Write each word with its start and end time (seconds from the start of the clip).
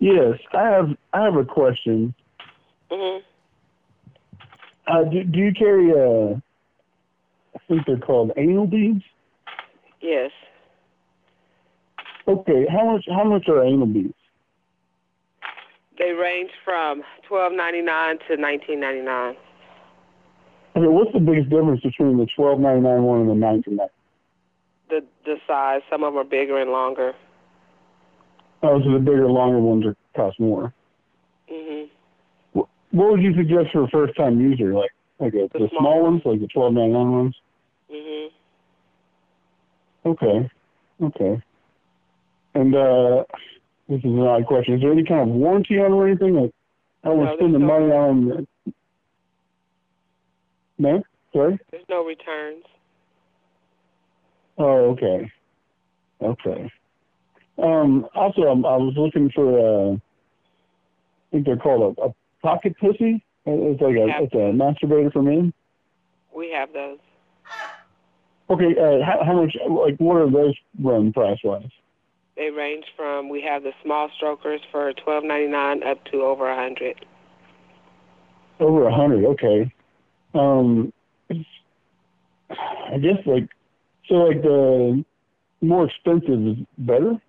Yes, 0.00 0.38
I 0.52 0.62
have. 0.62 0.90
I 1.12 1.24
have 1.24 1.36
a 1.36 1.44
question. 1.44 2.14
Mhm. 2.90 3.22
Uh, 4.86 5.04
do, 5.04 5.24
do 5.24 5.38
you 5.38 5.52
carry? 5.52 5.90
Uh, 5.92 6.36
I 7.54 7.58
think 7.66 7.86
they're 7.86 7.98
called 7.98 8.32
anal 8.36 8.66
beads. 8.66 9.02
Yes. 10.00 10.30
Okay, 12.28 12.66
how 12.70 12.92
much? 12.92 13.04
How 13.08 13.24
much 13.24 13.48
are 13.48 13.64
anal 13.64 13.86
beads? 13.86 14.14
They 15.98 16.12
range 16.12 16.50
from 16.64 17.02
twelve 17.26 17.52
ninety 17.52 17.82
nine 17.82 18.18
to 18.28 18.36
nineteen 18.36 18.80
ninety 18.80 19.02
nine. 19.02 19.34
Okay, 20.76 20.86
what's 20.86 21.12
the 21.12 21.18
biggest 21.18 21.50
difference 21.50 21.80
between 21.80 22.18
the 22.18 22.26
twelve 22.36 22.60
ninety 22.60 22.82
nine 22.82 23.02
one 23.02 23.22
and 23.22 23.30
the 23.30 23.34
nineteen 23.34 23.76
ninety? 23.76 23.92
The 24.90 25.04
the 25.24 25.36
size. 25.46 25.80
Some 25.90 26.04
of 26.04 26.14
them 26.14 26.20
are 26.20 26.24
bigger 26.24 26.56
and 26.56 26.70
longer. 26.70 27.14
Oh, 28.62 28.80
so 28.82 28.92
the 28.92 28.98
bigger, 28.98 29.28
longer 29.30 29.60
ones 29.60 29.86
are 29.86 29.96
cost 30.16 30.38
more. 30.40 30.72
Mhm. 31.50 31.88
What 32.52 32.68
would 32.90 33.22
you 33.22 33.34
suggest 33.34 33.70
for 33.72 33.84
a 33.84 33.88
first 33.88 34.16
time 34.16 34.40
user? 34.40 34.72
Like, 34.74 34.90
like 35.18 35.34
a, 35.34 35.48
the, 35.52 35.68
small 35.68 35.80
small 35.80 36.02
ones, 36.02 36.22
like 36.24 36.40
the 36.40 36.48
twelve 36.48 36.72
ninety 36.72 36.92
nine 36.92 37.12
ones. 37.12 37.36
Mhm. 37.90 38.30
Okay, 40.06 40.50
okay. 41.02 41.42
And 42.54 42.74
uh, 42.74 43.24
this 43.88 43.98
is 43.98 44.04
an 44.04 44.20
odd 44.20 44.46
question. 44.46 44.74
Is 44.74 44.80
there 44.80 44.92
any 44.92 45.04
kind 45.04 45.28
of 45.30 45.36
warranty 45.36 45.78
on 45.78 45.92
it 45.92 45.94
or 45.94 46.08
anything? 46.08 46.34
Like, 46.34 46.50
I 47.04 47.10
want 47.10 47.30
to 47.30 47.36
spend 47.36 47.54
the 47.54 47.58
no- 47.58 47.66
money 47.66 47.92
on. 47.92 48.46
No, 50.78 51.02
sorry. 51.32 51.58
There's 51.70 51.84
no 51.88 52.04
returns. 52.04 52.64
Oh, 54.58 54.90
okay. 54.90 55.30
Okay. 56.20 56.70
Um, 57.62 58.06
also, 58.14 58.42
um, 58.42 58.64
I 58.64 58.76
was 58.76 58.94
looking 58.96 59.30
for, 59.34 59.58
uh, 59.58 59.94
I 59.94 60.00
think 61.32 61.46
they're 61.46 61.56
called 61.56 61.96
a, 61.98 62.02
a 62.02 62.14
pocket 62.42 62.76
pussy. 62.78 63.24
It's 63.46 63.80
like 63.80 63.96
a, 63.96 64.22
it's 64.22 64.34
a 64.34 64.52
masturbator 64.52 65.12
for 65.12 65.22
men. 65.22 65.52
We 66.34 66.50
have 66.52 66.72
those. 66.72 66.98
Okay, 68.50 68.74
uh, 68.78 69.04
how, 69.04 69.24
how 69.24 69.42
much, 69.42 69.56
like, 69.68 69.96
what 69.98 70.16
are 70.16 70.30
those 70.30 70.54
run 70.80 71.12
price 71.12 71.38
wise? 71.42 71.68
They 72.36 72.50
range 72.50 72.84
from 72.96 73.28
we 73.28 73.42
have 73.42 73.64
the 73.64 73.72
small 73.82 74.08
strokers 74.16 74.60
for 74.70 74.92
twelve 74.92 75.24
ninety 75.24 75.48
nine 75.48 75.82
up 75.82 76.04
to 76.12 76.22
over 76.22 76.48
a 76.48 76.54
hundred. 76.54 77.04
Over 78.60 78.86
a 78.86 78.94
hundred, 78.94 79.24
okay. 79.24 79.72
Um, 80.34 80.92
I 81.30 82.98
guess 82.98 83.18
like, 83.26 83.48
so 84.08 84.14
like 84.14 84.42
the 84.42 85.04
more 85.62 85.86
expensive 85.86 86.46
is 86.46 86.56
better? 86.78 87.20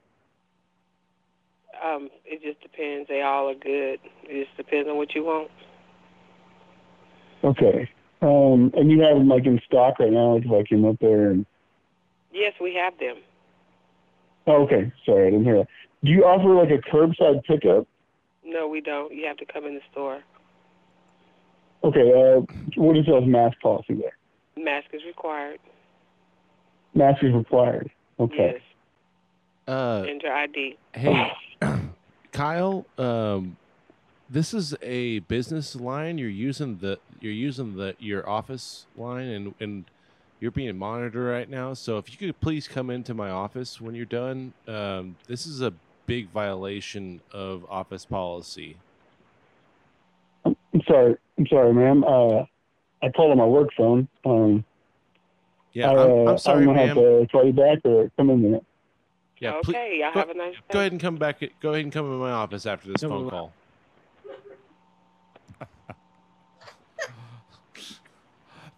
Um, 1.83 2.09
it 2.25 2.41
just 2.41 2.61
depends. 2.61 3.07
They 3.07 3.21
all 3.21 3.49
are 3.49 3.55
good. 3.55 3.99
It 4.23 4.45
just 4.45 4.57
depends 4.57 4.89
on 4.89 4.97
what 4.97 5.15
you 5.15 5.23
want. 5.23 5.49
Okay. 7.43 7.89
Um, 8.21 8.71
and 8.75 8.91
you 8.91 9.01
have 9.01 9.17
them 9.17 9.29
like 9.29 9.45
in 9.45 9.61
stock 9.65 9.99
right 9.99 10.11
now, 10.11 10.35
like 10.35 10.45
if 10.45 10.51
I 10.51 10.63
came 10.67 10.85
up 10.85 10.97
there 10.99 11.29
and 11.31 11.45
Yes, 12.31 12.53
we 12.61 12.75
have 12.75 12.97
them. 12.99 13.17
Oh, 14.45 14.63
okay. 14.63 14.91
Sorry, 15.05 15.27
I 15.27 15.29
didn't 15.31 15.45
hear 15.45 15.57
that. 15.57 15.67
Do 16.03 16.11
you 16.11 16.23
offer 16.23 16.53
like 16.53 16.69
a 16.69 16.81
curbside 16.89 17.43
pickup? 17.43 17.87
No, 18.43 18.67
we 18.67 18.81
don't. 18.81 19.13
You 19.13 19.25
have 19.27 19.37
to 19.37 19.45
come 19.45 19.65
in 19.65 19.75
the 19.75 19.81
store. 19.91 20.21
Okay. 21.83 22.11
Uh, 22.11 22.41
what 22.75 22.97
is 22.97 23.07
y'all's 23.07 23.27
mask 23.27 23.59
policy 23.61 23.95
there? 23.95 24.17
Mask 24.63 24.87
is 24.93 25.01
required. 25.05 25.59
Mask 26.93 27.23
is 27.23 27.33
required. 27.33 27.89
Okay. 28.19 28.53
Yes, 28.53 28.61
Uh, 29.69 30.03
and 30.09 30.23
ID. 30.25 30.77
hey, 30.93 31.31
Kyle. 32.31 32.87
Um, 32.97 33.55
this 34.27 34.51
is 34.51 34.75
a 34.81 35.19
business 35.19 35.75
line. 35.75 36.17
You're 36.17 36.27
using 36.29 36.79
the 36.79 36.97
you're 37.21 37.31
using 37.31 37.75
the 37.77 37.95
your 37.99 38.27
office 38.27 38.87
line, 38.97 39.27
and 39.27 39.53
and 39.59 39.85
you're 40.39 40.49
being 40.49 40.75
monitored 40.75 41.23
right 41.23 41.47
now. 41.47 41.75
So 41.75 41.99
if 41.99 42.11
you 42.11 42.17
could 42.17 42.39
please 42.41 42.67
come 42.67 42.89
into 42.89 43.13
my 43.13 43.29
office 43.29 43.79
when 43.79 43.93
you're 43.93 44.05
done. 44.05 44.53
Um, 44.67 45.17
this 45.27 45.45
is 45.45 45.61
a 45.61 45.71
big 46.07 46.29
violation 46.31 47.21
of 47.31 47.63
office 47.69 48.05
policy. 48.05 48.75
I'm 50.45 50.55
sorry. 50.87 51.15
I'm 51.37 51.45
sorry, 51.45 51.73
ma'am. 51.75 52.03
Uh, 52.03 52.45
I 53.03 53.09
called 53.15 53.31
on 53.31 53.37
my 53.37 53.45
work 53.45 53.69
phone. 53.77 54.07
Um, 54.25 54.65
Yeah, 55.73 55.91
I, 55.91 55.93
I'm, 55.93 55.99
uh, 56.27 56.31
I'm 56.31 56.37
sorry, 56.39 56.61
I'm 56.61 56.65
gonna 56.65 56.87
have 56.87 56.97
ma'am. 56.97 57.21
to 57.21 57.27
call 57.31 57.45
you 57.45 57.53
back 57.53 57.77
or 57.85 58.09
come 58.17 58.31
in 58.31 58.51
there. 58.51 58.61
Yeah, 59.39 59.53
okay, 59.55 59.71
ple- 59.71 59.73
y'all 59.99 60.13
go- 60.13 60.19
have 60.19 60.29
a 60.29 60.33
nice 60.33 60.53
day. 60.55 60.59
Go 60.71 60.79
ahead 60.79 60.91
and 60.91 61.01
come 61.01 61.15
back. 61.17 61.41
Go 61.61 61.69
ahead 61.71 61.83
and 61.83 61.93
come 61.93 62.05
in 62.11 62.19
my 62.19 62.31
office 62.31 62.65
after 62.65 62.91
this 62.91 63.01
No, 63.03 63.09
phone 63.09 63.29
call. 63.29 63.53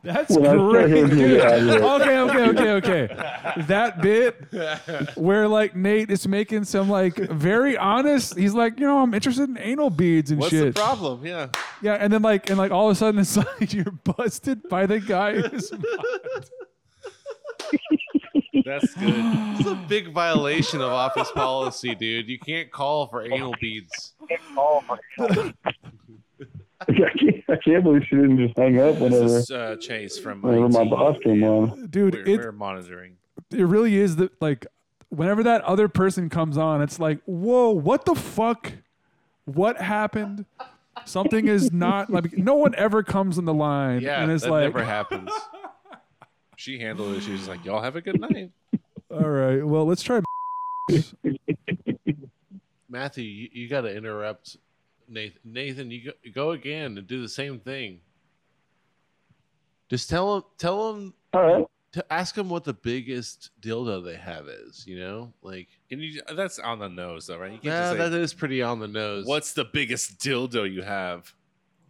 That's 0.03 0.35
When 0.35 0.57
great, 0.69 1.09
dude. 1.11 1.41
Okay, 1.41 2.17
okay, 2.19 2.49
okay, 2.49 2.71
okay. 2.71 3.07
That 3.67 4.01
bit 4.01 4.35
where 5.15 5.47
like 5.47 5.75
Nate 5.75 6.09
is 6.09 6.27
making 6.27 6.63
some 6.63 6.89
like 6.89 7.15
very 7.17 7.77
honest. 7.77 8.35
He's 8.35 8.55
like, 8.55 8.79
you 8.79 8.87
know, 8.87 8.97
I'm 9.03 9.13
interested 9.13 9.47
in 9.47 9.59
anal 9.59 9.91
beads 9.91 10.31
and 10.31 10.39
What's 10.39 10.49
shit. 10.49 10.73
the 10.73 10.79
problem? 10.81 11.23
Yeah. 11.23 11.49
Yeah, 11.83 11.93
and 11.93 12.11
then 12.11 12.23
like 12.23 12.49
and 12.49 12.57
like 12.57 12.71
all 12.71 12.89
of 12.89 12.93
a 12.93 12.95
sudden 12.95 13.19
it's 13.21 13.37
like 13.37 13.73
you're 13.73 13.91
busted 13.91 14.67
by 14.69 14.87
the 14.87 14.99
guy 14.99 15.35
who's 15.39 15.71
That's 18.65 18.93
good. 18.95 19.15
It's 19.61 19.69
a 19.69 19.75
big 19.75 20.11
violation 20.11 20.81
of 20.81 20.91
office 20.91 21.29
policy, 21.31 21.93
dude. 21.93 22.27
You 22.27 22.39
can't 22.39 22.71
call 22.71 23.05
for 23.07 23.21
anal 23.23 23.53
beads. 23.61 24.13
I 25.19 26.85
can't, 26.87 27.43
I 27.47 27.55
can't 27.63 27.83
believe 27.83 28.03
she 28.09 28.15
didn't 28.15 28.37
just 28.39 28.57
hang 28.57 28.79
up 28.79 28.95
whenever, 28.95 29.23
This 29.23 29.31
is 29.43 29.51
uh, 29.51 29.75
Chase 29.79 30.17
from 30.17 30.41
whenever 30.41 30.67
my 30.69 30.81
IT. 30.81 30.89
boss 30.89 31.15
came 31.23 31.43
on. 31.43 31.87
dude. 31.87 32.15
We're, 32.15 32.25
It 32.25 32.39
we're 32.39 32.51
monitoring. 32.51 33.17
it 33.51 33.63
really 33.63 33.95
is 33.97 34.15
that 34.15 34.31
like 34.41 34.65
whenever 35.09 35.43
that 35.43 35.61
other 35.61 35.87
person 35.87 36.29
comes 36.29 36.57
on, 36.57 36.81
it's 36.81 36.99
like, 36.99 37.19
whoa, 37.25 37.69
what 37.69 38.05
the 38.05 38.15
fuck? 38.15 38.71
What 39.45 39.77
happened? 39.79 40.45
Something 41.05 41.47
is 41.47 41.71
not 41.71 42.09
like 42.09 42.35
no 42.37 42.55
one 42.55 42.73
ever 42.75 43.03
comes 43.03 43.37
on 43.37 43.45
the 43.45 43.53
line 43.53 44.01
Yeah, 44.01 44.21
and 44.23 44.31
it's 44.31 44.43
that 44.43 44.51
like, 44.51 44.63
never 44.63 44.83
happens. 44.83 45.29
She 46.61 46.77
handled 46.77 47.15
it. 47.15 47.23
She 47.23 47.31
was 47.31 47.47
like, 47.47 47.65
"Y'all 47.65 47.81
have 47.81 47.95
a 47.95 48.01
good 48.01 48.21
night." 48.21 48.51
all 49.09 49.27
right, 49.27 49.65
well, 49.65 49.83
let's 49.83 50.03
try. 50.03 50.21
Matthew, 52.87 53.23
you, 53.23 53.49
you 53.51 53.67
got 53.67 53.81
to 53.81 53.91
interrupt 53.91 54.57
Nathan. 55.07 55.39
Nathan, 55.43 55.89
you 55.89 56.03
go, 56.03 56.11
go 56.31 56.51
again 56.51 56.99
and 56.99 57.07
do 57.07 57.19
the 57.19 57.29
same 57.29 57.59
thing. 57.59 58.01
Just 59.89 60.07
tell 60.07 60.35
him, 60.35 60.43
tell 60.59 60.93
him, 60.93 61.15
All 61.33 61.41
right. 61.41 61.65
to 61.93 62.13
ask 62.13 62.37
him 62.37 62.47
what 62.47 62.63
the 62.63 62.73
biggest 62.73 63.49
dildo 63.59 64.05
they 64.05 64.17
have 64.17 64.47
is. 64.47 64.85
You 64.85 64.99
know, 64.99 65.33
like 65.41 65.67
Can 65.89 65.99
you? 65.99 66.21
That's 66.35 66.59
on 66.59 66.77
the 66.77 66.89
nose, 66.89 67.25
though, 67.25 67.39
right? 67.39 67.53
You 67.53 67.57
can't 67.57 67.73
nah, 67.73 67.79
just 67.79 67.91
say, 67.93 67.97
that 67.97 68.13
is 68.13 68.35
pretty 68.35 68.61
on 68.61 68.77
the 68.77 68.87
nose. 68.87 69.25
What's 69.25 69.53
the 69.53 69.65
biggest 69.65 70.19
dildo 70.19 70.71
you 70.71 70.83
have? 70.83 71.33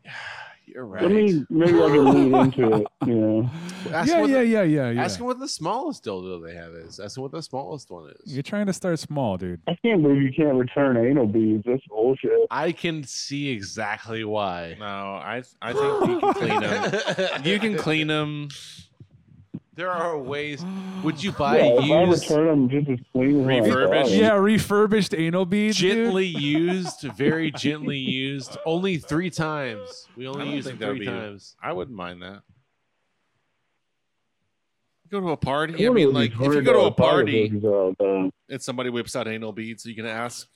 You're 0.73 0.85
right. 0.85 1.03
Let 1.03 1.11
me 1.11 1.45
maybe 1.49 1.73
I 1.81 1.87
can 1.87 2.31
lead 2.31 2.45
into 2.45 2.75
it. 2.77 2.87
You 3.07 3.15
know. 3.15 3.49
ask 3.91 4.09
yeah, 4.09 4.19
yeah, 4.21 4.27
the, 4.27 4.45
yeah, 4.45 4.61
yeah, 4.61 4.89
yeah. 4.91 5.03
Ask 5.03 5.19
him 5.19 5.25
what 5.25 5.39
the 5.39 5.47
smallest 5.47 6.05
dildo 6.05 6.45
they 6.45 6.53
have 6.53 6.73
is. 6.73 6.99
Ask 6.99 7.17
him 7.17 7.23
what 7.23 7.31
the 7.31 7.41
smallest 7.41 7.89
one 7.89 8.11
is. 8.11 8.31
You're 8.31 8.43
trying 8.43 8.67
to 8.67 8.73
start 8.73 8.99
small, 8.99 9.37
dude. 9.37 9.59
I 9.67 9.75
can't 9.83 10.03
believe 10.03 10.21
you 10.21 10.31
can't 10.31 10.55
return 10.55 10.97
anal 10.97 11.25
beads. 11.25 11.63
That's 11.65 11.81
bullshit. 11.87 12.31
I 12.51 12.71
can 12.73 13.03
see 13.03 13.49
exactly 13.49 14.23
why. 14.23 14.75
No, 14.79 14.85
I 14.85 15.41
I 15.61 15.73
think 15.73 16.07
you 16.09 16.19
can 16.19 16.33
clean 16.33 16.59
them. 16.61 17.43
You 17.43 17.59
can 17.59 17.75
clean 17.75 18.07
them. 18.07 18.49
There 19.81 19.89
are 19.89 20.15
ways. 20.15 20.63
Would 21.03 21.23
you 21.23 21.31
buy 21.31 21.57
Yeah, 21.57 21.63
if 21.73 21.79
I 21.79 22.03
used, 22.03 22.29
return 22.29 22.45
them 22.47 22.69
just 22.69 22.87
as 22.87 22.99
clean 23.13 23.39
as 23.39 23.45
when 23.47 23.49
I 23.55 23.59
Refurbished? 23.65 24.11
Yeah, 24.11 24.33
refurbished 24.35 25.15
anal 25.15 25.45
beads, 25.47 25.79
dude. 25.79 25.91
gently 26.05 26.25
used, 26.27 27.01
very 27.17 27.49
gently 27.49 27.97
used, 27.97 28.57
only 28.67 28.99
three 28.99 29.31
times? 29.31 30.07
We 30.15 30.27
only 30.27 30.45
don't 30.45 30.53
use 30.53 30.65
them 30.65 30.77
three 30.77 30.99
be. 30.99 31.05
times. 31.07 31.55
I 31.63 31.73
wouldn't 31.73 31.97
mind 31.97 32.21
that. 32.21 32.43
Go 35.09 35.19
to 35.19 35.29
a 35.31 35.37
party. 35.37 35.87
I 35.87 35.89
mean, 35.89 36.13
like 36.13 36.33
if 36.33 36.39
you 36.39 36.61
go 36.61 36.73
to 36.73 36.79
a 36.81 36.91
party 36.91 37.49
pussies 37.49 37.65
all 37.65 37.95
the 37.97 38.03
time. 38.05 38.31
and 38.51 38.61
somebody 38.61 38.91
whips 38.91 39.15
out 39.15 39.27
anal 39.27 39.51
beads, 39.51 39.83
you 39.83 39.95
can 39.95 40.05
ask. 40.05 40.47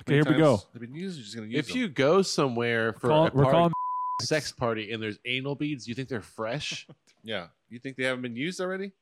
Okay, 0.00 0.14
here 0.14 0.24
we 0.26 0.34
go. 0.34 0.60
They've 0.74 0.90
used. 0.90 1.18
You're 1.18 1.22
just 1.24 1.36
gonna 1.36 1.46
use 1.46 1.60
If 1.60 1.68
them. 1.68 1.76
you 1.76 1.88
go 1.88 2.20
somewhere 2.22 2.94
for 2.94 3.06
Call- 3.10 3.26
a 3.28 3.30
party, 3.30 3.74
sex 4.22 4.50
party 4.50 4.90
and 4.90 5.00
there's 5.00 5.20
anal 5.24 5.54
beads, 5.54 5.86
you 5.86 5.94
think 5.94 6.08
they're 6.08 6.20
fresh? 6.20 6.84
yeah, 7.22 7.46
you 7.68 7.78
think 7.78 7.96
they 7.96 8.04
haven't 8.04 8.22
been 8.22 8.36
used 8.36 8.60
already? 8.60 8.92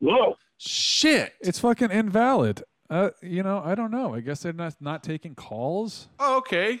Whoa. 0.00 0.36
Shit. 0.58 1.32
It's 1.40 1.58
fucking 1.58 1.90
invalid. 1.90 2.62
Uh, 2.90 3.10
you 3.22 3.42
know, 3.42 3.60
I 3.64 3.74
don't 3.74 3.90
know. 3.90 4.14
I 4.14 4.20
guess 4.20 4.40
they're 4.40 4.52
not 4.52 4.74
not 4.80 5.02
taking 5.02 5.34
calls. 5.34 6.08
Oh, 6.18 6.38
okay. 6.38 6.80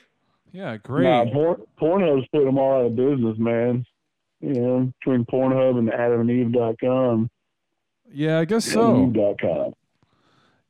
Yeah, 0.52 0.76
great. 0.78 1.04
Nah, 1.04 1.26
porn, 1.26 1.62
Pornhub's 1.80 2.26
putting 2.32 2.46
them 2.46 2.58
all 2.58 2.80
out 2.80 2.86
of 2.86 2.96
business, 2.96 3.36
man. 3.38 3.84
You 4.40 4.52
know, 4.54 4.92
between 5.00 5.26
Pornhub 5.26 5.78
and 5.78 5.90
AdamandEve.com. 5.90 7.28
yeah, 8.10 8.38
I 8.38 8.44
guess 8.46 8.64
so. 8.64 8.94
AdamandEve.com. 8.94 9.74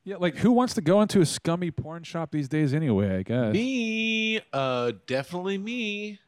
Yeah, 0.03 0.17
like 0.17 0.37
who 0.37 0.51
wants 0.51 0.73
to 0.73 0.81
go 0.81 1.01
into 1.01 1.21
a 1.21 1.25
scummy 1.25 1.71
porn 1.71 2.03
shop 2.03 2.31
these 2.31 2.49
days 2.49 2.73
anyway? 2.73 3.19
I 3.19 3.23
guess. 3.23 3.53
Me, 3.53 4.41
uh, 4.51 4.91
definitely 5.07 5.57
me. 5.57 6.19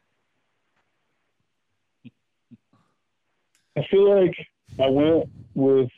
I 3.78 3.82
feel 3.90 4.10
like 4.22 4.36
I 4.80 4.88
went 4.90 5.30
with 5.54 5.90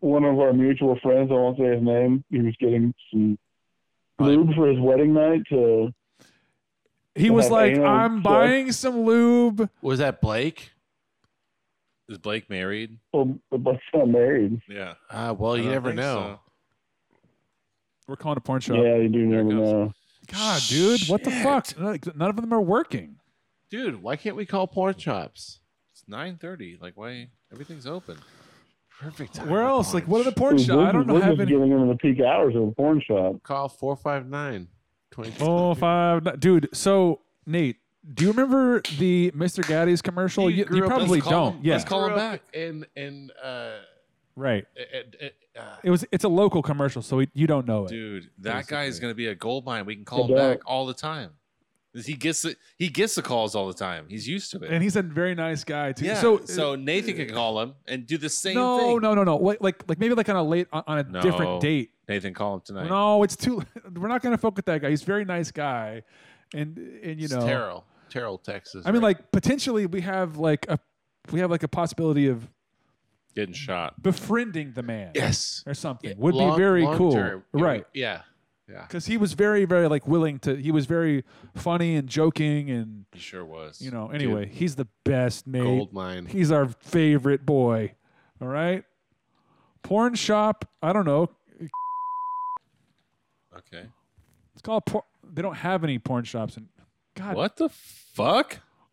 one 0.00 0.24
of 0.24 0.38
our 0.38 0.52
mutual 0.52 0.98
friends. 1.02 1.30
I 1.30 1.34
won't 1.34 1.58
say 1.58 1.74
his 1.74 1.82
name. 1.82 2.24
He 2.30 2.40
was 2.40 2.54
getting 2.60 2.94
some 3.10 3.38
lube 4.18 4.54
for 4.54 4.68
his 4.68 4.78
wedding 4.80 5.12
night 5.14 5.42
to 5.50 5.92
He 7.14 7.30
was 7.30 7.50
like, 7.50 7.78
"I'm 7.78 8.18
sex. 8.18 8.22
buying 8.24 8.72
some 8.72 9.00
lube." 9.00 9.68
Was 9.82 9.98
that 9.98 10.20
Blake? 10.20 10.72
Is 12.08 12.18
Blake 12.18 12.50
married? 12.50 12.98
well, 13.12 13.38
but 13.50 13.78
not 13.94 14.08
married. 14.08 14.60
Yeah. 14.68 14.94
Ah, 15.10 15.32
well, 15.32 15.52
I 15.54 15.58
you 15.58 15.70
never 15.70 15.90
think 15.90 16.00
know. 16.00 16.40
We're 18.08 18.16
calling 18.16 18.36
a 18.38 18.40
porn 18.40 18.60
shop. 18.60 18.76
Yeah, 18.76 18.96
you 18.96 19.08
do 19.08 19.24
never 19.26 19.44
know. 19.44 19.92
God, 20.26 20.60
dude, 20.68 21.08
what 21.08 21.22
the 21.22 21.30
fuck? 21.30 21.78
None 21.78 22.30
of 22.30 22.36
them 22.36 22.52
are 22.52 22.60
working. 22.60 23.16
Dude, 23.70 24.02
why 24.02 24.16
can't 24.16 24.34
we 24.34 24.44
call 24.44 24.66
porn 24.66 24.96
shops? 24.98 25.59
It's 26.12 26.42
9:30. 26.42 26.80
Like 26.80 26.96
why 26.96 27.28
everything's 27.52 27.86
open. 27.86 28.16
Perfect 29.00 29.34
time. 29.34 29.48
Where 29.48 29.62
for 29.62 29.68
else? 29.68 29.94
Like, 29.94 30.06
what 30.06 30.20
are 30.20 30.24
the 30.24 30.32
porn 30.32 30.56
porn 30.56 30.56
We're 30.56 30.64
shops? 30.64 30.88
I 30.88 30.92
don't 30.92 31.06
know. 31.06 31.14
we're 31.14 31.20
Have 31.22 31.30
just 31.38 31.40
any. 31.42 31.50
getting 31.52 31.72
into 31.72 31.86
the 31.86 31.96
peak 31.96 32.20
hours 32.20 32.54
of 32.54 32.62
a 32.64 32.70
porn 32.72 33.00
shop. 33.06 33.42
Call 33.42 33.68
459 33.68 34.68
Oh, 35.40 35.74
five, 35.74 36.24
ni- 36.24 36.32
dude. 36.38 36.68
So 36.72 37.20
Nate, 37.46 37.76
do 38.14 38.24
you 38.24 38.30
remember 38.30 38.82
the 38.98 39.30
Mr. 39.34 39.62
Gatti's 39.64 40.02
commercial? 40.02 40.48
You 40.50 40.58
You, 40.58 40.64
grew 40.66 40.76
you 40.78 40.84
up- 40.84 40.90
probably 40.90 41.20
call 41.20 41.30
don't. 41.32 41.54
him- 41.56 41.60
yeah, 41.64 41.72
let's 41.74 41.84
call 41.84 42.06
him 42.06 42.14
back. 42.14 42.42
And, 42.54 42.86
and, 42.96 43.32
uh, 43.42 43.78
right. 44.36 44.66
it, 44.76 45.16
it, 45.20 45.34
uh, 45.58 45.62
It 45.82 45.90
was. 45.90 46.04
It's 46.12 46.24
a 46.24 46.28
local 46.28 46.62
commercial, 46.62 47.02
so 47.02 47.16
we, 47.16 47.28
you 47.34 47.46
don't 47.46 47.66
know 47.66 47.84
it. 47.86 47.88
Dude, 47.88 48.30
that 48.38 48.66
guy 48.68 48.84
is 48.84 49.00
going 49.00 49.10
to 49.10 49.16
be 49.16 49.26
a 49.26 49.34
gold 49.34 49.64
mine. 49.64 49.84
We 49.86 49.96
can 49.96 50.04
call 50.04 50.26
him 50.28 50.36
back 50.36 50.60
all 50.66 50.86
the 50.86 50.94
time. 50.94 51.30
He 51.92 52.14
gets 52.14 52.42
the, 52.42 52.54
he 52.78 52.88
gets 52.88 53.16
the 53.16 53.22
calls 53.22 53.56
all 53.56 53.66
the 53.66 53.74
time. 53.74 54.06
He's 54.08 54.28
used 54.28 54.52
to 54.52 54.58
it. 54.62 54.70
And 54.70 54.80
he's 54.82 54.94
a 54.94 55.02
very 55.02 55.34
nice 55.34 55.64
guy 55.64 55.90
too. 55.92 56.04
yeah. 56.04 56.20
So, 56.20 56.40
So, 56.44 56.72
uh, 56.74 56.76
Nathan 56.76 57.16
can 57.16 57.30
call 57.30 57.60
him 57.60 57.74
and 57.88 58.06
do 58.06 58.16
the 58.16 58.28
same 58.28 58.54
no, 58.54 58.78
thing. 58.78 59.00
no, 59.00 59.14
no, 59.14 59.24
no. 59.24 59.36
Like, 59.36 59.58
like, 59.60 59.82
like 59.88 59.98
maybe 59.98 60.14
like 60.14 60.28
on 60.28 60.36
a 60.36 60.42
late 60.42 60.68
on 60.72 60.98
a 60.98 61.02
No. 61.02 61.20
different 61.20 61.60
date. 61.60 61.90
Nathan, 62.08 62.32
call 62.32 62.54
him 62.54 62.60
tonight. 62.64 62.88
No, 62.88 63.22
it's 63.24 63.34
too. 63.36 63.62
We're 63.94 64.06
not 64.08 64.22
gonna 64.22 64.38
fuck 64.38 64.54
with 64.56 64.66
that 64.66 64.80
guy. 64.82 64.90
He's 64.90 65.02
a 65.02 65.06
very 65.06 65.24
nice 65.24 65.50
guy, 65.50 66.02
and 66.54 66.78
and 66.78 67.18
you 67.20 67.24
it's 67.24 67.34
know. 67.34 67.44
Terrell. 67.46 67.84
Terrell, 68.08 68.38
Texas. 68.38 68.84
I 68.86 68.90
mean, 68.92 69.02
right? 69.02 69.16
like 69.16 69.30
potentially 69.32 69.86
we 69.86 70.00
have 70.02 70.36
like 70.36 70.66
a 70.68 70.78
we 71.32 71.40
have 71.40 71.50
like 71.50 71.62
a 71.64 71.68
possibility 71.68 72.26
of 72.28 72.48
Getting 73.36 73.54
shot. 73.54 74.02
befriending 74.02 74.72
the 74.72 74.82
man. 74.82 75.12
yes. 75.14 75.62
Or 75.66 75.74
something 75.74 76.10
Yeah, 76.10 76.16
would 76.18 76.34
long- 76.34 76.56
be 76.56 76.62
very 76.62 76.84
cool, 76.96 77.12
term. 77.12 77.44
Right? 77.52 77.84
Yeah. 77.94 78.22
Yeah. 78.70 78.82
Because 78.82 79.06
he 79.06 79.16
was 79.16 79.32
very, 79.32 79.64
very 79.64 79.88
like 79.88 80.06
willing 80.06 80.38
to. 80.40 80.54
He 80.54 80.70
was 80.70 80.86
very 80.86 81.24
funny 81.54 81.96
and 81.96 82.08
joking, 82.08 82.70
and 82.70 83.06
He 83.12 83.18
sure 83.18 83.44
was. 83.44 83.80
you 83.82 83.90
know. 83.90 84.08
Anyway, 84.10 84.46
he's 84.46 84.76
the 84.76 84.86
best, 85.04 85.46
Nate. 85.46 85.62
Gold 85.62 85.92
mine. 85.92 86.26
He's 86.26 86.52
our 86.52 86.68
favorite 86.68 87.44
boy. 87.44 87.94
All 88.40 88.48
right. 88.48 88.84
Porn 89.82 90.14
shop. 90.14 90.66
I 90.82 90.92
don't 90.92 91.04
know. 91.06 91.30
Okay. 93.56 93.86
It's 94.52 94.62
called. 94.62 94.86
Por- 94.86 95.04
they 95.32 95.42
don't 95.42 95.56
have 95.56 95.84
any 95.84 95.98
porn 95.98 96.24
shops 96.24 96.56
in. 96.56 96.68
God. 97.16 97.34
What 97.36 97.56
the 97.56 97.68
fuck? 97.68 98.60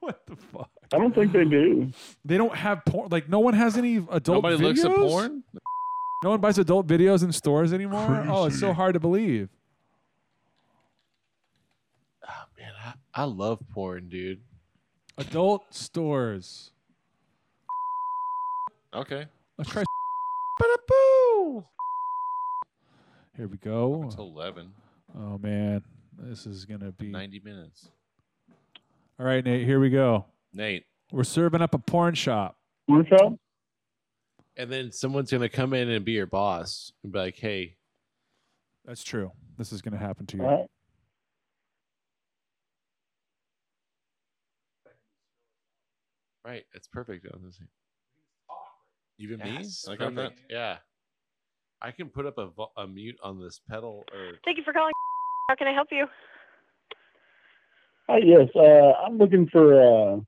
what 0.00 0.26
the 0.26 0.36
fuck? 0.36 0.70
I 0.92 0.98
don't 0.98 1.14
think 1.14 1.32
they 1.32 1.44
do. 1.44 1.90
They 2.24 2.36
don't 2.36 2.54
have 2.54 2.84
porn. 2.84 3.08
Like 3.10 3.28
no 3.28 3.40
one 3.40 3.54
has 3.54 3.76
any 3.76 3.96
adult. 3.96 4.28
Nobody 4.28 4.56
looks 4.56 4.84
at 4.84 4.94
porn? 4.94 5.42
No 6.24 6.30
one 6.30 6.40
buys 6.40 6.56
adult 6.56 6.86
videos 6.86 7.22
in 7.22 7.32
stores 7.32 7.74
anymore. 7.74 8.24
Oh, 8.30 8.46
it's 8.46 8.58
so 8.58 8.72
hard 8.72 8.94
to 8.94 9.00
believe. 9.00 9.50
Oh, 12.26 12.44
man, 12.58 12.72
I, 12.82 12.94
I 13.12 13.24
love 13.24 13.60
porn, 13.74 14.08
dude. 14.08 14.40
Adult 15.18 15.74
stores. 15.74 16.70
Okay. 18.94 19.26
Let's 19.58 19.68
try. 19.68 19.84
Here 23.36 23.46
we 23.46 23.58
go. 23.58 24.04
Until 24.04 24.28
11. 24.28 24.72
Oh 25.18 25.36
man, 25.36 25.82
this 26.18 26.46
is 26.46 26.64
gonna 26.64 26.92
be. 26.92 27.08
90 27.08 27.42
minutes. 27.44 27.90
All 29.20 29.26
right, 29.26 29.44
Nate. 29.44 29.66
Here 29.66 29.78
we 29.78 29.90
go. 29.90 30.24
Nate. 30.54 30.86
We're 31.12 31.24
serving 31.24 31.60
up 31.60 31.74
a 31.74 31.78
porn 31.78 32.14
shop. 32.14 32.56
Porn 32.88 33.04
shop? 33.06 33.34
And 34.56 34.70
then 34.70 34.92
someone's 34.92 35.30
going 35.30 35.42
to 35.42 35.48
come 35.48 35.74
in 35.74 35.88
and 35.88 36.04
be 36.04 36.12
your 36.12 36.26
boss 36.26 36.92
and 37.02 37.12
be 37.12 37.18
like, 37.18 37.36
hey, 37.36 37.76
That's 38.84 39.02
true. 39.02 39.32
This 39.56 39.72
is 39.72 39.80
gonna 39.80 39.96
happen 39.98 40.26
to 40.26 40.36
you. 40.36 40.42
All 40.42 40.50
right. 40.50 40.66
right, 46.44 46.64
it's 46.74 46.88
perfect. 46.88 47.26
on 47.32 47.42
this- 47.42 47.60
Even 49.18 49.40
Yes, 49.40 49.86
me? 49.86 49.90
Like 49.90 50.00
I'm 50.00 50.14
not. 50.14 50.32
Yeah. 50.50 50.78
I 51.80 51.90
can 51.90 52.08
put 52.08 52.26
up 52.26 52.38
a, 52.38 52.50
a 52.80 52.86
mute 52.86 53.16
on 53.22 53.40
this 53.40 53.60
pedal 53.68 54.04
or 54.12 54.32
Thank 54.44 54.58
you 54.58 54.64
for 54.64 54.72
calling. 54.72 54.92
How 55.48 55.54
can 55.54 55.66
I 55.66 55.72
help 55.72 55.88
you? 55.90 56.06
Hi, 58.08 58.18
yes. 58.18 58.48
Uh, 58.54 58.92
I'm 59.04 59.18
looking 59.18 59.48
for 59.48 59.80
uh, 59.80 60.20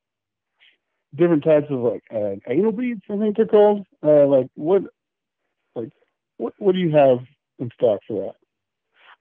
different 1.15 1.45
types 1.45 1.67
of 1.71 1.81
like 1.81 2.03
uh, 2.15 2.37
anal 2.49 2.73
beads. 2.73 3.03
I 3.11 3.17
think 3.19 3.37
they're 3.37 3.47
called. 3.47 3.87
Uh, 4.03 4.27
like 4.27 4.49
what? 4.55 4.83
Like 5.75 5.91
what? 6.37 6.55
What 6.59 6.73
do 6.75 6.79
you 6.81 6.91
have 6.97 7.19
in 7.59 7.71
stock 7.75 8.01
for 8.07 8.27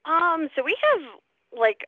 that? 0.06 0.12
Um, 0.12 0.50
so 0.56 0.64
we 0.64 0.78
have 0.94 1.02
like 1.58 1.88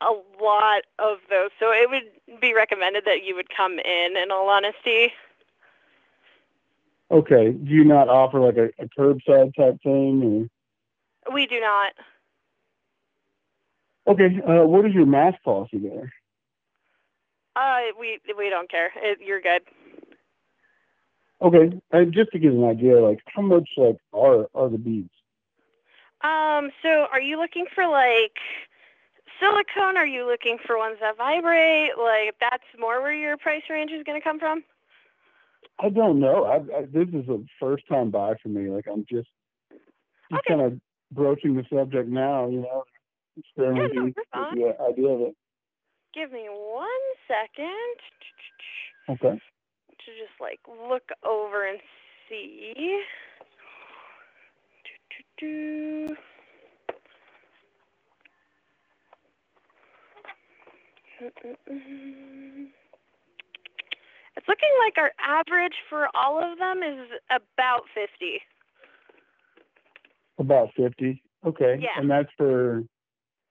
a 0.00 0.12
lot 0.42 0.82
of 0.98 1.18
those. 1.28 1.50
So 1.58 1.72
it 1.72 1.90
would 1.90 2.40
be 2.40 2.54
recommended 2.54 3.04
that 3.06 3.24
you 3.24 3.34
would 3.34 3.48
come 3.54 3.78
in. 3.78 4.16
In 4.16 4.30
all 4.30 4.48
honesty, 4.48 5.12
Okay. 7.10 7.52
Do 7.52 7.70
you 7.70 7.84
not 7.84 8.08
offer 8.08 8.40
like 8.40 8.56
a, 8.56 8.66
a 8.82 8.88
curbside 8.98 9.54
type 9.56 9.82
thing? 9.82 10.50
we 11.32 11.46
do 11.46 11.60
not. 11.60 11.92
Okay. 14.06 14.40
Uh, 14.46 14.64
what 14.66 14.86
is 14.86 14.94
your 14.94 15.06
mask 15.06 15.42
policy 15.42 15.78
there? 15.78 16.12
Uh, 17.58 17.80
we 17.98 18.20
we 18.36 18.50
don't 18.50 18.70
care. 18.70 18.92
It, 18.96 19.18
you're 19.20 19.40
good. 19.40 19.62
Okay. 21.42 21.80
Uh, 21.92 22.04
just 22.04 22.30
to 22.32 22.38
give 22.38 22.52
an 22.52 22.64
idea, 22.64 23.00
like 23.00 23.18
how 23.34 23.42
much 23.42 23.68
like 23.76 23.96
are 24.12 24.46
are 24.54 24.68
the 24.68 24.78
beads? 24.78 25.10
Um, 26.22 26.70
so 26.82 27.06
are 27.12 27.20
you 27.20 27.38
looking 27.38 27.66
for 27.74 27.86
like 27.86 28.36
silicone? 29.40 29.96
Are 29.96 30.06
you 30.06 30.26
looking 30.26 30.58
for 30.64 30.78
ones 30.78 30.98
that 31.00 31.16
vibrate? 31.16 31.98
Like 31.98 32.34
that's 32.40 32.64
more 32.78 33.00
where 33.02 33.14
your 33.14 33.36
price 33.36 33.62
range 33.68 33.90
is 33.90 34.04
going 34.04 34.20
to 34.20 34.24
come 34.24 34.38
from. 34.38 34.62
I 35.80 35.90
don't 35.90 36.20
know. 36.20 36.44
I, 36.44 36.56
I, 36.76 36.82
this 36.92 37.08
is 37.12 37.28
a 37.28 37.38
first 37.60 37.84
time 37.88 38.10
buy 38.10 38.34
for 38.42 38.48
me. 38.48 38.68
Like 38.70 38.86
I'm 38.90 39.04
just 39.08 39.28
just 40.30 40.40
Okay. 40.40 40.54
kind 40.54 40.60
of 40.60 40.80
broaching 41.12 41.54
the 41.54 41.64
subject 41.72 42.08
now. 42.08 42.48
You 42.48 42.62
know, 42.62 42.84
experimenting 43.38 43.96
no, 43.96 44.04
with 44.04 44.14
the 44.32 44.76
idea 44.82 45.08
of 45.08 45.20
it. 45.22 45.36
Give 46.14 46.32
me 46.32 46.48
one 46.48 46.88
second 47.26 47.96
Okay. 49.08 49.38
to 49.38 50.06
just 50.06 50.40
like 50.40 50.60
look 50.66 51.08
over 51.24 51.66
and 51.66 51.78
see. 52.28 53.02
Do-do-do. 54.84 56.16
It's 64.36 64.46
looking 64.46 64.68
like 64.84 64.98
our 64.98 65.12
average 65.20 65.74
for 65.88 66.08
all 66.14 66.38
of 66.38 66.58
them 66.58 66.82
is 66.82 67.08
about 67.30 67.82
50. 67.94 68.40
About 70.38 70.68
fifty. 70.76 71.22
Okay. 71.44 71.78
Yeah. 71.80 71.88
And 71.96 72.08
that's 72.08 72.28
for 72.36 72.84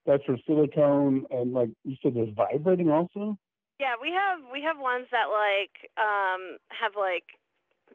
that's 0.08 0.24
for 0.24 0.38
silicone 0.48 1.26
and 1.30 1.54
like 1.54 1.70
you 1.84 1.96
said 2.02 2.16
there's 2.16 2.34
vibrating 2.36 2.90
also? 2.90 3.38
Yeah, 3.80 3.94
we 4.02 4.10
have 4.10 4.40
we 4.52 4.64
have 4.64 4.80
ones 4.80 5.08
that 5.12 5.28
like 5.28 5.92
um 6.00 6.58
have 6.70 6.94
like 6.98 7.26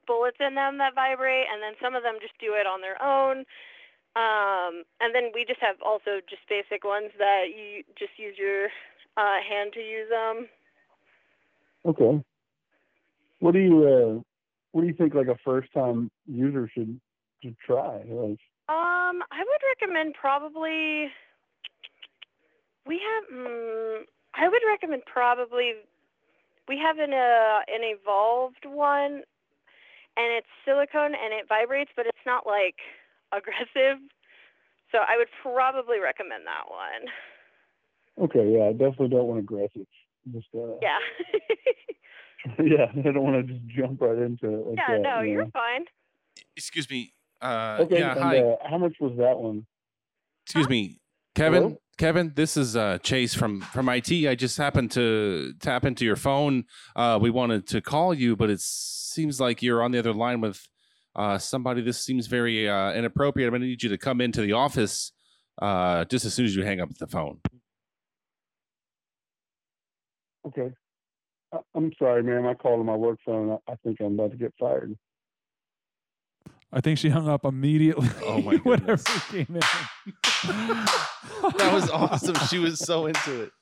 bullets 0.07 0.37
in 0.39 0.55
them 0.55 0.79
that 0.79 0.95
vibrate 0.95 1.47
and 1.51 1.63
then 1.63 1.73
some 1.83 1.97
of 1.97 2.03
them 2.03 2.21
just 2.21 2.39
do 2.39 2.53
it 2.55 2.67
on 2.67 2.83
their 2.83 3.01
own. 3.03 3.39
Um 4.15 4.85
and 5.01 5.15
then 5.15 5.33
we 5.35 5.45
just 5.49 5.61
have 5.61 5.77
also 5.85 6.21
just 6.29 6.43
basic 6.49 6.85
ones 6.85 7.11
that 7.19 7.49
you 7.49 7.83
just 7.99 8.13
use 8.19 8.37
your 8.39 8.67
uh 9.17 9.41
hand 9.41 9.73
to 9.73 9.81
use 9.81 10.09
them. 10.11 10.49
Okay. 11.85 12.23
What 13.41 13.55
do 13.55 13.59
you 13.59 13.89
uh 13.89 14.21
what 14.73 14.83
do 14.83 14.87
you 14.87 14.95
think 14.95 15.15
like 15.15 15.29
a 15.29 15.39
first 15.45 15.73
time 15.73 16.11
user 16.27 16.69
should 16.73 17.01
should 17.43 17.57
try? 17.65 18.05
Like 18.05 18.39
Um 18.69 19.25
I 19.33 19.41
would 19.41 19.63
recommend 19.81 20.15
probably 20.15 21.11
we 22.87 23.01
have 23.01 23.25
mm, 23.33 24.03
I 24.35 24.49
would 24.49 24.63
recommend 24.67 25.03
probably 25.07 25.73
we 26.69 26.79
have 26.79 26.99
an 26.99 27.13
uh, 27.13 27.61
an 27.69 27.83
evolved 27.83 28.65
one 28.65 29.23
and 30.17 30.29
it's 30.37 30.47
silicone 30.65 31.15
and 31.15 31.33
it 31.33 31.47
vibrates 31.49 31.91
but 31.97 32.07
it's 32.07 32.27
not 32.27 32.47
like 32.47 32.77
aggressive. 33.33 33.99
So 34.91 34.99
I 34.99 35.17
would 35.17 35.29
probably 35.43 35.99
recommend 36.01 36.45
that 36.47 36.69
one. 36.69 37.09
Okay, 38.29 38.53
yeah, 38.53 38.65
I 38.69 38.73
definitely 38.73 39.09
don't 39.09 39.27
want 39.27 39.41
aggressive. 39.41 39.87
Just 40.33 40.49
uh, 40.55 40.77
Yeah. 40.83 40.99
yeah, 42.63 42.87
I 42.93 43.13
don't 43.13 43.23
want 43.23 43.47
to 43.47 43.55
just 43.55 43.67
jump 43.69 44.01
right 44.03 44.19
into 44.19 44.49
it. 44.53 44.67
Like 44.67 44.77
yeah, 44.77 44.99
that, 44.99 45.03
no, 45.03 45.21
you 45.23 45.33
you're 45.33 45.47
fine. 45.47 45.85
Excuse 46.57 46.91
me. 46.91 47.15
Uh, 47.41 47.79
Okay, 47.81 47.99
yeah, 47.99 48.13
and 48.13 48.21
hi. 48.21 48.39
uh, 48.39 48.57
how 48.69 48.79
much 48.79 48.97
was 49.01 49.17
that 49.19 49.39
one? 49.39 49.67
Excuse 50.45 50.69
me, 50.69 51.01
Kevin. 51.35 51.63
Hello? 51.63 51.82
Kevin, 51.99 52.33
this 52.35 52.57
is 52.57 52.75
uh, 52.75 52.99
Chase 52.99 53.35
from 53.35 53.61
from 53.61 53.89
IT. 53.89 54.11
I 54.27 54.35
just 54.35 54.57
happened 54.57 54.91
to 54.93 55.53
tap 55.61 55.85
into 55.85 56.05
your 56.05 56.17
phone. 56.17 56.65
Uh, 56.97 57.19
we 57.21 57.31
wanted 57.31 57.67
to 57.69 57.81
call 57.81 58.15
you, 58.15 58.35
but 58.35 58.51
it 58.51 58.61
seems 58.61 59.41
like 59.41 59.63
you're 59.63 59.83
on 59.83 59.93
the 59.93 59.99
other 59.99 60.15
line 60.15 60.41
with 60.41 60.67
uh, 61.15 61.39
somebody. 61.39 61.83
This 61.83 61.99
seems 61.99 62.27
very 62.27 62.69
uh, 62.69 62.93
inappropriate. 62.93 63.47
I'm 63.47 63.53
going 63.53 63.63
to 63.63 63.69
need 63.69 63.83
you 63.83 63.91
to 63.91 63.99
come 63.99 64.21
into 64.21 64.41
the 64.41 64.53
office 64.53 65.13
uh, 65.61 66.05
just 66.07 66.25
as 66.25 66.35
soon 66.35 66.47
as 66.47 66.57
you 66.57 66.65
hang 66.65 66.81
up 66.81 66.89
the 66.99 67.07
phone. 67.07 67.41
Okay. 70.47 70.71
I'm 71.75 71.93
sorry, 71.99 72.23
ma'am. 72.23 72.47
I 72.47 72.55
called 72.55 72.81
on 72.81 72.87
my 72.87 72.97
work 72.97 73.19
phone. 73.27 73.59
I 73.69 73.75
think 73.85 74.01
I'm 74.01 74.15
about 74.15 74.31
to 74.31 74.37
get 74.39 74.55
fired. 74.59 74.97
I 76.73 76.81
think 76.81 76.99
she 76.99 77.11
hung 77.11 77.29
up 77.29 77.45
immediately. 77.45 78.09
Oh 78.27 78.41
my 78.41 78.57
goodness. 78.65 79.05
it 79.07 79.47
came 79.47 79.57
in. 79.57 79.63
That 81.59 81.71
was 81.73 81.91
awesome. 81.91 82.35
She 82.49 82.59
was 82.59 82.79
so 82.79 83.07
into 83.07 83.43
it. 83.43 83.53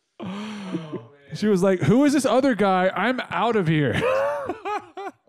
She 1.35 1.47
was 1.47 1.62
like, 1.62 1.81
"Who 1.81 2.05
is 2.05 2.12
this 2.12 2.25
other 2.26 2.55
guy? 2.55 2.90
I'm 2.95 3.21
out 3.31 3.57
of 3.57 3.67
here." 3.69 3.95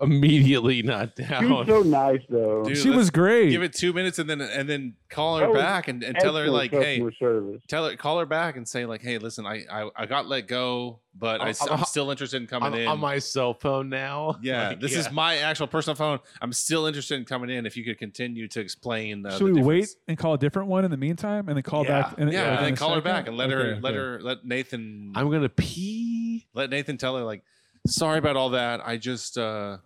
Immediately 0.02 0.82
not 0.82 1.16
down. 1.16 1.42
She 1.44 1.48
was 1.48 1.68
down. 1.68 1.84
so 1.84 1.90
nice, 1.90 2.22
though. 2.30 2.64
Dude, 2.64 2.78
she 2.78 2.90
was 2.90 3.10
great. 3.10 3.50
Give 3.52 3.64
it 3.64 3.74
two 3.74 3.94
minutes 3.94 4.20
and 4.20 4.30
then 4.30 4.42
and 4.42 4.68
then 4.68 4.96
call 5.10 5.38
her 5.38 5.54
back 5.54 5.88
and, 5.88 6.04
and 6.04 6.18
tell 6.18 6.36
her 6.36 6.48
like, 6.48 6.72
hey, 6.72 7.00
service. 7.20 7.62
tell 7.68 7.88
her 7.88 7.96
call 7.96 8.20
her 8.20 8.26
back 8.26 8.58
and 8.58 8.68
say 8.68 8.86
like, 8.86 9.02
hey, 9.02 9.18
listen, 9.18 9.46
I 9.46 9.64
I, 9.72 9.90
I 9.96 10.06
got 10.08 10.28
let 10.28 10.48
go, 10.48 11.00
but 11.18 11.42
I, 11.42 11.46
I'm- 11.48 11.56
I'm- 11.70 11.84
still 11.86 12.10
interested 12.12 12.42
in 12.42 12.48
coming 12.48 12.74
on, 12.74 12.80
in. 12.80 12.88
on 12.88 13.00
my 13.00 13.20
cell 13.20 13.54
phone 13.54 13.90
now. 13.90 14.38
yeah, 14.42 14.70
Like, 14.70 14.80
this 14.82 14.94
yeah. 14.94 15.00
is 15.00 15.12
my 15.12 15.38
actual 15.38 15.68
personal 15.68 15.96
phone. 15.96 16.20
I'm 16.42 16.54
still 16.54 16.86
interested 16.88 17.16
in 17.20 17.26
coming 17.26 17.50
in. 17.50 17.66
If 17.66 17.76
you 17.78 17.84
could 17.84 17.98
continue 18.00 18.48
to 18.48 18.60
explain. 18.60 19.26
Uh, 19.26 19.38
Should 19.38 19.48
the 19.56 19.62
we 19.62 19.64
wait 19.82 19.90
and 20.08 20.18
call 20.18 20.34
a 20.34 20.38
different 20.38 20.68
one 20.70 20.84
in 20.86 20.92
the 20.92 20.98
meantime, 20.98 21.48
and 21.48 21.56
then 21.58 21.64
call 21.64 21.84
Yeah. 21.86 22.02
back? 22.04 22.18
In, 22.18 22.30
Yeah, 22.30 22.42
like, 22.52 22.58
and 22.58 22.66
then 22.66 22.74
a 22.74 22.78
call 22.78 22.96
her 22.96 23.02
back 23.02 23.28
and 23.28 23.38
let 23.38 23.50
her 23.52 23.60
Okay, 23.74 23.82
let 23.82 23.94
her 23.96 24.20
let 24.22 24.46
Nathan 24.46 25.12
I'm 25.16 25.30
gonna 25.30 25.50
pee. 25.50 26.48
let 26.54 26.70
Nathan 26.70 26.98
tell 26.98 27.16
her 27.18 27.24
like, 27.24 27.44
sorry 27.88 28.18
about 28.20 28.36
all 28.38 28.52
that. 28.52 28.82
I 28.86 28.98
just 28.98 29.38
uh 29.38 29.78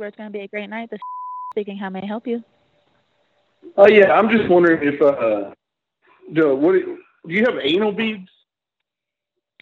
where 0.00 0.08
it's 0.08 0.16
going 0.16 0.32
to 0.32 0.32
be 0.32 0.44
a 0.44 0.48
great 0.48 0.70
night. 0.70 0.90
This 0.90 0.98
speaking. 1.52 1.76
How 1.76 1.90
may 1.90 2.00
I 2.02 2.06
help 2.06 2.26
you? 2.26 2.42
Oh 3.76 3.86
yeah, 3.88 4.12
I'm 4.12 4.30
just 4.30 4.48
wondering 4.48 4.80
if 4.82 5.00
uh, 5.00 5.52
do 6.32 6.56
what 6.56 6.72
do 6.72 6.98
you 7.34 7.44
have 7.44 7.54
anal 7.62 7.92
beads? 7.92 8.28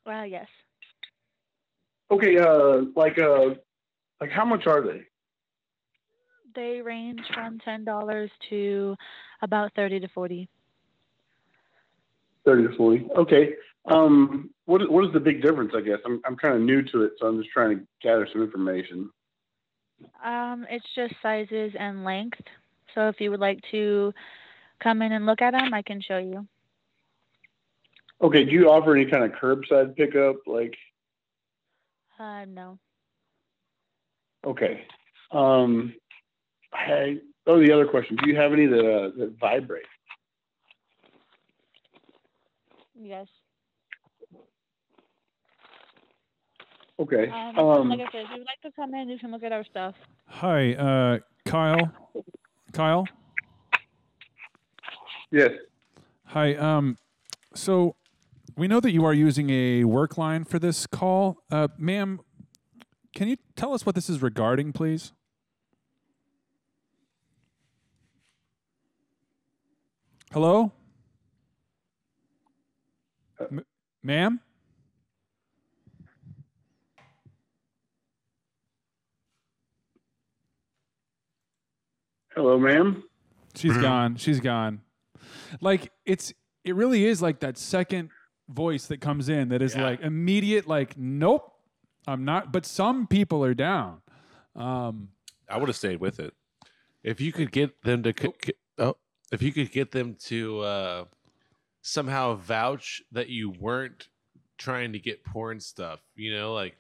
Well, 0.07 0.25
yes. 0.25 0.47
Okay, 2.11 2.39
uh, 2.39 2.83
like 2.97 3.19
uh, 3.19 3.55
like 4.21 4.31
how 4.31 4.45
much 4.45 4.67
are 4.67 4.83
they? 4.83 5.03
They 6.55 6.81
range 6.81 7.21
from 7.35 7.59
ten 7.65 7.85
dollars 7.85 8.31
to 8.51 8.97
about 9.43 9.73
thirty 9.75 10.01
to 10.01 10.09
forty. 10.09 10.49
Thirty 12.49 12.67
to 12.67 12.75
forty. 12.79 13.07
Okay. 13.15 13.53
Um, 13.91 14.49
what 14.65 14.91
what 14.91 15.05
is 15.05 15.13
the 15.13 15.21
big 15.21 15.43
difference? 15.43 15.73
I 15.77 15.83
guess 15.83 15.99
I'm 16.07 16.19
I'm 16.25 16.35
kind 16.35 16.55
of 16.55 16.63
new 16.63 16.81
to 16.81 17.03
it, 17.03 17.13
so 17.21 17.27
I'm 17.27 17.37
just 17.43 17.51
trying 17.53 17.77
to 17.77 17.85
gather 18.01 18.27
some 18.33 18.43
information. 18.43 19.11
Um, 20.25 20.67
it's 20.71 20.87
just 20.95 21.13
sizes 21.21 21.75
and 21.79 22.05
length. 22.05 22.41
So 22.95 23.09
if 23.09 23.21
you 23.21 23.31
would 23.31 23.41
like 23.41 23.61
to 23.73 24.15
come 24.83 25.03
in 25.03 25.13
and 25.13 25.27
look 25.27 25.43
at 25.43 25.51
them, 25.51 25.75
I 25.75 25.83
can 25.83 26.01
show 26.01 26.17
you. 26.17 26.47
Okay, 28.23 28.45
do 28.45 28.51
you 28.53 28.71
offer 28.71 28.97
any 28.97 29.05
kind 29.05 29.25
of 29.25 29.33
curbside 29.33 29.95
pickup? 29.95 30.37
Like, 30.47 30.75
Uh, 32.19 32.47
no. 32.47 32.79
okay. 34.47 34.87
Um, 35.33 35.95
I, 36.73 37.19
oh, 37.47 37.61
the 37.61 37.73
other 37.73 37.87
question: 37.87 38.17
Do 38.17 38.31
you 38.31 38.37
have 38.37 38.55
any 38.55 38.65
that 38.65 38.79
uh, 38.79 39.11
that 39.19 39.35
vibrate? 39.39 39.85
Yes. 43.01 43.27
Okay. 46.99 47.29
Um, 47.29 47.59
Um, 47.59 47.89
like 47.91 48.01
I 48.01 48.11
said, 48.11 48.25
if 48.25 48.31
you 48.31 48.39
would 48.39 48.47
like 48.47 48.61
to 48.63 48.73
come 48.75 48.93
in, 48.95 49.09
you 49.09 49.19
can 49.19 49.31
look 49.31 49.45
at 49.45 49.53
our 49.53 49.65
stuff. 49.65 49.95
Hi, 50.27 50.75
uh, 50.75 51.19
Kyle. 51.45 51.93
Kyle. 52.73 53.07
yes. 55.31 55.53
Hi. 56.27 56.55
Um, 56.55 56.99
so 57.55 57.95
we 58.57 58.67
know 58.67 58.81
that 58.81 58.91
you 58.91 59.05
are 59.05 59.15
using 59.15 59.49
a 59.51 59.85
work 59.85 60.19
line 60.19 60.45
for 60.45 60.59
this 60.59 60.87
call, 60.87 61.39
uh, 61.51 61.69
ma'am. 61.79 62.21
Can 63.15 63.29
you 63.29 63.37
tell 63.57 63.73
us 63.73 63.87
what 63.87 63.95
this 63.95 64.11
is 64.11 64.21
regarding, 64.21 64.73
please? 64.73 65.13
Hello, 70.33 70.73
ma'am. 74.03 74.41
Hello, 82.35 82.59
ma'am. 82.59 83.03
She's 83.55 83.77
gone. 83.77 84.17
She's 84.17 84.41
gone. 84.41 84.81
Like 85.61 85.91
it's 86.05 86.33
it 86.65 86.75
really 86.75 87.05
is 87.05 87.21
like 87.23 87.41
that 87.41 87.59
second 87.59 88.11
voice 88.49 88.87
that 88.87 89.01
comes 89.01 89.29
in 89.29 89.49
that 89.49 89.63
is 89.63 89.75
Yeah. 89.75 89.83
like 89.83 90.01
immediate 90.01 90.67
like 90.69 90.97
nope, 90.97 91.53
I'm 92.07 92.25
not 92.25 92.53
but 92.53 92.65
some 92.65 93.07
people 93.07 93.45
are 93.45 93.55
down. 93.55 94.03
Um 94.55 95.09
I 95.49 95.57
would 95.59 95.69
have 95.69 95.77
stayed 95.77 96.01
with 96.01 96.21
it. 96.21 96.35
If 97.03 97.21
you 97.21 97.33
could 97.33 97.51
get 97.53 97.81
them 97.83 98.03
to, 98.03 98.13
co- 98.13 98.33
co- 98.33 98.53
oh, 98.79 98.97
if 99.33 99.41
you 99.41 99.51
could 99.51 99.71
get 99.73 99.93
them 99.93 100.15
to 100.27 100.61
uh, 100.61 101.05
somehow 101.83 102.35
vouch 102.37 103.03
that 103.13 103.29
you 103.29 103.51
weren't 103.51 104.09
trying 104.59 104.93
to 104.93 104.99
get 104.99 105.25
porn 105.25 105.61
stuff, 105.61 106.01
you 106.17 106.35
know, 106.35 106.53
like, 106.55 106.77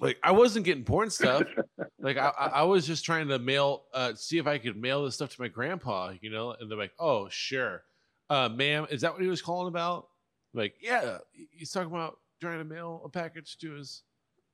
like 0.00 0.18
I 0.22 0.32
wasn't 0.32 0.64
getting 0.64 0.84
porn 0.84 1.10
stuff. 1.10 1.42
like 2.00 2.16
I, 2.16 2.32
I 2.38 2.46
I 2.46 2.62
was 2.62 2.86
just 2.86 3.04
trying 3.04 3.28
to 3.28 3.38
mail, 3.38 3.82
uh, 3.92 4.14
see 4.14 4.38
if 4.38 4.46
I 4.46 4.58
could 4.58 4.76
mail 4.76 5.04
this 5.04 5.14
stuff 5.14 5.34
to 5.34 5.40
my 5.40 5.48
grandpa, 5.48 6.12
you 6.20 6.30
know, 6.30 6.54
and 6.58 6.70
they're 6.70 6.78
like, 6.78 6.92
oh, 6.98 7.28
sure, 7.28 7.82
uh, 8.30 8.48
ma'am, 8.48 8.86
is 8.90 9.02
that 9.02 9.12
what 9.12 9.20
he 9.22 9.28
was 9.28 9.42
calling 9.42 9.68
about? 9.68 10.08
Like, 10.54 10.74
yeah, 10.80 11.18
he's 11.52 11.70
talking 11.70 11.90
about 11.90 12.18
trying 12.40 12.58
to 12.58 12.64
mail 12.64 13.02
a 13.04 13.08
package 13.10 13.58
to 13.58 13.72
his. 13.72 14.02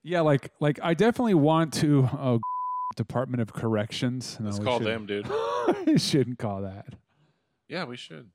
yeah, 0.02 0.20
like 0.20 0.50
like 0.58 0.80
I 0.82 0.94
definitely 0.94 1.34
want 1.34 1.72
to 1.74 2.08
oh 2.12 2.40
Department 2.96 3.40
of 3.40 3.52
Corrections. 3.52 4.38
No, 4.40 4.46
Let's 4.46 4.58
call 4.58 4.78
shouldn't. 4.80 5.06
them, 5.06 5.22
dude. 5.24 5.86
we 5.86 5.98
shouldn't 5.98 6.38
call 6.40 6.62
that. 6.62 6.86
Yeah, 7.68 7.84
we 7.84 7.96
should. 7.96 8.30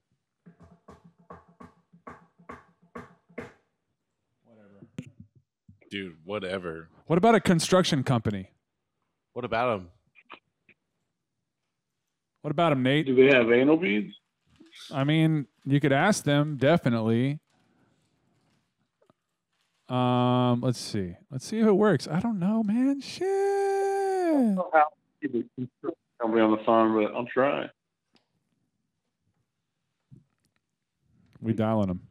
Dude, 5.92 6.16
whatever. 6.24 6.88
What 7.08 7.18
about 7.18 7.36
a 7.36 7.42
construction 7.42 8.04
company? 8.04 8.50
What 9.34 9.44
about 9.44 9.78
them? 9.78 9.90
What 12.42 12.52
about 12.52 12.70
them, 12.70 12.82
Nate? 12.82 13.06
Do 13.06 13.14
they 13.14 13.36
have 13.36 13.52
anal 13.52 13.76
beads? 13.76 14.16
I 14.90 15.04
mean, 15.04 15.48
you 15.66 15.82
could 15.82 15.92
ask 15.92 16.24
them 16.24 16.56
definitely. 16.56 17.40
Um, 19.90 20.62
let's 20.62 20.80
see. 20.80 21.16
Let's 21.30 21.46
see 21.46 21.60
if 21.60 21.68
it 21.68 21.74
works. 21.74 22.08
I 22.08 22.22
don't 22.22 22.40
know, 22.40 22.64
man. 22.64 23.02
Shit. 23.02 23.26
Somebody 26.22 26.42
on 26.42 26.52
the 26.52 26.64
phone, 26.66 27.04
but 27.04 27.14
I'll 27.14 27.26
try. 27.26 27.70
We 31.42 31.52
dialing 31.52 31.88
them. 31.90 32.02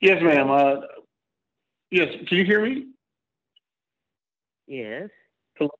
Yes, 0.00 0.22
ma'am. 0.22 0.50
Uh, 0.50 0.76
yes. 1.90 2.08
Can 2.26 2.38
you 2.38 2.44
hear 2.44 2.62
me? 2.62 2.86
Yes. 4.66 5.10
Hello? 5.58 5.70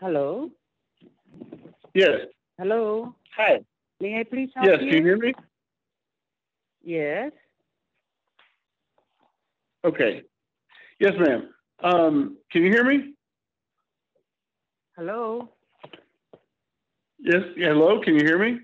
Hello. 0.00 0.50
Yes. 1.94 2.20
Hello. 2.58 3.14
Hi. 3.36 3.60
May 4.00 4.20
I 4.20 4.24
please 4.24 4.50
help 4.54 4.66
Yes. 4.66 4.78
you? 4.80 4.88
Can 4.88 4.98
you 4.98 5.04
hear 5.04 5.16
me? 5.18 5.34
Yes. 6.82 7.32
Okay. 9.84 10.22
Yes, 10.98 11.12
ma'am. 11.18 11.50
Um, 11.82 12.38
can 12.50 12.62
you 12.62 12.70
hear 12.72 12.84
me? 12.84 13.14
Hello. 14.96 15.48
Yes. 17.20 17.42
Hello. 17.56 18.00
Can 18.02 18.14
you 18.14 18.24
hear 18.24 18.38
me? 18.38 18.60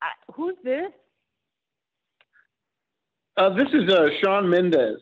Uh, 0.00 0.32
who's 0.32 0.56
this? 0.64 0.90
Uh, 3.36 3.50
this 3.50 3.68
is 3.72 3.90
uh, 3.90 4.08
Sean 4.22 4.48
Mendez. 4.48 5.00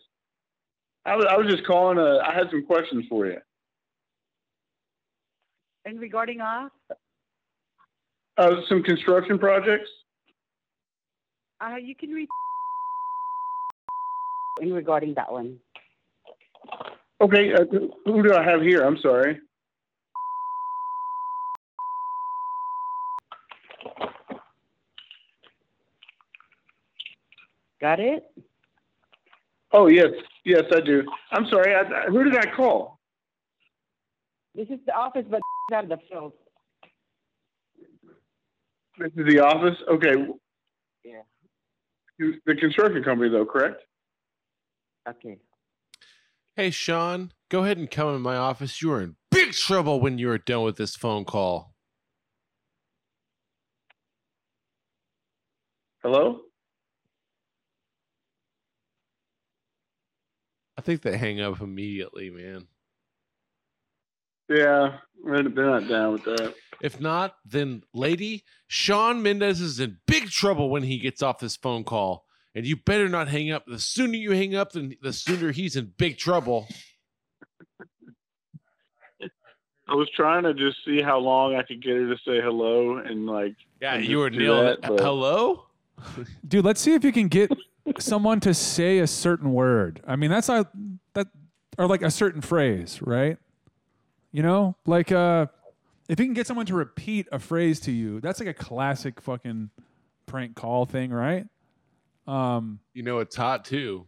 I 1.05 1.17
was, 1.17 1.47
just 1.51 1.67
calling. 1.67 1.99
Uh, 1.99 2.19
I 2.27 2.33
had 2.33 2.49
some 2.51 2.65
questions 2.65 3.05
for 3.09 3.27
you. 3.27 3.39
And 5.85 6.01
regarding 6.01 6.41
us, 6.41 6.71
Uh, 8.39 8.57
some 8.69 8.83
construction 8.83 9.39
projects. 9.39 9.91
uh, 11.61 11.77
you 11.77 11.95
can 11.95 12.11
reach 12.11 12.29
in 14.61 14.73
regarding 14.73 15.15
that 15.15 15.31
one. 15.31 15.59
Okay, 17.21 17.53
uh, 17.53 17.65
who 18.07 18.23
do 18.23 18.35
I 18.35 18.43
have 18.43 18.63
here? 18.63 18.83
I'm 18.83 18.97
sorry. 18.99 19.41
Got 27.83 27.99
it? 27.99 28.23
Oh 29.73 29.89
yes, 29.89 30.11
yes 30.45 30.63
I 30.73 30.81
do. 30.81 31.03
I'm 31.33 31.47
sorry. 31.51 31.75
I, 31.75 31.81
I, 31.81 32.07
who 32.07 32.23
did 32.23 32.37
I 32.37 32.47
call? 32.55 33.01
This 34.55 34.69
is 34.69 34.79
the 34.87 34.95
office, 34.95 35.25
but 35.29 35.41
out 35.75 35.85
of 35.85 35.91
the 35.91 35.99
field. 36.09 36.33
This 38.99 39.11
is 39.17 39.27
the 39.27 39.41
office. 39.41 39.77
Okay. 39.91 40.15
Yeah. 41.05 41.23
The 42.47 42.55
construction 42.55 43.03
company, 43.03 43.31
though, 43.31 43.47
correct? 43.47 43.83
Okay. 45.09 45.39
Hey, 46.55 46.71
Sean, 46.71 47.33
go 47.49 47.65
ahead 47.65 47.79
and 47.79 47.91
come 47.91 48.15
in 48.15 48.23
my 48.23 48.37
office. 48.37 48.81
You 48.81 48.93
are 48.93 49.01
in 49.01 49.17
big 49.33 49.53
trouble 49.53 50.01
when 50.01 50.19
you 50.19 50.31
are 50.31 50.39
done 50.39 50.63
with 50.63 50.77
this 50.77 50.95
phone 50.95 51.25
call. 51.25 51.75
Hello. 56.05 56.43
I 60.83 60.85
think 60.85 61.03
they 61.03 61.17
hang 61.17 61.41
up 61.41 61.61
immediately, 61.61 62.29
man. 62.29 62.67
Yeah, 64.49 64.97
they're 65.25 65.49
they're 65.49 65.67
not 65.71 65.87
down 65.89 66.13
with 66.15 66.25
that. 66.25 66.55
If 66.81 67.01
not, 67.01 67.37
then, 67.45 67.85
lady, 67.95 68.43
Sean 68.67 69.23
Mendez 69.23 69.61
is 69.61 69.79
in 69.79 69.99
big 70.09 70.29
trouble 70.31 70.71
when 70.71 70.83
he 70.83 70.99
gets 70.99 71.23
off 71.23 71.39
this 71.39 71.55
phone 71.55 71.85
call. 71.85 72.27
And 72.57 72.67
you 72.67 72.75
better 72.75 73.09
not 73.09 73.29
hang 73.29 73.53
up. 73.53 73.65
The 73.65 73.79
sooner 73.79 74.17
you 74.17 74.33
hang 74.33 74.57
up, 74.57 74.73
then 74.73 74.97
the 75.01 75.13
sooner 75.13 75.53
he's 75.53 75.77
in 75.77 75.93
big 75.97 76.19
trouble. 76.19 76.67
I 79.87 79.95
was 79.95 80.11
trying 80.17 80.43
to 80.43 80.53
just 80.53 80.79
see 80.85 81.01
how 81.01 81.19
long 81.21 81.55
I 81.55 81.63
could 81.63 81.81
get 81.81 81.93
her 81.93 82.09
to 82.09 82.17
say 82.27 82.41
hello 82.43 82.97
and 82.97 83.27
like. 83.27 83.55
Yeah, 83.81 83.95
and 83.95 84.05
you 84.05 84.19
were 84.19 84.31
just 84.31 84.41
nailing 84.41 84.65
that, 84.65 84.73
it. 84.73 84.83
but- 84.83 84.99
Hello? 85.01 85.67
Dude, 86.49 86.65
let's 86.65 86.81
see 86.81 86.95
if 86.95 87.05
you 87.05 87.13
can 87.13 87.29
get 87.29 87.53
someone 87.99 88.41
to 88.41 88.55
say 88.55 88.99
a 88.99 89.07
certain 89.07 89.53
word. 89.53 90.01
I 90.07 90.17
mean, 90.17 90.31
that's 90.31 90.49
not 90.49 90.71
that 91.15 91.29
or 91.79 91.87
like 91.87 92.03
a 92.03 92.11
certain 92.11 92.41
phrase, 92.41 93.01
right? 93.03 93.39
You 94.31 94.43
know, 94.43 94.77
like 94.87 95.13
uh 95.13 95.47
if 96.09 96.19
you 96.19 96.27
can 96.27 96.35
get 96.35 96.47
someone 96.47 96.67
to 96.67 96.75
repeat 96.75 97.29
a 97.33 97.39
phrase 97.39 97.81
to 97.81 97.93
you, 97.93 98.21
that's 98.21 98.41
like 98.41 98.49
a 98.49 98.55
classic 98.55 99.21
fucking 99.21 99.71
prank 100.27 100.55
call 100.55 100.87
thing, 100.87 101.11
right? 101.13 101.47
Um 102.27 102.81
You 102.95 103.03
know, 103.03 103.19
it's 103.19 103.37
hot 103.37 103.65
too. 103.65 104.07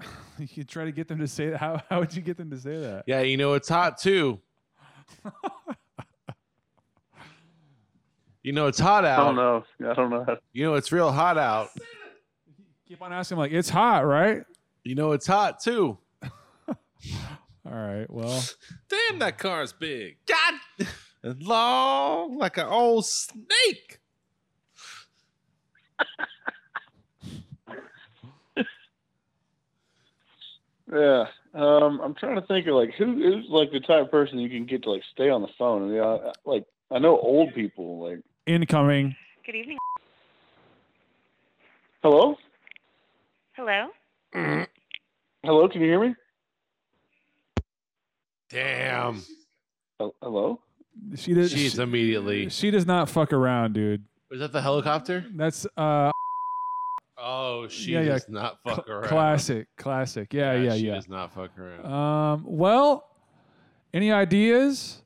you 0.38 0.64
try 0.64 0.84
to 0.84 0.92
get 0.92 1.08
them 1.08 1.18
to 1.18 1.28
say 1.28 1.50
that. 1.50 1.58
how 1.58 1.82
how 1.88 2.00
would 2.00 2.14
you 2.14 2.22
get 2.22 2.36
them 2.36 2.50
to 2.50 2.58
say 2.58 2.76
that? 2.76 3.04
Yeah, 3.06 3.20
you 3.20 3.36
know, 3.36 3.54
it's 3.54 3.68
hot 3.68 3.98
too. 3.98 4.40
you 8.42 8.52
know, 8.52 8.66
it's 8.68 8.78
hot 8.78 9.04
out. 9.04 9.20
I 9.20 9.24
don't 9.24 9.36
know. 9.36 9.64
I 9.90 9.94
don't 9.94 10.10
know. 10.10 10.36
You 10.52 10.64
know, 10.64 10.74
it's 10.74 10.92
real 10.92 11.12
hot 11.12 11.36
out. 11.36 11.68
Keep 12.90 13.02
on 13.02 13.12
asking 13.12 13.38
like 13.38 13.52
it's 13.52 13.68
hot, 13.68 14.04
right? 14.04 14.42
You 14.82 14.96
know, 14.96 15.12
it's 15.12 15.28
hot 15.28 15.60
too. 15.60 15.96
All 16.66 16.76
right. 17.64 18.10
Well, 18.10 18.42
Damn, 18.88 19.20
that 19.20 19.38
car's 19.38 19.72
big. 19.72 20.16
God, 20.26 20.88
and 21.22 21.40
long 21.46 22.36
like 22.36 22.58
an 22.58 22.66
old 22.66 23.06
snake. 23.06 24.00
Yeah. 30.92 31.26
Um, 31.54 32.00
I'm 32.00 32.14
trying 32.16 32.40
to 32.40 32.46
think 32.48 32.66
of 32.66 32.74
like 32.74 32.94
who 32.94 33.22
is 33.22 33.44
like 33.48 33.70
the 33.70 33.78
type 33.78 34.06
of 34.06 34.10
person 34.10 34.40
you 34.40 34.48
can 34.48 34.66
get 34.66 34.82
to 34.82 34.90
like 34.90 35.02
stay 35.12 35.30
on 35.30 35.42
the 35.42 35.48
phone. 35.56 35.84
I 35.84 35.86
mean, 35.92 36.00
I, 36.00 36.32
like 36.44 36.64
I 36.90 36.98
know 36.98 37.16
old 37.20 37.54
people. 37.54 38.00
Like, 38.00 38.18
incoming. 38.46 39.14
Good 39.46 39.54
evening. 39.54 39.78
hello, 42.02 42.20
Hello. 42.22 42.36
Hello, 45.50 45.68
can 45.68 45.80
you 45.80 45.88
hear 45.88 46.00
me? 46.00 46.14
Damn. 48.50 49.20
Hel- 49.98 50.14
Hello. 50.22 50.60
She 51.16 51.34
does 51.34 51.50
She's 51.50 51.72
she, 51.74 51.82
immediately. 51.82 52.48
she 52.50 52.70
does 52.70 52.86
not 52.86 53.08
fuck 53.08 53.32
around, 53.32 53.72
dude. 53.74 54.04
Was 54.30 54.38
that 54.40 54.52
the 54.52 54.62
helicopter? 54.62 55.24
That's 55.34 55.66
uh 55.76 56.10
Oh, 57.18 57.66
she 57.68 57.92
Yeah, 57.92 58.00
yeah. 58.02 58.08
does 58.12 58.28
not 58.28 58.58
fuck 58.64 58.88
around. 58.88 59.08
classic, 59.08 59.66
classic. 59.76 60.32
Yeah, 60.32 60.54
yeah, 60.54 60.62
yeah. 60.62 60.74
she 60.76 60.86
yeah. 60.86 60.94
does 60.94 61.08
not 61.08 61.34
fuck 61.34 61.50
around. 61.58 61.84
Um, 61.84 62.44
well, 62.46 63.08
any 63.92 64.10
ideas? 64.12 65.02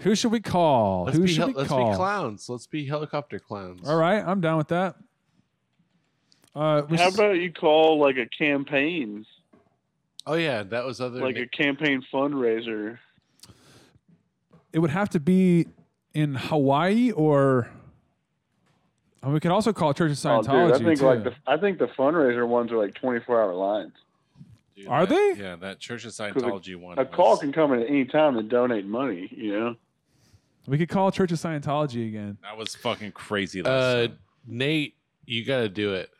Who 0.00 0.14
should 0.16 0.32
we 0.32 0.40
call? 0.40 1.04
let's 1.04 1.16
Who 1.16 1.22
be 1.24 1.28
should 1.30 1.38
hel- 1.38 1.48
we 1.48 1.54
let's 1.54 1.68
call? 1.68 1.90
be 1.92 1.96
clowns. 1.96 2.48
Let's 2.48 2.66
be 2.66 2.84
helicopter 2.84 3.38
clowns. 3.38 3.88
All 3.88 3.96
right, 3.96 4.22
I'm 4.26 4.40
down 4.40 4.58
with 4.58 4.68
that. 4.68 4.96
Uh, 6.54 6.82
we 6.88 6.96
How 6.96 7.08
about 7.08 7.36
you 7.36 7.52
call 7.52 7.98
like 8.00 8.16
a 8.16 8.26
campaign, 8.26 9.24
Oh 10.26 10.34
yeah, 10.34 10.62
that 10.64 10.84
was 10.84 11.00
other. 11.00 11.20
like 11.20 11.36
na- 11.36 11.42
a 11.42 11.46
campaign 11.46 12.02
fundraiser? 12.12 12.98
it 14.72 14.78
would 14.78 14.90
have 14.90 15.08
to 15.10 15.20
be 15.20 15.66
in 16.14 16.34
Hawaii 16.34 17.10
or 17.12 17.68
and 19.22 19.32
we 19.34 19.40
could 19.40 19.50
also 19.50 19.72
call 19.72 19.92
Church 19.92 20.12
of 20.12 20.18
Oh, 20.26 20.28
Scientology 20.40 20.72
dude, 20.78 20.82
I 20.82 20.84
think 20.84 20.98
too. 21.00 21.06
like 21.06 21.24
the 21.24 21.34
I 21.46 21.56
think 21.56 21.78
the 21.78 21.86
fundraiser 21.88 22.46
ones 22.46 22.72
are 22.72 22.78
like 22.78 22.94
24 22.94 23.42
hour 23.42 23.54
lines. 23.54 23.92
Dude, 24.76 24.88
Are 24.88 25.06
that- 25.06 25.34
they? 25.36 25.42
Yeah, 25.42 25.56
that 25.56 25.78
Church 25.78 26.04
of 26.04 26.16
'Cause 26.16 26.20
a- 26.20 26.32
Scientology 26.32 26.76
one. 26.76 26.98
A 26.98 27.04
call 27.04 27.36
can 27.36 27.52
come 27.52 27.72
in 27.74 27.80
at 27.82 27.88
any 27.88 28.04
time 28.06 28.36
and 28.36 28.48
donate 28.48 28.86
money. 28.86 29.28
You 29.36 29.52
know. 29.58 29.76
we 30.66 30.78
could 30.78 30.88
call 30.88 31.10
Church 31.10 31.32
of 31.32 31.38
Scientology 31.38 32.06
again. 32.08 32.38
That 32.42 32.56
was 32.56 32.74
fucking 32.76 33.12
crazy. 33.12 33.62
Last 33.62 33.72
uh. 33.72 34.08
Nate, 34.46 34.94
you 35.26 35.44
got 35.44 35.60
to 35.60 35.68
do 35.68 35.94
it 35.94 36.10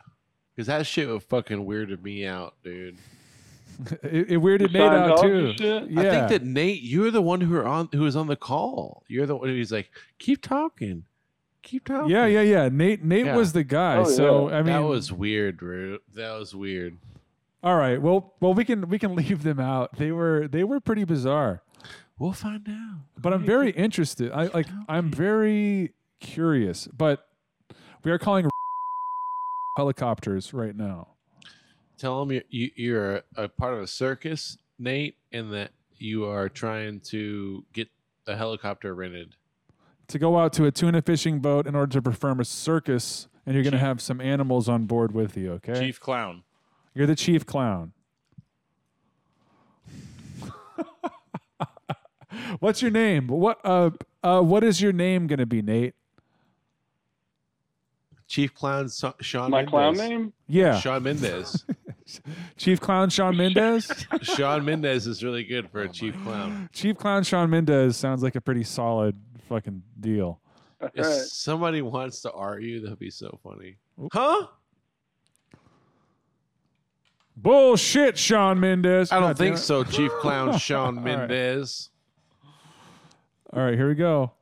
because 0.60 0.66
that 0.66 0.86
shit 0.86 1.08
would 1.08 1.22
fucking 1.22 1.64
weirded 1.66 2.02
me 2.02 2.26
out, 2.26 2.54
dude. 2.62 2.98
it, 4.02 4.32
it 4.32 4.38
weirded 4.40 4.72
Nate 4.74 4.82
out 4.82 5.22
too. 5.22 5.54
Yeah. 5.58 6.00
I 6.00 6.02
think 6.10 6.28
that 6.28 6.44
Nate, 6.44 6.82
you're 6.82 7.10
the 7.10 7.22
one 7.22 7.40
who 7.40 7.56
are 7.56 7.66
on 7.66 7.88
who 7.92 8.00
was 8.00 8.14
on 8.14 8.26
the 8.26 8.36
call. 8.36 9.02
You're 9.08 9.24
the 9.24 9.36
one 9.36 9.48
who's 9.48 9.72
like, 9.72 9.90
keep 10.18 10.42
talking, 10.42 11.04
keep 11.62 11.86
talking. 11.86 12.10
yeah, 12.10 12.26
yeah, 12.26 12.42
yeah. 12.42 12.68
Nate 12.70 13.02
Nate 13.02 13.24
Yeah. 13.24 13.36
was 13.36 13.54
the 13.54 13.64
guy. 13.64 13.96
Oh, 13.96 14.04
so 14.04 14.50
yeah. 14.50 14.56
I 14.56 14.62
mean 14.62 14.74
that 14.74 14.80
was 14.82 15.10
weird, 15.10 15.56
bro. 15.56 15.96
That 16.12 16.38
was 16.38 16.54
weird. 16.54 16.98
all 17.62 17.76
right. 17.76 18.02
Well, 18.02 18.34
well, 18.40 18.52
we 18.52 18.66
can 18.66 18.86
we 18.90 18.98
can 18.98 19.14
leave 19.16 19.42
them 19.42 19.60
out. 19.60 19.96
They 19.96 20.12
were 20.12 20.46
they 20.46 20.62
were 20.62 20.80
pretty 20.80 21.04
bizarre. 21.04 21.62
We'll 22.18 22.34
find 22.34 22.68
out. 22.68 22.98
But 23.16 23.32
I'm 23.32 23.46
very 23.46 23.70
interested. 23.70 24.30
I 24.30 24.48
like 24.48 24.66
I'm 24.90 25.10
very 25.10 25.94
curious. 26.20 26.86
But 26.86 27.26
we 28.04 28.10
are 28.10 28.18
calling 28.18 28.49
helicopters 29.76 30.52
right 30.52 30.76
now. 30.76 31.08
Tell 31.98 32.20
them 32.20 32.32
you're, 32.32 32.42
you, 32.48 32.70
you're 32.76 33.16
a, 33.16 33.22
a 33.36 33.48
part 33.48 33.74
of 33.74 33.80
a 33.80 33.86
circus, 33.86 34.56
Nate, 34.78 35.16
and 35.32 35.52
that 35.52 35.72
you 35.98 36.24
are 36.24 36.48
trying 36.48 37.00
to 37.00 37.64
get 37.72 37.88
a 38.26 38.36
helicopter 38.36 38.94
rented. 38.94 39.36
To 40.08 40.18
go 40.18 40.38
out 40.38 40.52
to 40.54 40.64
a 40.64 40.70
tuna 40.70 41.02
fishing 41.02 41.40
boat 41.40 41.66
in 41.66 41.74
order 41.74 41.92
to 41.92 42.02
perform 42.02 42.40
a 42.40 42.44
circus, 42.44 43.28
and 43.46 43.54
you're 43.54 43.62
going 43.62 43.72
to 43.72 43.78
have 43.78 44.00
some 44.00 44.20
animals 44.20 44.68
on 44.68 44.86
board 44.86 45.12
with 45.12 45.36
you. 45.36 45.52
Okay, 45.52 45.78
Chief 45.78 46.00
Clown. 46.00 46.42
you're 46.94 47.06
the 47.06 47.14
chief 47.14 47.46
clown. 47.46 47.92
What's 52.60 52.82
your 52.82 52.90
name? 52.90 53.28
What 53.28 53.60
uh 53.64 53.90
uh 54.22 54.40
what 54.40 54.64
is 54.64 54.80
your 54.80 54.92
name 54.92 55.26
going 55.26 55.38
to 55.38 55.46
be, 55.46 55.62
Nate? 55.62 55.94
Chief 58.30 58.54
Clown 58.54 58.88
Sa- 58.88 59.12
Sean 59.20 59.50
My 59.50 59.58
Mendez. 59.64 59.70
clown 59.70 59.94
name? 59.96 60.32
Yeah, 60.46 60.78
Sean 60.78 61.02
Mendez. 61.02 61.64
Chief 62.56 62.80
Clown 62.80 63.10
Sean 63.10 63.36
Mendez. 63.36 63.90
Sean 64.22 64.64
Mendez 64.64 65.08
is 65.08 65.24
really 65.24 65.42
good 65.42 65.68
for 65.68 65.82
a 65.82 65.88
oh 65.88 65.88
chief 65.92 66.14
clown. 66.22 66.68
Chief 66.72 66.96
Clown 66.96 67.24
Sean 67.24 67.50
Mendez 67.50 67.96
sounds 67.96 68.22
like 68.22 68.36
a 68.36 68.40
pretty 68.40 68.62
solid 68.62 69.16
fucking 69.48 69.82
deal. 69.98 70.40
If 70.94 71.06
somebody 71.26 71.82
wants 71.82 72.20
to 72.22 72.30
argue, 72.30 72.80
that'd 72.80 73.00
be 73.00 73.10
so 73.10 73.36
funny. 73.42 73.76
Huh? 74.12 74.46
Bullshit, 77.36 78.16
Sean 78.16 78.60
Mendez. 78.60 79.10
I 79.10 79.16
don't 79.16 79.30
God 79.30 79.36
damn 79.38 79.46
think 79.46 79.56
it. 79.56 79.60
so, 79.60 79.82
Chief 79.82 80.12
Clown 80.20 80.56
Sean 80.56 80.98
All 80.98 81.04
right. 81.04 81.18
Mendez. 81.18 81.90
All 83.52 83.62
right, 83.64 83.74
here 83.74 83.88
we 83.88 83.94
go. 83.96 84.32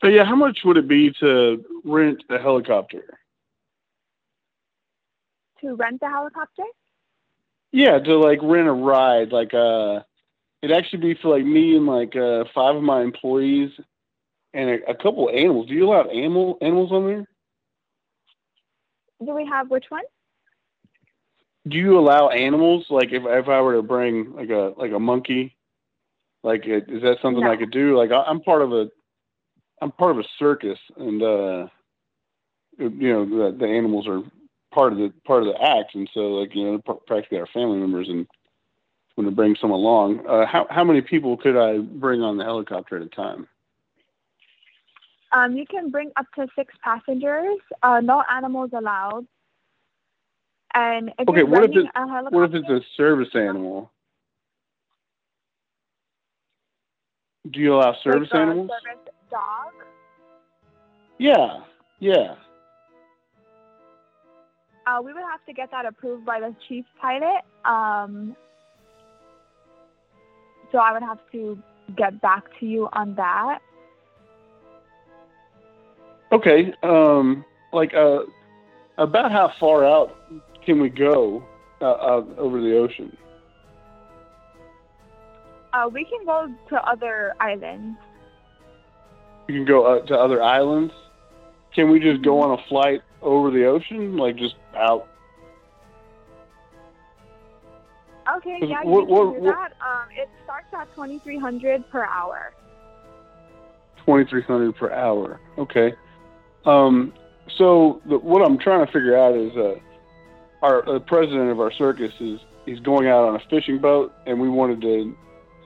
But 0.00 0.08
yeah, 0.08 0.24
how 0.24 0.36
much 0.36 0.60
would 0.64 0.76
it 0.76 0.88
be 0.88 1.12
to 1.20 1.64
rent 1.84 2.22
a 2.30 2.38
helicopter? 2.38 3.18
To 5.60 5.74
rent 5.74 6.00
a 6.02 6.08
helicopter? 6.08 6.64
Yeah, 7.72 7.98
to 7.98 8.18
like 8.18 8.38
rent 8.42 8.66
a 8.66 8.72
ride, 8.72 9.30
like 9.30 9.52
uh, 9.52 10.00
it'd 10.62 10.76
actually 10.76 11.14
be 11.14 11.20
for 11.20 11.36
like 11.36 11.44
me 11.44 11.76
and 11.76 11.86
like 11.86 12.16
uh 12.16 12.44
five 12.54 12.76
of 12.76 12.82
my 12.82 13.02
employees 13.02 13.70
and 14.54 14.70
a, 14.70 14.90
a 14.90 14.94
couple 14.94 15.28
of 15.28 15.34
animals. 15.34 15.68
Do 15.68 15.74
you 15.74 15.86
allow 15.86 16.04
animal 16.04 16.58
animals 16.60 16.92
on 16.92 17.06
there? 17.06 17.28
Do 19.24 19.34
we 19.34 19.46
have 19.46 19.70
which 19.70 19.84
one? 19.90 20.02
Do 21.68 21.76
you 21.76 21.98
allow 21.98 22.30
animals? 22.30 22.86
Like 22.88 23.12
if 23.12 23.22
if 23.24 23.48
I 23.48 23.60
were 23.60 23.74
to 23.74 23.82
bring 23.82 24.32
like 24.32 24.48
a 24.48 24.72
like 24.78 24.92
a 24.92 24.98
monkey, 24.98 25.56
like 26.42 26.62
is 26.66 27.02
that 27.02 27.18
something 27.20 27.44
I 27.44 27.56
could 27.56 27.70
do? 27.70 27.96
Like 27.96 28.10
I, 28.10 28.22
I'm 28.22 28.40
part 28.40 28.62
of 28.62 28.72
a 28.72 28.88
I'm 29.80 29.92
part 29.92 30.12
of 30.12 30.18
a 30.18 30.24
circus, 30.38 30.78
and 30.96 31.22
uh, 31.22 31.66
you 32.78 33.12
know 33.12 33.24
the 33.24 33.56
the 33.58 33.66
animals 33.66 34.06
are 34.06 34.22
part 34.72 34.92
of 34.92 34.98
the 34.98 35.12
part 35.24 35.42
of 35.42 35.48
the 35.52 35.62
act, 35.62 35.94
and 35.94 36.08
so 36.12 36.20
like 36.34 36.54
you 36.54 36.64
know 36.64 36.82
they're 36.86 36.94
practically 37.06 37.38
our 37.38 37.46
family 37.46 37.78
members, 37.78 38.08
and 38.08 38.26
when 39.14 39.24
to 39.26 39.30
bring 39.30 39.56
some 39.60 39.70
along, 39.70 40.26
uh, 40.26 40.46
how 40.46 40.66
how 40.70 40.84
many 40.84 41.00
people 41.00 41.36
could 41.36 41.56
I 41.56 41.78
bring 41.78 42.22
on 42.22 42.36
the 42.36 42.44
helicopter 42.44 42.96
at 42.96 43.02
a 43.02 43.08
time? 43.08 43.48
Um, 45.32 45.56
you 45.56 45.64
can 45.64 45.90
bring 45.90 46.10
up 46.16 46.26
to 46.34 46.46
six 46.56 46.74
passengers. 46.82 47.58
Uh, 47.82 48.00
no 48.00 48.22
animals 48.30 48.70
allowed. 48.74 49.26
And 50.74 51.12
if 51.18 51.28
Okay, 51.28 51.42
what 51.42 51.64
if 51.64 51.70
renting 51.70 51.86
it- 51.86 51.92
a 51.94 52.06
helicopter, 52.08 52.36
What 52.36 52.50
if 52.50 52.54
it's 52.54 52.68
a 52.68 52.80
service 52.96 53.34
animal? 53.34 53.90
Do 57.50 57.58
you 57.60 57.74
allow 57.74 57.94
service 58.04 58.28
like 58.32 58.38
a 58.38 58.42
animals? 58.42 58.70
service 58.70 59.14
dog? 59.30 59.72
Yeah, 61.18 61.60
yeah. 61.98 62.34
Uh, 64.86 65.00
we 65.02 65.12
would 65.12 65.22
have 65.22 65.44
to 65.46 65.52
get 65.52 65.70
that 65.70 65.86
approved 65.86 66.24
by 66.24 66.40
the 66.40 66.54
chief 66.68 66.84
pilot. 67.00 67.42
Um, 67.64 68.34
so 70.72 70.78
I 70.78 70.92
would 70.92 71.02
have 71.02 71.18
to 71.32 71.58
get 71.96 72.20
back 72.20 72.44
to 72.60 72.66
you 72.66 72.88
on 72.92 73.14
that. 73.16 73.58
Okay. 76.32 76.72
Um, 76.82 77.44
like 77.72 77.94
uh, 77.94 78.20
about 78.98 79.32
how 79.32 79.52
far 79.58 79.84
out 79.84 80.16
can 80.64 80.80
we 80.80 80.88
go 80.88 81.44
uh, 81.80 81.84
uh, 81.84 82.24
over 82.36 82.60
the 82.60 82.76
ocean? 82.76 83.16
Uh, 85.72 85.88
we 85.92 86.04
can 86.04 86.24
go 86.24 86.48
to 86.68 86.76
other 86.88 87.34
islands. 87.40 87.96
You 89.50 89.56
can 89.56 89.64
go 89.64 89.84
uh, 89.84 90.06
to 90.06 90.14
other 90.14 90.40
islands. 90.40 90.92
Can 91.74 91.90
we 91.90 91.98
just 91.98 92.22
go 92.22 92.40
on 92.40 92.56
a 92.56 92.62
flight 92.68 93.02
over 93.20 93.50
the 93.50 93.64
ocean, 93.64 94.16
like 94.16 94.36
just 94.36 94.54
out? 94.76 95.08
Okay, 98.36 98.58
yeah, 98.62 98.82
what- 98.84 99.00
you 99.00 99.06
can 99.06 99.08
what- 99.08 99.34
do 99.34 99.40
what- 99.40 99.54
that. 99.54 99.72
Um, 99.84 100.08
it 100.16 100.28
starts 100.44 100.66
at 100.72 100.94
twenty 100.94 101.18
three 101.18 101.38
hundred 101.38 101.88
per 101.90 102.04
hour. 102.04 102.52
Twenty 104.04 104.24
three 104.26 104.42
hundred 104.42 104.76
per 104.76 104.92
hour. 104.92 105.40
Okay. 105.58 105.94
Um, 106.64 107.12
so 107.58 108.00
the, 108.08 108.18
what 108.18 108.42
I'm 108.42 108.56
trying 108.56 108.86
to 108.86 108.92
figure 108.92 109.16
out 109.18 109.34
is, 109.34 109.56
uh, 109.56 109.74
our 110.62 110.88
uh, 110.88 110.98
president 111.00 111.50
of 111.50 111.58
our 111.58 111.72
circus 111.72 112.12
is 112.20 112.38
he's 112.66 112.78
going 112.80 113.08
out 113.08 113.24
on 113.24 113.34
a 113.34 113.40
fishing 113.50 113.78
boat, 113.78 114.12
and 114.26 114.40
we 114.40 114.48
wanted 114.48 114.80
to 114.82 115.16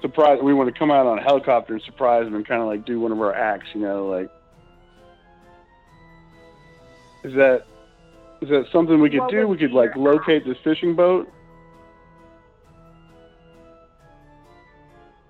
surprise. 0.04 0.38
We 0.42 0.52
want 0.52 0.72
to 0.72 0.78
come 0.78 0.90
out 0.90 1.06
on 1.06 1.18
a 1.18 1.22
helicopter 1.22 1.72
and 1.72 1.82
surprise 1.82 2.24
them 2.24 2.34
and 2.34 2.46
kind 2.46 2.60
of 2.60 2.68
like 2.68 2.84
do 2.84 3.00
one 3.00 3.10
of 3.10 3.18
our 3.20 3.34
acts. 3.34 3.68
You 3.74 3.80
know, 3.80 4.06
like 4.06 4.28
is 7.24 7.32
that 7.34 7.64
is 8.42 8.50
that 8.50 8.66
something 8.70 9.00
we 9.00 9.08
could 9.08 9.20
What 9.20 9.30
do? 9.30 9.48
We 9.48 9.56
could 9.56 9.72
like 9.72 9.94
your 9.94 10.04
locate 10.12 10.44
this 10.44 10.58
fishing 10.62 10.94
boat. 10.94 11.26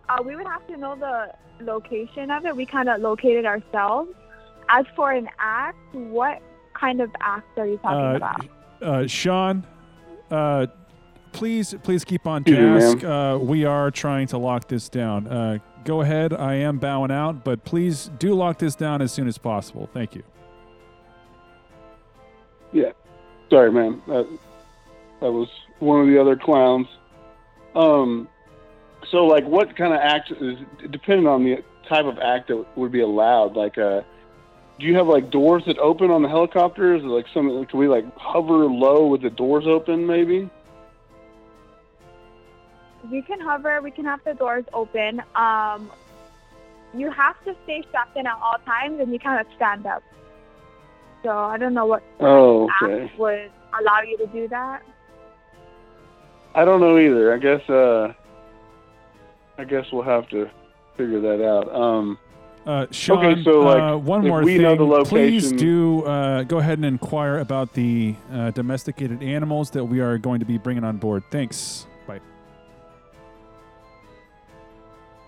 Uh, 0.08 0.22
we 0.24 0.34
would 0.34 0.46
have 0.46 0.66
to 0.66 0.76
know 0.76 0.96
the 0.96 1.32
location 1.64 2.32
of 2.32 2.44
it. 2.44 2.56
We 2.56 2.66
kind 2.66 2.88
of 2.88 3.00
located 3.00 3.46
ourselves. 3.46 4.10
As 4.68 4.84
for 4.96 5.12
an 5.12 5.28
act, 5.38 5.78
what 5.92 6.42
kind 6.74 7.00
of 7.00 7.10
act 7.20 7.46
are 7.58 7.66
you 7.66 7.78
talking 7.78 7.98
Uh, 8.00 8.16
about? 8.16 8.46
uh, 8.82 9.06
Sean, 9.06 9.64
uh, 10.30 10.66
please, 11.34 11.74
please 11.82 12.04
keep 12.04 12.26
on 12.26 12.44
task. 12.44 13.04
Uh, 13.04 13.38
we 13.40 13.64
are 13.64 13.90
trying 13.90 14.26
to 14.28 14.38
lock 14.38 14.68
this 14.68 14.88
down. 14.88 15.26
Uh, 15.26 15.58
go 15.84 16.00
ahead. 16.00 16.32
I 16.32 16.54
am 16.54 16.78
bowing 16.78 17.10
out, 17.10 17.44
but 17.44 17.64
please 17.64 18.10
do 18.18 18.34
lock 18.34 18.58
this 18.58 18.74
down 18.74 19.02
as 19.02 19.12
soon 19.12 19.28
as 19.28 19.36
possible. 19.36 19.90
Thank 19.92 20.14
you. 20.14 20.22
Yeah. 22.72 22.92
Sorry, 23.50 23.70
man. 23.70 24.00
That 24.06 24.26
that 25.20 25.32
was 25.32 25.48
one 25.80 26.00
of 26.00 26.06
the 26.06 26.18
other 26.18 26.36
clowns. 26.36 26.86
Um. 27.74 28.28
So, 29.10 29.26
like, 29.26 29.44
what 29.44 29.76
kind 29.76 29.92
of 29.92 30.00
act 30.00 30.30
is 30.30 30.58
depending 30.90 31.26
on 31.26 31.44
the 31.44 31.62
type 31.86 32.06
of 32.06 32.18
act 32.18 32.48
that 32.48 32.64
would 32.74 32.90
be 32.90 33.00
allowed? 33.00 33.54
Like, 33.54 33.76
uh, 33.76 34.00
do 34.78 34.86
you 34.86 34.96
have 34.96 35.06
like 35.06 35.30
doors 35.30 35.62
that 35.66 35.78
open 35.78 36.10
on 36.10 36.22
the 36.22 36.28
helicopters? 36.28 37.02
Or, 37.04 37.08
like, 37.08 37.26
some 37.34 37.66
can 37.66 37.78
we 37.78 37.86
like 37.86 38.06
hover 38.16 38.64
low 38.64 39.06
with 39.06 39.20
the 39.20 39.30
doors 39.30 39.66
open? 39.66 40.06
Maybe. 40.06 40.48
We 43.10 43.22
can 43.22 43.40
hover. 43.40 43.80
We 43.82 43.90
can 43.90 44.04
have 44.04 44.20
the 44.24 44.34
doors 44.34 44.64
open. 44.72 45.22
Um, 45.34 45.90
you 46.94 47.10
have 47.10 47.42
to 47.44 47.54
stay 47.64 47.82
strapped 47.88 48.16
in 48.16 48.26
at 48.26 48.36
all 48.42 48.56
times, 48.64 49.00
and 49.00 49.12
you 49.12 49.18
cannot 49.18 49.46
stand 49.56 49.86
up. 49.86 50.02
So 51.22 51.30
I 51.30 51.56
don't 51.58 51.74
know 51.74 51.86
what 51.86 52.02
Oh, 52.20 52.68
okay. 52.82 53.04
act 53.04 53.18
would 53.18 53.50
allow 53.80 54.00
you 54.02 54.16
to 54.18 54.26
do 54.28 54.48
that. 54.48 54.82
I 56.54 56.64
don't 56.64 56.80
know 56.80 56.98
either. 56.98 57.32
I 57.34 57.38
guess. 57.38 57.68
Uh, 57.68 58.12
I 59.58 59.64
guess 59.64 59.86
we'll 59.92 60.02
have 60.02 60.28
to 60.30 60.48
figure 60.96 61.20
that 61.20 61.44
out. 61.46 61.74
Um. 61.74 62.18
Uh, 62.66 62.86
Sean, 62.90 63.18
Okay, 63.26 63.44
so, 63.44 63.60
like, 63.60 63.82
uh, 63.82 63.96
one 63.98 64.26
more 64.26 64.42
we 64.42 64.54
thing. 64.54 64.62
know 64.62 64.74
the 64.74 65.04
Please 65.04 65.52
do 65.52 66.02
uh, 66.06 66.44
go 66.44 66.60
ahead 66.60 66.78
and 66.78 66.86
inquire 66.86 67.38
about 67.40 67.74
the 67.74 68.14
uh, 68.32 68.52
domesticated 68.52 69.22
animals 69.22 69.68
that 69.70 69.84
we 69.84 70.00
are 70.00 70.16
going 70.16 70.40
to 70.40 70.46
be 70.46 70.56
bringing 70.56 70.82
on 70.82 70.96
board. 70.96 71.22
Thanks. 71.30 71.86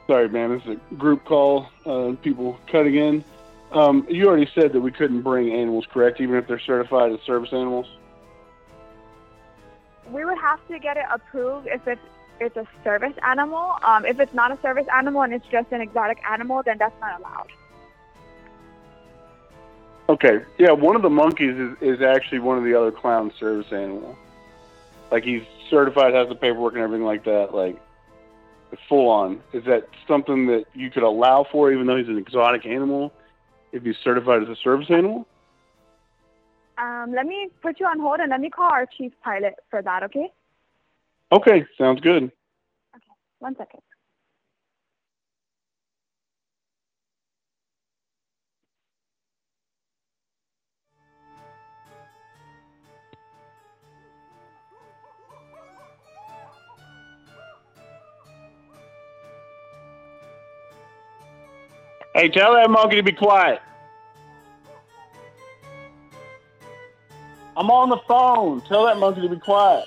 Sorry, 0.06 0.28
man. 0.28 0.50
This 0.50 0.62
is 0.64 0.78
a 0.90 0.94
group 0.94 1.24
call. 1.24 1.68
Uh, 1.84 2.12
people 2.22 2.58
cutting 2.70 2.94
in. 2.94 3.24
Um, 3.72 4.06
you 4.08 4.26
already 4.28 4.48
said 4.54 4.72
that 4.72 4.80
we 4.80 4.92
couldn't 4.92 5.22
bring 5.22 5.52
animals, 5.52 5.86
correct? 5.92 6.20
Even 6.20 6.36
if 6.36 6.46
they're 6.46 6.60
certified 6.60 7.12
as 7.12 7.20
service 7.22 7.52
animals. 7.52 7.86
We 10.10 10.24
would 10.24 10.38
have 10.38 10.66
to 10.68 10.78
get 10.78 10.96
it 10.96 11.04
approved 11.10 11.66
if 11.66 11.86
it's 11.88 12.00
it's 12.38 12.56
a 12.56 12.66
service 12.84 13.14
animal. 13.22 13.76
Um, 13.82 14.04
if 14.04 14.20
it's 14.20 14.34
not 14.34 14.52
a 14.52 14.60
service 14.60 14.86
animal 14.92 15.22
and 15.22 15.32
it's 15.32 15.46
just 15.48 15.72
an 15.72 15.80
exotic 15.80 16.18
animal, 16.28 16.62
then 16.62 16.76
that's 16.78 16.98
not 17.00 17.18
allowed. 17.18 17.48
Okay. 20.08 20.42
Yeah, 20.58 20.72
one 20.72 20.96
of 20.96 21.02
the 21.02 21.10
monkeys 21.10 21.56
is, 21.56 21.76
is 21.80 22.02
actually 22.02 22.38
one 22.40 22.58
of 22.58 22.64
the 22.64 22.74
other 22.74 22.92
clown 22.92 23.32
service 23.38 23.72
animal. 23.72 24.16
Like 25.10 25.24
he's 25.24 25.42
certified, 25.70 26.14
has 26.14 26.28
the 26.28 26.34
paperwork 26.34 26.74
and 26.74 26.82
everything 26.82 27.06
like 27.06 27.24
that. 27.24 27.54
Like 27.54 27.80
full 28.88 29.08
on. 29.08 29.40
Is 29.52 29.64
that 29.64 29.88
something 30.06 30.46
that 30.46 30.64
you 30.74 30.90
could 30.90 31.02
allow 31.02 31.46
for, 31.50 31.72
even 31.72 31.86
though 31.86 31.96
he's 31.96 32.08
an 32.08 32.18
exotic 32.18 32.66
animal, 32.66 33.12
if 33.72 33.82
he's 33.82 33.96
certified 34.02 34.42
as 34.42 34.48
a 34.48 34.56
service 34.56 34.86
animal? 34.90 35.26
Um, 36.78 37.12
let 37.14 37.26
me 37.26 37.48
put 37.62 37.80
you 37.80 37.86
on 37.86 37.98
hold 37.98 38.20
and 38.20 38.30
let 38.30 38.40
me 38.40 38.50
call 38.50 38.70
our 38.70 38.86
chief 38.86 39.12
pilot 39.22 39.54
for 39.70 39.82
that. 39.82 40.02
Okay, 40.02 40.30
Okay, 41.32 41.64
sounds 41.76 42.00
good. 42.00 42.24
Okay, 42.94 43.14
one 43.40 43.56
second. 43.56 43.80
Hey, 62.16 62.30
tell 62.30 62.54
that 62.54 62.70
monkey 62.70 62.96
to 62.96 63.02
be 63.02 63.12
quiet. 63.12 63.60
I'm 67.54 67.70
on 67.70 67.90
the 67.90 67.98
phone. 68.08 68.62
Tell 68.62 68.86
that 68.86 68.96
monkey 68.96 69.20
to 69.20 69.28
be 69.28 69.38
quiet. 69.38 69.86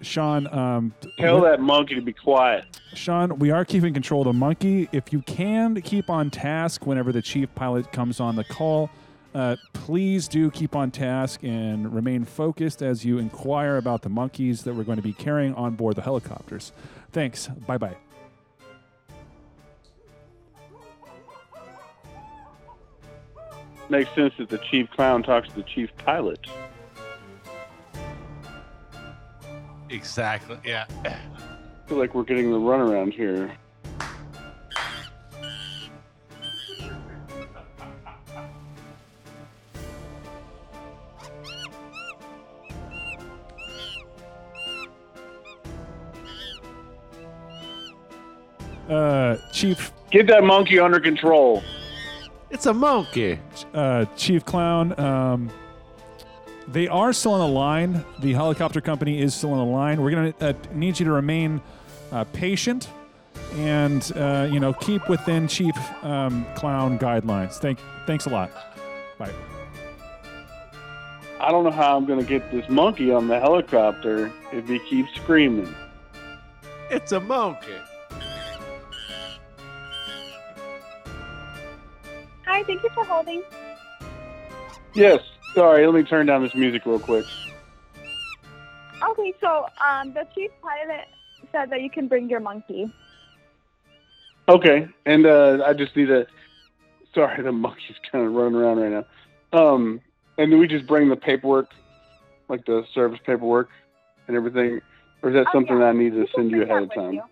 Sean, 0.00 0.46
um, 0.46 0.94
Tell 1.18 1.42
that 1.42 1.60
monkey 1.60 1.96
to 1.96 2.00
be 2.00 2.14
quiet. 2.14 2.64
Sean, 2.94 3.38
we 3.38 3.50
are 3.50 3.66
keeping 3.66 3.92
control 3.92 4.22
of 4.22 4.28
the 4.28 4.32
monkey. 4.32 4.88
If 4.92 5.12
you 5.12 5.20
can 5.20 5.78
keep 5.82 6.08
on 6.08 6.30
task 6.30 6.86
whenever 6.86 7.12
the 7.12 7.20
chief 7.20 7.54
pilot 7.54 7.92
comes 7.92 8.18
on 8.18 8.36
the 8.36 8.44
call, 8.44 8.88
Uh, 9.34 9.56
please 9.72 10.28
do 10.28 10.48
keep 10.50 10.76
on 10.76 10.92
task 10.92 11.42
and 11.42 11.92
remain 11.92 12.24
focused 12.24 12.82
as 12.82 13.04
you 13.04 13.18
inquire 13.18 13.76
about 13.76 14.02
the 14.02 14.08
monkeys 14.08 14.62
that 14.62 14.74
we're 14.74 14.84
going 14.84 14.96
to 14.96 15.02
be 15.02 15.12
carrying 15.12 15.52
on 15.54 15.74
board 15.74 15.96
the 15.96 16.02
helicopters. 16.02 16.72
Thanks. 17.10 17.48
Bye 17.48 17.78
bye. 17.78 17.96
Makes 23.90 24.14
sense 24.14 24.34
that 24.38 24.48
the 24.48 24.58
chief 24.58 24.88
clown 24.90 25.22
talks 25.22 25.48
to 25.48 25.56
the 25.56 25.62
chief 25.62 25.90
pilot. 25.98 26.46
Exactly. 29.90 30.58
Yeah. 30.64 30.86
I 31.04 31.18
feel 31.88 31.98
like 31.98 32.14
we're 32.14 32.22
getting 32.22 32.50
the 32.50 32.58
runaround 32.58 33.12
here. 33.12 33.54
Chief 49.64 49.92
Get 50.10 50.26
that 50.28 50.44
monkey 50.44 50.78
under 50.78 51.00
control. 51.00 51.62
It's 52.50 52.66
a 52.66 52.74
monkey. 52.74 53.40
uh, 53.72 54.04
Chief 54.16 54.44
Clown. 54.44 54.98
Um, 55.00 55.50
they 56.68 56.86
are 56.86 57.12
still 57.12 57.32
on 57.32 57.40
the 57.40 57.52
line. 57.52 58.04
The 58.20 58.32
helicopter 58.32 58.80
company 58.80 59.20
is 59.20 59.34
still 59.34 59.52
on 59.52 59.58
the 59.58 59.72
line. 59.72 60.00
We're 60.00 60.10
gonna 60.10 60.34
uh, 60.40 60.52
need 60.72 61.00
you 61.00 61.06
to 61.06 61.12
remain 61.12 61.60
uh, 62.12 62.24
patient 62.24 62.88
and 63.54 64.12
uh, 64.14 64.48
you 64.50 64.60
know 64.60 64.72
keep 64.72 65.08
within 65.08 65.48
Chief 65.48 65.74
um, 66.04 66.46
Clown 66.54 66.98
guidelines. 66.98 67.54
Thank, 67.54 67.80
thanks 68.06 68.26
a 68.26 68.30
lot. 68.30 68.52
Bye. 69.18 69.32
I 71.40 71.50
don't 71.50 71.64
know 71.64 71.70
how 71.70 71.96
I'm 71.96 72.06
going 72.06 72.20
to 72.20 72.24
get 72.24 72.50
this 72.50 72.66
monkey 72.70 73.12
on 73.12 73.28
the 73.28 73.38
helicopter 73.38 74.32
if 74.52 74.66
he 74.68 74.78
keeps 74.78 75.12
screaming. 75.16 75.74
It's 76.90 77.12
a 77.12 77.20
monkey. 77.20 77.74
Hi, 82.54 82.62
thank 82.62 82.84
you 82.84 82.90
for 82.94 83.02
holding. 83.04 83.42
Yes. 84.94 85.18
Sorry, 85.56 85.84
let 85.84 85.92
me 85.92 86.04
turn 86.04 86.26
down 86.26 86.44
this 86.44 86.54
music 86.54 86.86
real 86.86 87.00
quick. 87.00 87.24
Okay, 89.02 89.34
so 89.40 89.66
um, 89.84 90.14
the 90.14 90.24
chief 90.36 90.52
pilot 90.62 91.08
said 91.50 91.70
that 91.70 91.82
you 91.82 91.90
can 91.90 92.06
bring 92.06 92.30
your 92.30 92.38
monkey. 92.38 92.88
Okay, 94.48 94.86
and 95.04 95.26
uh, 95.26 95.64
I 95.66 95.72
just 95.72 95.96
need 95.96 96.12
a. 96.12 96.28
Sorry, 97.12 97.42
the 97.42 97.50
monkey's 97.50 97.96
kind 98.12 98.24
of 98.24 98.32
running 98.32 98.54
around 98.54 98.78
right 98.78 99.04
now. 99.52 99.58
Um, 99.58 100.00
and 100.38 100.52
do 100.52 100.56
we 100.56 100.68
just 100.68 100.86
bring 100.86 101.08
the 101.08 101.16
paperwork, 101.16 101.70
like 102.48 102.64
the 102.66 102.84
service 102.94 103.18
paperwork 103.26 103.68
and 104.28 104.36
everything, 104.36 104.80
or 105.24 105.30
is 105.30 105.34
that 105.34 105.46
Oh, 105.48 105.52
something 105.54 105.76
yeah. 105.76 105.86
that 105.86 105.88
I 105.88 105.98
need 105.98 106.10
to 106.10 106.18
You 106.18 106.28
send 106.36 106.52
you 106.52 106.62
ahead 106.62 106.84
of 106.84 106.94
time? 106.94 107.14
you. 107.14 107.22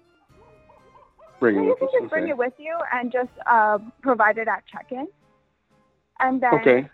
Bring 1.42 1.56
So 1.56 1.62
it 1.62 1.64
you 1.64 1.70
with 1.70 1.78
can 1.80 1.88
us. 1.88 1.94
just 2.00 2.10
bring 2.10 2.22
Okay. 2.22 2.30
it 2.30 2.36
with 2.36 2.52
you 2.56 2.78
and 2.92 3.10
just 3.10 3.30
uh, 3.50 3.78
provide 4.00 4.38
it 4.38 4.46
at 4.46 4.62
check-in. 4.72 5.08
And 6.20 6.40
then, 6.40 6.60
Okay. 6.60 6.88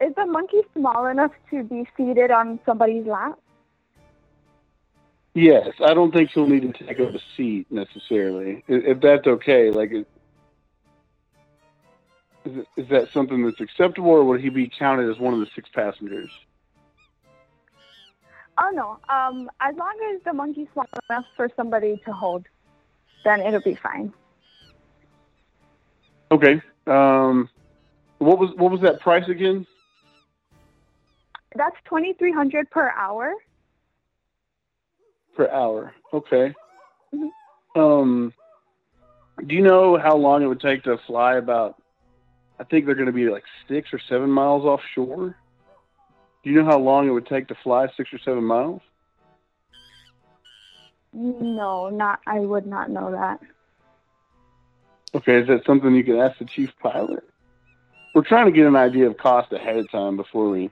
is 0.00 0.14
the 0.16 0.24
monkey 0.24 0.62
small 0.74 1.06
enough 1.08 1.32
to 1.50 1.62
be 1.62 1.86
seated 1.94 2.30
on 2.30 2.58
somebody's 2.64 3.04
lap? 3.04 3.38
Yes, 5.34 5.68
I 5.84 5.92
don't 5.92 6.10
think 6.10 6.30
he'll 6.32 6.48
need 6.48 6.62
to 6.62 6.86
take 6.86 6.98
up 7.00 7.14
a 7.14 7.18
seat 7.36 7.66
necessarily. 7.70 8.64
If 8.66 9.02
that's 9.02 9.26
okay, 9.26 9.70
like, 9.70 9.92
is, 9.92 10.06
is 12.78 12.88
that 12.88 13.08
something 13.12 13.44
that's 13.44 13.60
acceptable, 13.60 14.08
or 14.08 14.24
would 14.24 14.40
he 14.40 14.48
be 14.48 14.70
counted 14.78 15.10
as 15.10 15.20
one 15.20 15.34
of 15.34 15.40
the 15.40 15.48
six 15.54 15.68
passengers? 15.74 16.30
Oh 18.56 18.70
no. 18.72 18.98
Um, 19.14 19.50
as 19.60 19.76
long 19.76 19.94
as 20.14 20.22
the 20.24 20.32
monkey's 20.32 20.68
small 20.72 20.86
enough 21.10 21.26
for 21.36 21.50
somebody 21.56 22.00
to 22.06 22.12
hold, 22.12 22.46
then 23.24 23.40
it'll 23.40 23.60
be 23.60 23.78
fine. 23.82 24.12
Okay. 26.30 26.60
Um, 26.86 27.48
what 28.18 28.38
was 28.38 28.50
what 28.56 28.70
was 28.70 28.80
that 28.82 29.00
price 29.00 29.28
again? 29.28 29.66
That's 31.54 31.76
twenty 31.84 32.12
three 32.14 32.32
hundred 32.32 32.70
per 32.70 32.90
hour. 32.90 33.34
Per 35.36 35.50
hour. 35.50 35.94
Okay. 36.12 36.54
Mhm. 37.14 37.30
Um, 37.76 38.32
do 39.46 39.54
you 39.54 39.62
know 39.62 39.96
how 39.98 40.16
long 40.16 40.42
it 40.42 40.46
would 40.46 40.60
take 40.60 40.82
to 40.84 40.98
fly 41.06 41.36
about? 41.36 41.80
I 42.58 42.64
think 42.64 42.86
they're 42.86 42.96
going 42.96 43.06
to 43.06 43.12
be 43.12 43.30
like 43.30 43.44
six 43.68 43.92
or 43.92 44.00
seven 44.08 44.30
miles 44.30 44.64
offshore. 44.64 45.36
Do 46.42 46.50
you 46.50 46.60
know 46.60 46.68
how 46.68 46.78
long 46.78 47.06
it 47.06 47.12
would 47.12 47.26
take 47.26 47.46
to 47.48 47.54
fly 47.62 47.86
six 47.96 48.12
or 48.12 48.18
seven 48.18 48.42
miles? 48.44 48.82
No, 51.18 51.88
not. 51.90 52.20
I 52.26 52.38
would 52.38 52.66
not 52.66 52.90
know 52.90 53.10
that. 53.10 53.40
Okay, 55.14 55.40
is 55.40 55.48
that 55.48 55.64
something 55.66 55.92
you 55.94 56.04
could 56.04 56.18
ask 56.18 56.38
the 56.38 56.44
chief 56.44 56.70
pilot? 56.80 57.24
We're 58.14 58.22
trying 58.22 58.46
to 58.46 58.52
get 58.52 58.66
an 58.66 58.76
idea 58.76 59.08
of 59.08 59.16
cost 59.16 59.52
ahead 59.52 59.76
of 59.76 59.90
time 59.90 60.16
before 60.16 60.48
we 60.48 60.70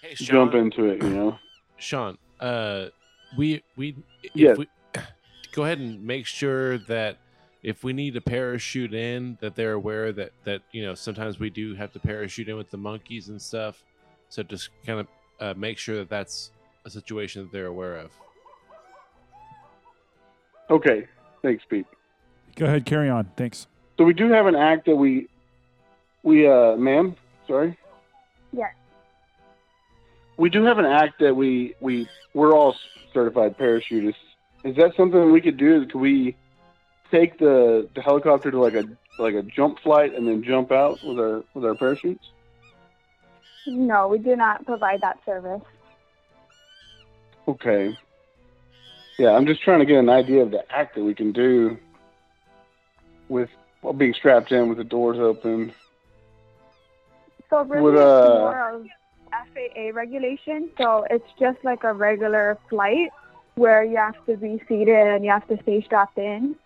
Hey, 0.00 0.14
jump 0.14 0.54
into 0.54 0.86
it. 0.86 1.02
You 1.02 1.10
know. 1.10 1.38
Sean, 1.76 2.16
uh, 2.40 2.86
we 3.36 3.62
we 3.76 3.94
if 4.22 4.30
Yes. 4.34 4.56
we, 4.56 4.68
go 5.52 5.64
ahead 5.64 5.78
and 5.80 6.02
make 6.02 6.24
sure 6.24 6.78
that 6.78 7.18
if 7.62 7.84
we 7.84 7.92
need 7.92 8.14
to 8.14 8.20
parachute 8.22 8.94
in, 8.94 9.36
that 9.40 9.54
they're 9.54 9.72
aware 9.74 10.12
that 10.12 10.32
that 10.44 10.62
you 10.72 10.82
know 10.82 10.94
sometimes 10.94 11.38
we 11.38 11.50
do 11.50 11.74
have 11.74 11.92
to 11.92 11.98
parachute 12.00 12.48
in 12.48 12.56
with 12.56 12.70
the 12.70 12.78
monkeys 12.78 13.28
and 13.28 13.40
stuff. 13.40 13.84
So 14.30 14.42
just 14.42 14.70
kind 14.86 15.00
of 15.00 15.06
uh, 15.40 15.54
make 15.58 15.76
sure 15.76 15.96
that 15.96 16.08
that's 16.08 16.52
a 16.86 16.90
situation 16.90 17.42
that 17.42 17.52
they're 17.52 17.66
aware 17.66 17.96
of. 17.96 18.12
Okay. 20.70 21.06
Thanks, 21.42 21.64
Pete. 21.68 21.86
Go 22.56 22.66
ahead, 22.66 22.86
carry 22.86 23.08
on. 23.08 23.28
Thanks. 23.36 23.66
So 23.98 24.04
we 24.04 24.14
do 24.14 24.30
have 24.30 24.46
an 24.46 24.56
act 24.56 24.86
that 24.86 24.96
we 24.96 25.28
we 26.22 26.46
uh 26.48 26.76
ma'am, 26.76 27.16
sorry. 27.46 27.76
Yes. 28.52 28.72
We 30.36 30.50
do 30.50 30.64
have 30.64 30.78
an 30.78 30.86
act 30.86 31.20
that 31.20 31.34
we 31.34 31.74
we 31.80 32.08
we're 32.32 32.54
all 32.54 32.74
certified 33.12 33.56
parachutists. 33.58 34.14
Is 34.64 34.76
that 34.76 34.96
something 34.96 35.30
we 35.30 35.40
could 35.40 35.56
do? 35.56 35.86
Could 35.86 36.00
we 36.00 36.36
take 37.10 37.38
the 37.38 37.88
the 37.94 38.00
helicopter 38.00 38.50
to 38.50 38.58
like 38.58 38.74
a 38.74 38.84
like 39.18 39.34
a 39.34 39.42
jump 39.42 39.78
flight 39.80 40.14
and 40.14 40.26
then 40.26 40.42
jump 40.42 40.72
out 40.72 40.98
with 41.04 41.18
our 41.18 41.44
with 41.54 41.64
our 41.64 41.74
parachutes? 41.74 42.24
No, 43.66 44.08
we 44.08 44.18
do 44.18 44.36
not 44.36 44.64
provide 44.66 45.00
that 45.02 45.18
service. 45.24 45.62
Okay. 47.46 47.96
Yeah, 49.18 49.30
I'm 49.30 49.46
just 49.46 49.62
trying 49.62 49.80
to 49.80 49.86
get 49.86 49.98
an 49.98 50.08
idea 50.08 50.42
of 50.42 50.50
the 50.50 50.64
act 50.74 50.96
that 50.96 51.04
we 51.04 51.14
can 51.14 51.32
do 51.32 51.78
with 53.28 53.48
well, 53.82 53.92
being 53.92 54.14
strapped 54.14 54.50
in 54.50 54.68
with 54.68 54.78
the 54.78 54.84
doors 54.84 55.18
open. 55.18 55.72
So 57.50 57.62
really, 57.62 57.82
Would, 57.82 57.94
it's 57.94 58.02
uh, 58.02 58.38
more 58.38 58.70
of 58.70 58.86
FAA 59.30 59.90
regulation. 59.92 60.70
So 60.78 61.06
it's 61.10 61.28
just 61.38 61.58
like 61.64 61.84
a 61.84 61.92
regular 61.92 62.58
flight 62.68 63.10
where 63.54 63.84
you 63.84 63.96
have 63.96 64.16
to 64.26 64.36
be 64.36 64.60
seated 64.68 65.06
and 65.06 65.24
you 65.24 65.30
have 65.30 65.46
to 65.48 65.60
stay 65.62 65.82
strapped 65.82 66.18
in. 66.18 66.56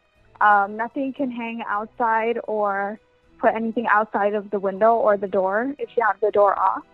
Um, 0.41 0.77
nothing 0.77 1.13
can 1.13 1.31
hang 1.31 1.63
outside 1.67 2.39
or 2.47 2.99
put 3.39 3.55
anything 3.55 3.87
outside 3.89 4.35
of 4.35 4.51
the 4.51 4.59
window 4.59 4.95
or 4.95 5.17
the 5.17 5.29
door 5.29 5.75
if 5.79 5.91
you 5.97 6.05
have 6.07 6.19
the 6.21 6.31
door 6.31 6.59
off. 6.59 6.85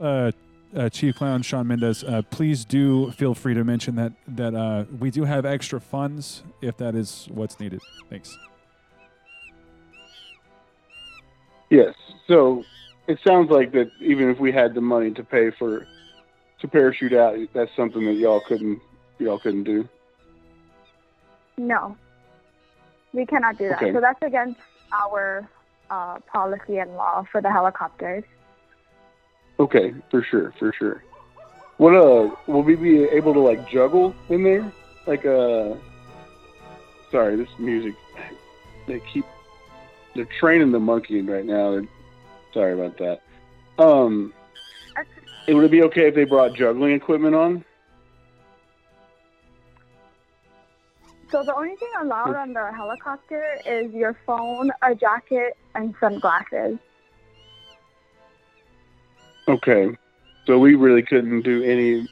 Uh, 0.00 0.32
uh, 0.76 0.88
Chief 0.88 1.14
Clown 1.16 1.42
Sean 1.42 1.66
Mendez, 1.66 2.04
uh, 2.04 2.22
please 2.30 2.64
do 2.64 3.10
feel 3.12 3.34
free 3.34 3.54
to 3.54 3.64
mention 3.64 3.96
that 3.96 4.12
that 4.28 4.54
uh, 4.54 4.84
we 4.98 5.10
do 5.10 5.24
have 5.24 5.44
extra 5.44 5.80
funds 5.80 6.42
if 6.60 6.76
that 6.78 6.94
is 6.94 7.28
what's 7.30 7.60
needed. 7.60 7.80
Thanks. 8.08 8.38
Yes. 11.70 11.94
So 12.26 12.64
it 13.06 13.18
sounds 13.26 13.50
like 13.50 13.72
that 13.72 13.90
even 14.00 14.30
if 14.30 14.38
we 14.38 14.52
had 14.52 14.74
the 14.74 14.80
money 14.80 15.10
to 15.12 15.24
pay 15.24 15.50
for 15.50 15.86
to 16.60 16.68
parachute 16.68 17.12
out, 17.12 17.38
that's 17.52 17.74
something 17.76 18.04
that 18.04 18.14
y'all 18.14 18.40
couldn't 18.40 18.80
y'all 19.18 19.38
couldn't 19.38 19.64
do. 19.64 19.88
No, 21.56 21.96
we 23.12 23.26
cannot 23.26 23.58
do 23.58 23.68
that. 23.68 23.82
Okay. 23.82 23.92
So 23.92 24.00
that's 24.00 24.22
against 24.22 24.60
our 24.92 25.48
uh, 25.90 26.18
policy 26.20 26.78
and 26.78 26.94
law 26.94 27.24
for 27.30 27.40
the 27.40 27.50
helicopters. 27.50 28.24
Okay, 29.62 29.94
for 30.10 30.24
sure, 30.24 30.52
for 30.58 30.72
sure. 30.76 31.04
What 31.76 31.94
uh 31.94 32.34
will 32.48 32.64
we 32.64 32.74
be 32.74 33.04
able 33.04 33.32
to 33.32 33.38
like 33.38 33.70
juggle 33.70 34.12
in 34.28 34.42
there? 34.42 34.72
Like 35.06 35.24
uh 35.24 35.74
sorry, 37.12 37.36
this 37.36 37.48
music 37.60 37.94
they 38.88 39.00
keep 39.12 39.24
they're 40.16 40.26
training 40.40 40.72
the 40.72 40.80
monkey 40.80 41.22
right 41.22 41.44
now. 41.44 41.70
They're, 41.70 41.88
sorry 42.52 42.72
about 42.72 42.98
that. 42.98 43.20
Um 43.78 44.34
it 45.46 45.54
would 45.54 45.62
it 45.62 45.70
be 45.70 45.84
okay 45.84 46.08
if 46.08 46.16
they 46.16 46.24
brought 46.24 46.56
juggling 46.56 46.94
equipment 46.94 47.36
on? 47.36 47.64
So 51.30 51.44
the 51.44 51.54
only 51.54 51.76
thing 51.76 51.88
allowed 52.00 52.34
on 52.34 52.52
the 52.52 52.72
helicopter. 52.72 53.60
helicopter 53.62 53.84
is 53.86 53.94
your 53.94 54.18
phone, 54.26 54.72
a 54.82 54.92
jacket, 54.96 55.56
and 55.76 55.94
sunglasses. 56.00 56.78
Okay. 59.52 59.96
So 60.46 60.58
we 60.58 60.74
really 60.74 61.02
couldn't 61.02 61.42
do 61.42 61.62
any 61.62 62.08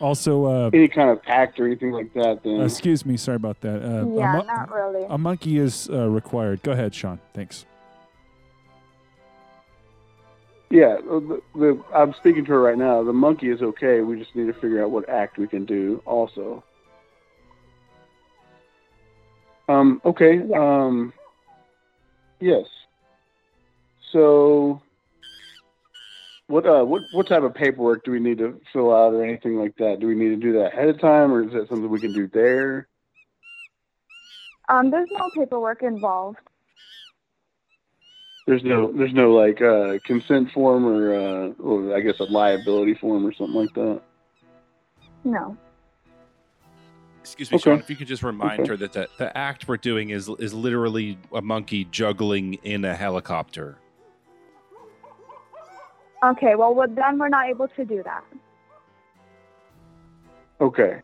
Also, 0.00 0.46
uh, 0.46 0.70
any 0.72 0.88
kind 0.88 1.10
of 1.10 1.20
act 1.26 1.60
or 1.60 1.66
anything 1.66 1.90
like 1.92 2.12
that. 2.14 2.42
Then 2.42 2.62
excuse 2.62 3.04
me, 3.04 3.18
sorry 3.18 3.36
about 3.36 3.60
that. 3.60 3.82
Uh, 3.82 4.06
a 4.06 4.16
yeah, 4.16 4.32
mon- 4.32 4.46
not 4.46 4.70
really. 4.72 5.04
A 5.10 5.18
monkey 5.18 5.58
is 5.58 5.90
uh, 5.90 6.08
required. 6.08 6.62
Go 6.62 6.72
ahead, 6.72 6.94
Sean. 6.94 7.20
Thanks. 7.34 7.66
yeah, 10.70 10.96
the, 11.02 11.42
the, 11.56 11.84
I'm 11.92 12.14
speaking 12.14 12.44
to 12.44 12.52
her 12.52 12.62
right 12.62 12.78
now. 12.78 13.02
The 13.02 13.12
monkey 13.12 13.50
is 13.50 13.60
okay. 13.60 14.00
We 14.02 14.18
just 14.18 14.34
need 14.36 14.46
to 14.46 14.54
figure 14.54 14.82
out 14.82 14.90
what 14.90 15.08
act 15.08 15.36
we 15.36 15.48
can 15.48 15.64
do. 15.64 16.00
Also. 16.06 16.62
Um. 19.68 20.00
Okay. 20.04 20.40
Um. 20.52 21.12
Yes. 22.40 22.66
So. 24.12 24.80
What 26.50 26.66
uh 26.66 26.82
what 26.84 27.02
what 27.12 27.28
type 27.28 27.44
of 27.44 27.54
paperwork 27.54 28.04
do 28.04 28.10
we 28.10 28.18
need 28.18 28.38
to 28.38 28.60
fill 28.72 28.92
out 28.92 29.14
or 29.14 29.24
anything 29.24 29.56
like 29.56 29.76
that? 29.76 30.00
Do 30.00 30.08
we 30.08 30.16
need 30.16 30.30
to 30.30 30.36
do 30.36 30.52
that 30.54 30.72
ahead 30.72 30.88
of 30.88 31.00
time 31.00 31.32
or 31.32 31.44
is 31.44 31.52
that 31.52 31.68
something 31.68 31.88
we 31.88 32.00
can 32.00 32.12
do 32.12 32.26
there? 32.26 32.88
Um, 34.68 34.90
there's 34.90 35.08
no 35.12 35.30
paperwork 35.30 35.84
involved. 35.84 36.38
There's 38.48 38.64
no 38.64 38.90
there's 38.90 39.12
no 39.14 39.32
like 39.32 39.62
uh 39.62 39.98
consent 40.04 40.50
form 40.52 40.86
or 40.86 41.14
uh 41.14 41.52
or 41.62 41.96
I 41.96 42.00
guess 42.00 42.18
a 42.18 42.24
liability 42.24 42.94
form 42.94 43.24
or 43.24 43.32
something 43.32 43.54
like 43.54 43.74
that. 43.74 44.02
No. 45.22 45.56
Excuse 47.20 47.52
me, 47.52 47.58
Okay. 47.58 47.62
Sean. 47.62 47.78
If 47.78 47.90
you 47.90 47.94
could 47.94 48.08
just 48.08 48.24
remind 48.24 48.62
Okay. 48.62 48.70
her 48.70 48.76
that 48.78 48.92
the, 48.92 49.08
the 49.18 49.38
act 49.38 49.68
we're 49.68 49.76
doing 49.76 50.10
is 50.10 50.28
is 50.40 50.52
literally 50.52 51.16
a 51.32 51.42
monkey 51.42 51.84
juggling 51.92 52.54
in 52.64 52.84
a 52.84 52.96
helicopter. 52.96 53.76
Okay, 56.22 56.54
well, 56.54 56.74
well, 56.74 56.88
then 56.88 57.18
we're 57.18 57.28
not 57.28 57.48
able 57.48 57.68
to 57.68 57.84
do 57.84 58.02
that. 58.02 58.24
Okay. 60.60 61.00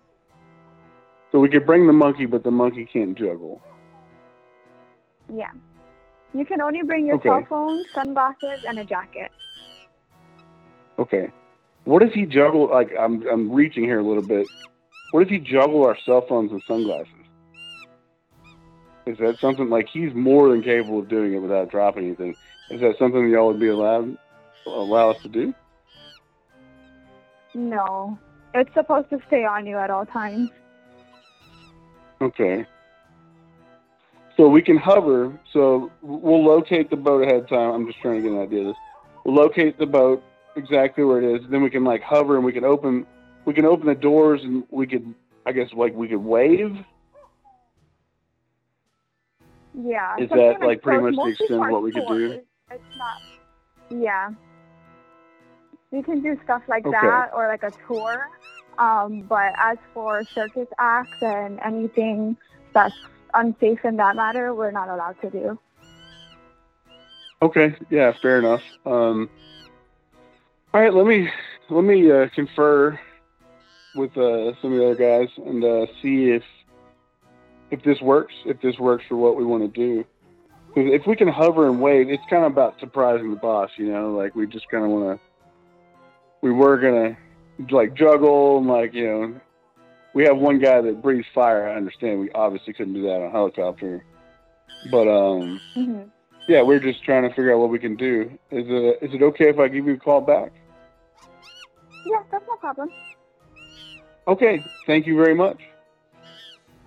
So 1.33 1.41
we 1.41 1.49
could 1.49 1.65
bring 1.65 1.87
the 1.87 1.93
monkey, 1.93 2.27
but 2.27 2.45
the 2.45 2.51
monkey 2.51 2.85
can't 2.91 3.17
juggle. 3.17 3.63
Yeah. 5.33 5.51
You 6.35 6.45
can 6.45 6.61
only 6.61 6.83
bring 6.83 7.07
your 7.07 7.17
Okay. 7.17 7.29
cell 7.29 7.45
phone, 7.49 7.83
sunglasses, 7.95 8.65
and 8.69 8.79
a 8.79 8.85
jacket. 8.85 9.33
Okay. 10.99 11.31
What 11.85 12.03
if 12.03 12.13
he 12.13 12.27
juggle 12.27 12.69
like 12.69 12.91
I'm 12.99 13.27
I'm 13.29 13.51
reaching 13.53 13.85
here 13.85 14.01
a 14.01 14.03
little 14.03 14.23
bit. 14.23 14.47
What 15.13 15.23
if 15.23 15.29
he 15.29 15.39
juggle 15.39 15.87
our 15.87 15.97
cell 16.05 16.27
phones 16.29 16.53
and 16.53 16.63
sunglasses? 16.67 17.13
Is 19.07 19.17
that 19.19 19.39
something 19.41 19.71
like 19.71 19.89
he's 19.89 20.13
more 20.15 20.51
than 20.51 20.63
capable 20.63 20.99
of 20.99 21.09
doing 21.09 21.33
it 21.33 21.39
without 21.39 21.71
dropping 21.71 22.07
anything? 22.07 22.35
Is 22.71 22.81
that 22.81 22.99
something 22.99 23.29
y'all 23.31 23.47
would 23.47 23.61
be 23.61 23.69
allowed 23.69 24.19
allow 24.67 25.11
us 25.11 25.23
to 25.23 25.29
do? 25.29 25.55
No. 27.55 28.19
It's 28.55 28.73
supposed 28.75 29.11
to 29.11 29.19
stay 29.27 29.45
on 29.45 29.67
you 29.67 29.77
at 29.77 29.91
all 29.91 30.07
times. 30.07 30.51
Okay. 32.21 32.67
So 34.37 34.49
we 34.49 34.63
can 34.63 34.77
hover. 34.77 35.39
So 35.53 35.91
we'll 36.03 36.45
locate 36.45 36.91
the 36.91 36.97
boat 36.97 37.23
ahead 37.23 37.37
of 37.37 37.49
time. 37.49 37.73
I'm 37.73 37.87
just 37.87 38.01
trying 38.01 38.17
to 38.17 38.23
get 38.23 38.33
an 38.33 38.41
idea 38.41 38.61
of 38.61 38.67
this. 38.69 38.77
We'll 39.25 39.35
locate 39.35 39.79
the 39.79 39.87
boat 39.87 40.23
exactly 40.57 41.05
where 41.05 41.23
it 41.23 41.37
is. 41.37 41.49
Then 41.51 41.63
we 41.63 41.71
can 41.71 41.85
like 41.85 42.03
hover 42.03 42.37
and 42.37 42.45
we 42.45 42.53
can 42.53 42.65
open. 42.65 43.07
We 43.45 43.55
can 43.55 43.65
open 43.65 43.87
the 43.87 43.95
doors 43.95 44.43
and 44.43 44.65
we 44.71 44.87
could, 44.87 45.15
I 45.47 45.53
guess, 45.53 45.73
like 45.73 45.95
we 45.95 46.09
could 46.09 46.19
wave. 46.19 46.77
Yeah. 49.79 50.17
Is 50.19 50.31
that, 50.31 50.61
like, 50.63 50.81
pretty 50.83 51.03
much 51.03 51.15
the 51.15 51.31
extent 51.31 51.63
of 51.63 51.71
what 51.71 51.83
we 51.83 51.93
could 51.93 52.07
do? 52.09 52.41
It's 52.71 52.83
not. 52.97 53.21
Yeah. 53.91 54.31
You 55.93 56.03
can 56.03 56.21
do 56.21 56.39
stuff 56.45 56.63
like 56.69 56.85
Okay. 56.85 56.97
that 56.97 57.31
or 57.35 57.47
like 57.49 57.63
a 57.63 57.73
tour. 57.87 58.29
Um, 58.79 59.23
but 59.23 59.53
as 59.59 59.79
for 59.95 60.23
circus 60.35 60.69
acts 60.79 61.17
and 61.23 61.59
anything 61.65 62.37
that's 62.75 62.95
unsafe 63.35 63.85
in 63.85 63.97
that 63.97 64.17
matter, 64.17 64.55
we're 64.55 64.71
not 64.71 64.89
allowed 64.89 65.21
to 65.23 65.31
do. 65.31 65.59
Okay. 67.43 67.75
Yeah. 67.91 68.13
Fair 68.21 68.39
enough. 68.39 68.63
Um. 68.85 69.31
All 70.75 70.81
right. 70.81 70.93
Let 70.93 71.07
me 71.07 71.29
let 71.71 71.83
me 71.85 72.11
uh, 72.11 72.29
confer 72.35 72.99
with 73.95 74.11
uh, 74.17 74.53
some 74.61 74.73
of 74.73 74.79
the 74.79 74.85
other 74.85 74.95
guys 74.95 75.29
and 75.39 75.65
uh, 75.65 75.87
see 76.03 76.31
if 76.31 76.43
if 77.71 77.83
this 77.83 78.01
works. 78.01 78.35
If 78.45 78.61
this 78.61 78.79
works 78.79 79.05
for 79.09 79.17
what 79.17 79.37
we 79.37 79.45
want 79.45 79.63
to 79.63 79.69
do. 79.69 80.05
if 80.77 81.07
we 81.07 81.17
can 81.17 81.29
hover 81.29 81.69
and 81.69 81.81
wave, 81.81 82.11
it's 82.11 82.23
kind 82.29 82.45
of 82.45 82.53
about 82.53 82.79
surprising 82.81 83.31
the 83.31 83.37
boss. 83.37 83.71
You 83.79 83.91
know, 83.91 84.13
like 84.13 84.35
we 84.35 84.47
just 84.47 84.69
kind 84.71 84.85
of 84.85 84.91
want 84.91 85.19
to. 85.19 85.26
We 86.47 86.53
were 86.53 86.79
gonna 86.79 87.19
like 87.73 87.95
juggle 87.95 88.59
and 88.59 88.69
like 88.69 88.95
you 88.95 89.05
know, 89.05 89.41
we 90.15 90.23
have 90.27 90.39
one 90.39 90.61
guy 90.61 90.81
that 90.81 91.03
breathes 91.03 91.27
fire. 91.35 91.69
I 91.69 91.75
understand. 91.75 92.21
We 92.21 92.31
obviously 92.31 92.73
couldn't 92.73 92.95
do 92.95 93.03
that 93.03 93.17
on 93.17 93.23
a 93.25 93.31
helicopter, 93.31 94.05
but 94.93 95.09
um. 95.09 95.61
hmm 95.75 96.03
Yeah, 96.47 96.63
we're 96.63 96.79
just 96.79 97.03
trying 97.03 97.25
to 97.25 97.31
figure 97.31 97.53
out 97.53 97.59
what 97.59 97.71
we 97.71 97.81
can 97.81 97.97
do. 97.97 98.31
Is 98.53 98.65
it 98.69 98.99
is 99.03 99.13
it 99.13 99.23
okay 99.25 99.49
if 99.49 99.59
I 99.59 99.67
give 99.67 99.87
you 99.87 99.95
a 99.95 99.99
call 99.99 100.21
back? 100.21 100.53
Yeah, 102.07 102.23
that's 102.31 102.45
no 102.47 102.55
problem. 102.59 102.91
Okay, 104.29 104.63
thank 104.87 105.09
you 105.09 105.17
very 105.17 105.35
much. 105.35 105.61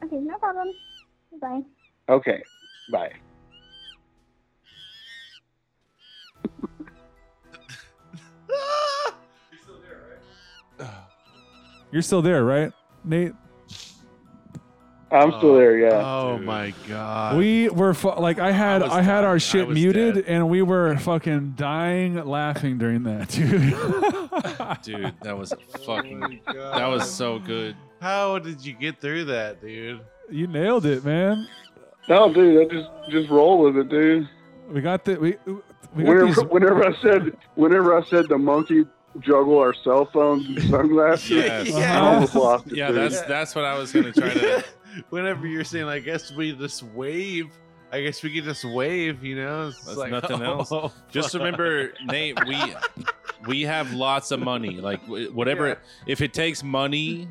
Okay, 0.06 0.20
no 0.22 0.38
problem. 0.38 0.74
Bye. 1.42 1.64
Okay, 2.08 2.46
bye. 2.88 3.12
You're 11.92 12.02
still 12.02 12.22
there, 12.22 12.44
right, 12.44 12.72
Nate? 13.04 13.34
I'm 15.12 15.34
oh, 15.34 15.38
still 15.40 15.56
there. 15.56 15.78
Yeah. 15.80 16.02
Oh 16.06 16.38
my 16.38 16.72
god. 16.88 17.38
We 17.38 17.68
were 17.70 17.96
fu- 17.96 18.10
like, 18.12 18.38
I 18.38 18.52
had 18.52 18.84
was 18.84 18.92
I, 18.92 19.02
had 19.02 19.22
dying. 19.22 19.26
our 19.26 19.40
shit 19.40 19.68
was 19.68 19.74
muted, 19.74 20.16
dead. 20.16 20.26
and 20.28 20.50
we 20.50 20.62
were 20.62 20.96
fucking 20.98 21.54
dying 21.58 22.24
laughing 22.26 22.78
during 22.78 23.04
that, 23.04 23.30
dude. 23.30 23.74
Dude, 24.84 25.14
that 25.24 25.36
was 25.36 25.52
oh 25.54 25.78
fucking. 25.86 26.42
Oh 26.48 26.54
my 26.54 26.54
That 26.54 26.86
was 26.88 27.10
so 27.12 27.40
good. 27.40 27.76
How 28.02 28.38
did 28.38 28.64
you 28.64 28.74
get 28.74 29.02
through 29.02 29.26
that, 29.26 29.62
dude? 29.62 30.02
you 30.30 30.46
nailed 30.46 30.86
it, 30.86 31.04
man. 31.04 31.48
No, 32.08 32.32
dude, 32.32 32.68
I 32.70 32.72
just 32.72 32.90
just 33.10 33.30
roll 33.32 33.64
with 33.64 33.78
it, 33.78 33.90
dude. 33.90 34.30
We 34.70 34.82
got 34.82 35.06
the 35.06 35.16
we 35.16 35.38
we 35.48 35.54
got 35.56 35.64
Whenever, 35.96 36.26
these. 36.28 36.38
whenever 36.44 36.88
I 36.88 37.02
said 37.02 37.36
whenever 37.56 37.98
I 37.98 38.04
said 38.04 38.30
the 38.30 38.38
monkey 38.38 38.86
juggle 39.20 39.58
our 39.60 39.74
cell 39.74 40.06
phones 40.14 40.46
and 40.48 40.62
sunglasses, 40.70 41.30
Yes. 41.30 41.74
I 41.74 41.98
almost 42.00 42.36
lost 42.36 42.68
it. 42.68 42.78
Yeah, 42.78 42.92
that's 42.92 43.22
that's 43.22 43.56
what 43.56 43.66
I 43.66 43.78
was 43.78 43.92
gonna 43.92 44.12
try 44.12 44.34
to. 44.34 44.64
Whenever 45.10 45.48
you're 45.48 45.64
saying, 45.64 45.88
I 45.88 46.00
guess 46.00 46.32
we 46.32 46.52
just 46.54 46.84
wave. 46.84 47.50
I 47.92 48.02
guess 48.02 48.22
we 48.22 48.34
could 48.34 48.44
just 48.44 48.66
wave. 48.66 49.24
You 49.24 49.36
know, 49.36 49.68
it's 49.70 49.84
That's 49.84 49.98
like 49.98 50.12
nothing 50.12 50.42
oh, 50.44 50.60
else. 50.60 50.72
oh, 50.72 50.92
Just 51.12 51.34
remember, 51.34 51.94
Nate, 52.06 52.38
we 52.48 52.76
we 53.48 53.62
have 53.64 53.92
lots 53.94 54.32
of 54.32 54.40
money. 54.40 54.80
Like 54.80 55.02
whatever, 55.08 55.70
Yeah. 55.70 55.76
if 56.06 56.22
it 56.22 56.34
takes 56.34 56.64
money, 56.64 57.28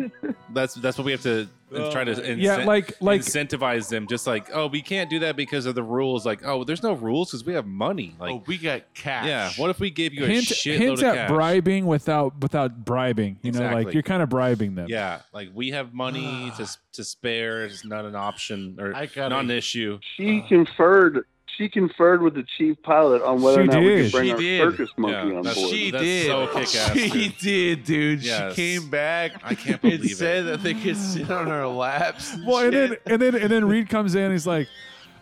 that's 0.53 0.75
that's 0.75 0.99
what 0.99 1.05
we 1.05 1.13
have 1.13 1.23
to 1.23 1.49
Oh 1.73 1.91
try 1.91 2.05
to 2.05 2.13
uh, 2.13 2.17
incent- 2.17 2.41
yeah, 2.43 2.57
like 2.65 3.01
like 3.01 3.21
incentivize 3.21 3.89
them. 3.89 4.07
Just 4.07 4.27
like, 4.27 4.49
oh, 4.55 4.67
we 4.69 4.81
can't 4.81 5.11
do 5.11 5.19
that 5.21 5.37
because 5.37 5.67
of 5.67 5.75
the 5.75 5.83
rules. 5.83 6.25
Like, 6.25 6.45
oh, 6.45 6.65
there's 6.65 6.83
no 6.83 6.95
rules 6.95 7.31
because 7.31 7.45
we 7.45 7.53
have 7.55 7.67
money. 7.67 8.15
Like, 8.19 8.33
oh, 8.33 8.43
we 8.47 8.57
got 8.59 8.83
cash. 8.95 9.27
yeah, 9.27 9.51
what 9.57 9.71
if 9.71 9.79
we 9.81 9.91
gave 9.91 10.15
you 10.15 10.25
a 10.25 10.29
hint, 10.29 10.47
shitload 10.47 10.79
hints 10.79 11.03
of 11.03 11.09
at 11.09 11.15
cash? 11.15 11.31
bribing 11.31 11.87
without 11.87 12.41
without 12.41 12.85
bribing. 12.85 13.39
You 13.43 13.53
know, 13.53 13.73
like 13.73 13.93
you're 13.93 14.03
kind 14.03 14.23
of 14.23 14.29
bribing 14.29 14.75
them. 14.75 14.87
Yeah, 14.89 15.21
like 15.33 15.51
we 15.53 15.71
have 15.71 15.93
money 15.93 16.53
to 16.57 16.67
to 16.93 17.05
spare. 17.05 17.65
It's 17.65 17.85
not 17.85 18.05
an 18.05 18.15
option 18.15 18.77
or 18.81 18.95
I 18.95 19.07
got 19.07 19.29
not 19.29 19.45
an 19.45 19.51
issue. 19.51 19.99
She 20.17 20.43
conferred. 20.49 21.25
She 21.59 21.69
conferred 21.69 22.23
with 22.23 22.35
the 22.35 22.45
chief 22.57 22.81
pilot 22.85 23.21
on 23.23 23.43
whether 23.43 23.65
She 23.65 23.69
or 23.69 23.73
not 23.73 23.83
we 23.83 24.03
could 24.05 24.13
bring 24.13 24.25
She 24.27 24.31
our 24.33 24.39
did. 24.39 24.61
circus 24.61 24.91
monkey 24.97 25.17
Yeah, 25.17 25.35
on 25.35 25.43
board. 25.43 25.57
She 25.57 25.91
That's 25.91 26.05
did. 26.05 26.27
so 26.29 26.47
kick-ass, 26.47 26.93
She 26.93 27.09
dude. 27.11 27.39
did, 27.39 27.85
dude. 27.85 28.23
Yes. 28.23 28.55
She 28.55 28.79
came 28.79 28.89
back. 28.91 29.33
I 29.45 29.55
can't 29.57 29.83
and 29.83 29.99
believe 29.99 30.17
said 30.17 30.45
it. 30.45 30.47
that 30.47 30.63
they 30.63 30.75
could 30.75 30.97
sit 30.97 31.29
on 31.31 31.49
our 31.51 31.67
laps. 31.67 32.33
and 32.35 32.47
Well, 32.47 32.59
and 32.65 32.73
then 32.73 32.97
and 33.07 33.21
then 33.21 33.35
and 33.35 33.51
then 33.51 33.65
Reed 33.67 33.89
comes 33.89 34.15
in. 34.15 34.31
He's 34.31 34.47
like, 34.47 34.69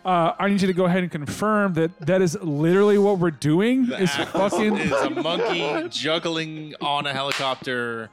uh, 0.04 0.32
"I 0.38 0.48
need 0.50 0.60
you 0.60 0.66
to 0.66 0.74
go 0.74 0.84
ahead 0.84 1.02
and 1.04 1.10
confirm 1.10 1.72
that 1.74 1.98
that 2.00 2.20
is 2.20 2.36
literally 2.42 2.98
what 2.98 3.18
we're 3.18 3.30
doing. 3.30 3.86
The 3.86 4.02
Is 4.02 4.10
fucking 4.14 4.76
is 4.76 4.92
a 4.92 5.08
monkey 5.10 5.88
juggling 5.90 6.74
on 6.82 7.06
a 7.06 7.14
helicopter. 7.14 8.10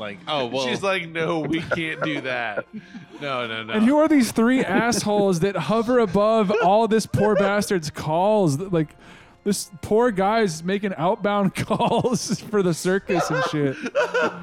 Like, 0.00 0.18
oh 0.26 0.46
well, 0.52 0.66
she's 0.66 0.82
like, 0.82 1.08
no, 1.10 1.40
we 1.40 1.60
can't 1.60 2.02
do 2.02 2.22
that. 2.22 2.66
No, 3.20 3.46
no, 3.46 3.62
no. 3.62 3.74
And 3.74 3.84
who 3.84 3.98
are 3.98 4.08
these 4.08 4.32
three 4.32 4.64
assholes 4.64 5.40
that 5.40 5.54
hover 5.54 5.98
above 5.98 6.50
all 6.64 6.88
this 6.88 7.04
poor 7.04 7.34
bastard's 7.34 7.90
calls? 7.90 8.58
Like, 8.58 8.96
this 9.44 9.70
poor 9.82 10.10
guy's 10.10 10.64
making 10.64 10.94
outbound 10.96 11.54
calls 11.66 12.40
for 12.40 12.62
the 12.62 12.72
circus 12.72 13.28
and 13.28 13.44
shit. 13.50 13.76
oh 13.94 14.42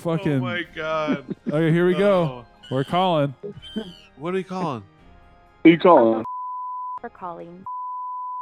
Fucking. 0.00 0.38
my 0.40 0.62
god. 0.74 1.26
okay, 1.46 1.70
here 1.70 1.86
we 1.86 1.92
go. 1.92 2.22
Oh. 2.42 2.46
We're 2.70 2.84
calling. 2.84 3.34
What 4.16 4.32
are 4.34 4.38
you 4.38 4.44
calling? 4.44 4.82
Who 5.64 5.68
you 5.72 5.78
calling? 5.78 6.24
for 7.02 7.10
calling 7.10 7.64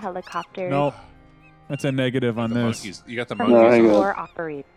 helicopter. 0.00 0.70
No, 0.70 0.94
That's 1.66 1.82
a 1.82 1.90
negative 1.90 2.38
on 2.38 2.50
The 2.50 2.60
this. 2.60 2.62
monkeys. 2.78 3.02
You 3.08 3.16
got 3.16 3.26
the 3.26 3.34
No, 3.34 3.48
monkeys. 3.48 3.72
hang 3.72 3.86
on. 3.86 3.90
Floor 3.90 4.16
operator. 4.16 4.68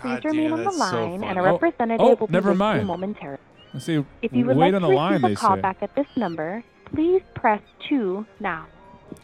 Please 0.00 0.20
God 0.20 0.24
remain 0.26 0.44
damn, 0.44 0.52
on 0.52 0.58
the 0.58 0.64
that's 0.64 0.76
so 0.76 0.82
line, 0.82 1.24
and 1.24 1.24
a 1.24 1.26
funny. 1.26 1.38
Oh, 1.38 1.52
representative 1.52 2.00
oh, 2.00 2.14
will 2.16 2.26
be 2.26 2.32
never 2.32 2.50
with 2.50 2.58
mind. 2.58 2.80
you 2.82 2.86
momentarily. 2.86 3.40
Let's 3.72 3.86
see. 3.86 4.04
If 4.22 4.32
you 4.32 4.44
would 4.44 4.56
wait 4.56 4.72
like 4.72 4.74
on 4.74 4.82
to 4.82 4.88
the 4.88 4.94
line, 4.94 5.12
receive 5.14 5.28
they 5.28 5.32
a 5.32 5.36
call 5.36 5.56
say. 5.56 5.62
back 5.62 5.78
at 5.82 5.94
this 5.94 6.06
number, 6.16 6.62
please 6.94 7.22
press 7.34 7.62
two 7.88 8.26
now. 8.38 8.66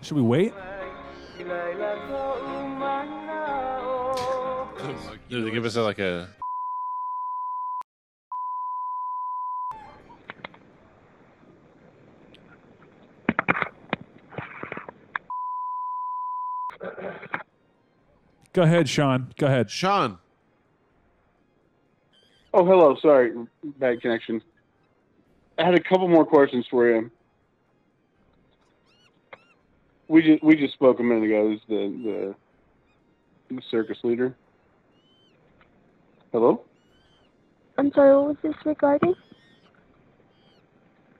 Should 0.00 0.16
we 0.16 0.22
wait? 0.22 0.54
Do 5.28 5.44
they 5.44 5.50
give 5.50 5.64
us 5.64 5.76
a, 5.76 5.82
like 5.82 5.98
a? 5.98 6.28
Go 18.52 18.62
ahead, 18.62 18.88
Sean. 18.88 19.32
Go 19.38 19.46
ahead. 19.46 19.70
Sean. 19.70 20.18
Oh, 22.54 22.64
hello. 22.64 22.96
Sorry, 23.00 23.32
bad 23.78 24.00
connection. 24.02 24.42
I 25.58 25.64
had 25.64 25.74
a 25.74 25.82
couple 25.82 26.08
more 26.08 26.26
questions 26.26 26.66
for 26.70 26.88
you. 26.88 27.10
We 30.08 30.22
just 30.22 30.42
we 30.42 30.56
just 30.56 30.74
spoke 30.74 31.00
a 31.00 31.02
minute 31.02 31.24
ago. 31.24 31.50
This 31.50 31.60
is 31.60 31.66
the 31.68 32.34
the, 33.48 33.54
the 33.54 33.62
circus 33.70 33.98
leader. 34.02 34.34
Hello. 36.32 36.62
I'm 37.78 37.90
sorry, 37.94 38.14
what 38.14 38.26
was 38.28 38.36
this 38.42 38.54
regarding? 38.64 39.14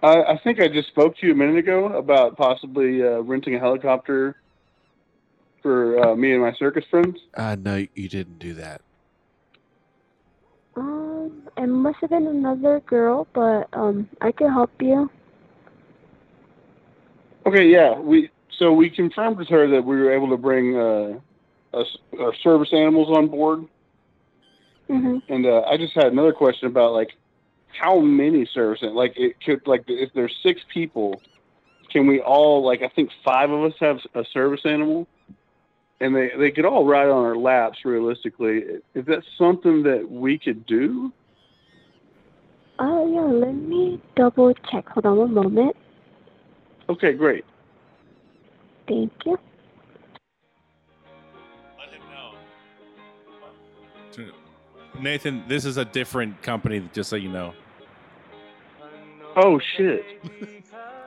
I, 0.02 0.22
I 0.22 0.40
think 0.42 0.60
I 0.60 0.68
just 0.68 0.88
spoke 0.88 1.16
to 1.18 1.26
you 1.26 1.32
a 1.32 1.36
minute 1.36 1.56
ago 1.56 1.86
about 1.96 2.36
possibly 2.36 3.02
uh, 3.02 3.20
renting 3.20 3.54
a 3.54 3.58
helicopter 3.58 4.36
for 5.62 5.98
uh, 6.04 6.16
me 6.16 6.32
and 6.32 6.42
my 6.42 6.52
circus 6.58 6.84
friends. 6.90 7.18
Uh, 7.34 7.56
no, 7.58 7.86
you 7.94 8.08
didn't 8.08 8.38
do 8.38 8.52
that. 8.54 8.82
Um, 10.76 11.48
it 11.56 11.66
must 11.66 11.98
have 12.00 12.10
been 12.10 12.26
another 12.26 12.80
girl, 12.80 13.26
but 13.34 13.68
um, 13.72 14.08
I 14.20 14.32
can 14.32 14.50
help 14.50 14.70
you. 14.80 15.10
Okay, 17.46 17.66
yeah, 17.68 17.98
we 17.98 18.30
so 18.58 18.72
we 18.72 18.88
confirmed 18.88 19.36
with 19.36 19.48
her 19.48 19.68
that 19.68 19.84
we 19.84 19.96
were 19.96 20.12
able 20.12 20.28
to 20.30 20.36
bring 20.36 20.76
uh, 20.76 21.18
us, 21.74 21.86
our 22.18 22.34
service 22.42 22.70
animals 22.72 23.08
on 23.16 23.28
board, 23.28 23.64
hmm 24.88 25.18
and 25.28 25.46
uh, 25.46 25.62
I 25.62 25.76
just 25.76 25.94
had 25.94 26.06
another 26.06 26.32
question 26.32 26.68
about 26.68 26.92
like 26.92 27.10
how 27.78 27.98
many 28.00 28.46
service 28.46 28.80
like 28.82 29.14
it 29.16 29.36
could 29.44 29.66
like 29.66 29.84
if 29.88 30.12
there's 30.14 30.34
six 30.42 30.60
people, 30.72 31.20
can 31.90 32.06
we 32.06 32.20
all 32.20 32.64
like 32.64 32.82
I 32.82 32.88
think 32.88 33.10
five 33.24 33.50
of 33.50 33.64
us 33.64 33.72
have 33.80 33.98
a 34.14 34.24
service 34.32 34.60
animal, 34.64 35.08
and 36.02 36.14
they 36.14 36.30
they 36.36 36.50
could 36.50 36.64
all 36.64 36.84
ride 36.84 37.08
on 37.08 37.24
our 37.24 37.36
laps 37.36 37.78
realistically. 37.84 38.64
Is 38.94 39.06
that 39.06 39.22
something 39.38 39.84
that 39.84 40.10
we 40.10 40.36
could 40.36 40.66
do? 40.66 41.12
Oh 42.80 43.12
yeah, 43.14 43.46
let 43.46 43.54
me 43.54 44.02
double 44.16 44.52
check. 44.70 44.88
Hold 44.88 45.06
on 45.06 45.16
one 45.16 45.34
moment. 45.34 45.76
Okay, 46.88 47.12
great. 47.12 47.44
Thank 48.88 49.12
you. 49.24 49.38
Nathan, 55.00 55.42
this 55.48 55.64
is 55.64 55.78
a 55.78 55.84
different 55.86 56.42
company. 56.42 56.86
Just 56.92 57.08
so 57.08 57.16
you 57.16 57.30
know. 57.30 57.54
Oh 59.36 59.58
shit. 59.76 60.04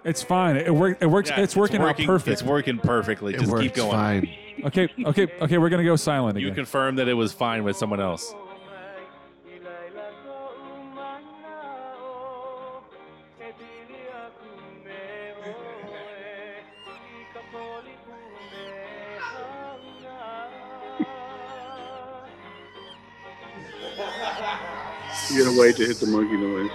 It's 0.03 0.21
fine. 0.23 0.55
It, 0.57 0.73
work, 0.73 0.97
it 1.01 1.07
works. 1.07 1.29
Yeah, 1.29 1.41
it's 1.41 1.55
working, 1.55 1.81
out 1.81 1.97
perfect. 1.97 2.27
It's 2.27 2.43
working 2.43 2.77
perfectly. 2.77 3.33
It 3.33 3.39
Just 3.39 3.51
works 3.51 3.63
keep 3.63 3.73
going. 3.73 3.91
fine. 3.91 4.44
Okay, 4.63 4.87
okay, 5.05 5.27
okay. 5.41 5.57
We're 5.57 5.69
gonna 5.69 5.83
go 5.83 5.95
silent 5.95 6.39
You 6.39 6.47
again. 6.47 6.55
confirmed 6.55 6.99
that 6.99 7.07
it 7.07 7.13
was 7.13 7.33
fine 7.33 7.63
with 7.63 7.75
someone 7.75 7.99
else. 7.99 8.33
You 25.31 25.43
gotta 25.43 25.59
wait 25.59 25.75
to 25.77 25.85
hit 25.85 25.97
the 25.99 26.07
monkey 26.07 26.37
noise. 26.37 26.69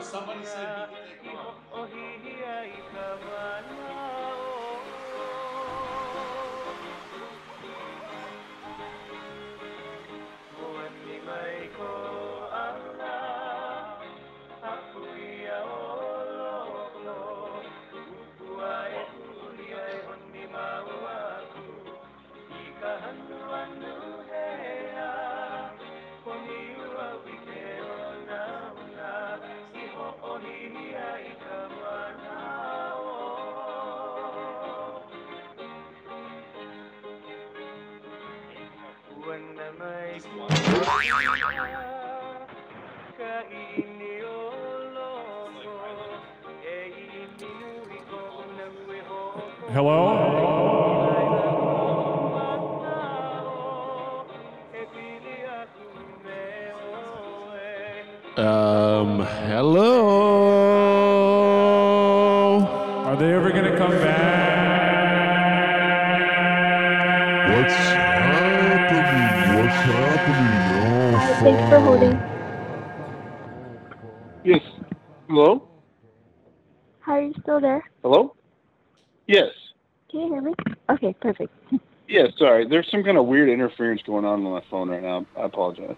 I 0.00 0.02
don't 0.02 0.12
know. 0.12 0.18
Somebody 0.18 0.46
said 0.46 0.88
Um, 40.20 40.50
for 71.70 71.80
holding. 71.80 72.20
Yes. 74.42 74.60
Hello? 75.28 75.68
Hi, 77.02 77.12
are 77.12 77.22
you 77.22 77.34
still 77.42 77.60
there? 77.60 77.84
Hello? 78.02 78.34
Yes. 79.28 79.50
Can 80.10 80.20
you 80.20 80.28
hear 80.28 80.42
me? 80.42 80.52
Okay, 80.90 81.14
perfect. 81.22 81.52
Yes, 82.08 82.32
sorry. 82.38 82.66
There's 82.68 82.88
some 82.90 83.04
kind 83.04 83.16
of 83.16 83.26
weird 83.26 83.48
interference 83.48 84.02
going 84.04 84.24
on 84.24 84.44
on 84.44 84.52
my 84.52 84.62
phone 84.68 84.90
right 84.90 85.00
now. 85.00 85.24
I 85.38 85.44
apologize. 85.44 85.94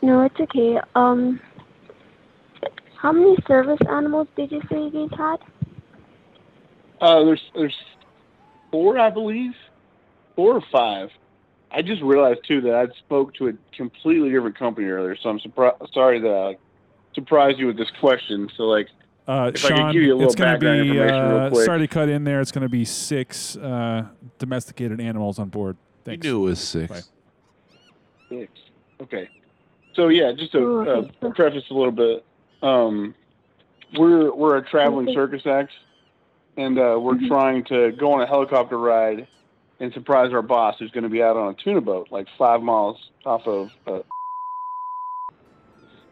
No, 0.00 0.22
it's 0.22 0.40
okay. 0.40 0.78
Um, 0.94 1.38
how 2.96 3.12
many 3.12 3.36
service 3.46 3.76
animals 3.90 4.28
did 4.34 4.50
you 4.50 4.62
say 4.72 4.84
you 4.84 5.06
guys 5.10 5.18
had? 5.18 5.36
Uh, 7.02 7.22
there's 7.22 7.42
there's 7.54 7.76
four, 8.70 8.98
I 8.98 9.10
believe, 9.10 9.52
four 10.34 10.54
or 10.54 10.62
five. 10.72 11.10
I 11.70 11.82
just 11.82 12.02
realized 12.02 12.40
too 12.46 12.60
that 12.62 12.74
I 12.74 12.86
spoke 12.98 13.34
to 13.34 13.48
a 13.48 13.52
completely 13.76 14.30
different 14.30 14.58
company 14.58 14.86
earlier, 14.88 15.16
so 15.16 15.28
I'm 15.28 15.40
surprised. 15.40 15.76
Sorry 15.92 16.18
that 16.20 16.32
I 16.32 16.56
surprised 17.14 17.58
you 17.58 17.66
with 17.66 17.76
this 17.76 17.90
question. 18.00 18.48
So 18.56 18.64
like, 18.64 18.88
Uh, 19.26 19.50
If 19.54 19.62
I 19.66 19.68
could 19.68 19.76
Sean, 19.76 19.92
give 19.92 20.02
you 20.02 20.14
a 20.14 20.16
little 20.16 20.24
it's 20.30 20.34
going 20.34 20.48
to 20.52 20.54
background 20.54 20.82
be. 20.84 20.88
information 20.98 21.28
real 21.28 21.38
Uh, 21.38 21.50
quick. 21.50 21.64
sorry 21.66 21.78
to 21.80 21.86
cut 21.88 22.08
in 22.08 22.24
there. 22.24 22.40
It's 22.40 22.50
going 22.50 22.62
to 22.62 22.68
be 22.70 22.86
six 22.86 23.56
uh, 23.58 24.06
domesticated 24.38 25.00
animals 25.02 25.38
on 25.38 25.50
board. 25.50 25.76
You 26.06 26.16
knew 26.16 26.40
it 26.40 26.44
was 26.44 26.58
six. 26.60 26.90
Bye. 26.90 27.00
Six. 28.30 28.52
Okay. 29.02 29.28
So 29.94 30.08
yeah, 30.08 30.32
just 30.32 30.52
to 30.52 30.80
uh, 31.22 31.30
preface 31.34 31.64
a 31.70 31.74
little 31.74 31.92
bit, 31.92 32.24
um, 32.62 33.14
we're 33.98 34.32
we're 34.34 34.56
a 34.56 34.62
traveling 34.64 35.12
circus 35.12 35.42
act, 35.46 35.72
and 36.56 36.78
uh, 36.78 36.98
we're 36.98 37.14
Mhm. 37.16 37.28
trying 37.28 37.64
to 37.64 37.92
go 37.92 38.12
on 38.12 38.22
a 38.22 38.26
helicopter 38.26 38.78
ride 38.78 39.26
and 39.80 39.92
surprise 39.92 40.32
our 40.32 40.42
boss, 40.42 40.76
who's 40.78 40.90
going 40.90 41.04
to 41.04 41.10
be 41.10 41.22
out 41.22 41.36
on 41.36 41.54
a 41.54 41.64
tuna 41.64 41.80
boat, 41.80 42.08
like 42.10 42.26
five 42.36 42.60
miles 42.60 42.96
off 43.24 43.42
of. 43.46 43.68
Uh, 43.86 44.00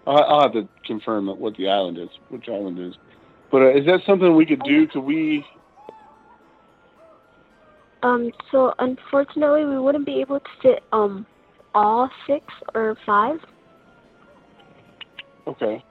I'll, 0.06 0.42
have 0.42 0.52
to 0.52 0.68
confirm 0.86 1.26
what 1.26 1.56
the 1.56 1.68
island 1.68 1.98
is, 1.98 2.08
which 2.28 2.48
island 2.48 2.78
is. 2.78 2.94
But 3.50 3.62
uh, 3.62 3.70
is 3.76 3.86
that 3.86 4.00
something 4.06 4.36
we 4.36 4.46
could 4.46 4.62
do? 4.62 4.86
Could 4.86 5.00
we? 5.00 5.44
Um, 8.02 8.30
so 8.52 8.72
unfortunately, 8.78 9.64
we 9.64 9.78
wouldn't 9.78 10.06
be 10.06 10.20
able 10.20 10.38
to 10.38 10.46
fit 10.62 10.84
um 10.92 11.26
all 11.74 12.08
six 12.26 12.44
or 12.74 12.96
five. 13.04 13.38
Okay. 15.46 15.82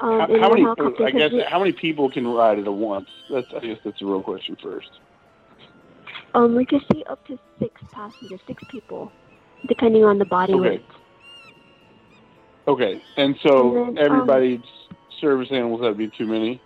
Um, 0.00 0.20
how, 0.20 0.26
how 0.40 0.48
many? 0.50 0.64
I 1.04 1.10
guess 1.10 1.32
we- 1.32 1.44
how 1.48 1.58
many 1.58 1.72
people 1.72 2.10
can 2.10 2.26
ride 2.26 2.58
it 2.58 2.66
at 2.66 2.72
once? 2.72 3.08
That's 3.30 3.46
I 3.56 3.60
guess 3.60 3.78
that's 3.84 4.00
a 4.00 4.06
real 4.06 4.22
question 4.22 4.56
first. 4.62 4.88
Um 6.34 6.54
we 6.54 6.64
could 6.64 6.82
see 6.92 7.02
up 7.10 7.24
to 7.26 7.38
six 7.58 7.80
passengers, 7.92 8.40
six 8.46 8.62
people, 8.68 9.12
depending 9.68 10.04
on 10.04 10.18
the 10.18 10.24
body 10.24 10.54
Okay. 10.54 10.70
weight. 10.70 10.86
Okay, 12.68 13.00
and 13.16 13.36
so 13.42 13.74
And 13.74 13.76
then, 13.76 13.86
um, 13.88 13.96
everybody's 13.98 14.60
service 15.20 15.48
animals 15.50 15.80
that'd 15.80 15.98
be 15.98 16.08
too 16.16 16.26
many. 16.26 16.60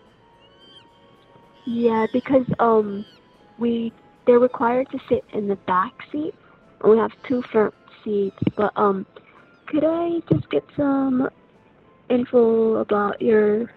Yeah, 1.67 2.07
because 2.13 2.47
um 2.59 3.05
we 3.59 3.93
they're 4.27 4.39
required 4.39 4.89
to 4.91 4.99
sit 5.09 5.25
in 5.33 5.49
the 5.49 5.57
back 5.67 5.93
seat. 6.13 6.35
and 6.83 6.93
We 6.93 6.99
have 6.99 7.11
two 7.29 7.43
front 7.53 7.75
seats, 8.05 8.37
but 8.57 8.73
um 8.77 9.07
could 9.67 9.85
I 9.85 10.21
just 10.31 10.49
get 10.51 10.65
some 10.77 11.29
info 12.11 12.77
about 12.77 13.21
your 13.21 13.71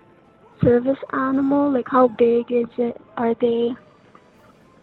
service 0.62 0.98
animal? 1.14 1.72
Like 1.72 1.88
how 1.88 2.08
big 2.10 2.52
is 2.52 2.68
it? 2.78 3.00
Are 3.16 3.36
they? 3.40 3.70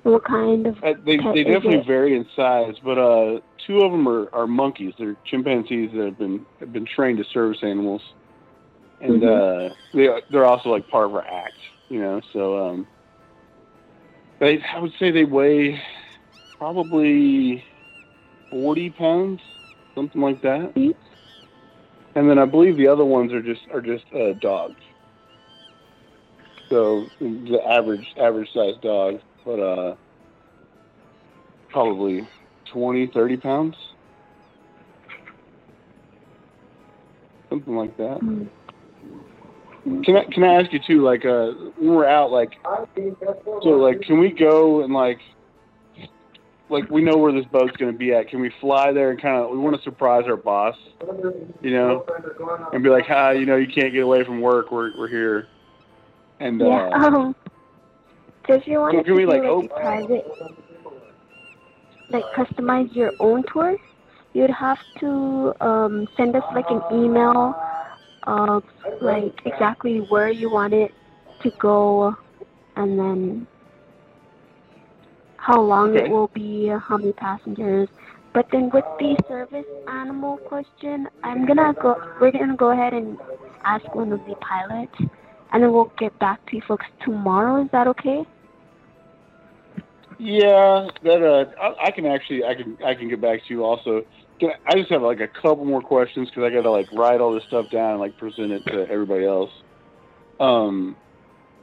What 0.05 0.24
kind 0.24 0.66
of 0.66 0.76
Uh, 0.84 0.92
they 1.05 1.16
they 1.16 1.44
definitely 1.44 1.78
it? 1.78 1.86
vary 1.86 2.14
in 2.14 2.26
size, 2.36 2.74
but 2.84 2.98
uh, 2.98 3.40
two 3.66 3.80
of 3.80 3.90
them 3.90 4.07
are, 4.07 4.28
are 4.34 4.46
monkeys. 4.46 4.92
They're 4.98 5.16
chimpanzees 5.24 5.90
that 5.94 6.05
have 6.05 6.18
been 6.18 6.44
have 6.61 6.72
been 6.72 6.86
trained 6.86 7.18
to 7.18 7.24
service 7.32 7.59
animals, 7.62 8.02
and 9.00 9.22
Mhm. 9.22 9.70
uh, 9.70 9.74
they 9.94 10.09
they're 10.30 10.44
also 10.44 10.68
like 10.68 10.86
part 10.88 11.07
of 11.07 11.14
our 11.14 11.24
act, 11.26 11.59
you 11.88 12.00
know. 12.00 12.20
So 12.34 12.68
um, 12.68 12.86
they 14.40 14.62
I 14.62 14.78
would 14.78 14.92
say 14.98 15.11
they 15.11 15.24
weigh 15.24 15.80
probably 16.59 17.64
forty 18.50 18.90
pounds, 18.90 19.40
something 19.94 20.20
like 20.20 20.42
that. 20.42 20.72
Each? 20.76 20.96
And 22.14 22.28
then 22.28 22.38
I 22.38 22.44
believe 22.44 22.76
the 22.76 22.88
other 22.88 23.07
ones 23.07 23.32
are 23.32 23.42
just 23.42 23.62
are 23.72 23.80
just 23.80 24.05
uh, 24.14 24.34
dogs. 24.34 24.80
So 26.68 27.11
the 27.20 27.61
average 27.66 28.07
average 28.18 28.52
size 28.52 28.74
dog, 28.82 29.20
but 29.45 29.61
uh, 29.61 29.95
probably 31.70 32.26
20, 32.72 33.09
30 33.09 33.36
pounds, 33.36 33.76
something 37.51 37.76
like 37.76 37.97
that. 37.97 38.20
Mm. 38.20 38.49
Can 40.03 40.16
I 40.16 40.24
can 40.24 40.42
I 40.45 40.55
ask 40.62 40.72
you 40.72 40.80
too? 40.86 41.03
Like 41.03 41.26
uh, 41.26 41.51
when 41.76 41.95
we're 41.95 42.07
out, 42.07 42.32
like 42.32 42.55
so, 43.62 43.68
like 43.68 44.01
can 44.01 44.18
we 44.18 44.30
go 44.30 44.82
and 44.82 44.95
like 44.95 45.18
like 46.70 46.90
we 46.90 47.03
know 47.03 47.18
where 47.18 47.32
this 47.32 47.45
boat's 47.53 47.76
going 47.76 47.92
to 47.92 47.99
be 47.99 48.14
at? 48.14 48.28
Can 48.28 48.40
we 48.40 48.51
fly 48.62 48.92
there 48.92 49.11
and 49.11 49.20
kind 49.20 49.36
of 49.36 49.51
we 49.51 49.59
want 49.59 49.76
to 49.76 49.82
surprise 49.82 50.24
our 50.26 50.38
boss, 50.38 50.74
you 51.61 51.70
know, 51.70 52.07
and 52.72 52.82
be 52.82 52.88
like, 52.88 53.05
hi, 53.05 53.32
you 53.32 53.45
know, 53.45 53.57
you 53.57 53.66
can't 53.66 53.92
get 53.92 54.03
away 54.05 54.24
from 54.24 54.40
work. 54.40 54.72
We're 54.72 54.97
we're 54.97 55.09
here, 55.09 55.49
and 56.40 56.59
Yeah. 56.61 56.66
uh, 56.66 57.07
Um. 57.07 57.34
So 58.47 58.55
if 58.55 58.66
you 58.66 58.80
wanted 58.80 59.07
to 59.07 59.14
we, 59.14 59.22
do 59.24 59.30
like, 59.30 59.42
like, 59.42 59.51
op- 59.51 59.70
private, 59.70 60.26
like 62.11 62.24
customize 62.36 62.95
your 62.95 63.12
own 63.20 63.42
tour, 63.53 63.76
you'd 64.34 64.51
have 64.51 64.78
to 65.01 65.53
um 65.61 66.07
send 66.16 66.36
us 66.36 66.42
like 66.55 66.66
an 66.68 66.82
email 66.92 67.55
of 68.26 68.62
like 69.01 69.32
exactly 69.47 69.99
where 69.99 70.30
you 70.30 70.51
want 70.51 70.74
it 70.74 70.92
to 71.42 71.51
go, 71.61 72.14
and 72.76 72.99
then 72.99 73.47
how 75.36 75.61
long 75.61 75.90
Okay. 75.97 76.07
it 76.07 76.11
will 76.11 76.30
be, 76.34 76.68
how 76.68 76.97
many 76.97 77.12
passengers. 77.12 77.88
But 78.32 78.47
then 78.51 78.70
with 78.72 78.84
the 78.99 79.16
service 79.28 79.66
animal 79.88 80.38
question, 80.38 81.09
I'm 81.22 81.47
gonna 81.47 81.72
go. 81.80 81.97
We're 82.20 82.32
gonna 82.32 82.57
go 82.57 82.72
ahead 82.72 82.92
and 82.92 83.16
ask 83.64 83.84
one 83.95 84.12
of 84.12 84.20
the 84.26 84.34
pilots, 84.36 84.95
and 85.55 85.62
then 85.62 85.72
we'll 85.72 85.92
get 85.98 86.18
back 86.18 86.44
to 86.50 86.57
you 86.57 86.62
folks 86.66 86.84
tomorrow. 87.02 87.62
Is 87.62 87.70
that 87.70 87.86
okay? 87.86 88.26
yeah, 90.18 90.88
that 91.02 91.22
uh, 91.22 91.44
I, 91.61 91.86
I 91.86 91.90
can 91.90 92.07
actually 92.07 92.44
I 92.44 92.55
can 92.55 92.78
I 92.84 92.94
can 92.94 93.09
get 93.09 93.20
back 93.20 93.40
to 93.46 93.55
you 93.55 93.64
also. 93.64 94.02
Can 94.40 94.50
I, 94.50 94.72
I 94.72 94.74
just 94.74 94.90
have 94.90 95.02
like 95.02 95.20
a 95.20 95.28
couple 95.28 95.64
more 95.64 95.80
questions 95.80 96.28
because 96.28 96.44
I 96.44 96.50
got 96.50 96.62
to 96.62 96.70
like 96.70 96.90
write 96.92 97.20
all 97.20 97.32
this 97.32 97.44
stuff 97.44 97.70
down 97.70 97.92
and 97.92 98.00
like 98.00 98.16
present 98.18 98.52
it 98.52 98.64
to 98.66 98.88
everybody 98.88 99.24
else. 99.24 99.50
Um, 100.40 100.96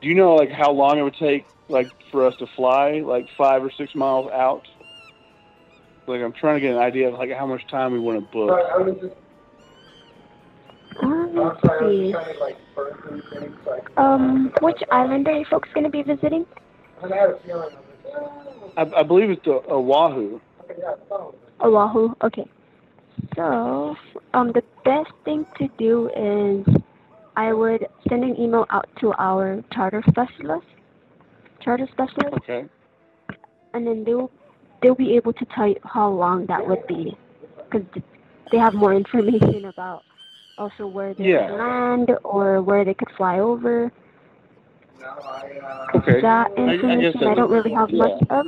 do 0.02 0.08
you 0.08 0.16
know 0.16 0.36
like 0.36 0.52
how 0.52 0.72
long 0.72 0.98
it 0.98 1.04
would 1.04 1.18
take 1.18 1.46
like 1.70 1.92
for 2.12 2.26
us 2.26 2.34
to 2.40 2.48
fly 2.56 3.02
like 3.06 3.28
five 3.38 3.64
or 3.64 3.72
six 3.78 3.94
miles 3.96 4.30
out? 4.32 4.68
Like 6.08 6.22
I'm 6.22 6.34
trying 6.34 6.56
to 6.56 6.62
get 6.62 6.72
an 6.72 6.82
idea 6.82 7.10
of 7.10 7.16
like 7.16 7.32
how 7.32 7.46
much 7.46 7.68
time 7.70 7.94
we 7.94 8.00
want 8.00 8.20
to 8.20 8.32
book. 8.32 9.21
Um. 11.38 12.14
Um, 13.98 14.52
which 14.62 14.82
island 14.92 15.28
are 15.28 15.38
you 15.38 15.46
folks 15.50 15.70
gonna 15.74 15.90
be 15.90 16.04
visiting? 16.04 16.46
I, 17.04 18.86
I 18.98 19.04
believe 19.04 19.30
it's 19.30 19.48
Oahu. 19.48 20.40
Oahu. 21.62 22.16
Okay. 22.24 22.46
So, 23.36 23.96
um, 24.34 24.52
the 24.52 24.64
best 24.84 25.12
thing 25.24 25.46
to 25.58 25.68
do 25.78 26.10
is 26.16 26.66
I 27.36 27.54
would 27.54 27.86
send 28.10 28.24
an 28.24 28.40
email 28.40 28.66
out 28.70 28.90
to 29.00 29.14
our 29.18 29.64
charter 29.72 30.04
specialist, 30.10 30.68
charter 31.62 31.88
specialist, 31.92 32.34
Okay. 32.38 32.66
and 33.74 33.88
then 33.88 34.04
they'll 34.04 34.30
they'll 34.82 34.96
be 34.96 35.16
able 35.16 35.34
to 35.34 35.46
tell 35.56 35.68
you 35.68 35.78
how 35.84 36.10
long 36.10 36.46
that 36.48 36.68
would 36.68 36.86
be, 36.88 37.16
because 37.70 37.86
they 38.52 38.58
have 38.58 38.74
more 38.74 38.94
information 38.94 39.66
about 39.66 40.04
also 40.58 40.88
where 40.88 41.14
they 41.14 41.32
Yeah. 41.32 41.52
land 41.52 42.12
or 42.24 42.62
where 42.62 42.86
they 42.86 42.94
could 42.94 43.12
fly 43.12 43.40
over. 43.40 43.92
Okay. 45.96 46.22
That 46.22 46.52
I, 46.58 46.74
I, 46.74 47.02
guess 47.02 47.16
I 47.18 47.34
don't 47.34 47.50
really 47.50 47.74
have 47.74 47.90
yeah. 47.90 47.98
much 47.98 48.22
of. 48.30 48.46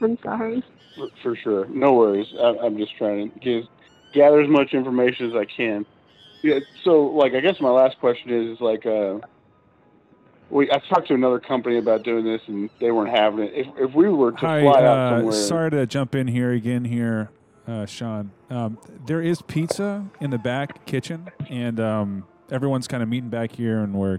I'm 0.00 0.18
sorry. 0.22 0.62
For, 0.96 1.08
for 1.22 1.36
sure. 1.36 1.66
No 1.66 1.94
worries. 1.94 2.26
I, 2.38 2.56
I'm 2.64 2.76
just 2.76 2.96
trying 2.96 3.30
to 3.30 3.38
get, 3.38 3.64
gather 4.12 4.40
as 4.40 4.48
much 4.48 4.74
information 4.74 5.30
as 5.30 5.36
I 5.36 5.44
can. 5.44 5.86
Yeah. 6.42 6.58
So, 6.84 7.06
like, 7.06 7.34
I 7.34 7.40
guess 7.40 7.60
my 7.60 7.70
last 7.70 7.98
question 7.98 8.30
is, 8.30 8.56
is 8.56 8.60
like, 8.60 8.86
uh, 8.86 9.18
we 10.50 10.70
I 10.70 10.80
talked 10.88 11.08
to 11.08 11.14
another 11.14 11.40
company 11.40 11.78
about 11.78 12.04
doing 12.04 12.24
this, 12.24 12.40
and 12.46 12.70
they 12.80 12.90
weren't 12.90 13.14
having 13.14 13.40
it. 13.40 13.52
If 13.54 13.66
if 13.90 13.94
we 13.94 14.08
were 14.08 14.32
to 14.32 14.38
Hi, 14.38 14.62
fly 14.62 14.82
out 14.82 14.98
uh, 14.98 15.16
somewhere, 15.18 15.32
sorry 15.32 15.70
to 15.72 15.86
jump 15.86 16.14
in 16.14 16.26
here 16.26 16.52
again 16.52 16.84
here, 16.84 17.30
uh, 17.68 17.86
Sean. 17.86 18.30
Um, 18.50 18.78
there 19.06 19.20
is 19.20 19.42
pizza 19.42 20.04
in 20.20 20.30
the 20.30 20.38
back 20.38 20.86
kitchen, 20.86 21.28
and 21.50 21.78
um, 21.78 22.26
everyone's 22.50 22.88
kind 22.88 23.02
of 23.02 23.08
meeting 23.08 23.28
back 23.28 23.52
here, 23.52 23.80
and 23.80 23.94
we're 23.94 24.18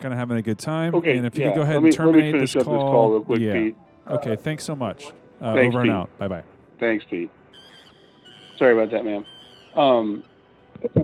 kind 0.00 0.12
of 0.14 0.18
having 0.18 0.38
a 0.38 0.42
good 0.42 0.58
time. 0.58 0.94
Okay, 0.94 1.16
and 1.16 1.26
if 1.26 1.36
you 1.36 1.44
yeah. 1.44 1.50
could 1.50 1.56
go 1.56 1.62
ahead 1.62 1.74
Let 1.74 1.84
and 1.84 1.86
me 1.86 1.92
terminate 1.92 2.40
this 2.40 2.56
up 2.56 2.60
this 2.60 2.64
call, 2.64 2.90
call 2.90 3.10
real 3.10 3.24
quick, 3.24 3.40
yeah. 3.40 3.52
Pete. 3.52 3.76
Okay, 4.08 4.36
thanks 4.36 4.64
so 4.64 4.74
much. 4.74 5.12
Uh, 5.40 5.54
Thanks, 5.54 5.74
over 5.74 5.82
and 5.82 5.90
out. 5.90 6.18
Bye 6.18 6.28
bye. 6.28 6.42
Thanks, 6.80 7.04
Pete. 7.08 7.30
Sorry 8.56 8.72
about 8.72 8.90
that, 8.90 9.04
ma'am. 9.04 9.24
Um, 9.76 10.24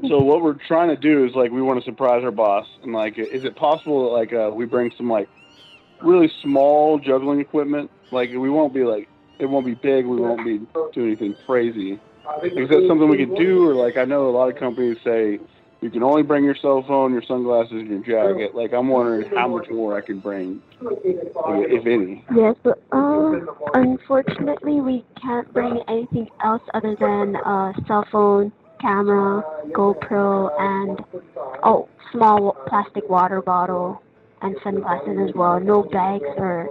so 0.09 0.19
what 0.21 0.43
we're 0.43 0.55
trying 0.55 0.89
to 0.89 0.97
do 0.97 1.25
is 1.25 1.35
like 1.35 1.53
we 1.53 1.63
want 1.63 1.79
to 1.79 1.85
surprise 1.85 2.25
our 2.25 2.31
boss, 2.31 2.67
and 2.83 2.93
like, 2.93 3.19
is 3.19 3.45
it 3.45 3.55
possible 3.55 4.05
that 4.05 4.17
like 4.17 4.33
uh, 4.33 4.51
we 4.53 4.65
bring 4.65 4.91
some 4.97 5.11
like 5.11 5.29
really 6.03 6.33
small 6.43 6.99
juggling 6.99 7.41
equipment? 7.41 7.91
Like 8.11 8.31
we 8.31 8.49
won't 8.49 8.73
be 8.73 8.85
like 8.85 9.09
it 9.39 9.47
won't 9.47 9.67
be 9.67 9.75
big. 9.75 10.07
We 10.07 10.17
won't 10.17 10.45
be 10.45 10.61
doing 10.93 11.09
anything 11.09 11.37
crazy. 11.47 12.01
Is 12.43 12.69
that 12.69 12.85
something 12.89 13.09
we 13.09 13.19
could 13.19 13.37
do, 13.37 13.69
or 13.69 13.75
like 13.75 13.97
I 13.97 14.05
know 14.05 14.29
a 14.29 14.33
lot 14.33 14.49
of 14.49 14.57
companies 14.57 14.97
say 15.05 15.39
you 15.81 15.91
can 15.91 16.03
only 16.03 16.23
bring 16.23 16.45
your 16.45 16.55
cell 16.55 16.83
phone, 16.87 17.13
your 17.13 17.23
sunglasses, 17.23 17.73
and 17.73 18.07
your 18.07 18.33
jacket. 18.33 18.55
Like 18.55 18.73
I'm 18.73 18.89
wondering 18.89 19.31
how 19.35 19.49
much 19.49 19.69
more 19.69 19.97
I 19.97 20.01
can 20.01 20.19
bring, 20.21 20.63
if 20.81 21.87
any. 21.87 22.25
Yes, 22.35 22.57
but 22.63 22.83
um, 22.93 23.49
unfortunately, 23.75 24.81
we 24.81 25.05
can't 25.21 25.53
bring 25.53 25.83
anything 25.87 26.29
else 26.43 26.63
other 26.73 26.97
than 26.99 27.37
uh, 27.37 27.75
cell 27.87 28.07
phone, 28.11 28.51
camera, 28.81 29.43
GoPro, 29.73 30.51
and 30.59 31.01
oh, 31.63 31.89
small 32.13 32.57
plastic 32.67 33.07
water 33.11 33.43
bottle 33.43 34.03
and 34.41 34.57
sunglasses 34.65 35.19
as 35.29 35.35
well. 35.35 35.61
No 35.61 35.83
bags 35.83 36.25
or 36.39 36.71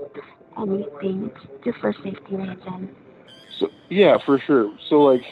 anything. 0.58 1.32
It's 1.34 1.66
just 1.66 1.78
for 1.80 1.93
safety 1.93 2.36
reasons. 2.36 2.89
So 3.60 3.70
yeah, 3.89 4.18
for 4.26 4.39
sure. 4.39 4.72
So 4.89 5.01
like, 5.01 5.24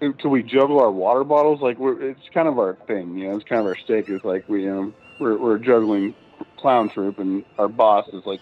can 0.00 0.30
we 0.30 0.42
juggle 0.42 0.80
our 0.80 0.90
water 0.90 1.24
bottles? 1.24 1.60
Like, 1.60 1.78
we're 1.78 2.10
it's 2.10 2.28
kind 2.34 2.48
of 2.48 2.58
our 2.58 2.76
thing, 2.86 3.16
you 3.16 3.28
know. 3.28 3.36
It's 3.36 3.48
kind 3.48 3.60
of 3.60 3.66
our 3.66 3.76
stake. 3.76 4.08
Is 4.08 4.24
like 4.24 4.48
we, 4.48 4.66
know, 4.66 4.92
we're 5.20 5.38
we're 5.38 5.58
juggling 5.58 6.14
clown 6.58 6.90
troupe, 6.90 7.18
and 7.18 7.44
our 7.58 7.68
boss 7.68 8.08
is 8.12 8.24
like, 8.26 8.40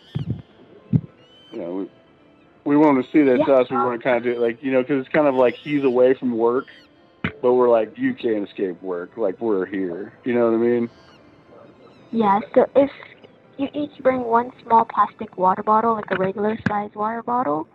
you 1.53 1.59
know, 1.59 1.75
we, 1.75 1.91
we 2.65 2.77
want 2.77 3.05
to 3.05 3.11
see 3.13 3.23
that 3.23 3.41
it's 3.41 3.49
us. 3.49 3.71
We 3.71 3.77
want 3.77 4.01
to 4.01 4.05
kind 4.05 4.17
of 4.17 4.25
do 4.25 4.31
it 4.31 4.39
like, 4.39 4.63
you 4.63 4.73
know, 4.73 4.83
because 4.83 5.01
it's 5.05 5.15
kind 5.15 5.27
of 5.27 5.35
like 5.35 5.55
he's 5.55 5.85
away 5.85 6.15
from 6.15 6.37
work, 6.37 6.67
but 7.43 7.55
we're 7.55 7.71
like, 7.71 7.97
you 7.97 8.15
can't 8.15 8.49
escape 8.49 8.83
work. 8.83 9.17
Like 9.17 9.41
we're 9.41 9.67
here. 9.67 10.13
You 10.25 10.35
know 10.35 10.51
what 10.51 10.55
I 10.55 10.59
mean? 10.59 10.91
Yeah, 12.11 12.41
so 12.55 12.67
if 12.77 12.91
you 13.59 13.69
each 13.75 14.03
bring 14.03 14.25
one 14.25 14.53
small 14.63 14.85
plastic 14.85 15.37
water 15.37 15.63
bottle, 15.63 15.95
like 15.95 16.11
a 16.11 16.17
regular 16.17 16.59
size 16.69 16.91
water 16.95 17.23
bottle, 17.23 17.67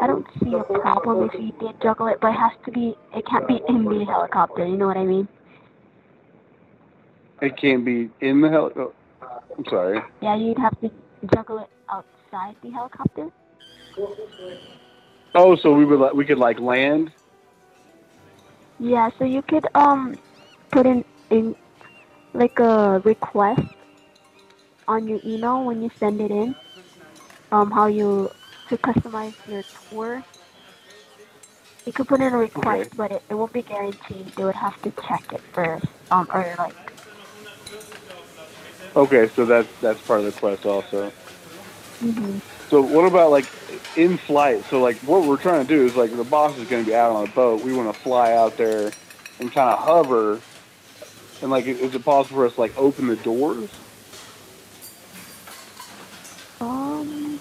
I 0.00 0.06
don't 0.06 0.26
see 0.42 0.52
a 0.54 0.62
problem 0.62 1.30
if 1.32 1.40
you 1.40 1.52
did 1.60 1.80
juggle 1.80 2.08
it, 2.08 2.18
but 2.20 2.28
it 2.28 2.38
has 2.38 2.52
to 2.64 2.72
be, 2.72 2.94
it 3.14 3.24
can't 3.26 3.46
be 3.46 3.60
in 3.68 3.84
the 3.84 4.04
helicopter, 4.04 4.66
you 4.66 4.76
know 4.76 4.86
what 4.86 4.96
I 4.96 5.04
mean? 5.04 5.28
It 7.40 7.56
can't 7.56 7.84
be 7.84 8.10
in 8.20 8.40
the 8.40 8.48
hell. 8.48 8.72
Oh, 8.76 8.92
I'm 9.56 9.64
sorry. 9.66 10.00
Yeah, 10.22 10.36
you'd 10.36 10.58
have 10.58 10.78
to 10.80 10.90
juggle 11.34 11.58
it 11.58 11.68
outside 11.90 12.56
the 12.62 12.70
helicopter. 12.70 13.30
Oh, 15.34 15.54
so 15.56 15.74
we 15.74 15.84
would 15.84 16.00
like 16.00 16.14
we 16.14 16.24
could 16.24 16.38
like 16.38 16.58
land. 16.60 17.12
Yeah, 18.78 19.10
so 19.18 19.24
you 19.24 19.42
could 19.42 19.66
um 19.74 20.18
put 20.70 20.86
in 20.86 21.04
in 21.30 21.54
like 22.32 22.58
a 22.58 23.00
request 23.04 23.60
on 24.88 25.06
your 25.08 25.20
email 25.24 25.64
when 25.64 25.82
you 25.82 25.90
send 25.98 26.20
it 26.20 26.30
in. 26.30 26.54
Um, 27.52 27.70
how 27.70 27.86
you 27.86 28.30
to 28.68 28.76
customize 28.78 29.34
your 29.46 29.64
tour. 29.90 30.24
You 31.86 31.92
could 31.92 32.08
put 32.08 32.20
in 32.20 32.32
a 32.32 32.36
request, 32.36 32.90
but 32.96 33.10
it, 33.12 33.22
it 33.30 33.34
won't 33.34 33.52
be 33.52 33.62
guaranteed. 33.62 34.32
They 34.36 34.44
would 34.44 34.54
have 34.56 34.80
to 34.82 34.92
check 35.08 35.24
it 35.32 35.42
first. 35.52 35.86
Um, 36.10 36.28
or 36.32 36.54
like 36.58 36.76
Okay, 38.96 39.28
so 39.34 39.44
that's 39.46 39.68
that's 39.80 40.00
part 40.02 40.20
of 40.20 40.26
the 40.26 40.32
quest 40.32 40.66
also. 40.66 41.12
mhm. 42.02 42.40
So 42.70 42.80
what 42.82 43.04
about 43.06 43.30
like 43.30 43.46
in 43.96 44.18
flight? 44.18 44.64
So 44.66 44.80
like 44.80 44.98
what 45.00 45.24
we're 45.24 45.36
trying 45.36 45.66
to 45.66 45.74
do 45.74 45.86
is 45.86 45.96
like 45.96 46.14
the 46.16 46.24
boss 46.24 46.56
is 46.58 46.68
going 46.68 46.84
to 46.84 46.88
be 46.90 46.94
out 46.94 47.12
on 47.12 47.24
a 47.24 47.32
boat. 47.32 47.62
We 47.62 47.72
want 47.72 47.94
to 47.94 48.00
fly 48.00 48.32
out 48.32 48.56
there 48.56 48.94
and 49.38 49.52
kind 49.52 49.70
of 49.70 49.78
hover. 49.78 50.42
And 51.42 51.50
like, 51.50 51.66
is 51.66 51.94
it 51.94 52.04
possible 52.04 52.36
for 52.38 52.46
us 52.46 52.54
to 52.54 52.60
like 52.60 52.74
open 52.76 53.06
the 53.08 53.16
doors? 53.16 53.70
um, 56.60 57.40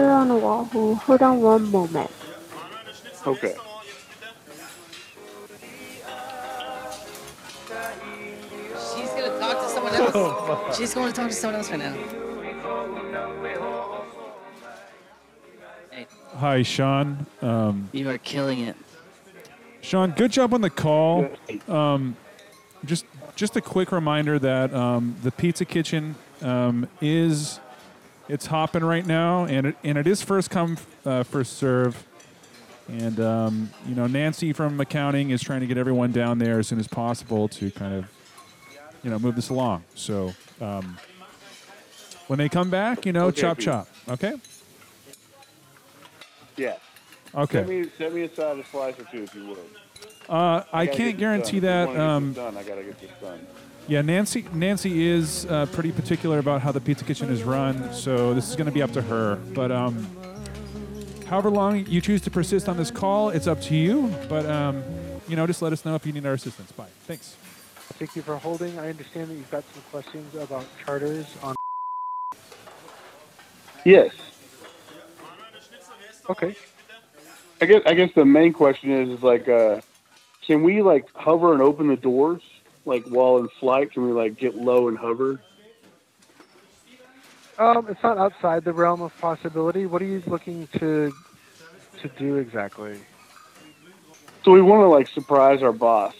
not 0.00 0.24
too 0.24 0.40
sure 0.40 0.44
on 0.46 0.74
Oahu. 0.74 0.94
Hold 0.94 1.22
on 1.22 1.40
one 1.40 1.70
moment. 1.70 2.10
Okay. 3.26 3.54
She's 8.94 9.10
gonna 9.10 9.38
talk 9.38 9.58
to 9.62 9.68
someone 9.68 9.94
else. 9.94 10.76
She's 10.76 10.94
going 10.94 11.12
to 11.12 11.14
talk 11.14 11.28
to 11.28 11.34
someone 11.34 11.56
else 11.56 11.70
right 11.70 11.80
now. 11.80 11.94
Hi, 16.36 16.62
Sean. 16.62 17.26
Um, 17.42 17.88
You 17.92 18.08
are 18.10 18.18
killing 18.18 18.60
it. 18.60 18.76
Sean, 19.80 20.12
good 20.12 20.30
job 20.30 20.54
on 20.54 20.60
the 20.60 20.70
call. 20.70 21.28
Um, 21.66 22.16
just 22.84 23.04
just 23.34 23.56
a 23.56 23.60
quick 23.60 23.90
reminder 23.92 24.38
that 24.38 24.72
um, 24.74 25.16
the 25.22 25.30
Pizza 25.30 25.64
Kitchen 25.64 26.14
um, 26.42 26.88
is 27.00 27.60
it's 28.28 28.46
hopping 28.46 28.84
right 28.84 29.06
now, 29.06 29.44
and 29.44 29.66
it 29.68 29.76
and 29.84 29.98
it 29.98 30.06
is 30.06 30.22
first 30.22 30.50
come 30.50 30.76
uh, 31.04 31.22
first 31.22 31.54
serve. 31.58 32.04
And 32.88 33.20
um, 33.20 33.70
you 33.86 33.94
know, 33.94 34.06
Nancy 34.06 34.52
from 34.52 34.80
accounting 34.80 35.30
is 35.30 35.42
trying 35.42 35.60
to 35.60 35.66
get 35.66 35.76
everyone 35.76 36.10
down 36.12 36.38
there 36.38 36.58
as 36.58 36.68
soon 36.68 36.78
as 36.80 36.88
possible 36.88 37.48
to 37.48 37.70
kind 37.70 37.94
of 37.94 38.06
you 39.02 39.10
know 39.10 39.18
move 39.18 39.36
this 39.36 39.50
along. 39.50 39.84
So 39.94 40.32
um, 40.60 40.96
when 42.28 42.38
they 42.38 42.48
come 42.48 42.70
back, 42.70 43.04
you 43.04 43.12
know, 43.12 43.26
Okay, 43.26 43.40
chop 43.42 43.56
Pete. 43.58 43.64
chop. 43.66 43.88
Okay. 44.08 44.34
Yeah. 46.56 46.76
Okay. 47.34 47.58
Set 47.58 47.68
me, 47.68 47.90
set 47.96 48.14
me 48.14 48.22
a 48.22 48.64
slice 48.64 48.98
or 48.98 49.04
two 49.04 49.22
if 49.22 49.34
you 49.34 49.46
would. 49.48 49.58
Uh, 50.28 50.62
I 50.72 50.86
gotta 50.86 50.96
can't 50.96 51.18
guarantee. 51.18 51.58
That. 51.60 51.88
I 51.88 51.96
Um, 51.96 52.32
done. 52.32 52.56
I 52.56 52.62
gotta 52.62 52.82
get 52.82 52.98
this 53.00 53.10
done. 53.20 53.46
Yeah, 53.88 54.02
Nancy. 54.02 54.44
Nancy 54.52 55.06
is 55.06 55.46
uh, 55.46 55.64
pretty 55.72 55.92
particular 55.92 56.38
about 56.38 56.60
how 56.60 56.72
the 56.72 56.80
pizza 56.80 57.06
kitchen 57.06 57.30
is 57.30 57.42
run, 57.42 57.90
so 57.94 58.34
this 58.34 58.50
is 58.50 58.54
going 58.54 58.66
to 58.66 58.72
be 58.72 58.82
up 58.82 58.92
to 58.92 59.00
her. 59.00 59.36
But 59.54 59.72
um, 59.72 60.06
however 61.26 61.48
long 61.48 61.86
you 61.86 62.02
choose 62.02 62.20
to 62.22 62.30
persist 62.30 62.68
on 62.68 62.76
this 62.76 62.90
call, 62.90 63.30
it's 63.30 63.46
up 63.46 63.62
to 63.62 63.74
you. 63.74 64.14
But 64.28 64.44
um, 64.44 64.84
you 65.26 65.36
know, 65.36 65.46
just 65.46 65.62
let 65.62 65.72
us 65.72 65.86
know 65.86 65.94
if 65.94 66.04
you 66.04 66.12
need 66.12 66.26
our 66.26 66.34
assistance. 66.34 66.70
Bye. 66.72 66.88
Thanks. 67.06 67.36
Thank 67.98 68.14
you 68.14 68.20
for 68.20 68.36
holding. 68.36 68.78
I 68.78 68.90
understand 68.90 69.30
that 69.30 69.34
you've 69.34 69.50
got 69.50 69.64
some 69.72 69.82
questions 69.90 70.34
about 70.34 70.66
charters 70.84 71.26
on. 71.42 71.54
Yes. 73.86 74.12
Okay. 76.28 76.54
I 77.62 77.64
guess 77.64 77.82
I 77.86 77.94
guess 77.94 78.10
the 78.14 78.26
main 78.26 78.52
question 78.52 78.90
is 78.90 79.08
is 79.08 79.22
like, 79.22 79.48
uh, 79.48 79.80
can 80.46 80.62
we 80.62 80.82
like 80.82 81.08
hover 81.14 81.54
and 81.54 81.62
open 81.62 81.86
the 81.86 81.96
doors 81.96 82.42
like 82.88 83.04
while 83.06 83.38
in 83.38 83.48
flight? 83.60 83.92
Can 83.92 84.06
we 84.06 84.12
like 84.12 84.36
get 84.36 84.56
low 84.56 84.88
and 84.88 84.98
hover? 84.98 85.40
Um, 87.58 87.86
it's 87.88 88.02
not 88.02 88.18
outside 88.18 88.64
the 88.64 88.72
realm 88.72 89.02
of 89.02 89.16
possibility. 89.18 89.86
What 89.86 90.00
are 90.00 90.06
you 90.06 90.22
looking 90.26 90.66
to 90.78 91.12
to 92.00 92.08
do 92.08 92.36
exactly? 92.36 92.98
So 94.44 94.52
we 94.52 94.62
want 94.62 94.82
to 94.82 94.86
like 94.88 95.08
surprise 95.08 95.62
our 95.62 95.72
boss. 95.72 96.14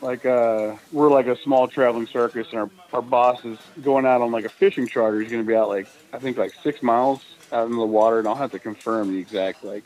Like 0.00 0.26
uh, 0.26 0.76
we're 0.90 1.10
like 1.10 1.26
a 1.26 1.36
small 1.42 1.68
traveling 1.68 2.06
circus, 2.06 2.48
and 2.50 2.60
our 2.60 2.70
our 2.92 3.02
boss 3.02 3.44
is 3.44 3.58
going 3.82 4.04
out 4.04 4.20
on 4.20 4.32
like 4.32 4.44
a 4.44 4.48
fishing 4.48 4.86
charter. 4.88 5.20
He's 5.20 5.30
going 5.30 5.44
to 5.44 5.46
be 5.46 5.54
out 5.54 5.68
like 5.68 5.86
I 6.12 6.18
think 6.18 6.36
like 6.38 6.54
six 6.62 6.82
miles 6.82 7.22
out 7.52 7.68
in 7.68 7.76
the 7.76 7.86
water, 7.86 8.18
and 8.18 8.26
I'll 8.26 8.34
have 8.34 8.52
to 8.52 8.58
confirm 8.58 9.12
the 9.12 9.18
exact 9.18 9.62
like 9.62 9.84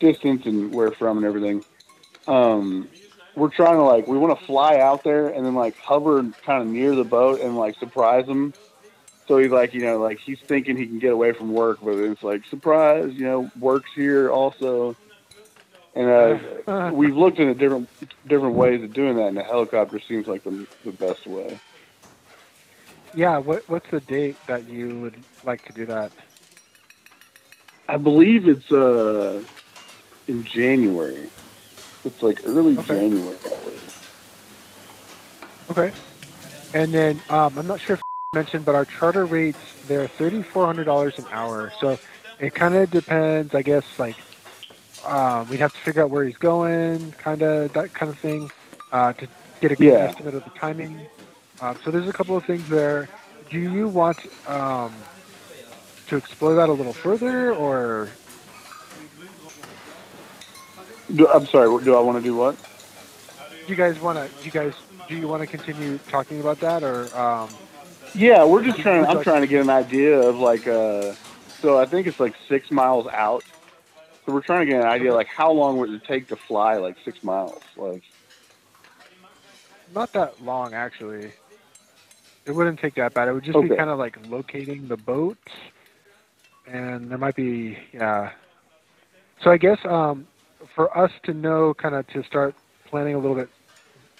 distance 0.00 0.44
and 0.44 0.74
where 0.74 0.90
from 0.90 1.18
and 1.18 1.26
everything. 1.26 1.64
Um, 2.26 2.88
we're 3.36 3.50
trying 3.50 3.76
to 3.76 3.82
like 3.82 4.06
we 4.06 4.18
want 4.18 4.38
to 4.38 4.46
fly 4.46 4.78
out 4.78 5.04
there 5.04 5.28
and 5.28 5.44
then 5.44 5.54
like 5.54 5.76
hover 5.76 6.22
kind 6.44 6.62
of 6.62 6.68
near 6.68 6.96
the 6.96 7.04
boat 7.04 7.40
and 7.40 7.56
like 7.56 7.78
surprise 7.78 8.26
him. 8.26 8.54
So 9.28 9.38
he's 9.38 9.50
like, 9.50 9.74
you 9.74 9.82
know, 9.82 9.98
like 9.98 10.18
he's 10.18 10.40
thinking 10.40 10.76
he 10.76 10.86
can 10.86 10.98
get 10.98 11.12
away 11.12 11.32
from 11.32 11.52
work, 11.52 11.78
but 11.82 11.96
it's 11.98 12.22
like 12.22 12.44
surprise, 12.46 13.12
you 13.14 13.24
know, 13.24 13.50
works 13.60 13.90
here 13.94 14.30
also. 14.30 14.96
And 15.94 16.08
uh, 16.66 16.90
we've 16.94 17.16
looked 17.16 17.38
into 17.38 17.54
different 17.54 17.88
different 18.26 18.54
ways 18.54 18.82
of 18.82 18.92
doing 18.92 19.16
that, 19.16 19.28
and 19.28 19.36
the 19.36 19.42
helicopter 19.42 20.00
seems 20.00 20.26
like 20.26 20.42
the 20.42 20.66
the 20.84 20.92
best 20.92 21.26
way. 21.26 21.58
Yeah. 23.14 23.38
What 23.38 23.68
What's 23.68 23.90
the 23.90 24.00
date 24.00 24.36
that 24.46 24.68
you 24.68 25.00
would 25.00 25.16
like 25.44 25.64
to 25.66 25.72
do 25.72 25.86
that? 25.86 26.12
I 27.88 27.98
believe 27.98 28.48
it's 28.48 28.72
uh 28.72 29.42
in 30.26 30.44
January. 30.44 31.28
It's 32.06 32.22
like 32.22 32.40
early 32.44 32.76
January. 32.76 33.36
Okay. 35.70 35.92
And 36.72 36.94
then 36.94 37.20
um, 37.28 37.58
I'm 37.58 37.66
not 37.66 37.80
sure 37.80 37.94
if 37.94 38.00
you 38.00 38.38
mentioned, 38.38 38.64
but 38.64 38.76
our 38.76 38.84
charter 38.84 39.26
rates 39.26 39.58
they're 39.88 40.06
thirty 40.06 40.42
four 40.42 40.66
hundred 40.66 40.84
dollars 40.84 41.18
an 41.18 41.26
hour. 41.32 41.72
So 41.80 41.98
it 42.38 42.54
kind 42.54 42.76
of 42.76 42.90
depends, 42.90 43.54
I 43.54 43.62
guess. 43.62 43.84
Like 43.98 44.16
um, 45.04 45.48
we'd 45.48 45.60
have 45.60 45.72
to 45.72 45.80
figure 45.80 46.02
out 46.04 46.10
where 46.10 46.24
he's 46.24 46.36
going, 46.36 47.12
kind 47.12 47.42
of 47.42 47.72
that 47.72 47.92
kind 47.94 48.10
of 48.12 48.18
thing, 48.20 48.50
uh, 48.92 49.12
to 49.14 49.28
get 49.60 49.72
a 49.72 49.76
good 49.76 49.86
Yeah. 49.86 50.04
estimate 50.10 50.34
of 50.34 50.44
the 50.44 50.50
timing. 50.50 51.08
Um, 51.60 51.76
so 51.84 51.90
there's 51.90 52.08
a 52.08 52.12
couple 52.12 52.36
of 52.36 52.44
things 52.44 52.68
there. 52.68 53.08
Do 53.50 53.58
you 53.58 53.88
want 53.88 54.18
um, 54.46 54.92
to 56.06 56.16
explore 56.16 56.54
that 56.54 56.68
a 56.68 56.72
little 56.72 56.94
further, 56.94 57.52
or 57.52 58.10
Do, 61.14 61.28
I'm 61.28 61.46
sorry. 61.46 61.84
Do 61.84 61.94
I 61.96 62.00
want 62.00 62.18
to 62.18 62.22
do 62.24 62.34
what? 62.36 62.56
do 63.66 63.72
you 63.72 63.76
guys 63.76 63.98
want 64.00 64.18
to? 64.18 64.28
Do 64.38 64.44
you 64.44 64.50
guys 64.50 64.74
do 65.08 65.16
you 65.16 65.28
want 65.28 65.40
to 65.42 65.46
continue 65.46 65.98
talking 66.08 66.40
about 66.40 66.60
that, 66.60 66.82
or 66.82 67.14
um, 67.16 67.48
Yeah, 68.14 68.44
we're 68.44 68.64
just 68.64 68.78
trying. 68.78 69.04
I'm 69.06 69.16
like- 69.16 69.24
trying 69.24 69.40
to 69.42 69.46
get 69.46 69.60
an 69.60 69.70
idea 69.70 70.18
of 70.20 70.36
like. 70.38 70.66
uh 70.66 71.14
So 71.60 71.78
I 71.78 71.86
think 71.86 72.06
it's 72.06 72.20
like 72.20 72.34
six 72.48 72.70
miles 72.70 73.06
out. 73.08 73.44
So 74.24 74.32
we're 74.32 74.40
trying 74.40 74.66
to 74.66 74.72
get 74.72 74.80
an 74.80 74.86
idea 74.88 75.14
like 75.14 75.28
how 75.28 75.52
long 75.52 75.78
would 75.78 75.90
it 75.90 76.04
take 76.04 76.28
to 76.28 76.36
fly 76.36 76.76
like 76.76 76.96
six 77.04 77.22
miles? 77.22 77.62
Like 77.76 78.02
Not 79.94 80.12
that 80.14 80.42
long, 80.42 80.74
actually. 80.74 81.32
It 82.44 82.52
wouldn't 82.52 82.78
take 82.78 82.94
that 82.94 83.14
bad. 83.14 83.28
It 83.28 83.32
would 83.32 83.44
just 83.44 83.60
be 83.60 83.68
kind 83.70 83.90
of 83.90 83.98
like 83.98 84.16
locating 84.28 84.86
the 84.86 84.96
boat, 84.96 85.38
and 86.66 87.10
there 87.10 87.18
might 87.18 87.34
be 87.36 87.78
yeah. 87.92 88.32
So 89.42 89.50
I 89.50 89.56
guess 89.56 89.78
um, 89.84 90.26
for 90.74 90.96
us 90.96 91.10
to 91.24 91.34
know, 91.34 91.74
kind 91.74 91.94
of 91.94 92.06
to 92.08 92.22
start 92.24 92.54
planning 92.88 93.14
a 93.14 93.18
little 93.18 93.36
bit 93.36 93.48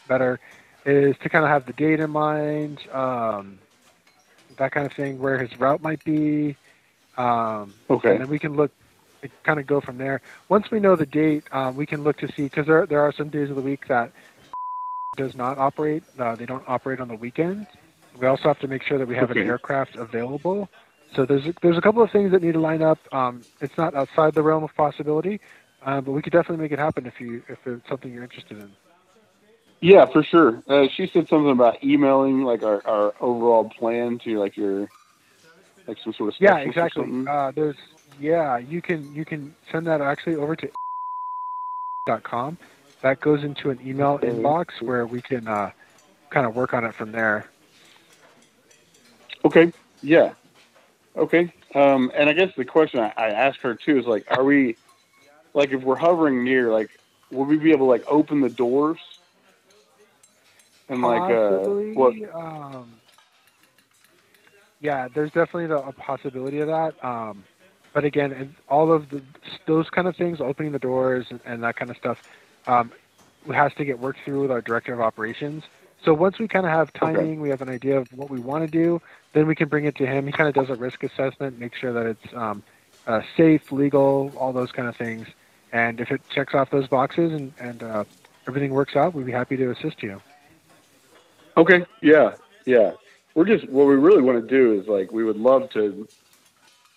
better, 0.09 0.39
is 0.85 1.17
to 1.23 1.29
kind 1.29 1.45
of 1.45 1.51
have 1.51 1.67
the 1.67 1.73
date 1.73 2.01
in 2.01 2.11
mind, 2.11 2.79
um, 2.93 3.59
that 4.59 4.73
kind 4.73 4.87
of 4.87 4.93
thing, 4.93 5.19
where 5.19 5.39
his 5.39 5.59
route 5.59 5.83
might 5.83 6.03
be. 6.05 6.57
Um, 7.17 7.75
Okay. 7.91 8.13
And 8.13 8.21
then 8.21 8.29
we 8.29 8.39
can 8.39 8.57
look, 8.57 8.71
kind 9.45 9.59
of 9.59 9.67
go 9.67 9.81
from 9.81 9.99
there. 9.99 10.21
Once 10.49 10.71
we 10.71 10.79
know 10.81 10.97
the 10.97 11.07
date, 11.07 11.45
um, 11.53 11.77
we 11.77 11.87
can 11.87 12.05
look 12.05 12.19
to 12.19 12.29
see 12.37 12.43
because 12.43 12.67
there 12.67 12.87
there 12.87 13.01
are 13.01 13.13
some 13.13 13.29
days 13.29 13.51
of 13.51 13.57
the 13.57 13.63
week 13.63 13.89
that 13.89 14.13
does 15.17 15.35
not 15.35 15.59
operate. 15.59 16.03
Uh, 16.19 16.37
they 16.37 16.47
don't 16.47 16.65
operate 16.69 17.01
on 17.01 17.09
the 17.09 17.15
weekends. 17.15 17.67
We 18.19 18.27
also 18.27 18.45
have 18.45 18.59
to 18.61 18.69
make 18.69 18.83
sure 18.83 18.99
that 18.99 19.09
we 19.09 19.15
have 19.17 19.31
Okay. 19.31 19.41
an 19.41 19.47
aircraft 19.47 19.97
available. 19.97 20.69
So 21.15 21.25
there's 21.25 21.47
a, 21.47 21.55
there's 21.63 21.79
a 21.79 21.81
couple 21.81 22.03
of 22.03 22.11
things 22.11 22.33
that 22.33 22.43
need 22.43 22.53
to 22.53 22.61
line 22.61 22.83
up. 22.83 22.99
Um, 23.13 23.45
it's 23.61 23.77
not 23.79 23.95
outside 23.95 24.35
the 24.35 24.43
realm 24.43 24.65
of 24.65 24.75
possibility, 24.77 25.41
uh, 25.87 26.01
but 26.01 26.13
we 26.13 26.21
could 26.21 26.33
definitely 26.33 26.63
make 26.63 26.73
it 26.73 26.79
happen 26.79 27.07
if 27.07 27.15
you 27.21 27.43
if 27.49 27.59
it's 27.65 27.89
something 27.89 28.13
you're 28.13 28.25
interested 28.25 28.59
in. 28.59 28.71
Yeah, 29.81 30.07
for 30.13 30.23
sure. 30.23 30.63
Uh, 30.69 30.87
she 30.97 31.09
said 31.13 31.27
something 31.29 31.51
about 31.51 31.83
emailing 31.85 32.43
like 32.43 32.63
our, 32.63 32.85
our 32.87 33.15
overall 33.21 33.71
plan 33.79 34.19
to 34.25 34.39
like 34.39 34.57
your 34.57 34.91
like 35.87 35.99
some 36.03 36.13
sort 36.15 36.31
of 36.31 36.35
Yeah, 36.41 36.59
exactly. 36.59 37.05
Uh, 37.29 37.53
there's 37.55 37.77
yeah, 38.21 38.59
you 38.59 38.83
can 38.83 39.15
you 39.15 39.25
can 39.25 39.55
send 39.71 39.87
that 39.87 40.01
actually 40.01 40.35
over 40.35 40.57
to 40.57 40.69
dot 42.07 42.25
com. 42.25 42.59
That 43.03 43.21
goes 43.21 43.45
into 43.45 43.71
an 43.71 43.79
email 43.85 44.19
inbox 44.23 44.67
where 44.81 45.07
we 45.07 45.23
can 45.23 45.47
uh, 45.47 45.71
kind 46.31 46.47
of 46.47 46.57
work 46.57 46.75
on 46.75 46.85
it 46.85 46.95
from 46.97 47.13
there. 47.13 47.47
Okay. 49.45 49.73
Yeah. 50.03 50.33
Okay. 51.17 51.53
Um, 51.75 52.11
and 52.17 52.29
I 52.29 52.33
guess 52.33 52.49
the 52.57 52.65
question 52.65 53.01
I, 53.01 53.13
I 53.17 53.29
asked 53.29 53.59
her 53.63 53.75
too 53.75 53.99
is 53.99 54.07
like, 54.07 54.25
are 54.31 54.43
we 54.43 54.77
like 55.57 55.73
if 55.73 55.83
we're 55.83 55.97
hovering 55.97 56.45
near, 56.45 56.71
like, 56.71 56.91
will 57.31 57.47
we 57.47 57.57
be 57.57 57.73
able 57.73 57.87
to 57.87 57.91
like 57.91 58.05
open 58.07 58.43
the 58.43 58.51
doors 58.51 58.99
and 60.89 61.01
like 61.01 61.31
uh, 61.33 61.59
what? 61.95 62.15
um, 62.35 62.93
yeah, 64.81 65.09
there's 65.09 65.31
definitely 65.31 65.67
the, 65.67 65.79
a 65.79 65.93
possibility 65.93 66.61
of 66.61 66.69
that. 66.69 67.03
Um, 67.03 67.43
but 67.95 68.05
again, 68.05 68.55
all 68.69 68.93
of 68.93 69.09
the, 69.09 69.23
those 69.65 69.89
kind 69.89 70.07
of 70.07 70.15
things, 70.15 70.43
opening 70.43 70.73
the 70.73 70.79
doors 70.79 71.27
and, 71.31 71.41
and 71.47 71.63
that 71.63 71.77
kind 71.77 71.91
of 71.91 71.97
stuff, 71.97 72.23
um, 72.67 72.93
has 73.51 73.73
to 73.75 73.85
get 73.87 73.99
worked 73.99 74.19
through 74.27 74.43
with 74.43 74.51
our 74.51 74.61
director 74.61 74.93
of 74.93 75.01
operations. 75.01 75.65
So 76.05 76.13
once 76.13 76.39
we 76.39 76.47
kind 76.49 76.67
of 76.67 76.73
have 76.73 76.93
timing, 76.93 77.41
we 77.41 77.49
have 77.49 77.63
an 77.63 77.71
idea 77.71 77.99
of 77.99 78.13
what 78.13 78.29
we 78.29 78.39
want 78.39 78.65
to 78.65 78.71
do, 78.71 79.01
then 79.33 79.47
we 79.47 79.55
can 79.55 79.69
bring 79.69 79.87
it 79.87 79.97
to 79.97 80.07
him. 80.07 80.27
He 80.27 80.33
kind 80.33 80.49
of 80.49 80.55
does 80.55 80.69
a 80.69 80.79
risk 80.79 81.03
assessment, 81.03 81.59
make 81.59 81.75
sure 81.75 81.95
that 81.95 82.05
it's 82.05 82.35
um, 82.35 82.63
uh, 83.07 83.23
safe, 83.37 83.73
legal, 83.73 84.31
all 84.37 84.53
those 84.53 84.71
kind 84.71 84.89
of 84.89 84.97
things. 84.97 85.27
And 85.77 86.01
if 86.01 86.11
it 86.11 86.23
checks 86.35 86.55
off 86.55 86.71
those 86.71 86.89
boxes 86.89 87.33
and, 87.35 87.53
and 87.61 87.83
uh, 87.83 88.05
everything 88.49 88.71
works 88.73 88.97
out, 88.97 89.13
we'd 89.13 89.27
be 89.27 89.33
happy 89.33 89.59
to 89.59 89.71
assist 89.73 90.03
you. 90.03 90.23
Okay. 91.59 91.85
Yeah. 92.01 92.33
Yeah. 92.65 92.93
We're 93.35 93.45
just 93.45 93.69
what 93.69 93.87
we 93.87 93.95
really 93.95 94.23
want 94.23 94.41
to 94.41 94.49
do 94.49 94.81
is 94.81 94.89
like 94.89 95.13
we 95.13 95.23
would 95.23 95.37
love 95.37 95.69
to 95.71 96.09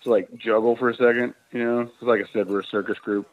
to 0.04 0.10
like 0.10 0.34
juggle 0.38 0.76
for 0.76 0.88
a 0.88 0.94
second, 0.96 1.34
you 1.52 1.62
know. 1.62 1.84
'Cause 1.84 2.08
like 2.08 2.22
I 2.22 2.32
said, 2.32 2.48
we're 2.48 2.60
a 2.60 2.64
circus 2.64 2.98
group, 2.98 3.28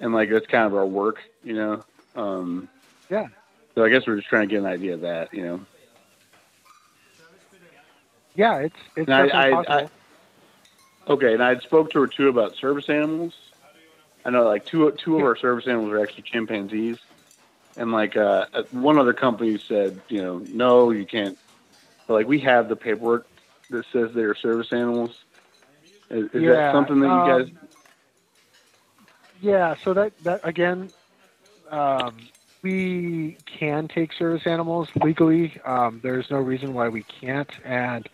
and 0.00 0.12
like 0.12 0.28
that's 0.28 0.46
kind 0.48 0.66
of 0.66 0.74
our 0.74 0.84
work, 0.84 1.16
you 1.42 1.54
know. 1.54 1.82
Um, 2.14 2.68
Yeah. 3.08 3.28
so 3.74 3.84
I 3.84 3.88
guess 3.88 4.06
we're 4.06 4.16
just 4.16 4.28
trying 4.28 4.46
to 4.50 4.54
get 4.54 4.60
an 4.60 4.66
idea 4.66 4.92
of 4.92 5.00
that, 5.00 5.32
you 5.32 5.44
know. 5.46 5.60
Yeah, 8.34 8.58
it's 8.58 8.76
it's 8.96 9.08
I- 9.10 9.26
definitely 9.28 9.66
I- 9.68 9.88
Okay, 11.08 11.32
and 11.32 11.42
I 11.42 11.58
spoke 11.60 11.90
to 11.92 12.00
her 12.00 12.06
too 12.06 12.28
about 12.28 12.54
service 12.56 12.90
animals. 12.90 13.32
I 14.24 14.30
know 14.30 14.44
like 14.44 14.64
two 14.64 14.90
two 14.92 15.16
of 15.16 15.22
our 15.22 15.36
service 15.36 15.66
animals 15.66 15.92
are 15.92 16.02
actually 16.02 16.22
chimpanzees, 16.22 16.98
and 17.76 17.92
like 17.92 18.16
uh, 18.16 18.46
one 18.70 18.98
other 18.98 19.12
company 19.12 19.58
said, 19.58 20.00
you 20.08 20.22
know, 20.22 20.38
no, 20.38 20.90
you 20.90 21.04
can't. 21.04 21.38
But 22.06 22.14
like 22.14 22.26
we 22.26 22.40
have 22.40 22.68
the 22.68 22.76
paperwork 22.76 23.26
that 23.70 23.84
says 23.92 24.10
they're 24.14 24.34
service 24.34 24.72
animals. 24.72 25.24
Is, 26.10 26.26
is 26.32 26.44
Yeah, 26.44 26.54
that 26.54 26.72
something 26.72 27.00
that 27.00 27.08
you 27.08 27.12
um, 27.12 27.26
guys? 27.26 27.48
Yeah, 29.40 29.74
so 29.82 29.92
that 29.94 30.12
that 30.24 30.40
again, 30.42 30.90
um, 31.70 32.16
we 32.62 33.36
can 33.46 33.88
take 33.88 34.12
service 34.12 34.46
animals 34.46 34.88
legally. 35.02 35.60
Um, 35.66 36.00
there's 36.02 36.30
no 36.30 36.38
reason 36.38 36.72
why 36.72 36.88
we 36.88 37.02
can't, 37.02 37.50
and 37.64 38.08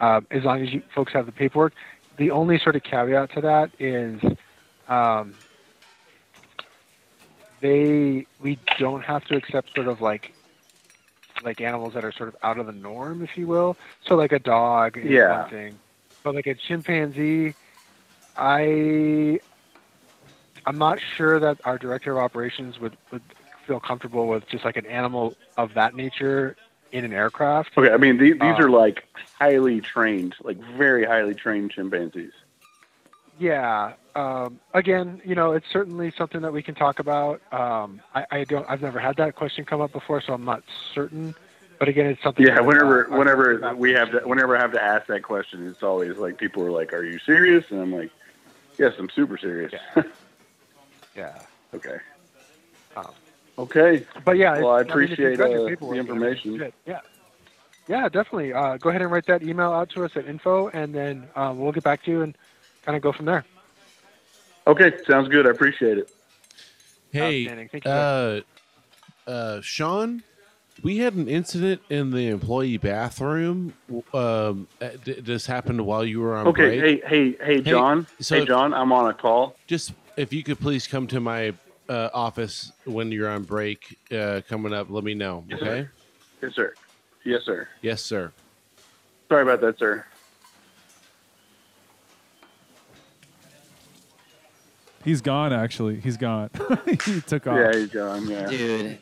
um, 0.00 0.26
as 0.30 0.44
long 0.44 0.62
as 0.62 0.72
you 0.72 0.82
folks 0.94 1.12
have 1.12 1.26
the 1.26 1.32
paperwork. 1.32 1.72
The 2.18 2.30
only 2.30 2.58
sort 2.58 2.76
of 2.76 2.82
caveat 2.82 3.32
to 3.34 3.42
that 3.42 3.70
is 3.78 4.22
um, 4.88 5.34
they 7.66 8.26
we 8.42 8.58
don't 8.78 9.02
have 9.02 9.24
to 9.26 9.36
accept 9.36 9.74
sort 9.74 9.88
of 9.88 10.00
like 10.00 10.32
like 11.44 11.60
animals 11.60 11.94
that 11.94 12.04
are 12.04 12.12
sort 12.12 12.28
of 12.28 12.36
out 12.42 12.58
of 12.58 12.66
the 12.66 12.72
norm, 12.72 13.22
if 13.22 13.36
you 13.36 13.46
will. 13.46 13.76
So 14.08 14.14
like 14.14 14.32
a 14.32 14.38
dog 14.38 14.96
is 14.96 15.04
Yeah. 15.12 15.42
one 15.42 15.50
thing, 15.50 15.78
but 16.24 16.34
like 16.34 16.46
a 16.46 16.54
chimpanzee, 16.54 17.54
I 18.36 19.38
I'm 20.66 20.78
not 20.78 20.98
sure 21.16 21.38
that 21.40 21.58
our 21.64 21.78
director 21.78 22.12
of 22.12 22.18
operations 22.18 22.78
would, 22.80 22.96
would 23.12 23.22
feel 23.66 23.80
comfortable 23.80 24.28
with 24.28 24.48
just 24.50 24.64
like 24.64 24.76
an 24.76 24.86
animal 24.86 25.36
of 25.56 25.74
that 25.74 25.94
nature 25.94 26.56
in 26.92 27.04
an 27.04 27.12
aircraft. 27.12 27.70
Okay, 27.76 27.92
I 27.92 27.96
mean 27.98 28.18
these, 28.18 28.34
these 28.40 28.58
Uh, 28.58 28.62
are 28.62 28.70
like 28.70 29.04
highly 29.38 29.80
trained, 29.80 30.34
like 30.42 30.58
very 30.76 31.04
highly 31.04 31.34
trained 31.34 31.70
chimpanzees. 31.72 32.32
Yeah. 33.38 33.94
Um, 34.16 34.58
again, 34.72 35.20
you 35.26 35.34
know, 35.34 35.52
it's 35.52 35.66
certainly 35.70 36.10
something 36.16 36.40
that 36.40 36.52
we 36.52 36.62
can 36.62 36.74
talk 36.74 36.98
about. 37.00 37.40
Um, 37.52 38.00
I, 38.14 38.24
I 38.30 38.44
don't. 38.44 38.64
I've 38.68 38.80
never 38.80 38.98
had 38.98 39.16
that 39.16 39.34
question 39.36 39.66
come 39.66 39.82
up 39.82 39.92
before, 39.92 40.22
so 40.22 40.32
I'm 40.32 40.44
not 40.46 40.62
certain. 40.94 41.34
But 41.78 41.88
again, 41.88 42.06
it's 42.06 42.22
something. 42.22 42.46
Yeah, 42.46 42.54
that, 42.54 42.64
whenever 42.64 43.12
uh, 43.12 43.18
whenever 43.18 43.74
we 43.76 43.92
have 43.92 44.10
to 44.12 44.20
whenever 44.20 44.56
I 44.56 44.60
have 44.62 44.72
to 44.72 44.82
ask 44.82 45.06
that 45.08 45.22
question, 45.22 45.68
it's 45.68 45.82
always 45.82 46.16
like 46.16 46.38
people 46.38 46.64
are 46.64 46.70
like, 46.70 46.94
"Are 46.94 47.04
you 47.04 47.18
serious?" 47.18 47.70
And 47.70 47.78
I'm 47.82 47.92
like, 47.92 48.10
"Yes, 48.78 48.94
I'm 48.98 49.10
super 49.10 49.36
serious." 49.36 49.74
Yeah. 51.14 51.38
okay. 51.74 51.98
Um, 52.96 53.10
Okay. 53.58 54.04
But 54.24 54.36
yeah, 54.38 54.60
Well, 54.60 54.70
I 54.72 54.80
it's- 54.82 54.94
mean, 54.94 55.04
if 55.04 55.18
you've 55.18 55.32
appreciate 55.32 55.38
got 55.38 55.50
your 55.50 55.70
uh, 55.72 55.92
the 55.92 55.98
information. 55.98 56.72
Yeah. 56.86 57.00
Yeah, 57.88 58.08
definitely. 58.08 58.52
Uh, 58.52 58.76
go 58.78 58.88
ahead 58.90 59.00
and 59.00 59.10
write 59.10 59.26
that 59.26 59.42
email 59.42 59.72
out 59.72 59.90
to 59.90 60.04
us 60.04 60.10
at 60.16 60.26
info, 60.26 60.68
and 60.68 60.94
then 60.94 61.28
uh, 61.36 61.54
we'll 61.56 61.72
get 61.72 61.84
back 61.84 62.02
to 62.04 62.10
you 62.10 62.22
and 62.22 62.36
kind 62.84 62.96
of 62.96 63.02
go 63.02 63.12
from 63.12 63.24
there. 63.26 63.44
Okay, 64.66 64.92
sounds 65.06 65.28
good. 65.28 65.46
I 65.46 65.50
appreciate 65.50 65.98
it. 65.98 66.10
Hey, 67.12 67.46
Thank 67.46 67.84
you, 67.84 67.90
uh, 67.90 68.40
uh, 69.26 69.60
Sean, 69.60 70.22
we 70.82 70.98
had 70.98 71.14
an 71.14 71.28
incident 71.28 71.80
in 71.88 72.10
the 72.10 72.28
employee 72.28 72.76
bathroom. 72.76 73.72
Um, 74.12 74.66
uh, 74.80 74.88
this 75.04 75.46
happened 75.46 75.86
while 75.86 76.04
you 76.04 76.20
were 76.20 76.36
on 76.36 76.52
break. 76.52 76.66
Okay, 76.66 76.80
break. 76.80 77.04
hey, 77.06 77.30
hey, 77.40 77.54
hey, 77.54 77.60
John. 77.62 78.06
so 78.20 78.34
hey, 78.36 78.42
if- 78.42 78.48
John. 78.48 78.74
I'm 78.74 78.92
on 78.92 79.08
a 79.08 79.14
call. 79.14 79.56
Just 79.66 79.92
if 80.16 80.32
you 80.32 80.42
could 80.42 80.58
please 80.60 80.86
come 80.86 81.06
to 81.08 81.20
my 81.20 81.54
uh, 81.88 82.10
office 82.12 82.72
when 82.84 83.12
you're 83.12 83.28
on 83.30 83.44
break 83.44 83.96
uh, 84.12 84.40
coming 84.48 84.74
up, 84.74 84.90
let 84.90 85.04
me 85.04 85.14
know. 85.14 85.44
Yes, 85.48 85.62
Okay. 85.62 85.88
sir. 86.40 86.42
Yes, 86.42 86.54
sir. 86.54 86.74
Yes, 87.24 87.42
sir. 87.44 87.68
Yes, 87.82 88.02
sir. 88.02 88.32
Sorry 89.28 89.42
about 89.42 89.60
that, 89.60 89.78
sir. 89.78 90.04
He's 95.06 95.20
gone. 95.20 95.52
Actually, 95.52 96.00
he's 96.00 96.16
gone. 96.16 96.50
he 97.04 97.20
took 97.20 97.46
off. 97.46 97.56
Yeah, 97.56 97.72
he's 97.72 97.88
gone. 97.90 98.26
Yeah. 98.28 98.46
Dude. 98.48 98.98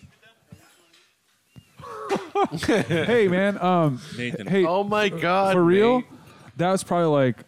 hey 2.66 3.26
man, 3.26 3.56
um, 3.58 4.00
Nathan. 4.18 4.46
Hey, 4.46 4.66
Oh 4.66 4.84
my 4.84 5.08
God, 5.08 5.54
for 5.54 5.64
real? 5.64 6.00
Nate. 6.00 6.08
That 6.58 6.72
was 6.72 6.84
probably 6.84 7.06
like, 7.06 7.38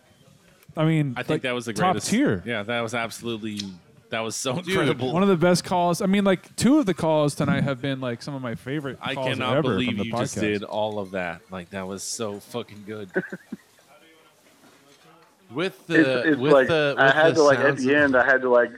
I 0.74 0.86
mean, 0.86 1.12
I 1.18 1.22
think 1.22 1.28
like, 1.28 1.42
that 1.42 1.54
was 1.54 1.66
the 1.66 1.74
greatest 1.74 1.82
top 1.82 1.92
greatest 1.92 2.10
tier. 2.10 2.42
Yeah, 2.46 2.62
that 2.62 2.80
was 2.80 2.94
absolutely 2.94 3.60
that 4.08 4.20
was 4.20 4.34
so 4.36 4.54
Dude, 4.54 4.68
incredible. 4.68 5.12
One 5.12 5.22
of 5.22 5.28
the 5.28 5.36
best 5.36 5.64
calls. 5.64 6.00
I 6.00 6.06
mean, 6.06 6.24
like 6.24 6.56
two 6.56 6.78
of 6.78 6.86
the 6.86 6.94
calls 6.94 7.34
tonight 7.34 7.62
have 7.62 7.82
been 7.82 8.00
like 8.00 8.22
some 8.22 8.34
of 8.34 8.40
my 8.40 8.54
favorite. 8.54 8.98
I 9.02 9.14
calls 9.14 9.28
cannot 9.28 9.58
ever 9.58 9.62
from 9.62 9.72
believe 9.72 9.98
the 9.98 10.06
you 10.06 10.12
just 10.12 10.34
did 10.36 10.62
all 10.62 10.98
of 10.98 11.10
that. 11.10 11.42
Like 11.50 11.68
that 11.70 11.86
was 11.86 12.02
so 12.02 12.40
fucking 12.40 12.84
good. 12.86 13.10
With 15.50 15.86
the 15.86 16.00
it's, 16.20 16.28
it's 16.30 16.38
with 16.38 16.52
like 16.52 16.68
the 16.68 16.94
I 16.98 17.10
had 17.12 17.30
the 17.30 17.40
to 17.40 17.42
like 17.42 17.58
at 17.60 17.76
the 17.76 17.94
end. 17.94 18.16
I 18.16 18.24
had 18.24 18.42
to 18.42 18.50
like 18.50 18.70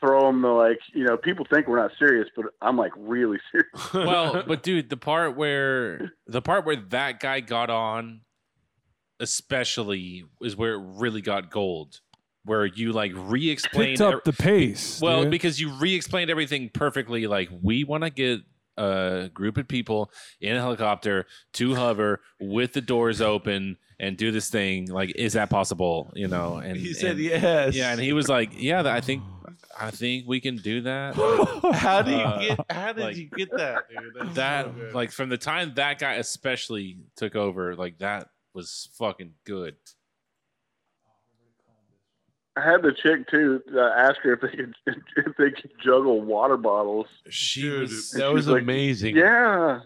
throw 0.00 0.26
them 0.26 0.42
the 0.42 0.48
like 0.48 0.78
you 0.92 1.04
know 1.04 1.16
people 1.16 1.46
think 1.48 1.66
we're 1.68 1.80
not 1.80 1.92
serious, 1.98 2.28
but 2.36 2.46
I'm 2.60 2.76
like 2.76 2.92
really 2.96 3.38
serious. 3.52 3.92
well, 3.92 4.42
but 4.46 4.62
dude, 4.62 4.90
the 4.90 4.96
part 4.96 5.36
where 5.36 6.12
the 6.26 6.42
part 6.42 6.64
where 6.66 6.76
that 6.76 7.20
guy 7.20 7.40
got 7.40 7.70
on, 7.70 8.20
especially, 9.20 10.24
is 10.40 10.56
where 10.56 10.74
it 10.74 10.82
really 10.98 11.20
got 11.20 11.50
gold. 11.50 12.00
Where 12.46 12.66
you 12.66 12.92
like 12.92 13.12
re-explained 13.14 13.98
Picked 13.98 14.00
up 14.02 14.14
ev- 14.14 14.20
the 14.24 14.32
pace. 14.34 15.00
Well, 15.00 15.22
dude. 15.22 15.30
because 15.30 15.58
you 15.58 15.70
re-explained 15.70 16.30
everything 16.30 16.68
perfectly. 16.72 17.26
Like 17.26 17.48
we 17.62 17.84
want 17.84 18.04
to 18.04 18.10
get 18.10 18.40
a 18.76 19.30
group 19.32 19.56
of 19.56 19.66
people 19.66 20.10
in 20.42 20.54
a 20.54 20.60
helicopter 20.60 21.24
to 21.54 21.74
hover 21.74 22.20
with 22.38 22.74
the 22.74 22.82
doors 22.82 23.22
open 23.22 23.78
and 24.00 24.16
do 24.16 24.30
this 24.30 24.48
thing. 24.50 24.86
Like, 24.90 25.12
is 25.16 25.32
that 25.34 25.50
possible? 25.50 26.12
You 26.14 26.28
know? 26.28 26.56
And 26.64 26.76
He 26.76 26.92
said 26.94 27.12
and- 27.12 27.20
yes. 27.20 27.74
Yeah, 27.74 27.92
and 27.92 28.00
he 28.00 28.12
was 28.12 28.28
like, 28.28 28.50
"Yeah, 28.56 28.82
I 28.86 29.00
think, 29.00 29.22
I 29.80 29.90
think 29.90 30.26
we 30.26 30.40
can 30.40 30.56
do 30.56 30.80
that. 30.82 31.14
How 31.74 32.02
do 32.02 32.10
you 32.10 32.16
Uh, 32.16 32.38
get? 32.40 32.60
How 32.70 32.92
did 32.92 33.02
like- 33.04 33.16
you 33.16 33.28
get 33.36 33.50
that, 33.56 33.84
dude? 33.90 34.14
That's 34.18 34.34
that 34.36 34.66
so 34.66 34.90
like 34.94 35.10
from 35.12 35.28
the 35.28 35.38
time 35.38 35.72
that 35.74 35.98
guy 35.98 36.14
especially 36.14 36.98
took 37.16 37.36
over, 37.36 37.74
like 37.76 37.98
that 37.98 38.28
was 38.54 38.88
fucking 38.98 39.32
good. 39.44 39.76
I 42.56 42.60
had 42.62 42.82
the 42.82 42.92
chick 42.92 43.28
too 43.28 43.60
uh, 43.74 43.80
ask 43.96 44.20
her 44.22 44.34
if 44.34 44.40
they 44.40 44.56
could 44.56 44.74
if 44.86 45.36
they 45.36 45.50
could 45.50 45.72
juggle 45.84 46.20
water 46.20 46.56
bottles. 46.56 47.06
She 47.28 47.62
Dude, 47.62 47.80
was 47.80 48.10
that 48.12 48.20
She's 48.28 48.32
was 48.32 48.46
like, 48.48 48.62
amazing. 48.62 49.16
Yeah, 49.16 49.80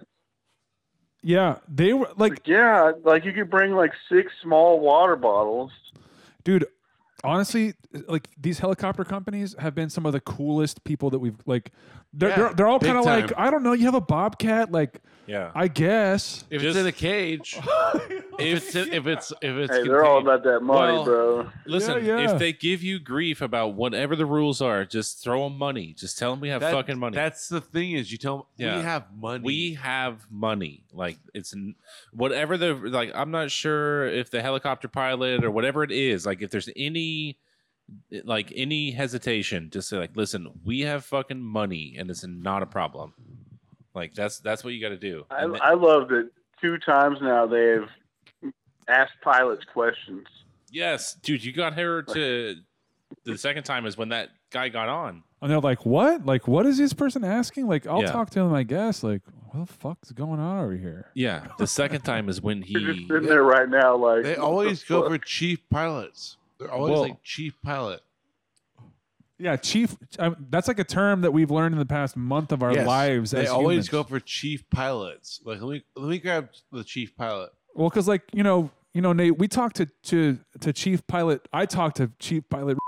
Yeah, 1.22 1.56
they 1.68 1.92
were 1.92 2.08
like, 2.16 2.40
yeah, 2.46 2.92
like 3.04 3.24
you 3.24 3.32
could 3.32 3.50
bring 3.50 3.72
like 3.74 3.92
six 4.08 4.32
small 4.42 4.80
water 4.80 5.16
bottles. 5.16 5.72
dude. 6.44 6.66
Honestly, 7.24 7.74
like 8.06 8.28
these 8.40 8.60
helicopter 8.60 9.02
companies 9.04 9.56
have 9.58 9.74
been 9.74 9.90
some 9.90 10.06
of 10.06 10.12
the 10.12 10.20
coolest 10.20 10.84
people 10.84 11.10
that 11.10 11.18
we've 11.18 11.34
like. 11.46 11.72
They're 12.12 12.28
Yeah, 12.28 12.36
they're, 12.36 12.54
they're 12.54 12.66
all 12.68 12.78
kind 12.78 12.96
of 12.96 13.04
like. 13.04 13.32
I 13.36 13.50
don't 13.50 13.64
know. 13.64 13.72
You 13.72 13.86
have 13.86 13.96
a 13.96 14.00
bobcat, 14.00 14.70
like 14.70 15.00
Yeah. 15.26 15.50
I 15.52 15.66
guess. 15.66 16.44
If 16.48 16.62
Just- 16.62 16.76
it's 16.76 16.82
in 16.82 16.86
a 16.86 16.92
cage, 16.92 17.58
if 18.39 18.74
it's 18.74 18.74
if 18.76 19.07
it's 19.07 19.32
if 19.43 19.57
it's 19.57 19.76
Hey, 19.76 19.82
they're 19.82 20.05
all 20.05 20.18
about 20.18 20.43
that 20.45 20.61
money, 20.61 20.93
Well, 20.95 21.05
bro. 21.05 21.51
Listen, 21.66 22.05
Yeah, 22.05 22.18
yeah. 22.20 22.32
if 22.32 22.39
they 22.39 22.53
give 22.53 22.82
you 22.82 22.99
grief 22.99 23.41
about 23.43 23.74
whatever 23.74 24.14
the 24.16 24.26
rules 24.26 24.61
are, 24.61 24.84
just 24.84 25.22
throw 25.22 25.49
them 25.49 25.59
money. 25.59 25.93
Just 25.95 26.18
tell 26.18 26.30
them 26.32 26.41
we 26.41 26.49
have 26.49 26.61
that- 26.61 26.72
fucking 26.72 26.99
money. 26.99 27.14
That's 27.16 27.49
the 27.49 27.61
thing 27.61 27.93
is 27.93 28.11
you 28.12 28.18
tell 28.18 28.36
'em, 28.36 28.43
Yeah. 28.64 28.76
we 28.78 28.82
have 28.84 29.05
money. 29.16 29.45
we 29.45 29.74
have 29.74 30.26
money. 30.30 30.84
Like 30.93 31.18
it's 31.34 31.55
whatever 32.12 32.57
the 32.57 32.74
like. 32.74 33.11
I'm 33.14 33.30
not 33.30 33.51
sure 33.51 34.07
if 34.07 34.30
the 34.30 34.43
helicopter 34.43 34.89
pilot 34.89 35.45
or 35.45 35.51
whatever 35.51 35.82
it 35.82 35.91
is. 35.93 36.24
Like 36.26 36.43
if 36.43 36.51
there's 36.51 36.68
any 36.76 37.39
like 38.24 38.53
any 38.55 38.91
hesitation, 38.91 39.70
just 39.70 39.89
say 39.89 39.97
like, 39.97 40.14
listen, 40.14 40.49
we 40.64 40.80
have 40.80 41.05
fucking 41.05 41.41
money, 41.41 41.97
and 41.99 42.11
it's 42.11 42.26
not 42.26 42.62
a 42.62 42.66
problem. 42.66 43.14
Like 43.95 44.14
that's 44.14 44.39
that's 44.41 44.62
what 44.62 44.74
you 44.74 44.80
got 44.80 44.91
to 44.91 44.97
do. 44.99 45.24
I, 45.30 45.47
then- 45.47 45.61
I 45.62 45.72
love 45.74 46.09
that 46.09 46.30
two 46.61 46.76
times 46.78 47.18
now 47.22 47.47
they've 47.47 47.89
asked 48.89 49.20
pilots 49.22 49.64
questions. 49.72 50.26
yes, 50.70 51.14
dude, 51.14 51.45
you 51.45 51.53
got 51.53 51.74
her 51.74 52.03
to. 52.03 52.57
The 53.24 53.39
second 53.39 53.62
time 53.64 53.86
is 53.86 53.97
when 53.97 54.11
that 54.11 54.28
guy 54.51 54.68
got 54.68 54.89
on. 54.89 55.22
And 55.41 55.51
they're 55.51 55.61
like, 55.61 55.86
what? 55.86 56.26
Like, 56.26 56.47
what 56.49 56.66
is 56.66 56.76
this 56.78 56.93
person 56.93 57.24
asking? 57.24 57.66
Like, 57.68 57.86
I'll 57.86 58.03
Yeah. 58.03 58.11
talk 58.12 58.28
to 58.30 58.41
him, 58.41 58.53
I 58.53 58.64
guess. 58.64 59.03
Like, 59.03 59.22
what 59.51 59.66
the 59.66 59.72
fuck's 59.72 60.11
going 60.12 60.41
on 60.41 60.62
over 60.62 60.76
here? 60.76 61.07
Yeah, 61.14 61.47
the 61.59 61.66
second 61.66 62.03
time 62.03 62.28
is 62.28 62.43
when 62.43 62.61
They're 62.61 62.80
just 62.93 62.99
he. 63.01 63.07
sitting 63.09 63.28
there 63.28 63.45
right 63.45 63.68
now, 63.68 63.97
like 63.97 64.24
They 64.24 64.30
what 64.34 64.39
always 64.41 64.82
the 64.82 64.89
go 64.89 65.03
fuck? 65.03 65.12
for 65.12 65.18
chief 65.18 65.61
pilots. 65.70 66.36
They're 66.59 66.70
always 66.70 66.93
Well- 66.93 67.03
like 67.03 67.22
chief 67.22 67.55
pilot. 67.62 68.01
Yeah, 69.41 69.55
chief. 69.57 69.97
Um, 70.18 70.47
that's 70.51 70.66
like 70.66 70.80
a 70.80 70.84
term 70.84 71.20
that 71.20 71.30
we've 71.32 71.51
learned 71.51 71.72
in 71.72 71.78
the 71.78 71.86
past 71.86 72.16
month 72.16 72.51
of 72.51 72.61
our 72.62 72.72
Yes, 72.74 72.86
lives. 72.86 73.30
They 73.30 73.43
as 73.45 73.49
always 73.51 73.86
humans. 73.86 73.89
go 73.91 74.03
for 74.03 74.18
chief 74.18 74.68
pilots. 74.68 75.41
Like 75.45 75.61
let 75.62 75.70
me 75.74 75.84
let 75.95 76.09
me 76.11 76.18
grab 76.18 76.49
the 76.72 76.82
chief 76.82 77.16
pilot. 77.16 77.51
Well, 77.74 77.89
because 77.89 78.09
like 78.09 78.22
you 78.32 78.43
know, 78.43 78.70
you 78.95 79.01
know, 79.03 79.12
Nate, 79.12 79.39
we 79.39 79.49
talked 79.49 79.76
to 79.76 79.86
to 80.05 80.39
to 80.61 80.72
Chief 80.72 81.07
Pilot. 81.07 81.47
I 81.53 81.66
talked 81.66 81.97
to 81.99 82.11
Chief 82.18 82.43
Pilot, 82.49 82.78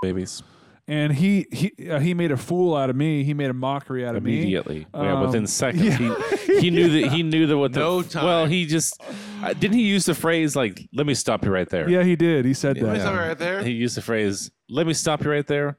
babies 0.00 0.42
and 0.88 1.12
he 1.12 1.46
he 1.52 1.88
uh, 1.88 2.00
he 2.00 2.12
made 2.12 2.32
a 2.32 2.36
fool 2.36 2.74
out 2.74 2.90
of 2.90 2.96
me. 2.96 3.22
He 3.22 3.34
made 3.34 3.50
a 3.50 3.54
mockery 3.54 4.04
out 4.04 4.16
of 4.16 4.22
me 4.24 4.38
immediately. 4.38 4.86
yeah, 4.92 5.20
within 5.20 5.42
Um, 5.42 5.46
seconds, 5.46 5.84
yeah. 6.00 6.14
he 6.46 6.60
he 6.60 6.70
knew 6.70 6.88
that 7.00 7.12
he 7.12 7.22
knew 7.22 7.46
that 7.46 7.56
what 7.56 7.72
the 7.72 7.78
No 7.80 8.02
time. 8.02 8.24
well 8.24 8.46
he 8.46 8.66
just 8.66 9.00
uh, 9.42 9.52
didn't 9.52 9.76
he 9.76 9.82
use 9.84 10.06
the 10.06 10.14
phrase 10.14 10.56
like 10.56 10.82
let 10.92 11.06
me 11.06 11.14
stop 11.14 11.44
you 11.44 11.52
right 11.52 11.68
there. 11.68 11.88
Yeah, 11.88 12.02
he 12.02 12.16
did. 12.16 12.44
He 12.44 12.52
said 12.54 12.76
Yeah. 12.76 12.84
that. 12.84 12.96
Is 12.96 13.02
that 13.04 13.12
right 13.14 13.38
there? 13.38 13.62
He 13.62 13.70
used 13.70 13.96
the 13.96 14.02
phrase 14.02 14.50
let 14.68 14.86
me 14.88 14.92
stop 14.92 15.22
you 15.22 15.30
right 15.30 15.46
there, 15.46 15.78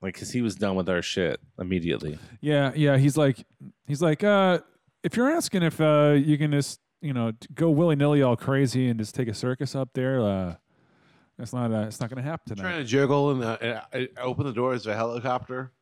like 0.00 0.14
because 0.14 0.30
he 0.30 0.40
was 0.40 0.54
done 0.54 0.76
with 0.76 0.88
our 0.88 1.02
shit 1.02 1.38
immediately. 1.58 2.18
Yeah, 2.40 2.72
yeah. 2.74 2.96
He's 2.96 3.18
like, 3.18 3.44
he's 3.86 4.00
like, 4.00 4.24
uh, 4.24 4.60
if 5.04 5.14
you're 5.16 5.30
asking 5.30 5.62
if 5.62 5.78
uh, 5.80 6.14
you 6.16 6.38
can 6.38 6.52
just, 6.52 6.80
you 7.00 7.12
know, 7.12 7.32
go 7.54 7.70
willy 7.70 7.96
nilly 7.96 8.22
all 8.22 8.36
crazy 8.36 8.88
and 8.88 8.98
just 8.98 9.14
take 9.14 9.28
a 9.28 9.34
circus 9.34 9.74
up 9.74 9.90
there, 9.94 10.20
uh, 10.20 10.54
that's 11.38 11.52
not, 11.52 11.70
uh, 11.72 11.80
it's 11.86 12.00
not 12.00 12.08
going 12.10 12.22
to 12.22 12.28
happen 12.28 12.56
tonight. 12.56 12.68
Trying 12.70 12.82
to 12.82 12.88
juggle 12.88 13.30
and, 13.32 13.44
uh, 13.44 13.58
and 13.60 13.80
I 13.92 14.08
I 14.18 14.22
open 14.22 14.46
the 14.46 14.52
doors 14.52 14.86
of 14.86 14.92
a 14.92 14.96
helicopter. 14.96 15.72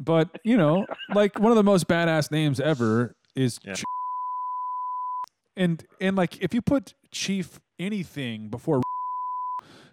But 0.00 0.30
you 0.42 0.56
know, 0.56 0.86
like 1.14 1.38
one 1.38 1.52
of 1.52 1.56
the 1.56 1.62
most 1.62 1.86
badass 1.86 2.30
names 2.32 2.58
ever 2.60 3.14
is, 3.36 3.58
Yeah. 3.62 3.74
Ch- 3.74 3.84
and 5.56 5.84
and 6.00 6.16
like 6.16 6.38
if 6.42 6.54
you 6.54 6.62
put 6.62 6.94
Chief 7.10 7.60
anything 7.78 8.48
before 8.48 8.80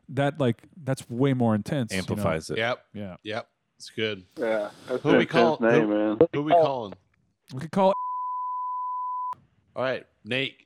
that, 0.07 0.39
like 0.39 0.63
that's 0.81 1.07
way 1.09 1.33
more 1.33 1.53
intense. 1.53 1.91
you 1.91 1.97
know? 1.97 2.01
Amplifies 2.07 2.49
it. 2.49 2.57
Yep. 2.57 2.85
Yeah, 2.93 3.15
Yep. 3.23 3.49
It's 3.77 3.89
good. 3.91 4.23
Yeah, 4.37 4.69
that's 4.87 5.03
Who 5.03 5.17
we 5.17 5.25
call- 5.25 5.55
intense 5.57 5.73
name, 5.73 5.87
who- 5.89 6.15
man. 6.17 6.17
Who 6.33 6.43
we 6.43 6.51
calling? 6.53 6.93
we 7.53 7.59
could 7.61 7.71
call 7.71 7.91
it. 7.91 7.95
All 9.79 9.85
right, 9.85 10.05
Nate. 10.25 10.57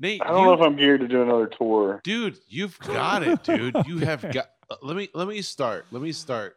Nate, 0.00 0.22
I 0.24 0.28
don't 0.28 0.38
you- 0.40 0.44
know 0.46 0.52
if 0.54 0.60
I'm 0.62 0.74
geared 0.74 1.00
to 1.02 1.06
do 1.08 1.20
another 1.20 1.46
tour. 1.48 2.00
dude, 2.02 2.38
you've 2.48 2.78
got 2.78 3.22
it, 3.22 3.44
dude. 3.44 3.76
You 3.86 3.98
have 3.98 4.22
got. 4.32 4.48
uh, 4.70 4.76
Let 4.80 4.96
me 4.96 5.10
let 5.12 5.28
me 5.28 5.42
start. 5.42 5.84
Let 5.90 6.00
me 6.00 6.12
start. 6.12 6.56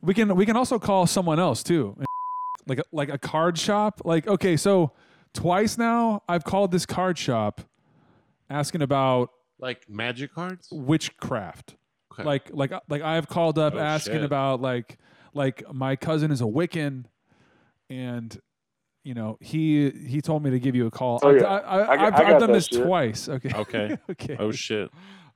We 0.00 0.14
can 0.14 0.36
we 0.36 0.46
can 0.46 0.56
also 0.56 0.78
call 0.78 1.08
someone 1.08 1.40
else 1.40 1.64
too, 1.64 1.96
like 2.68 2.78
a, 2.78 2.84
like 2.92 3.08
a 3.08 3.18
card 3.18 3.58
shop. 3.58 4.00
Like 4.04 4.28
okay, 4.28 4.56
so 4.56 4.92
twice 5.34 5.76
now 5.76 6.22
I've 6.28 6.44
called 6.44 6.70
this 6.70 6.86
card 6.86 7.18
shop, 7.18 7.60
asking 8.48 8.82
about 8.82 9.30
Like 9.58 9.90
magic 9.90 10.32
cards. 10.32 10.68
witchcraft. 10.70 11.74
Okay. 12.12 12.22
Like 12.22 12.50
like 12.52 12.70
like 12.88 13.02
I've 13.02 13.26
called 13.28 13.58
up 13.58 13.74
Oh, 13.74 13.78
asking 13.80 14.14
shit. 14.14 14.22
about 14.24 14.62
like 14.62 14.96
like 15.34 15.64
my 15.74 15.96
cousin 15.96 16.30
is 16.30 16.40
a 16.40 16.44
Wiccan, 16.44 17.06
and 17.90 18.40
you 19.08 19.14
know 19.14 19.38
he 19.40 19.88
he 20.06 20.20
told 20.20 20.42
me 20.42 20.50
to 20.50 20.58
give 20.60 20.74
you 20.74 20.86
a 20.86 20.90
call. 20.90 21.18
Oh, 21.22 21.30
I've, 21.30 21.40
yeah. 21.40 21.46
I, 21.46 21.56
I, 21.56 21.92
I 21.92 21.96
got- 21.96 22.12
I've, 22.20 22.26
I 22.26 22.32
I've 22.34 22.40
done 22.40 22.52
this 22.52 22.66
shit. 22.66 22.84
twice. 22.84 23.26
Okay. 23.30 23.50
Okay. 23.56 23.96
okay. 24.10 24.36
Oh 24.38 24.52
shit. 24.52 24.90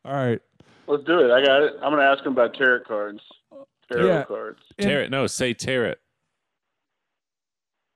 All 0.05 0.13
right. 0.13 0.39
Let's 0.87 1.05
do 1.05 1.21
it. 1.21 1.31
I 1.31 1.43
got 1.43 1.63
it. 1.63 1.73
I'm 1.83 1.91
gonna 1.91 2.03
ask 2.03 2.23
him 2.23 2.33
about 2.33 2.53
tarot 2.53 2.81
cards. 2.87 3.21
Tarot 3.91 4.07
Yeah. 4.07 4.25
cards. 4.25 4.59
Tarot. 4.79 5.09
No, 5.09 5.27
say 5.27 5.55
tarot. 5.55 5.95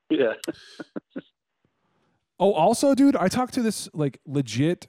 Yeah. 0.09 0.33
Oh, 2.39 2.53
also, 2.53 2.95
dude, 2.95 3.17
I 3.17 3.29
talked 3.29 3.55
to 3.55 3.63
this 3.63 3.89
like 3.95 4.21
legit, 4.27 4.89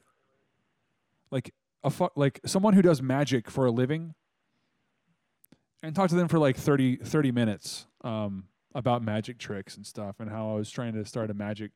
like 1.31 1.53
a 1.81 1.89
fu- 1.89 2.09
like 2.17 2.41
someone 2.45 2.73
who 2.73 2.81
does 2.81 3.01
magic 3.01 3.49
for 3.49 3.65
a 3.65 3.71
living, 3.71 4.15
and 5.81 5.95
talked 5.95 6.09
to 6.09 6.17
them 6.17 6.27
for 6.27 6.39
like 6.39 6.57
30, 6.57 6.97
30 6.97 7.31
minutes 7.31 7.87
um, 8.03 8.49
about 8.77 9.01
magic 9.01 9.37
tricks 9.39 9.75
and 9.75 9.85
stuff, 9.85 10.19
and 10.19 10.29
how 10.29 10.51
I 10.51 10.53
was 10.55 10.69
trying 10.69 10.93
to 10.93 11.03
start 11.03 11.29
a 11.29 11.33
magic 11.33 11.71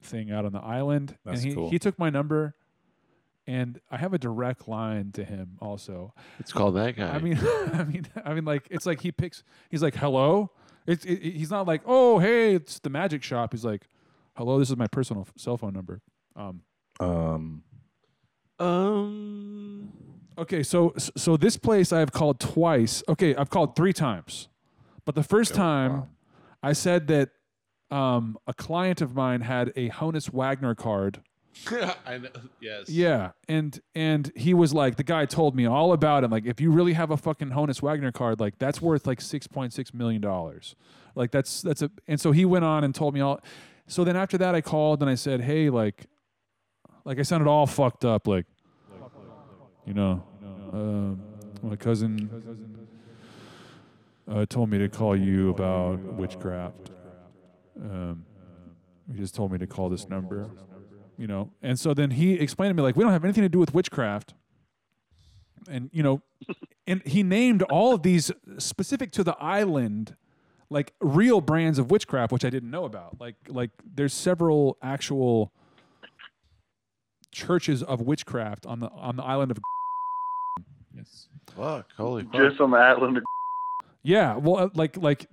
thing 0.00 0.30
out 0.30 0.44
on 0.44 0.52
the 0.52 0.60
island. 0.60 1.16
That's 1.24 1.40
and 1.42 1.48
he, 1.50 1.54
cool. 1.56 1.70
he 1.70 1.78
took 1.78 1.98
my 1.98 2.08
number, 2.08 2.54
and 3.46 3.80
I 3.90 3.96
have 3.96 4.14
a 4.14 4.18
direct 4.18 4.68
line 4.68 5.10
to 5.12 5.24
him 5.24 5.56
also. 5.60 6.14
It's 6.38 6.52
called 6.52 6.76
that 6.76 6.96
guy. 6.96 7.08
I 7.10 7.18
mean, 7.18 7.36
I 7.74 7.82
mean, 7.84 8.06
I 8.24 8.32
mean, 8.32 8.44
like 8.44 8.68
it's 8.70 8.86
like 8.86 9.00
he 9.00 9.10
picks. 9.10 9.42
He's 9.70 9.82
like, 9.82 9.96
"Hello." 9.96 10.52
It's 10.86 11.04
it, 11.04 11.14
it- 11.14 11.34
he's 11.34 11.50
not 11.50 11.66
like, 11.66 11.82
"Oh, 11.84 12.18
hey, 12.20 12.54
it's 12.54 12.78
the 12.78 12.90
magic 12.90 13.22
shop." 13.24 13.52
He's 13.52 13.64
like, 13.64 13.88
"Hello, 14.36 14.58
this 14.58 14.70
is 14.70 14.76
my 14.76 14.86
personal 14.86 15.22
f- 15.26 15.32
cell 15.36 15.56
phone 15.56 15.72
number." 15.74 16.00
Um, 16.36 16.62
Um. 17.00 17.64
um. 18.60 19.92
okay, 20.38 20.62
so 20.62 20.94
so 20.96 21.36
this 21.36 21.56
place 21.56 21.92
I've 21.92 22.12
called 22.12 22.40
twice. 22.40 23.02
Okay, 23.08 23.34
I've 23.34 23.50
called 23.50 23.76
three 23.76 23.92
times, 23.92 24.48
but 25.08 25.14
the 25.14 25.22
first 25.22 25.54
time 25.54 26.10
I 26.62 26.74
said 26.74 27.06
that 27.06 27.30
um, 27.90 28.36
a 28.46 28.52
client 28.52 29.00
of 29.00 29.14
mine 29.14 29.40
had 29.40 29.72
a 29.74 29.88
Honus 29.88 30.30
Wagner 30.30 30.74
card. 30.74 31.22
I 32.06 32.18
know. 32.18 32.28
Yes. 32.60 32.90
Yeah, 32.90 33.30
and 33.48 33.80
and 33.94 34.30
he 34.36 34.52
was 34.52 34.74
like, 34.74 34.96
the 34.96 35.04
guy 35.04 35.24
told 35.24 35.56
me 35.56 35.64
all 35.64 35.94
about 35.94 36.24
him. 36.24 36.30
Like, 36.30 36.44
if 36.44 36.60
you 36.60 36.70
really 36.70 36.92
have 36.92 37.10
a 37.10 37.16
fucking 37.16 37.52
Honus 37.52 37.80
Wagner 37.80 38.12
card, 38.12 38.38
like 38.38 38.58
that's 38.58 38.82
worth 38.82 39.06
like 39.06 39.22
six 39.22 39.46
point 39.46 39.72
six 39.72 39.94
million 39.94 40.20
dollars. 40.20 40.76
Like 41.14 41.30
that's 41.30 41.62
that's 41.62 41.80
a. 41.80 41.90
And 42.06 42.20
so 42.20 42.32
he 42.32 42.44
went 42.44 42.66
on 42.66 42.84
and 42.84 42.94
told 42.94 43.14
me 43.14 43.20
all. 43.20 43.40
So 43.86 44.04
then 44.04 44.14
after 44.14 44.36
that, 44.36 44.54
I 44.54 44.60
called 44.60 45.00
and 45.00 45.08
I 45.08 45.14
said, 45.14 45.40
hey, 45.40 45.70
like, 45.70 46.04
like 47.06 47.18
I 47.18 47.22
sounded 47.22 47.48
all 47.48 47.66
fucked 47.66 48.04
up, 48.04 48.26
like, 48.26 48.44
you 49.86 49.94
know, 49.94 50.22
um, 50.70 51.22
my 51.62 51.76
cousin 51.76 52.28
uh, 54.30 54.46
told 54.46 54.70
me 54.70 54.78
to 54.78 54.88
call 54.88 55.16
you 55.16 55.50
about 55.50 55.98
witchcraft. 56.00 56.90
Um, 57.80 58.24
he 59.10 59.18
just 59.18 59.34
told 59.34 59.52
me 59.52 59.58
to 59.58 59.66
call 59.66 59.88
this 59.88 60.08
number 60.08 60.50
you 61.16 61.26
know 61.26 61.50
and 61.62 61.78
so 61.78 61.92
then 61.92 62.12
he 62.12 62.34
explained 62.34 62.70
to 62.70 62.74
me 62.74 62.82
like 62.82 62.96
we 62.96 63.02
don't 63.02 63.12
have 63.12 63.24
anything 63.24 63.42
to 63.42 63.48
do 63.48 63.58
with 63.58 63.74
witchcraft 63.74 64.34
and 65.68 65.90
you 65.92 66.02
know 66.02 66.22
and 66.86 67.02
he 67.04 67.22
named 67.22 67.62
all 67.64 67.94
of 67.94 68.02
these 68.02 68.30
specific 68.58 69.10
to 69.10 69.24
the 69.24 69.36
island 69.38 70.16
like 70.70 70.92
real 71.00 71.40
brands 71.40 71.78
of 71.78 71.90
witchcraft 71.90 72.32
which 72.32 72.44
i 72.44 72.50
didn't 72.50 72.70
know 72.70 72.84
about 72.84 73.20
like 73.20 73.34
like 73.48 73.70
there's 73.84 74.14
several 74.14 74.76
actual 74.82 75.52
churches 77.32 77.82
of 77.82 78.00
witchcraft 78.00 78.64
on 78.64 78.80
the 78.80 78.88
on 78.90 79.16
the 79.16 79.24
island 79.24 79.50
of 79.50 79.58
Yes. 80.94 81.28
Fuck, 81.54 81.92
holy 81.96 82.24
fuck. 82.24 82.32
Just 82.34 82.60
on 82.60 82.72
the 82.72 82.76
Outlander. 82.76 83.22
Yeah, 84.08 84.36
well, 84.36 84.56
uh, 84.56 84.68
like 84.72 84.96
like 84.96 85.26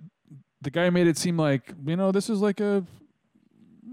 the 0.61 0.69
guy 0.69 0.89
made 0.89 1.07
it 1.07 1.17
seem 1.17 1.37
like 1.37 1.73
you 1.87 1.95
know 1.95 2.11
this 2.11 2.29
is 2.29 2.41
like 2.41 2.59
a 2.59 2.83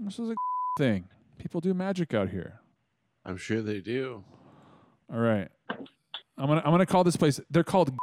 this 0.03 0.19
is 0.19 0.29
a 0.31 0.35
thing. 0.77 1.07
People 1.37 1.61
do 1.61 1.73
magic 1.73 2.13
out 2.13 2.27
here. 2.27 2.59
I'm 3.25 3.37
sure 3.37 3.61
they 3.61 3.79
do. 3.79 4.25
All 5.09 5.21
right, 5.21 5.47
I'm 6.37 6.47
gonna 6.47 6.61
I'm 6.65 6.71
gonna 6.71 6.85
call 6.85 7.05
this 7.05 7.15
place. 7.15 7.39
They're 7.49 7.63
called. 7.63 7.91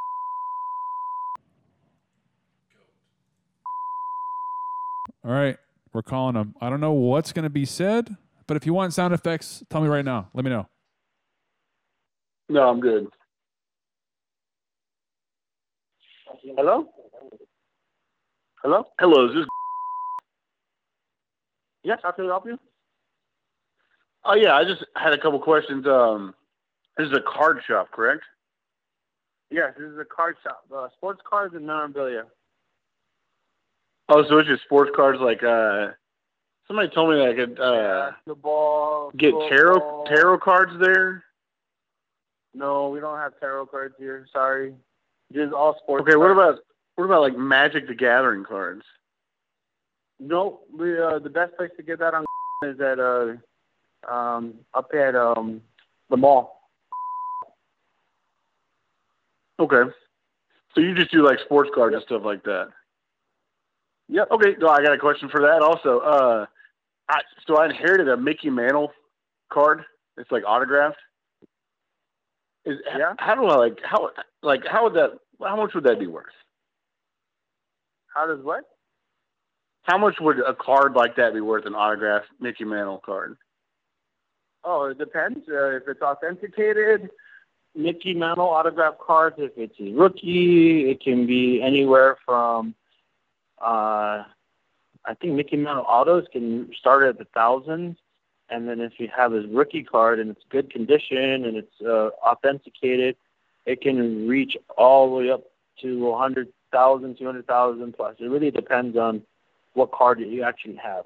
All 5.22 5.32
right, 5.32 5.58
we're 5.92 6.00
calling 6.00 6.32
them. 6.32 6.54
I 6.62 6.70
don't 6.70 6.80
know 6.80 6.92
what's 6.92 7.34
gonna 7.34 7.50
be 7.50 7.66
said, 7.66 8.16
but 8.46 8.56
if 8.56 8.64
you 8.64 8.72
want 8.72 8.94
sound 8.94 9.12
effects, 9.12 9.62
tell 9.68 9.82
me 9.82 9.88
right 9.88 10.06
now. 10.06 10.30
Let 10.32 10.46
me 10.46 10.50
know. 10.50 10.66
No, 12.48 12.70
I'm 12.70 12.80
good. 12.80 13.06
Hello? 16.56 16.86
Hello? 18.62 18.84
Hello, 18.98 19.28
is 19.28 19.34
this? 19.34 19.46
Yes, 21.82 21.98
how 22.02 22.10
can 22.12 22.24
I 22.26 22.28
help 22.28 22.46
you? 22.46 22.58
Oh 24.24 24.34
yeah, 24.34 24.54
I 24.54 24.64
just 24.64 24.84
had 24.96 25.12
a 25.12 25.18
couple 25.18 25.38
questions. 25.38 25.86
Um, 25.86 26.34
this 26.96 27.06
is 27.06 27.12
a 27.14 27.20
card 27.22 27.60
shop, 27.66 27.90
correct? 27.92 28.22
Yes, 29.50 29.72
this 29.78 29.88
is 29.88 29.98
a 29.98 30.04
card 30.04 30.36
shop. 30.42 30.62
Uh, 30.74 30.88
sports 30.96 31.20
cards 31.28 31.54
and 31.54 31.66
memorabilia. 31.66 32.24
Oh, 34.08 34.24
so 34.28 34.38
it's 34.38 34.48
just 34.48 34.62
sports 34.64 34.90
cards. 34.94 35.18
Like, 35.20 35.42
uh, 35.42 35.88
somebody 36.66 36.88
told 36.94 37.10
me 37.10 37.16
that 37.16 37.30
I 37.30 37.34
could 37.34 37.60
uh, 37.60 38.10
The 38.26 38.34
ball. 38.34 39.10
get 39.16 39.32
tarot 39.48 40.04
tarot 40.06 40.38
cards 40.38 40.72
there. 40.80 41.24
No, 42.52 42.90
we 42.90 43.00
don't 43.00 43.16
have 43.18 43.38
tarot 43.40 43.66
cards 43.66 43.94
here. 43.98 44.26
Sorry. 44.32 44.74
Just 45.32 45.52
all 45.52 45.76
sports 45.82 46.02
Okay, 46.02 46.16
what 46.16 46.30
about 46.30 46.58
what 46.96 47.04
about 47.04 47.22
like 47.22 47.36
Magic 47.36 47.86
the 47.86 47.94
Gathering 47.94 48.44
cards? 48.44 48.82
No, 50.18 50.60
we 50.76 51.00
uh, 51.00 51.18
the 51.18 51.30
best 51.30 51.56
place 51.56 51.70
to 51.76 51.82
get 51.82 51.98
that 52.00 52.14
on 52.14 52.24
is 52.64 52.80
at 52.80 52.98
uh 52.98 53.34
um 54.10 54.54
up 54.74 54.90
at 54.94 55.14
um 55.14 55.62
the 56.08 56.16
mall. 56.16 56.68
Okay, 59.58 59.90
so 60.74 60.80
you 60.80 60.94
just 60.94 61.10
do 61.10 61.24
like 61.24 61.38
sports 61.40 61.70
cards 61.74 61.94
and 61.94 62.02
stuff 62.04 62.22
like 62.24 62.42
that. 62.44 62.68
Yeah. 64.08 64.24
Okay, 64.30 64.56
no, 64.58 64.68
I 64.68 64.82
got 64.82 64.92
a 64.92 64.98
question 64.98 65.28
for 65.28 65.40
that 65.42 65.62
also. 65.62 66.00
Uh, 66.00 66.46
I, 67.08 67.20
so 67.46 67.58
I 67.58 67.66
inherited 67.66 68.08
a 68.08 68.16
Mickey 68.16 68.50
Mantle 68.50 68.92
card. 69.52 69.84
It's 70.16 70.30
like 70.32 70.42
autographed. 70.46 70.98
Is 72.64 72.78
yeah. 72.96 73.14
How 73.18 73.34
do 73.34 73.46
I 73.46 73.56
like 73.56 73.78
how 73.82 74.10
like 74.42 74.66
how 74.66 74.84
would 74.84 74.94
that 74.94 75.12
how 75.40 75.56
much 75.56 75.74
would 75.74 75.84
that 75.84 75.98
be 75.98 76.06
worth? 76.06 76.26
How 78.14 78.26
does 78.26 78.44
what? 78.44 78.64
How 79.82 79.96
much 79.96 80.16
would 80.20 80.40
a 80.40 80.54
card 80.54 80.94
like 80.94 81.16
that 81.16 81.32
be 81.32 81.40
worth? 81.40 81.64
An 81.64 81.74
autographed 81.74 82.28
Mickey 82.38 82.64
Mantle 82.64 83.02
card? 83.04 83.36
Oh, 84.62 84.86
it 84.86 84.98
depends. 84.98 85.48
Uh, 85.48 85.76
if 85.76 85.84
it's 85.88 86.02
authenticated, 86.02 87.08
Mickey 87.74 88.14
Mantle 88.14 88.48
autograph 88.48 88.98
cards. 88.98 89.36
If 89.38 89.52
it's 89.56 89.80
a 89.80 89.92
rookie, 89.92 90.90
it 90.90 91.02
can 91.02 91.26
be 91.26 91.62
anywhere 91.62 92.18
from, 92.26 92.74
uh, 93.60 94.24
I 95.04 95.14
think 95.20 95.34
Mickey 95.34 95.56
Mantle 95.56 95.86
autos 95.88 96.26
can 96.30 96.70
start 96.78 97.04
at 97.04 97.18
the 97.18 97.26
thousands, 97.32 97.96
and 98.50 98.68
then 98.68 98.80
if 98.80 98.92
you 98.98 99.08
have 99.16 99.32
his 99.32 99.46
rookie 99.46 99.84
card 99.84 100.18
and 100.18 100.30
it's 100.30 100.42
good 100.50 100.70
condition 100.70 101.44
and 101.44 101.56
it's 101.56 101.80
uh, 101.82 102.10
authenticated, 102.26 103.16
it 103.66 103.80
can 103.80 104.26
reach 104.28 104.56
all 104.76 105.08
the 105.10 105.16
way 105.16 105.30
up 105.30 105.44
to 105.82 106.08
a 106.08 106.18
hundred 106.18 106.48
thousand, 106.72 107.18
two 107.18 107.26
hundred 107.26 107.46
thousand 107.46 107.92
plus. 107.96 108.16
It 108.18 108.26
really 108.26 108.50
depends 108.50 108.96
on 108.96 109.22
what 109.74 109.92
card 109.92 110.18
that 110.20 110.28
you 110.28 110.42
actually 110.42 110.76
have. 110.76 111.04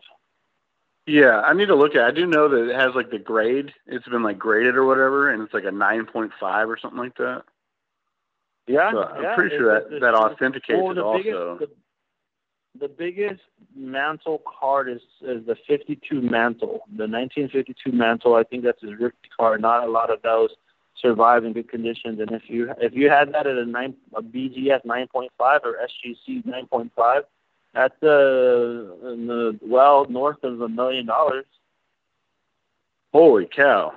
Yeah, 1.07 1.40
I 1.42 1.53
need 1.53 1.66
to 1.66 1.74
look 1.74 1.95
at. 1.95 2.01
it. 2.03 2.07
I 2.07 2.11
do 2.12 2.26
know 2.26 2.49
that 2.49 2.70
it 2.70 2.74
has 2.74 2.95
like 2.95 3.11
the 3.11 3.18
grade. 3.18 3.74
It's 3.86 4.09
been 4.09 4.22
like 4.22 4.38
graded 4.38 4.74
or 4.76 4.86
whatever, 4.86 5.30
and 5.30 5.42
it's 5.42 5.53
like 5.53 5.64
a 5.64 5.70
nine 5.70 6.07
point 6.07 6.32
five 6.40 6.68
or 6.70 6.78
something 6.78 6.99
like 6.99 7.16
that. 7.18 7.42
Yeah, 8.66 8.90
So 8.92 9.03
I'm 9.05 9.22
yeah, 9.22 9.34
pretty 9.34 9.57
sure 9.57 9.74
that 9.80 10.01
that 10.01 10.14
authenticates 10.14 10.80
well, 10.82 10.92
it 10.92 10.99
also. 10.99 11.18
biggest- 11.59 11.70
the, 11.70 11.84
the 12.78 12.88
biggest 12.88 13.40
mantle 13.76 14.42
card 14.60 14.88
is, 14.88 15.00
is 15.22 15.46
the 15.46 15.56
52 15.66 16.20
mantle, 16.20 16.80
the 16.96 17.06
1952 17.06 17.92
mantle. 17.92 18.34
I 18.34 18.42
think 18.42 18.64
that's 18.64 18.82
his 18.82 18.98
rookie 18.98 19.16
card. 19.36 19.60
Not 19.60 19.84
a 19.84 19.90
lot 19.90 20.10
of 20.10 20.22
those 20.22 20.50
survive 21.00 21.44
in 21.44 21.52
good 21.52 21.68
conditions. 21.68 22.20
And 22.20 22.32
if 22.32 22.42
you 22.48 22.72
if 22.80 22.94
you 22.94 23.10
had 23.10 23.32
that 23.32 23.46
at 23.46 23.56
a 23.56 23.64
nine 23.64 23.94
a 24.14 24.22
BGS 24.22 24.84
9.5 24.84 25.28
or 25.38 25.78
SGC 25.86 26.44
9.5, 26.44 27.22
that's 27.74 28.02
uh 28.02 29.12
in 29.12 29.26
the 29.26 29.58
well 29.62 30.06
north 30.08 30.42
of 30.42 30.60
a 30.60 30.68
million 30.68 31.06
dollars. 31.06 31.46
Holy 33.12 33.46
cow! 33.46 33.92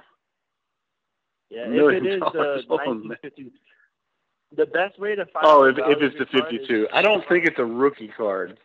Yeah, 1.50 1.66
if 1.68 2.04
it 2.04 2.06
is 2.06 2.22
uh. 2.22 2.62
Oh, 2.70 3.02
the 4.56 4.66
best 4.66 5.00
way 5.00 5.16
to 5.16 5.26
find 5.26 5.46
Oh, 5.46 5.64
if 5.64 5.78
if 5.78 6.02
it's 6.02 6.14
the 6.18 6.28
your 6.32 6.42
card 6.44 6.54
is- 6.54 6.60
fifty-two, 6.60 6.88
I 6.94 7.02
don't 7.02 7.28
think 7.28 7.46
it's 7.46 7.60
a 7.60 7.66
rookie 7.66 8.10
card. 8.10 8.60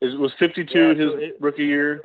Is 0.00 0.14
was 0.16 0.32
fifty-two 0.38 0.78
Yeah, 0.78 0.94
his 0.94 1.12
it- 1.14 1.36
rookie 1.40 1.64
year? 1.66 2.02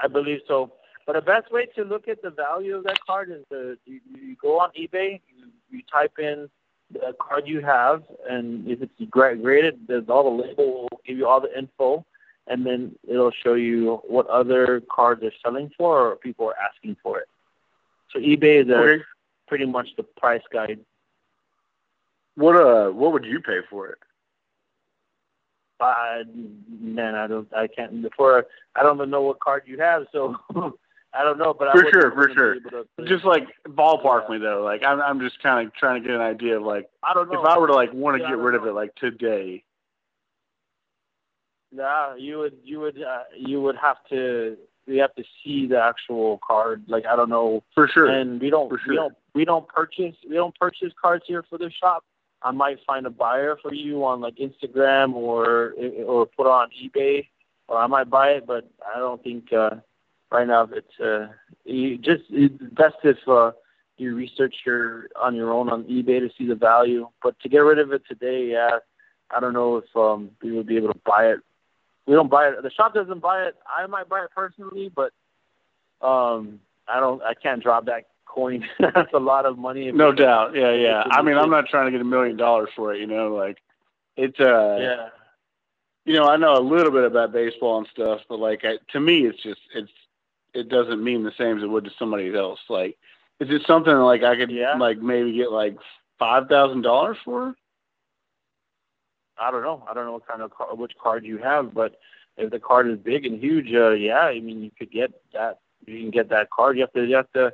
I 0.00 0.08
believe 0.08 0.40
so. 0.48 0.72
But 1.06 1.14
the 1.14 1.20
best 1.22 1.50
way 1.52 1.66
to 1.76 1.84
look 1.84 2.08
at 2.08 2.22
the 2.22 2.30
value 2.30 2.76
of 2.76 2.84
that 2.84 2.98
card 3.04 3.30
is 3.30 3.44
the 3.50 3.76
you, 3.84 4.00
you 4.20 4.36
go 4.40 4.58
on 4.60 4.70
eBay, 4.70 5.20
you, 5.36 5.46
you 5.70 5.82
type 5.90 6.18
in 6.18 6.48
the 6.92 7.14
card 7.20 7.46
you 7.48 7.60
have, 7.60 8.02
and 8.28 8.68
if 8.68 8.82
it's 8.82 8.92
graded, 9.10 9.80
there's 9.88 10.08
all 10.08 10.24
the 10.36 10.42
label 10.44 10.82
will 10.82 11.00
give 11.06 11.16
you 11.16 11.26
all 11.26 11.40
the 11.40 11.56
info, 11.58 12.04
and 12.48 12.66
then 12.66 12.94
it'll 13.08 13.30
show 13.30 13.54
you 13.54 14.00
what 14.06 14.26
other 14.26 14.82
cards 14.92 15.22
are 15.24 15.32
selling 15.42 15.70
for 15.76 16.10
or 16.12 16.16
people 16.16 16.46
are 16.46 16.56
asking 16.58 16.96
for 17.02 17.18
it. 17.18 17.28
So 18.12 18.18
eBay 18.18 18.62
is 18.62 18.68
a, 18.68 18.76
Okay. 18.76 19.02
pretty 19.48 19.64
much 19.66 19.88
the 19.96 20.02
price 20.02 20.42
guide. 20.52 20.80
What 22.36 22.56
uh, 22.56 22.90
what 22.90 23.12
would 23.12 23.24
you 23.24 23.40
pay 23.40 23.60
for 23.70 23.88
it? 23.88 23.98
I, 25.82 26.22
man, 26.80 27.14
I 27.14 27.26
don't, 27.26 27.48
I 27.54 27.66
can't. 27.66 28.02
Before 28.02 28.44
I 28.76 28.82
don't 28.82 28.96
even 28.96 29.10
know 29.10 29.22
what 29.22 29.40
card 29.40 29.62
you 29.66 29.78
have, 29.78 30.04
so 30.12 30.36
I 31.14 31.24
don't 31.24 31.38
know. 31.38 31.54
But 31.54 31.68
I 31.68 31.72
For 31.72 31.90
sure, 31.90 32.10
for 32.12 32.30
sure. 32.34 32.54
to- 32.60 32.86
Just 33.06 33.24
like 33.24 33.46
ballpark 33.68 34.28
me 34.30 34.38
though. 34.38 34.62
Like 34.62 34.82
I'm 34.82 35.00
I'm 35.00 35.20
just 35.20 35.42
kind 35.42 35.66
of 35.66 35.74
trying 35.74 36.02
to 36.02 36.06
get 36.08 36.14
an 36.14 36.22
idea 36.22 36.56
of 36.56 36.62
like 36.62 36.88
I 37.02 37.14
don't 37.14 37.30
know. 37.30 37.40
if 37.42 37.46
I 37.46 37.58
were 37.58 37.66
to 37.66 37.74
like 37.74 37.92
want 37.92 38.16
to 38.16 38.22
Yeah, 38.22 38.30
get 38.30 38.38
rid 38.38 38.54
of 38.54 38.64
it 38.66 38.72
like 38.72 38.94
today. 38.96 39.64
Nah, 41.72 42.14
you 42.14 42.38
would 42.38 42.56
you 42.62 42.80
would 42.80 43.00
uh, 43.02 43.22
you 43.36 43.60
would 43.62 43.76
have 43.76 43.96
to 44.10 44.56
you 44.86 45.00
have 45.00 45.14
to 45.14 45.24
see 45.42 45.66
the 45.66 45.80
actual 45.80 46.38
card. 46.46 46.82
Like 46.86 47.06
I 47.06 47.16
don't 47.16 47.30
know. 47.30 47.62
For 47.74 47.88
sure. 47.88 48.06
And 48.06 48.40
we 48.40 48.50
don't 48.50 48.68
For 48.68 48.76
we 48.76 48.80
sure. 48.84 48.94
don't 48.94 49.14
we 49.34 49.44
don't 49.44 49.66
purchase 49.68 50.14
we 50.28 50.34
don't 50.34 50.54
purchase 50.58 50.92
cards 51.00 51.24
here 51.26 51.42
for 51.48 51.58
the 51.58 51.70
shop. 51.70 52.04
I 52.44 52.50
might 52.50 52.78
find 52.86 53.06
a 53.06 53.10
buyer 53.10 53.56
for 53.60 53.72
you 53.72 54.04
on 54.04 54.20
like 54.20 54.36
Instagram 54.36 55.14
or 55.14 55.74
or 56.04 56.26
put 56.26 56.46
on 56.46 56.70
eBay, 56.70 57.26
or 57.68 57.78
I 57.78 57.86
might 57.86 58.10
buy 58.10 58.30
it. 58.30 58.46
But 58.46 58.68
I 58.94 58.98
don't 58.98 59.22
think 59.22 59.52
uh, 59.52 59.76
right 60.30 60.46
now 60.46 60.68
it's 60.72 61.00
uh, 61.00 61.28
you 61.64 61.98
just 61.98 62.24
it's 62.30 62.54
best 62.74 62.96
if 63.04 63.18
uh, 63.28 63.52
you 63.96 64.14
research 64.14 64.54
your 64.66 65.08
on 65.20 65.34
your 65.34 65.52
own 65.52 65.68
on 65.68 65.84
eBay 65.84 66.20
to 66.20 66.30
see 66.36 66.46
the 66.46 66.54
value. 66.54 67.08
But 67.22 67.38
to 67.40 67.48
get 67.48 67.58
rid 67.58 67.78
of 67.78 67.92
it 67.92 68.02
today, 68.08 68.50
yeah, 68.50 68.78
I 69.30 69.40
don't 69.40 69.52
know 69.52 69.76
if 69.76 69.96
um, 69.96 70.30
we 70.42 70.52
would 70.52 70.66
be 70.66 70.76
able 70.76 70.92
to 70.92 71.00
buy 71.04 71.26
it. 71.26 71.40
We 72.06 72.14
don't 72.14 72.30
buy 72.30 72.48
it. 72.48 72.62
The 72.62 72.70
shop 72.70 72.94
doesn't 72.94 73.20
buy 73.20 73.44
it. 73.44 73.54
I 73.66 73.86
might 73.86 74.08
buy 74.08 74.24
it 74.24 74.30
personally, 74.34 74.90
but 74.94 75.12
um, 76.04 76.60
I 76.88 76.98
don't. 76.98 77.22
I 77.22 77.34
can't 77.34 77.62
drop 77.62 77.86
that 77.86 78.06
coin. 78.26 78.66
That's 78.80 79.12
a 79.12 79.18
lot 79.18 79.46
of 79.46 79.58
money. 79.58 79.90
No 79.92 80.12
doubt. 80.12 80.54
Yeah, 80.54 80.72
yeah. 80.72 81.04
I 81.10 81.22
mean, 81.22 81.36
I'm 81.36 81.50
not 81.50 81.66
trying 81.68 81.86
to 81.86 81.92
get 81.92 82.00
a 82.00 82.04
million 82.04 82.36
dollars 82.36 82.70
for 82.74 82.94
it. 82.94 83.00
You 83.00 83.06
know, 83.06 83.34
like 83.34 83.58
it's 84.16 84.38
uh. 84.40 84.78
Yeah. 84.80 85.08
You 86.04 86.14
know, 86.14 86.24
I 86.24 86.36
know 86.36 86.56
a 86.56 86.60
little 86.60 86.90
bit 86.90 87.04
about 87.04 87.32
baseball 87.32 87.78
and 87.78 87.86
stuff, 87.92 88.22
but 88.28 88.40
like 88.40 88.64
I, 88.64 88.78
to 88.90 88.98
me, 88.98 89.24
it's 89.24 89.40
just 89.40 89.60
it's 89.72 89.92
it 90.52 90.68
doesn't 90.68 91.02
mean 91.02 91.22
the 91.22 91.32
same 91.38 91.58
as 91.58 91.62
it 91.62 91.68
would 91.68 91.84
to 91.84 91.92
somebody 91.98 92.34
else. 92.34 92.58
Like, 92.68 92.98
is 93.40 93.50
it 93.50 93.62
something 93.66 93.94
like 93.94 94.22
I 94.22 94.36
could 94.36 94.50
like 94.78 94.98
maybe 94.98 95.32
get 95.32 95.52
like 95.52 95.76
five 96.18 96.48
thousand 96.48 96.82
dollars 96.82 97.18
for? 97.24 97.54
I 99.38 99.50
don't 99.50 99.62
know. 99.62 99.84
I 99.88 99.94
don't 99.94 100.06
know 100.06 100.12
what 100.12 100.26
kind 100.26 100.42
of 100.42 100.50
car, 100.50 100.74
which 100.74 100.92
card 101.02 101.24
you 101.24 101.38
have, 101.38 101.72
but 101.74 101.98
if 102.36 102.50
the 102.50 102.58
card 102.58 102.88
is 102.88 102.98
big 102.98 103.26
and 103.26 103.42
huge, 103.42 103.72
uh, 103.74 103.90
yeah, 103.90 104.20
I 104.20 104.40
mean 104.40 104.62
you 104.62 104.70
could 104.76 104.90
get 104.90 105.12
that. 105.32 105.58
You 105.86 106.00
can 106.00 106.10
get 106.10 106.28
that 106.28 106.50
card. 106.50 106.76
You 106.76 106.82
have 106.82 106.92
to. 106.92 107.04
You 107.04 107.16
have 107.16 107.32
to. 107.32 107.52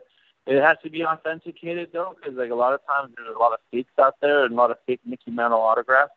It 0.49 0.63
has 0.63 0.79
to 0.83 0.89
be 0.89 1.05
authenticated 1.05 1.91
though, 1.93 2.17
because 2.17 2.37
like 2.39 2.51
a 2.51 2.55
lot 2.55 2.73
of 2.73 2.81
times 2.87 3.13
there's 3.17 3.35
a 3.35 3.39
lot 3.39 3.53
of 3.53 3.59
fakes 3.71 3.93
out 4.01 4.15
there 4.23 4.45
and 4.45 4.55
a 4.55 4.57
lot 4.57 4.71
of 4.71 4.79
fake 4.87 5.01
Mickey 5.05 5.31
Mantle 5.31 5.61
autographs. 5.61 6.13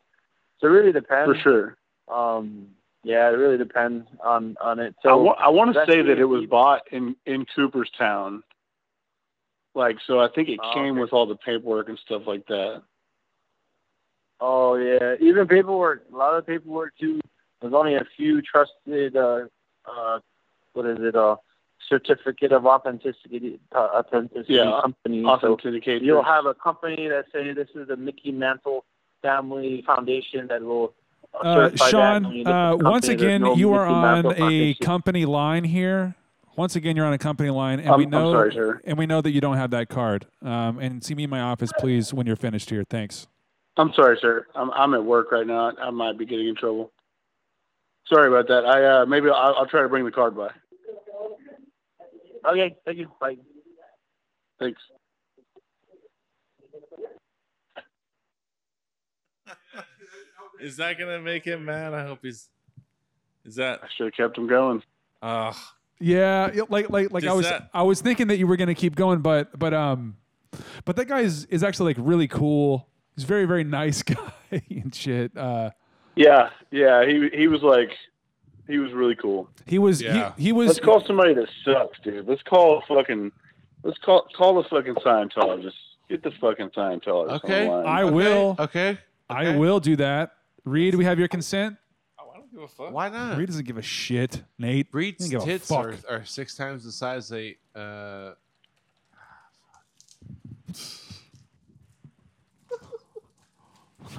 So 0.58 0.68
it 0.68 0.70
really 0.70 0.90
depends. 0.92 1.36
For 1.36 1.42
sure. 1.42 1.76
Um, 2.08 2.68
yeah, 3.04 3.28
it 3.28 3.32
really 3.34 3.58
depends 3.58 4.06
on 4.24 4.56
on 4.60 4.78
it. 4.78 4.94
I 5.00 5.02
So 5.02 5.22
wa- 5.22 5.36
I 5.38 5.50
want 5.50 5.74
to 5.74 5.84
say 5.86 6.00
that 6.00 6.18
it 6.18 6.24
was 6.24 6.46
bought 6.46 6.82
in 6.90 7.14
in 7.26 7.44
Cooperstown. 7.54 8.42
Like, 9.74 9.98
so 10.06 10.20
I 10.20 10.28
think 10.28 10.48
it 10.48 10.60
Oh, 10.62 10.72
came 10.74 10.92
okay. 10.94 11.00
with 11.00 11.12
all 11.12 11.26
the 11.26 11.36
paperwork 11.36 11.88
and 11.88 11.98
stuff 11.98 12.22
like 12.26 12.46
that. 12.46 12.82
Oh 14.40 14.76
yeah, 14.76 15.14
even 15.20 15.46
paperwork. 15.46 16.04
A 16.12 16.16
lot 16.16 16.34
of 16.36 16.46
paperwork 16.46 16.94
too. 16.98 17.20
There's 17.60 17.74
only 17.74 17.94
a 17.96 18.04
few 18.16 18.40
trusted. 18.42 19.16
Uh, 19.16 19.46
uh, 19.84 20.20
what 20.72 20.86
is 20.86 20.98
it? 21.00 21.14
Uh, 21.14 21.36
certificate 21.88 22.52
of 22.52 22.66
authenticity. 22.66 23.60
Uh, 23.74 23.78
authenticity 23.96 24.54
Yeah, 24.54 24.80
company. 24.82 25.22
authenticators. 25.22 25.98
So 26.00 26.04
you'll 26.04 26.22
have 26.22 26.46
a 26.46 26.54
company 26.54 27.08
that 27.08 27.26
say 27.32 27.52
this 27.52 27.68
is 27.74 27.88
the 27.88 27.96
Mickey 27.96 28.32
Mantle 28.32 28.84
Family 29.22 29.82
Foundation 29.86 30.46
that 30.48 30.62
will. 30.62 30.94
Uh, 31.34 31.38
Uh, 31.38 31.54
certify 31.70 31.84
that. 31.84 31.90
Sean, 31.90 32.22
When 32.24 32.32
you 32.34 32.44
look 32.44 32.54
uh, 32.54 32.76
once 32.90 33.08
again, 33.08 33.40
no 33.42 33.54
you 33.54 33.72
are 33.72 33.86
Mickey 33.86 33.94
on 33.94 34.02
Mantle 34.02 34.32
a 34.32 34.36
Foundation. 34.36 34.84
company 34.86 35.24
line 35.24 35.64
here. 35.64 36.14
Once 36.56 36.76
again, 36.76 36.94
you're 36.96 37.06
on 37.06 37.14
a 37.14 37.18
company 37.18 37.48
line, 37.48 37.80
and 37.80 37.88
I'm- 37.88 37.98
we 37.98 38.04
know, 38.04 38.32
sorry, 38.32 38.52
sir. 38.52 38.80
and 38.84 38.98
we 38.98 39.06
know 39.06 39.22
that 39.22 39.30
you 39.30 39.40
don't 39.40 39.56
have 39.56 39.70
that 39.70 39.88
card. 39.88 40.26
Um, 40.42 40.78
and 40.78 41.02
see 41.02 41.14
me 41.14 41.24
in 41.24 41.30
my 41.30 41.40
office, 41.40 41.72
please, 41.78 42.12
when 42.12 42.26
you're 42.26 42.36
finished 42.36 42.68
here. 42.68 42.84
Thanks. 42.84 43.26
I'm 43.78 43.90
sorry, 43.94 44.18
sir. 44.20 44.46
I'm 44.54 44.70
I'm 44.72 44.92
at 44.92 45.02
work 45.02 45.32
right 45.32 45.46
now. 45.46 45.72
I 45.80 45.88
might 45.88 46.18
be 46.18 46.26
getting 46.26 46.48
in 46.48 46.54
trouble. 46.54 46.92
Sorry 48.06 48.28
about 48.28 48.48
that. 48.48 48.66
I 48.66 48.84
uh, 49.00 49.06
maybe 49.06 49.30
I'll, 49.30 49.54
I'll 49.54 49.66
try 49.66 49.80
to 49.80 49.88
bring 49.88 50.04
the 50.04 50.10
card 50.10 50.36
by. 50.36 50.50
Okay, 52.46 52.76
thank 52.84 52.98
you. 52.98 53.08
Bye. 53.20 53.36
Thanks. 54.58 54.80
Is 60.60 60.76
that 60.76 60.98
gonna 60.98 61.20
make 61.20 61.44
him 61.44 61.64
mad? 61.64 61.94
I 61.94 62.04
hope 62.06 62.20
he's. 62.22 62.48
Is 63.44 63.56
that? 63.56 63.80
I 63.82 63.88
should 63.96 64.06
have 64.06 64.14
kept 64.14 64.38
him 64.38 64.46
going. 64.46 64.82
Uh, 65.20 65.52
Yeah, 65.98 66.50
yeah, 66.54 66.62
like 66.68 66.90
like 66.90 67.10
like 67.12 67.24
I 67.24 67.32
was 67.32 67.46
that- 67.48 67.70
I 67.74 67.82
was 67.82 68.00
thinking 68.00 68.28
that 68.28 68.38
you 68.38 68.46
were 68.46 68.56
gonna 68.56 68.74
keep 68.74 68.94
going, 68.96 69.20
but 69.20 69.56
but 69.58 69.74
um, 69.74 70.16
but 70.84 70.96
that 70.96 71.06
guy 71.06 71.20
is 71.20 71.44
is 71.46 71.62
actually 71.62 71.94
like 71.94 72.04
really 72.04 72.28
cool. 72.28 72.88
He's 73.16 73.24
a 73.24 73.26
very 73.26 73.44
very 73.44 73.64
nice 73.64 74.02
guy 74.04 74.32
and 74.70 74.94
shit. 74.94 75.36
Uh, 75.36 75.70
Yeah, 76.16 76.50
yeah. 76.70 77.04
He 77.06 77.28
he 77.34 77.48
was 77.48 77.62
like, 77.62 77.90
he 78.68 78.78
was 78.78 78.92
really 78.92 79.14
cool. 79.16 79.48
he 79.66 79.78
was 79.78 80.00
Yeah. 80.00 80.32
he, 80.36 80.44
he 80.44 80.52
was 80.52 80.68
Let's 80.68 80.80
call 80.80 81.04
somebody 81.04 81.34
that 81.34 81.48
sucks, 81.64 81.98
dude. 82.00 82.26
Let's 82.26 82.42
call 82.42 82.78
a 82.78 82.82
fucking. 82.86 83.32
Let's 83.82 83.98
call 83.98 84.26
call 84.36 84.62
the 84.62 84.68
fucking 84.68 84.94
Scientologist. 84.96 85.72
Get 86.08 86.22
the 86.22 86.30
fucking 86.40 86.70
Scientologist. 86.70 87.44
Okay. 87.44 87.66
On 87.66 87.82
the 87.82 87.84
line. 87.84 87.86
I 87.86 88.04
will. 88.04 88.56
Okay. 88.58 88.98
I 89.28 89.56
will 89.56 89.80
do 89.80 89.96
that. 89.96 90.32
Reed, 90.64 90.92
do 90.92 90.98
we 90.98 91.04
have 91.04 91.18
your 91.18 91.28
consent? 91.28 91.76
Why 92.76 93.08
not? 93.08 93.38
Reed 93.38 93.48
doesn't 93.48 93.66
give 93.66 93.78
a 93.78 93.82
shit. 93.82 94.42
Nate, 94.58 94.90
Breed's 94.92 95.24
He 95.24 95.32
doesn't 95.32 95.48
give 95.48 95.48
a 95.48 95.58
tits 95.58 95.68
fuck. 95.68 95.86
are, 95.86 96.16
are 96.16 96.24
six 96.24 96.54
times 96.54 96.84
the 96.84 96.92
size 96.92 97.28
they. 97.28 97.56
Uh, 97.74 98.32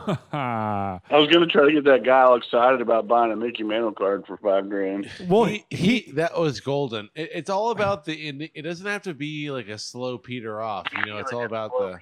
I 0.33 0.99
was 1.11 1.27
gonna 1.29 1.47
try 1.47 1.65
to 1.65 1.71
get 1.71 1.83
that 1.85 2.03
guy 2.03 2.21
all 2.21 2.35
excited 2.35 2.81
about 2.81 3.07
buying 3.07 3.31
a 3.31 3.35
Mickey 3.35 3.63
Mantle 3.63 3.91
card 3.93 4.25
for 4.27 4.37
five 4.37 4.69
grand. 4.69 5.09
well, 5.27 5.45
he, 5.45 5.65
he 5.69 6.11
that 6.15 6.37
was 6.39 6.59
golden. 6.59 7.09
It, 7.15 7.29
it's 7.33 7.49
all 7.49 7.71
about 7.71 8.05
the. 8.05 8.13
It, 8.13 8.51
it 8.53 8.61
doesn't 8.63 8.85
have 8.85 9.03
to 9.03 9.13
be 9.13 9.49
like 9.51 9.67
a 9.69 9.77
slow 9.77 10.17
peter 10.17 10.61
off. 10.61 10.87
You 10.97 11.05
know, 11.05 11.17
it's 11.17 11.31
all 11.33 11.45
about 11.45 11.71
the. 11.71 11.99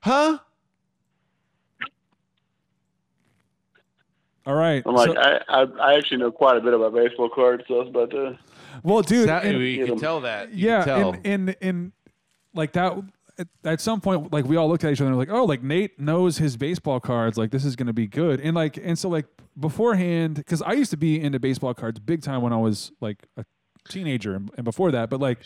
Huh? 0.00 0.38
All 4.46 4.54
right. 4.54 4.82
I'm 4.84 4.94
like, 4.94 5.10
so- 5.10 5.16
I, 5.18 5.40
I 5.48 5.62
I 5.62 5.94
actually 5.96 6.18
know 6.18 6.30
quite 6.30 6.56
a 6.56 6.60
bit 6.60 6.74
about 6.74 6.94
baseball 6.94 7.30
cards, 7.30 7.64
so 7.66 7.76
I 7.76 7.78
was 7.78 7.88
about 7.88 8.10
to. 8.10 8.38
well, 8.82 9.02
dude, 9.02 9.28
That- 9.28 9.44
and- 9.44 9.58
you 9.58 9.86
can 9.86 9.98
tell 9.98 10.20
that. 10.22 10.52
You 10.52 10.68
yeah, 10.68 10.84
can 10.84 10.98
tell. 11.00 11.12
in 11.24 11.48
in 11.48 11.56
in 11.60 11.92
like 12.54 12.72
that. 12.72 12.96
At, 13.64 13.80
some 13.80 14.00
point, 14.00 14.32
like 14.32 14.44
we 14.44 14.56
all 14.56 14.68
looked 14.68 14.84
at 14.84 14.92
each 14.92 15.00
other 15.00 15.08
and 15.08 15.16
were 15.16 15.22
like, 15.22 15.34
"Oh, 15.34 15.44
like 15.44 15.62
Nate 15.62 15.98
knows 15.98 16.38
his 16.38 16.56
baseball 16.56 17.00
cards. 17.00 17.36
Like 17.36 17.50
this 17.50 17.64
is 17.64 17.74
going 17.74 17.88
to 17.88 17.92
be 17.92 18.06
good." 18.06 18.40
And 18.40 18.54
like, 18.54 18.76
and 18.76 18.96
so 18.98 19.08
like 19.08 19.26
beforehand, 19.58 20.36
because 20.36 20.62
I 20.62 20.72
used 20.72 20.90
to 20.92 20.96
be 20.96 21.20
into 21.20 21.40
baseball 21.40 21.74
cards 21.74 21.98
big 21.98 22.22
time 22.22 22.42
when 22.42 22.52
I 22.52 22.58
was 22.58 22.92
like 23.00 23.26
a 23.36 23.44
teenager 23.88 24.36
and, 24.36 24.50
and 24.56 24.64
before 24.64 24.92
that. 24.92 25.10
But 25.10 25.20
like, 25.20 25.38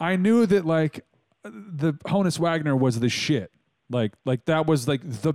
I 0.00 0.16
knew 0.16 0.46
that 0.46 0.66
like 0.66 1.04
the 1.44 1.92
Honus 2.06 2.38
Wagner 2.38 2.76
was 2.76 3.00
the 3.00 3.08
shit. 3.08 3.52
Like 3.90 4.12
like 4.24 4.44
that 4.46 4.66
was 4.66 4.88
like 4.88 5.02
the 5.02 5.34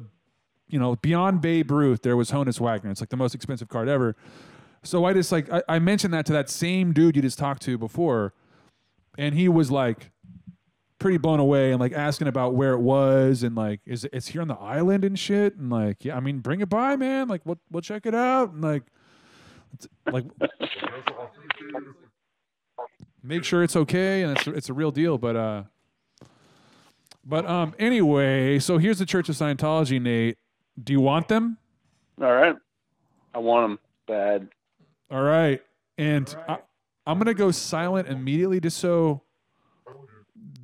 you 0.68 0.80
know 0.80 0.96
beyond 0.98 1.42
Babe 1.42 1.72
Ruth. 1.72 2.02
There 2.02 2.18
was 2.18 2.32
Honus 2.32 2.60
Wagner. 2.60 2.92
It's 2.92 3.02
like 3.02 3.10
the 3.10 3.18
most 3.18 3.36
expensive 3.36 3.70
card 3.70 3.88
ever. 3.88 4.16
So 4.84 5.06
I 5.06 5.14
just 5.14 5.32
like 5.32 5.52
I, 5.52 5.64
I 5.68 5.80
mentioned 5.80 6.14
that 6.14 6.26
to 6.28 6.34
that 6.34 6.50
same 6.50 6.94
dude 6.94 7.16
you 7.16 7.22
just 7.22 7.38
talked 7.38 7.62
to 7.64 7.78
before, 7.78 8.34
and 9.18 9.36
he 9.36 9.48
was 9.48 9.72
like 9.72 10.12
pretty 11.00 11.18
blown 11.18 11.40
away 11.40 11.72
and 11.72 11.80
like 11.80 11.94
asking 11.94 12.28
about 12.28 12.56
where 12.56 12.74
it 12.74 12.80
was 12.80 13.44
and 13.44 13.56
like 13.56 13.82
is 13.86 14.04
it, 14.04 14.12
it's 14.14 14.28
here 14.28 14.42
on 14.42 14.48
the 14.48 14.56
island 14.56 15.04
and 15.06 15.18
shit? 15.18 15.56
And 15.56 15.70
like 15.70 16.04
yeah 16.04 16.18
I 16.18 16.20
mean 16.20 16.40
bring 16.40 16.62
it 16.62 16.70
by 16.70 16.96
man. 16.96 17.28
Like 17.28 17.42
we'll 17.46 17.60
we'll 17.72 17.82
check 17.82 18.06
it 18.06 18.16
out. 18.16 18.52
And 18.52 18.62
like 18.62 18.84
like 20.12 20.26
make 23.22 23.44
sure 23.44 23.64
it's 23.64 23.76
okay 23.76 24.24
and 24.24 24.38
it's 24.38 24.48
it's 24.48 24.70
a 24.70 24.74
real 24.74 24.92
deal. 24.92 25.18
But 25.18 25.36
uh 25.36 25.64
but 27.24 27.46
um 27.46 27.76
anyway 27.78 28.60
so 28.60 28.78
here's 28.78 29.00
the 29.00 29.06
Church 29.06 29.30
of 29.30 29.36
Scientology 29.36 30.02
Nate. 30.02 30.38
Do 30.82 30.94
you 30.94 31.02
want 31.02 31.28
them? 31.28 31.58
All 32.20 32.34
right, 32.34 32.56
I 33.34 33.40
want 33.40 33.64
them 33.64 33.80
bad. 34.08 34.50
All 35.12 35.22
right. 35.22 35.62
And 35.98 36.36
I, 36.48 36.58
I'm 37.06 37.18
going 37.18 37.28
to 37.28 37.34
go 37.34 37.52
silent 37.52 38.08
immediately 38.08 38.60
just 38.60 38.78
so 38.78 39.22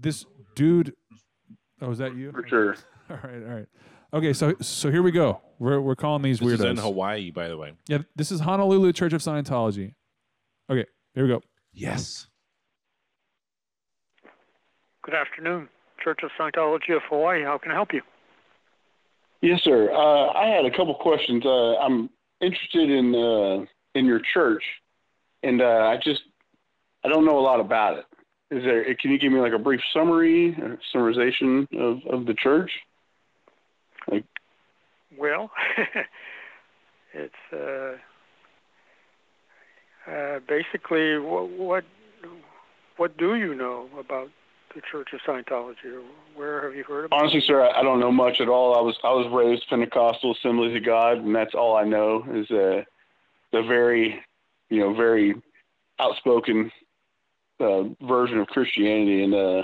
this 0.04 0.26
dude. 0.56 0.94
Oh, 1.82 1.92
is 1.92 1.98
that 1.98 2.16
you? 2.16 2.32
For 2.32 2.48
sure. 2.48 2.76
All 3.10 3.18
right. 3.24 3.44
All 3.44 3.56
right. 3.56 3.66
Okay. 4.14 4.34
So, 4.34 4.54
so 4.62 4.92
here 4.92 5.02
we 5.02 5.12
go. 5.12 5.42
We're, 5.60 5.82
we're 5.82 5.96
calling 5.96 6.22
these 6.22 6.40
this 6.40 6.48
weirdos. 6.48 6.54
is 6.54 6.66
in 6.66 6.78
Hawaii, 6.78 7.32
by 7.32 7.48
the 7.48 7.58
way. 7.58 7.74
Yeah. 7.88 8.00
This 8.16 8.32
is 8.32 8.42
Honolulu 8.42 8.94
Church 8.94 9.14
of 9.14 9.22
Scientology. 9.22 9.96
Okay. 10.70 10.86
Here 11.16 11.24
we 11.24 11.30
go. 11.30 11.42
Yes. 11.74 12.28
Good 15.04 15.16
afternoon, 15.16 15.68
Church 16.02 16.20
of 16.24 16.30
Scientology 16.40 16.96
of 16.96 17.02
Hawaii. 17.10 17.44
How 17.44 17.58
can 17.58 17.72
I 17.72 17.76
help 17.76 17.94
you? 17.94 18.02
Yes, 19.42 19.62
sir. 19.64 19.92
Uh, 19.92 20.32
I 20.32 20.48
had 20.48 20.66
a 20.66 20.72
couple 20.72 20.96
questions. 20.96 21.46
Uh, 21.46 21.76
I'm 21.76 22.10
interested 22.40 22.90
in 22.90 23.14
uh, 23.14 23.66
in 23.96 24.06
your 24.06 24.22
church, 24.34 24.64
and 25.44 25.62
uh, 25.62 25.66
I 25.92 25.98
just 26.02 26.22
I 27.04 27.10
don't 27.10 27.26
know 27.26 27.38
a 27.38 27.42
lot 27.42 27.60
about 27.60 27.98
it. 27.98 28.06
Is 28.52 28.64
there? 28.64 28.84
Can 28.96 29.12
you 29.12 29.20
give 29.20 29.32
me 29.32 29.40
like 29.40 29.54
a 29.54 29.60
brief 29.60 29.82
summary, 29.94 30.56
or 30.62 30.78
summarization 30.94 31.68
of, 31.80 32.00
of 32.12 32.26
the 32.26 32.36
church? 32.36 32.72
Like, 34.12 34.26
Well, 35.18 35.50
it's 37.14 37.34
uh, 37.52 37.98
uh, 40.12 40.40
basically 40.48 41.18
what, 41.18 41.50
what 41.50 41.84
what 42.98 43.18
do 43.18 43.36
you 43.36 43.56
know 43.56 43.88
about 44.00 44.30
the 44.76 44.82
Church 44.92 45.10
of 45.14 45.20
Scientology? 45.28 45.86
Or 45.86 46.04
where 46.36 46.64
have 46.64 46.76
you 46.76 46.84
heard 46.84 47.06
about? 47.06 47.20
honestly, 47.22 47.44
sir, 47.46 47.62
I, 47.62 47.80
I 47.80 47.84
don't 47.84 48.00
know 48.00 48.12
much 48.12 48.40
at 48.40 48.50
all. 48.50 48.76
I 48.76 48.82
was 48.82 48.96
I 49.04 49.12
was 49.12 49.32
raised 49.32 49.68
Pentecostal 49.70 50.36
Assemblies 50.36 50.76
of 50.76 50.86
God, 50.86 51.18
and 51.18 51.36
that's 51.36 51.56
all 51.56 51.76
I 51.76 51.84
know 51.84 52.24
is 52.34 52.50
uh, 52.52 52.84
the 53.52 53.64
very, 53.64 54.20
you 54.70 54.80
know, 54.80 54.94
very 54.94 55.36
outspoken 56.00 56.72
uh, 57.60 57.84
version 58.06 58.40
of 58.40 58.48
Christianity, 58.48 59.24
and 59.24 59.34
uh, 59.34 59.64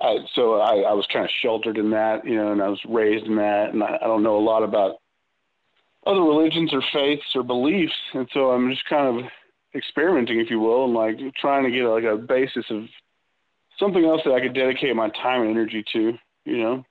I, 0.00 0.18
so 0.34 0.54
I, 0.60 0.80
I 0.80 0.92
was 0.92 1.06
kind 1.12 1.24
of 1.24 1.30
sheltered 1.42 1.78
in 1.78 1.90
that, 1.90 2.26
you 2.26 2.36
know, 2.36 2.52
and 2.52 2.62
I 2.62 2.68
was 2.68 2.80
raised 2.88 3.26
in 3.26 3.36
that, 3.36 3.70
and 3.72 3.82
I, 3.82 3.98
I 4.02 4.06
don't 4.06 4.22
know 4.22 4.36
a 4.36 4.40
lot 4.40 4.62
about 4.62 4.96
other 6.06 6.20
religions 6.20 6.72
or 6.72 6.82
faiths 6.92 7.24
or 7.34 7.42
beliefs, 7.42 7.94
and 8.12 8.28
so 8.32 8.50
I'm 8.50 8.70
just 8.70 8.84
kind 8.86 9.18
of 9.18 9.24
experimenting, 9.74 10.40
if 10.40 10.50
you 10.50 10.60
will, 10.60 10.84
and 10.84 10.94
like 10.94 11.16
trying 11.36 11.64
to 11.64 11.70
get 11.70 11.84
like 11.84 12.04
a 12.04 12.16
basis 12.16 12.64
of 12.70 12.84
something 13.78 14.04
else 14.04 14.20
that 14.24 14.34
I 14.34 14.40
could 14.40 14.54
dedicate 14.54 14.94
my 14.94 15.08
time 15.10 15.42
and 15.42 15.50
energy 15.50 15.84
to, 15.92 16.12
you 16.44 16.58
know. 16.58 16.84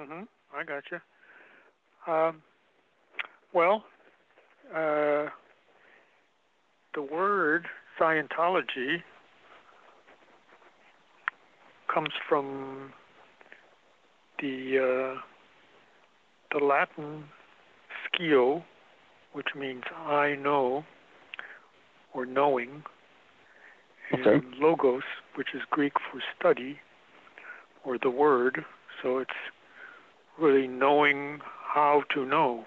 hmm 0.00 0.22
I 0.54 0.64
got 0.64 0.84
you. 0.90 2.12
Um, 2.12 2.42
well, 3.52 3.84
uh, 4.74 5.26
the 6.94 7.02
word 7.02 7.66
Scientology 8.00 9.02
comes 11.92 12.10
from 12.28 12.92
the 14.40 14.78
uh, 15.16 15.20
the 16.52 16.64
Latin 16.64 17.24
"scio," 18.04 18.62
which 19.32 19.48
means 19.56 19.84
"I 19.94 20.34
know" 20.34 20.84
or 22.12 22.26
"knowing," 22.26 22.82
and 24.12 24.26
Okay. 24.26 24.46
"logos," 24.58 25.02
which 25.34 25.48
is 25.54 25.62
Greek 25.70 25.94
for 26.10 26.20
"study" 26.38 26.80
or 27.84 27.98
"the 27.98 28.10
word." 28.10 28.64
So 29.02 29.18
it's 29.18 29.30
really 30.38 30.66
knowing 30.66 31.40
how 31.42 32.02
to 32.14 32.24
know, 32.24 32.66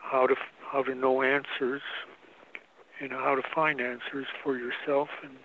how 0.00 0.26
to 0.26 0.34
how 0.70 0.82
to 0.82 0.94
know 0.94 1.22
answers, 1.22 1.82
and 3.00 3.12
how 3.12 3.34
to 3.34 3.42
find 3.54 3.80
answers 3.80 4.26
for 4.42 4.56
yourself 4.56 5.08
and 5.22 5.36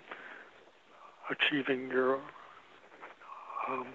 achieving 1.30 1.90
your 1.90 2.20
um, 3.70 3.88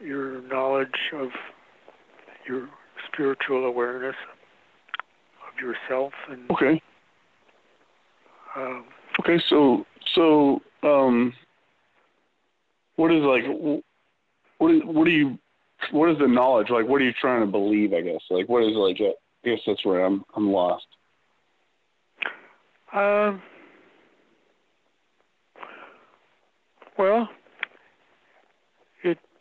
your 0.00 0.42
knowledge 0.42 0.88
of 1.14 1.28
your 2.48 2.68
spiritual 3.12 3.66
awareness 3.66 4.16
of 5.46 5.60
yourself 5.62 6.12
and 6.30 6.50
Okay. 6.50 6.80
um, 8.56 8.84
Okay. 9.20 9.38
So 9.48 9.84
so 10.14 10.60
um, 10.82 11.32
what 12.96 13.12
is 13.12 13.22
like 13.22 13.44
wh- 13.44 14.60
what 14.60 14.70
is 14.72 14.82
what 14.84 15.04
do 15.04 15.10
you 15.10 15.38
what 15.90 16.10
is 16.10 16.18
the 16.18 16.28
knowledge 16.28 16.70
like? 16.70 16.86
What 16.86 17.00
are 17.00 17.04
you 17.04 17.12
trying 17.20 17.40
to 17.40 17.46
believe? 17.46 17.92
I 17.92 18.00
guess 18.00 18.20
like 18.30 18.48
what 18.48 18.62
is 18.64 18.74
like? 18.74 18.96
I 19.00 19.12
guess 19.44 19.58
that's 19.66 19.84
where 19.84 20.04
I'm 20.04 20.24
I'm 20.34 20.50
lost. 20.52 20.86
Um, 22.94 23.40
well, 26.98 27.28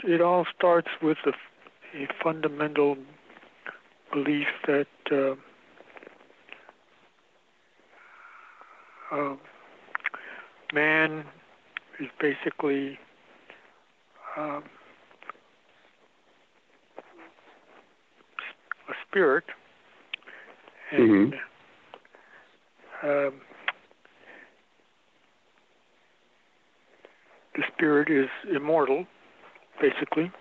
it 0.03 0.22
all 0.22 0.45
starts 0.57 0.88
with 1.02 1.18
a, 1.26 1.32
a 1.98 2.07
fundamental 2.23 2.98
belief 4.14 4.48
that 4.68 4.88
uh, 5.11 5.36
uh, 9.15 9.36
man 10.73 11.26
is 11.99 12.07
basically 12.19 12.98
um, 14.38 14.64
a 18.90 18.94
spirit, 19.07 19.44
and 20.91 21.34
um, 23.03 23.34
the 27.56 27.64
spirit 27.73 28.10
is 28.10 28.30
immortal, 28.53 29.06
basically, 29.81 30.31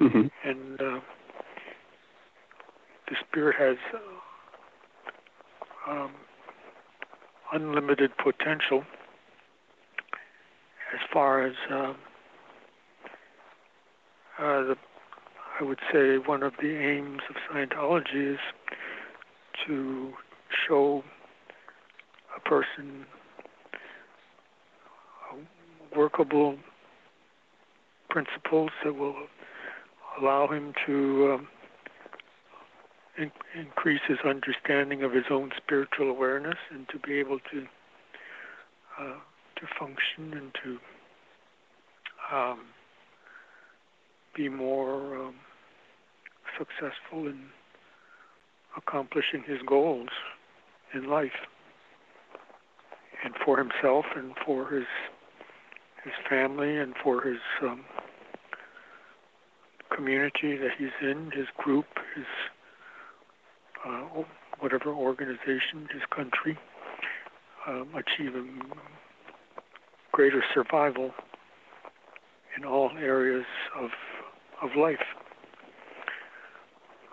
Mm-hmm. 0.00 0.28
and 0.48 0.80
uh, 0.80 1.00
the 3.08 3.16
spirit 3.28 3.56
has 3.58 3.76
uh, 5.86 5.90
um, 5.90 6.12
unlimited 7.52 8.10
potential 8.16 8.82
as 10.94 11.00
far 11.12 11.44
as 11.46 11.52
uh, 11.70 11.92
uh, 14.38 14.62
the, 14.62 14.76
I 15.60 15.64
would 15.64 15.80
say 15.92 16.16
one 16.16 16.42
of 16.42 16.54
the 16.62 16.74
aims 16.74 17.20
of 17.28 17.36
Scientology 17.52 18.32
is 18.34 18.40
to 19.66 20.14
show 20.66 21.04
a 22.34 22.40
person 22.48 23.04
workable 25.94 26.56
principles 28.10 28.70
that 28.84 28.94
will 28.94 29.14
allow 30.20 30.48
him 30.48 30.74
to 30.86 31.32
um, 31.34 31.48
in- 33.16 33.32
increase 33.58 34.00
his 34.06 34.18
understanding 34.24 35.02
of 35.02 35.12
his 35.12 35.24
own 35.30 35.50
spiritual 35.56 36.10
awareness 36.10 36.56
and 36.70 36.88
to 36.88 36.98
be 36.98 37.14
able 37.14 37.38
to 37.52 37.66
uh, 39.00 39.16
to 39.56 39.66
function 39.78 40.34
and 40.34 40.52
to 40.62 40.78
um, 42.34 42.60
be 44.34 44.48
more 44.48 45.16
um, 45.16 45.34
successful 46.58 47.26
in 47.26 47.46
accomplishing 48.76 49.42
his 49.46 49.58
goals 49.66 50.08
in 50.94 51.08
life 51.08 51.46
and 53.24 53.34
for 53.44 53.58
himself 53.58 54.04
and 54.16 54.32
for 54.44 54.68
his 54.70 54.86
his 56.04 56.14
family 56.28 56.78
and 56.78 56.94
for 57.02 57.20
his 57.22 57.40
um, 57.62 57.84
community 59.94 60.56
that 60.56 60.70
he's 60.78 60.88
in, 61.02 61.30
his 61.34 61.46
group, 61.56 61.86
his 62.14 62.24
uh, 63.86 64.22
whatever 64.60 64.90
organization, 64.92 65.88
his 65.92 66.02
country, 66.14 66.58
um, 67.66 67.88
achieving 67.94 68.62
greater 70.12 70.42
survival 70.54 71.12
in 72.56 72.64
all 72.64 72.90
areas 72.98 73.44
of 73.78 73.90
of 74.62 74.76
life. 74.76 74.98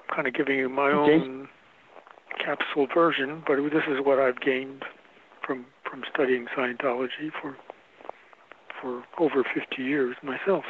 I'm 0.10 0.16
kind 0.16 0.28
of 0.28 0.34
giving 0.34 0.58
you 0.58 0.68
my 0.70 0.90
Okay. 0.92 1.14
own 1.16 1.48
capsule 2.44 2.88
version, 2.94 3.44
but 3.48 3.56
this 3.72 3.84
is 3.88 4.00
what 4.04 4.20
I've 4.20 4.40
gained 4.42 4.84
from 5.46 5.66
from 5.90 6.04
studying 6.14 6.48
Scientology 6.56 7.32
for 7.42 7.56
for 8.82 9.04
over 9.20 9.44
50 9.44 9.82
years 9.82 10.16
myself. 10.22 10.66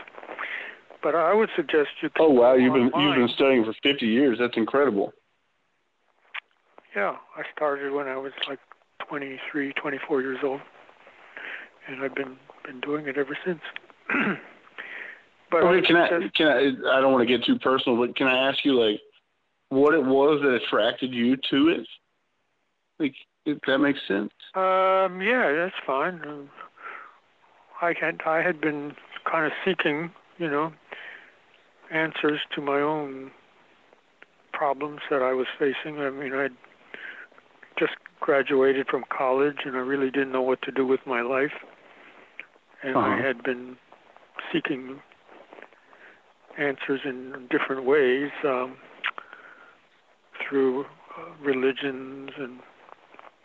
But 1.03 1.15
I 1.15 1.33
would 1.33 1.49
suggest 1.55 1.89
you. 2.01 2.09
Oh 2.19 2.31
wow, 2.31 2.55
you've 2.55 2.73
been 2.73 2.89
online. 2.89 3.19
you've 3.19 3.27
been 3.27 3.35
studying 3.35 3.63
for 3.63 3.73
50 3.83 4.05
years. 4.05 4.37
That's 4.39 4.57
incredible. 4.57 5.13
Yeah, 6.95 7.15
I 7.35 7.43
started 7.55 7.93
when 7.93 8.07
I 8.07 8.17
was 8.17 8.31
like 8.49 8.59
23, 9.07 9.73
24 9.73 10.21
years 10.21 10.39
old, 10.43 10.61
and 11.87 12.03
I've 12.03 12.15
been 12.15 12.37
been 12.65 12.79
doing 12.81 13.07
it 13.07 13.17
ever 13.17 13.37
since. 13.45 13.61
but 15.51 15.63
okay, 15.63 15.67
would 15.67 15.85
can 15.85 15.95
I 15.95 16.09
can 16.35 16.47
I? 16.47 16.97
I 16.97 17.01
don't 17.01 17.13
want 17.13 17.27
to 17.27 17.37
get 17.37 17.45
too 17.45 17.59
personal, 17.59 17.97
but 17.97 18.15
can 18.15 18.27
I 18.27 18.49
ask 18.49 18.65
you 18.65 18.73
like 18.73 18.99
what 19.69 19.93
it 19.93 20.03
was 20.03 20.41
that 20.41 20.59
attracted 20.65 21.13
you 21.13 21.35
to 21.49 21.69
it? 21.69 21.87
Like, 22.99 23.13
if 23.45 23.59
that 23.67 23.77
makes 23.77 23.99
sense. 24.07 24.31
Um, 24.55 25.21
yeah, 25.21 25.53
that's 25.53 25.75
fine. 25.85 26.49
I 27.81 27.93
had 27.99 28.21
I 28.25 28.41
had 28.41 28.59
been 28.59 28.93
kind 29.29 29.45
of 29.45 29.51
seeking, 29.63 30.11
you 30.37 30.49
know, 30.49 30.73
answers 31.91 32.39
to 32.55 32.61
my 32.61 32.79
own 32.79 33.31
problems 34.53 35.01
that 35.09 35.21
I 35.21 35.33
was 35.33 35.47
facing. 35.59 35.99
I 35.99 36.09
mean, 36.09 36.33
I'd 36.33 36.55
just 37.77 37.93
graduated 38.19 38.87
from 38.87 39.03
college, 39.15 39.57
and 39.65 39.75
I 39.75 39.79
really 39.79 40.09
didn't 40.09 40.31
know 40.31 40.41
what 40.41 40.61
to 40.63 40.71
do 40.71 40.85
with 40.85 41.01
my 41.05 41.21
life. 41.21 41.53
And 42.83 42.97
I 42.97 43.13
Uh-huh. 43.13 43.23
had 43.23 43.43
been 43.43 43.77
seeking 44.51 45.01
answers 46.57 47.01
in 47.05 47.47
different 47.49 47.83
ways 47.85 48.31
um, 48.43 48.77
through 50.41 50.85
uh, 50.85 50.85
religions 51.41 52.31
and 52.37 52.59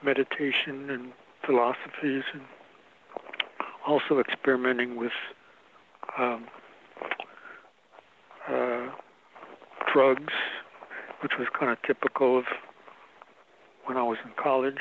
meditation 0.02 0.90
and 0.90 1.12
philosophies, 1.44 2.24
and 2.32 2.43
also 3.86 4.19
experimenting 4.19 4.97
with 4.97 5.12
um, 6.19 6.47
uh, 8.51 8.89
drugs, 9.93 10.32
which 11.23 11.32
was 11.39 11.48
kind 11.59 11.70
of 11.70 11.78
typical 11.86 12.39
of 12.39 12.44
when 13.86 13.97
I 13.97 14.02
was 14.02 14.19
in 14.24 14.32
college. 14.43 14.78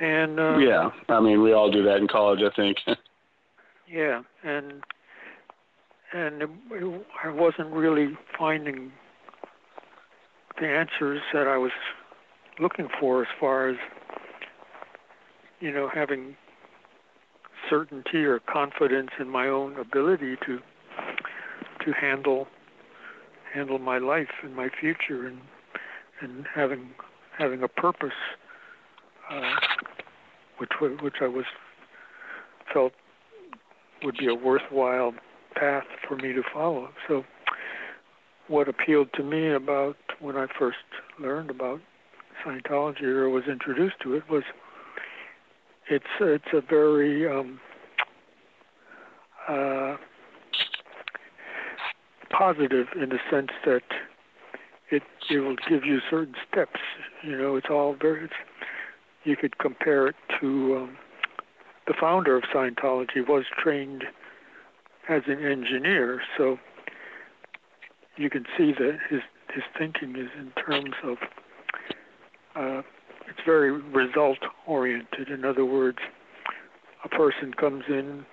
And 0.00 0.38
uh, 0.38 0.58
yeah, 0.58 0.90
I 1.08 1.20
mean 1.20 1.42
we 1.42 1.52
all 1.52 1.70
do 1.70 1.82
that 1.84 1.96
in 1.96 2.08
college, 2.08 2.40
I 2.42 2.54
think. 2.54 2.78
yeah, 3.88 4.22
and 4.44 4.82
and 6.12 6.42
it, 6.42 6.50
it, 6.70 7.06
I 7.24 7.30
wasn't 7.30 7.72
really 7.72 8.10
finding 8.38 8.92
the 10.60 10.66
answers 10.66 11.20
that 11.32 11.46
I 11.46 11.56
was 11.56 11.72
looking 12.60 12.88
for 13.00 13.22
as 13.22 13.28
far 13.40 13.68
as 13.68 13.76
you 15.60 15.72
know 15.72 15.88
having 15.92 16.36
certainty 17.68 18.24
or 18.24 18.38
confidence 18.40 19.10
in 19.18 19.28
my 19.28 19.48
own 19.48 19.78
ability 19.78 20.36
to 20.46 20.58
to 21.84 21.92
handle 21.92 22.46
handle 23.56 23.78
my 23.78 23.98
life 23.98 24.28
and 24.42 24.54
my 24.54 24.68
future 24.80 25.26
and 25.26 25.40
and 26.20 26.46
having 26.54 26.90
having 27.38 27.62
a 27.62 27.68
purpose 27.68 28.10
uh, 29.30 29.54
which 30.58 30.70
which 31.00 31.16
I 31.20 31.26
was 31.26 31.44
felt 32.72 32.92
would 34.02 34.16
be 34.18 34.28
a 34.28 34.34
worthwhile 34.34 35.14
path 35.54 35.84
for 36.06 36.16
me 36.16 36.32
to 36.34 36.42
follow. 36.52 36.90
So 37.08 37.24
what 38.48 38.68
appealed 38.68 39.08
to 39.14 39.22
me 39.22 39.52
about 39.52 39.96
when 40.20 40.36
I 40.36 40.46
first 40.58 40.76
learned 41.18 41.50
about 41.50 41.80
Scientology 42.44 43.02
or 43.02 43.30
was 43.30 43.44
introduced 43.50 43.96
to 44.02 44.14
it 44.14 44.28
was 44.30 44.42
it's 45.88 46.04
it's 46.20 46.44
a 46.52 46.60
very 46.60 47.28
um, 47.28 47.58
uh, 49.48 49.96
positive 52.30 52.88
in 53.00 53.10
the 53.10 53.18
sense 53.30 53.50
that 53.64 53.82
it 54.90 55.02
it 55.30 55.40
will 55.40 55.56
give 55.68 55.84
you 55.84 55.98
certain 56.08 56.34
steps. 56.50 56.80
You 57.22 57.36
know, 57.36 57.56
it's 57.56 57.68
all 57.70 57.96
very. 58.00 58.24
It's, 58.24 58.34
you 59.24 59.36
could 59.36 59.58
compare 59.58 60.06
it 60.06 60.14
to 60.40 60.76
um, 60.76 60.96
the 61.88 61.94
founder 61.98 62.36
of 62.36 62.44
Scientology 62.44 63.26
was 63.26 63.44
trained 63.58 64.04
as 65.08 65.22
an 65.26 65.44
engineer, 65.44 66.22
so 66.36 66.58
you 68.16 68.30
can 68.30 68.44
see 68.56 68.72
that 68.72 68.98
his 69.10 69.20
his 69.52 69.64
thinking 69.78 70.16
is 70.16 70.30
in 70.38 70.52
terms 70.62 70.94
of 71.02 71.16
uh, 72.54 72.82
it's 73.28 73.40
very 73.44 73.72
result 73.72 74.38
oriented. 74.66 75.28
In 75.28 75.44
other 75.44 75.64
words, 75.64 75.98
a 77.04 77.08
person 77.08 77.52
comes 77.54 77.84
in 77.88 78.24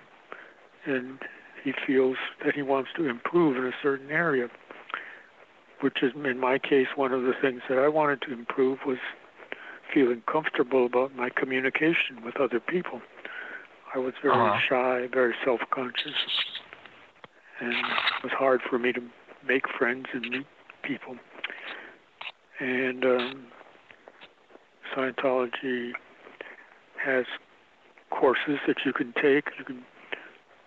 and 0.86 1.18
he 1.64 1.72
feels 1.86 2.16
that 2.44 2.54
he 2.54 2.62
wants 2.62 2.90
to 2.96 3.08
improve 3.08 3.56
in 3.56 3.64
a 3.64 3.72
certain 3.82 4.10
area. 4.10 4.48
Which 5.80 6.02
is, 6.02 6.12
in 6.14 6.38
my 6.38 6.58
case, 6.58 6.86
one 6.94 7.12
of 7.12 7.22
the 7.22 7.32
things 7.42 7.62
that 7.68 7.78
I 7.78 7.88
wanted 7.88 8.22
to 8.22 8.32
improve 8.32 8.78
was 8.86 8.98
feeling 9.92 10.22
comfortable 10.30 10.86
about 10.86 11.14
my 11.14 11.28
communication 11.30 12.22
with 12.24 12.40
other 12.40 12.60
people. 12.60 13.00
I 13.94 13.98
was 13.98 14.14
very 14.22 14.34
Uh-huh. 14.34 14.58
shy, 14.68 15.06
very 15.12 15.34
self-conscious, 15.44 16.14
and 17.60 17.72
it 17.72 18.22
was 18.22 18.32
hard 18.32 18.60
for 18.62 18.78
me 18.78 18.92
to 18.92 19.02
make 19.46 19.68
friends 19.78 20.06
and 20.12 20.28
meet 20.30 20.46
people. 20.82 21.16
And 22.60 23.04
um, 23.04 23.46
Scientology 24.96 25.92
has 27.04 27.26
courses 28.10 28.58
that 28.66 28.76
you 28.84 28.92
can 28.92 29.12
take. 29.20 29.44
You 29.58 29.64
can 29.64 29.84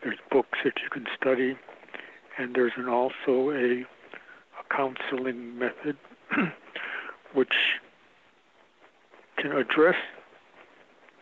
there's 0.07 0.19
books 0.31 0.57
that 0.63 0.71
you 0.81 0.89
can 0.89 1.05
study, 1.19 1.57
and 2.37 2.55
there's 2.55 2.71
an 2.77 2.87
also 2.87 3.49
a, 3.49 3.83
a 3.83 4.73
counseling 4.73 5.59
method 5.59 5.97
which 7.33 7.51
can 9.37 9.51
address 9.51 9.95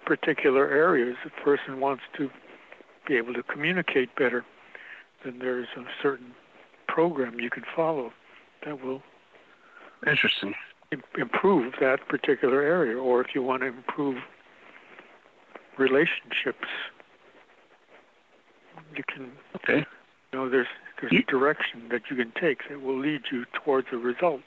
particular 0.06 0.70
areas. 0.70 1.16
If 1.26 1.32
a 1.42 1.44
person 1.44 1.80
wants 1.80 2.04
to 2.18 2.30
be 3.08 3.16
able 3.16 3.34
to 3.34 3.42
communicate 3.42 4.16
better, 4.16 4.46
then 5.24 5.40
there's 5.40 5.68
a 5.76 5.82
certain 6.04 6.34
program 6.88 7.40
you 7.40 7.50
can 7.50 7.64
follow 7.76 8.12
that 8.66 8.84
will 8.84 9.02
Interesting. 10.06 10.54
im- 10.92 11.02
improve 11.18 11.74
that 11.82 12.08
particular 12.08 12.62
area. 12.62 13.00
Or 13.00 13.22
if 13.22 13.30
you 13.34 13.42
want 13.42 13.64
to 13.64 13.68
improve 13.70 14.18
relationships, 15.80 16.68
you 18.98 19.04
can. 19.04 19.32
Okay. 19.56 19.86
You 20.32 20.40
know, 20.40 20.50
there's 20.50 20.68
there's 21.00 21.14
a 21.14 21.32
direction 21.32 21.90
that 21.92 22.04
you 22.10 22.16
can 22.16 22.32
take 22.40 22.60
that 22.70 22.82
will 22.82 23.00
lead 23.00 23.22
you 23.32 23.46
towards 23.54 23.88
a 23.92 23.98
result. 23.98 24.42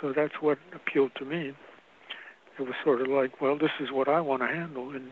So 0.00 0.12
that's 0.14 0.34
what 0.40 0.58
appealed 0.74 1.12
to 1.16 1.24
me. 1.24 1.52
It 2.58 2.62
was 2.62 2.74
sort 2.84 3.00
of 3.00 3.08
like, 3.08 3.40
well, 3.40 3.58
this 3.58 3.70
is 3.80 3.90
what 3.92 4.08
I 4.08 4.20
want 4.20 4.42
to 4.42 4.48
handle, 4.48 4.90
and 4.90 5.10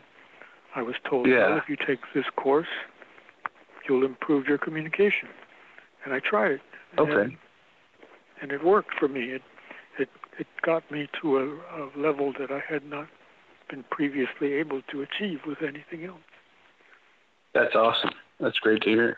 I 0.75 0.83
was 0.83 0.95
told, 1.09 1.27
Yeah. 1.27 1.49
well, 1.49 1.59
if 1.59 1.69
you 1.69 1.77
take 1.77 2.01
this 2.15 2.25
course, 2.37 2.69
you'll 3.89 4.05
improve 4.05 4.47
your 4.47 4.59
communication. 4.59 5.29
And 6.05 6.15
I 6.15 6.21
tried 6.21 6.53
it. 6.53 6.61
Okay. 6.99 7.13
And, 7.13 7.37
and 8.41 8.53
it 8.53 8.65
worked 8.65 8.91
for 8.99 9.09
me. 9.09 9.31
It 9.31 9.43
it 9.99 10.09
it 10.39 10.47
got 10.63 10.91
me 10.91 11.09
to 11.23 11.39
a, 11.39 11.45
a 11.47 11.91
level 11.97 12.33
that 12.39 12.51
I 12.51 12.61
had 12.67 12.85
not 12.85 13.09
been 13.71 13.85
previously 13.91 14.55
able 14.55 14.83
to 14.91 15.03
achieve 15.03 15.41
with 15.47 15.59
anything 15.63 16.05
else. 16.05 16.21
That's 17.55 17.75
awesome. 17.75 18.11
That's 18.45 18.59
great 18.59 18.83
to 18.83 18.91
hear. 18.91 19.17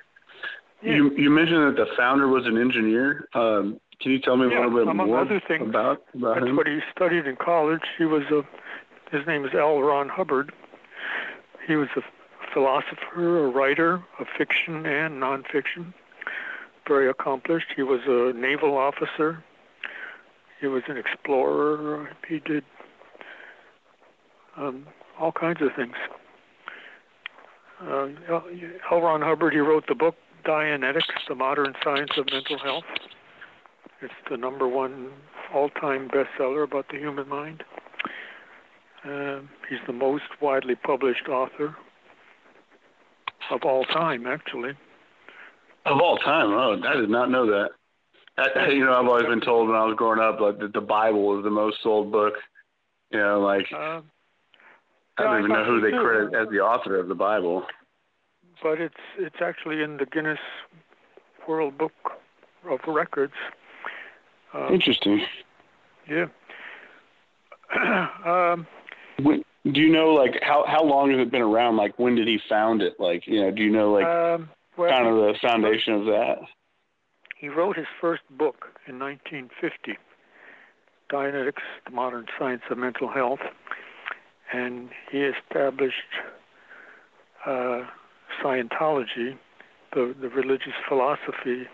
Yeah. 0.83 0.95
You 0.95 1.11
you 1.17 1.31
mentioned 1.31 1.67
that 1.67 1.77
the 1.77 1.87
founder 1.97 2.29
was 2.29 2.47
an 2.47 2.57
engineer. 2.57 3.29
Um, 3.35 3.81
can 4.01 4.13
you 4.13 4.21
tell 4.21 4.37
me 4.37 4.47
Yeah, 4.49 4.61
a 4.61 4.69
little 4.69 4.79
bit 4.85 4.89
among 4.89 5.09
more 5.09 5.21
other 5.21 5.43
things, 5.49 5.69
about 5.69 6.03
about 6.15 6.35
That's 6.37 6.47
him? 6.47 6.57
what 6.57 6.69
he 6.69 6.79
studied 6.95 7.27
in 7.27 7.35
college. 7.37 7.81
He 7.99 8.05
was 8.05 8.23
a 8.31 8.43
his 9.11 9.27
name 9.27 9.45
is 9.45 9.51
L. 9.59 9.81
Ron 9.81 10.09
Hubbard. 10.09 10.53
He 11.67 11.75
was 11.75 11.89
a 11.97 12.03
philosopher, 12.55 13.47
a 13.47 13.51
writer 13.51 13.95
of 14.21 14.27
fiction 14.39 14.87
and 14.87 15.21
nonfiction. 15.21 15.93
Very 16.87 17.11
accomplished. 17.11 17.67
He 17.75 17.83
was 17.83 18.01
a 18.07 18.33
naval 18.39 18.77
officer. 18.77 19.43
He 20.61 20.69
was 20.69 20.83
an 20.89 20.97
explorer. 20.97 22.09
He 22.29 22.39
did 22.39 22.65
um, 24.57 24.87
all 25.19 25.33
kinds 25.33 25.61
of 25.63 25.69
things. 25.77 25.95
Uh, 27.83 28.09
L. 28.91 29.01
Ron 29.01 29.23
Hubbard. 29.23 29.53
He 29.53 29.59
wrote 29.59 29.85
the 29.89 29.95
book 29.95 30.17
Dianetics: 30.47 31.27
The 31.29 31.35
Modern 31.35 31.75
Science 31.85 32.11
of 32.17 32.27
Mental 32.33 32.59
Health. 32.59 32.85
It's 34.03 34.15
the 34.31 34.37
number 34.37 34.69
one 34.69 35.11
all-time 35.55 36.09
bestseller 36.09 36.65
about 36.65 36.87
the 36.91 36.99
human 36.99 37.29
mind. 37.29 37.63
Um, 39.05 39.49
he's 39.69 39.79
the 39.87 39.93
most 39.93 40.25
widely 40.41 40.75
published 40.75 41.29
author 41.29 41.77
of 43.51 43.61
all 43.65 43.85
time, 43.85 44.27
actually. 44.27 44.71
Of 45.85 46.01
all 46.01 46.19
time, 46.19 46.49
oh, 46.49 46.81
I 46.85 46.97
did 46.97 47.11
not 47.11 47.31
know 47.31 47.47
that. 47.47 47.71
I, 48.39 48.69
you 48.73 48.85
know, 48.85 48.95
I've 48.95 49.07
always 49.07 49.27
been 49.27 49.41
told 49.41 49.69
when 49.69 49.77
I 49.77 49.85
was 49.85 49.95
growing 49.97 50.21
up 50.21 50.41
like 50.41 50.59
that 50.59 50.73
the 50.73 50.81
Bible 50.81 51.27
was 51.27 51.45
the 51.45 51.51
most 51.51 51.77
sold 51.83 52.11
book. 52.11 52.35
You 53.11 53.21
know, 53.21 53.41
like 53.41 53.67
Uh, 53.73 54.01
I 55.19 55.23
don't 55.23 55.39
even 55.39 55.51
know 55.51 55.65
who 55.65 55.81
they 55.81 55.91
credit 55.97 56.35
as 56.35 56.49
the 56.51 56.61
author 56.61 56.99
of 56.99 57.09
the 57.09 57.15
Bible. 57.15 57.65
but 58.63 58.81
it's 58.81 58.95
it's 59.19 59.37
actually 59.41 59.83
in 59.83 59.97
the 59.97 60.07
Guinness 60.07 60.39
World 61.49 61.79
Book 61.79 61.93
of 62.69 62.81
Records. 62.87 63.33
Um, 64.53 64.73
Interesting. 64.73 65.23
Yeah. 66.09 66.27
um, 68.25 68.67
When, 69.23 69.43
do 69.73 69.81
you 69.81 69.93
know 69.93 70.09
like 70.11 70.39
how 70.43 70.65
how 70.67 70.85
long 70.85 71.11
has 71.11 71.21
it 71.21 71.31
been 71.31 71.43
around? 71.43 71.77
Like 71.77 71.99
when 71.99 72.15
did 72.15 72.29
he 72.29 72.39
found 72.49 72.83
it? 72.83 72.95
Like 72.99 73.27
you 73.27 73.41
know, 73.43 73.51
do 73.51 73.63
you 73.63 73.71
know 73.71 73.93
like 73.93 74.07
um, 74.07 74.49
well, 74.77 74.91
kind 74.91 75.07
of 75.07 75.15
the 75.17 75.35
foundation 75.41 75.95
of 75.95 76.05
that? 76.07 76.37
He 77.39 77.49
wrote 77.49 77.77
his 77.77 77.87
first 78.01 78.23
book 78.31 78.67
in 78.87 78.99
1950, 78.99 79.99
Dianetics, 81.13 81.63
the 81.85 81.91
Modern 81.91 82.25
Science 82.39 82.63
of 82.71 82.79
Mental 82.79 83.09
Health, 83.09 83.41
and 84.53 84.91
he 85.11 85.19
established 85.19 85.95
uh, 87.47 87.83
Scientology, 88.43 89.37
the, 89.93 90.15
the 90.21 90.29
religious 90.29 90.75
philosophy, 90.89 91.67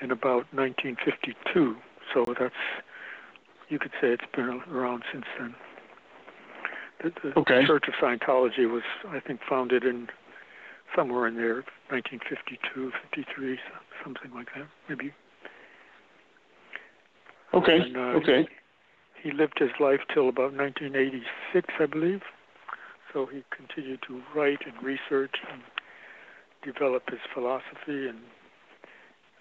in 0.00 0.10
about 0.10 0.46
1952. 0.52 1.76
So 2.12 2.34
that's, 2.38 2.54
you 3.68 3.78
could 3.78 3.92
say 4.00 4.08
it's 4.08 4.24
been 4.34 4.60
around 4.70 5.04
since 5.12 5.24
then. 5.38 5.54
The, 7.02 7.12
the 7.22 7.38
Okay. 7.40 7.64
Church 7.66 7.84
of 7.88 7.94
Scientology 7.94 8.70
was, 8.70 8.82
I 9.08 9.20
think, 9.20 9.40
founded 9.48 9.84
in 9.84 10.08
somewhere 10.94 11.26
in 11.26 11.36
there, 11.36 11.64
1952, 11.90 12.92
53, 13.10 13.58
something 14.04 14.30
like 14.34 14.48
that, 14.54 14.66
maybe. 14.88 15.12
Okay. 17.52 17.78
And, 17.80 17.96
uh, 17.96 18.00
okay. 18.00 18.46
He 19.24 19.30
lived 19.32 19.58
his 19.58 19.70
life 19.80 20.00
till 20.12 20.28
about 20.28 20.52
1986, 20.52 21.68
I 21.80 21.86
believe. 21.86 22.20
So 23.10 23.24
he 23.24 23.42
continued 23.56 24.00
to 24.06 24.20
write 24.34 24.58
and 24.66 24.74
research 24.82 25.36
and 25.50 25.62
develop 26.62 27.08
his 27.08 27.20
philosophy 27.32 28.06
and 28.06 28.18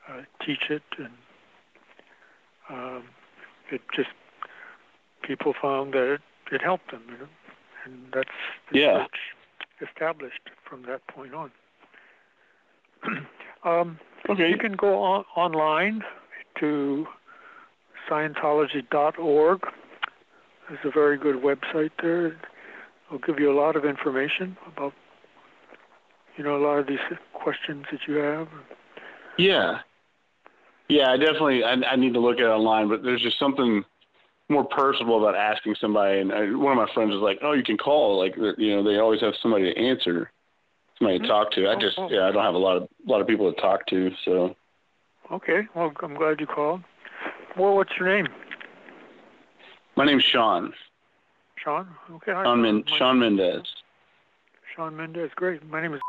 uh, 0.07 0.22
teach 0.45 0.69
it. 0.69 0.84
And 0.97 1.11
um, 2.69 3.03
it 3.72 3.81
just 3.93 4.10
people 5.22 5.53
found 5.61 5.93
that 5.95 6.14
it, 6.14 6.22
it 6.53 6.61
helped 6.61 6.91
them, 6.91 7.03
you 7.10 7.18
know? 7.18 7.27
and 7.84 7.99
that's 8.14 8.30
the 8.72 8.80
Yeah. 8.80 8.99
church 8.99 9.89
established 9.89 10.49
from 10.64 10.84
that 10.84 11.05
point 11.07 11.34
on. 11.34 11.51
um, 13.65 13.99
Okay. 14.30 14.49
You 14.49 14.57
can 14.57 14.77
go 14.77 15.03
on, 15.03 15.26
online 15.35 16.01
to 16.61 17.05
Scientology.org. 18.09 19.61
There's 20.67 20.80
a 20.85 20.91
very 20.91 21.17
good 21.17 21.35
website 21.38 21.91
there. 22.01 22.38
It'll 23.07 23.19
give 23.25 23.39
you 23.39 23.51
a 23.51 23.57
lot 23.57 23.75
of 23.75 23.85
information 23.85 24.57
about, 24.65 24.93
you 26.38 26.43
know, 26.43 26.55
a 26.55 26.63
lot 26.63 26.80
of 26.80 26.88
these 26.88 26.99
questions 27.34 27.85
that 27.91 28.01
you 28.07 28.15
have. 28.15 28.47
Yeah. 29.38 29.80
Yeah, 30.89 31.11
I 31.11 31.17
definitely 31.17 31.63
I, 31.63 31.73
I 31.73 31.95
need 31.95 32.13
to 32.13 32.19
look 32.19 32.38
at 32.38 32.43
it 32.43 32.49
online, 32.49 32.89
but 32.89 33.03
there's 33.03 33.21
just 33.21 33.39
something 33.39 33.84
more 34.49 34.65
personal 34.65 35.17
about 35.17 35.35
asking 35.35 35.75
somebody. 35.80 36.19
And 36.19 36.31
I, 36.31 36.41
one 36.55 36.77
of 36.77 36.88
my 36.88 36.93
friends 36.93 37.11
was 37.11 37.21
like, 37.21 37.39
"Oh, 37.41 37.53
you 37.53 37.63
can 37.63 37.77
call. 37.77 38.19
Like, 38.19 38.35
you 38.57 38.75
know, 38.75 38.84
they 38.84 38.99
always 38.99 39.21
have 39.21 39.34
somebody 39.41 39.73
to 39.73 39.80
answer, 39.80 40.31
somebody 40.99 41.19
to 41.19 41.23
mm-hmm. 41.23 41.31
talk 41.31 41.51
to." 41.53 41.67
I 41.67 41.75
oh, 41.75 41.80
just, 41.80 41.97
oh. 41.97 42.09
yeah, 42.09 42.27
I 42.27 42.31
don't 42.31 42.43
have 42.43 42.53
a 42.53 42.57
lot 42.57 42.77
of 42.77 42.84
a 42.84 43.11
lot 43.11 43.21
of 43.21 43.27
people 43.27 43.51
to 43.51 43.61
talk 43.61 43.85
to, 43.88 44.11
so. 44.25 44.55
Okay, 45.31 45.61
well, 45.73 45.91
I'm 46.01 46.15
glad 46.15 46.39
you 46.39 46.45
called. 46.45 46.81
Well, 47.57 47.75
what's 47.75 47.91
your 47.99 48.07
name? 48.09 48.27
My 49.95 50.05
name's 50.05 50.23
Sean. 50.23 50.73
Sean? 51.55 51.88
Okay. 52.15 52.31
hi, 52.34 52.43
Sean, 52.43 52.61
Men- 52.61 52.84
Sean 52.97 53.19
Mendez. 53.19 53.63
Sean 54.75 54.95
Mendez. 54.95 55.30
Great. 55.35 55.65
My 55.69 55.81
name 55.81 55.93
is. 55.93 56.01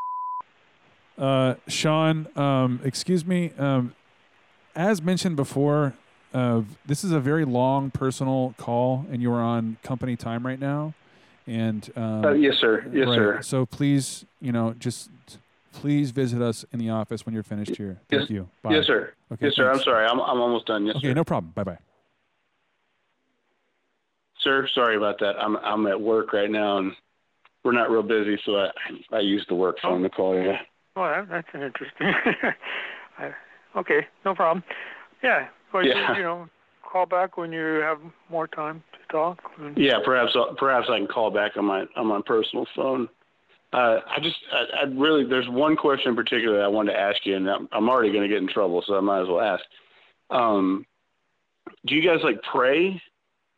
Uh, 1.18 1.54
Sean, 1.68 2.26
um, 2.36 2.80
excuse 2.82 3.24
me. 3.24 3.52
Um, 3.58 3.94
as 4.74 5.02
mentioned 5.02 5.36
before, 5.36 5.92
uh, 6.32 6.62
this 6.86 7.04
is 7.04 7.12
a 7.12 7.20
very 7.20 7.44
long 7.44 7.90
personal 7.90 8.54
call, 8.56 9.06
and 9.12 9.22
you 9.22 9.30
are 9.32 9.40
on 9.42 9.76
company 9.82 10.16
time 10.16 10.44
right 10.46 10.58
now. 10.58 10.94
And 11.46 11.88
um, 11.94 12.24
Uh, 12.24 12.30
yes, 12.32 12.56
sir. 12.56 12.84
Yes, 12.92 13.06
right. 13.06 13.14
sir. 13.14 13.42
So 13.42 13.66
please, 13.66 14.24
you 14.40 14.50
know, 14.50 14.74
just 14.78 15.10
please 15.74 16.10
visit 16.12 16.40
us 16.40 16.64
in 16.72 16.78
the 16.78 16.90
office 16.90 17.26
when 17.26 17.34
you're 17.34 17.42
finished 17.42 17.76
here. 17.76 18.00
Thank 18.08 18.22
Yes- 18.22 18.30
you. 18.30 18.48
Bye. 18.62 18.74
Yes, 18.74 18.86
sir. 18.86 19.12
Okay, 19.32 19.46
yes, 19.46 19.54
sir. 19.56 19.70
I'm 19.70 19.80
sorry. 19.80 20.06
I'm 20.06 20.20
I'm 20.20 20.40
almost 20.40 20.66
done. 20.66 20.86
Yes, 20.86 20.96
Okay, 20.96 21.08
sir. 21.08 21.14
no 21.14 21.24
problem. 21.24 21.52
Bye 21.54 21.64
bye. 21.64 21.78
Sir, 24.40 24.68
sorry 24.74 24.96
about 24.96 25.18
that. 25.20 25.36
I'm 25.38 25.56
I'm 25.56 25.86
at 25.86 26.00
work 26.00 26.32
right 26.32 26.50
now, 26.50 26.78
and 26.78 26.92
we're 27.64 27.72
not 27.72 27.90
real 27.90 28.02
busy, 28.02 28.38
so 28.44 28.56
I 28.56 28.70
I 29.12 29.20
use 29.20 29.44
the 29.48 29.54
work 29.54 29.76
phone 29.82 30.02
to 30.02 30.10
call 30.10 30.34
you. 30.34 30.52
Oh, 30.96 31.02
oh 31.02 31.06
that, 31.06 31.28
that's 31.28 31.48
an 31.52 31.62
interesting. 31.62 32.06
I, 33.18 33.32
okay, 33.76 34.06
no 34.24 34.34
problem. 34.34 34.62
Yeah, 35.22 35.48
well, 35.72 35.84
Yeah. 35.84 36.12
You, 36.12 36.16
you 36.18 36.22
know, 36.22 36.48
call 36.82 37.06
back 37.06 37.36
when 37.36 37.52
you 37.52 37.80
have 37.82 37.98
more 38.28 38.46
time 38.46 38.82
to 38.92 39.12
talk. 39.12 39.42
Yeah, 39.76 39.98
perhaps 40.04 40.36
perhaps 40.58 40.88
I 40.90 40.98
can 40.98 41.06
call 41.08 41.30
back 41.30 41.56
on 41.56 41.64
my 41.64 41.86
on 41.96 42.06
my 42.06 42.20
personal 42.24 42.66
phone. 42.76 43.08
Uh, 43.74 43.98
I 44.08 44.20
just 44.22 44.36
I, 44.52 44.82
I 44.82 44.84
really 44.84 45.24
there's 45.24 45.48
one 45.48 45.74
question 45.74 46.10
in 46.10 46.14
particular 46.16 46.58
that 46.58 46.64
I 46.64 46.68
wanted 46.68 46.92
to 46.92 46.98
ask 46.98 47.26
you, 47.26 47.34
and 47.34 47.50
I'm, 47.50 47.68
I'm 47.72 47.88
already 47.88 48.12
going 48.12 48.22
to 48.22 48.28
get 48.28 48.40
in 48.40 48.46
trouble, 48.46 48.84
so 48.86 48.96
I 48.96 49.00
might 49.00 49.22
as 49.22 49.28
well 49.28 49.40
ask. 49.40 49.64
Um, 50.30 50.86
do 51.84 51.96
you 51.96 52.08
guys 52.08 52.20
like 52.22 52.40
pray? 52.52 53.02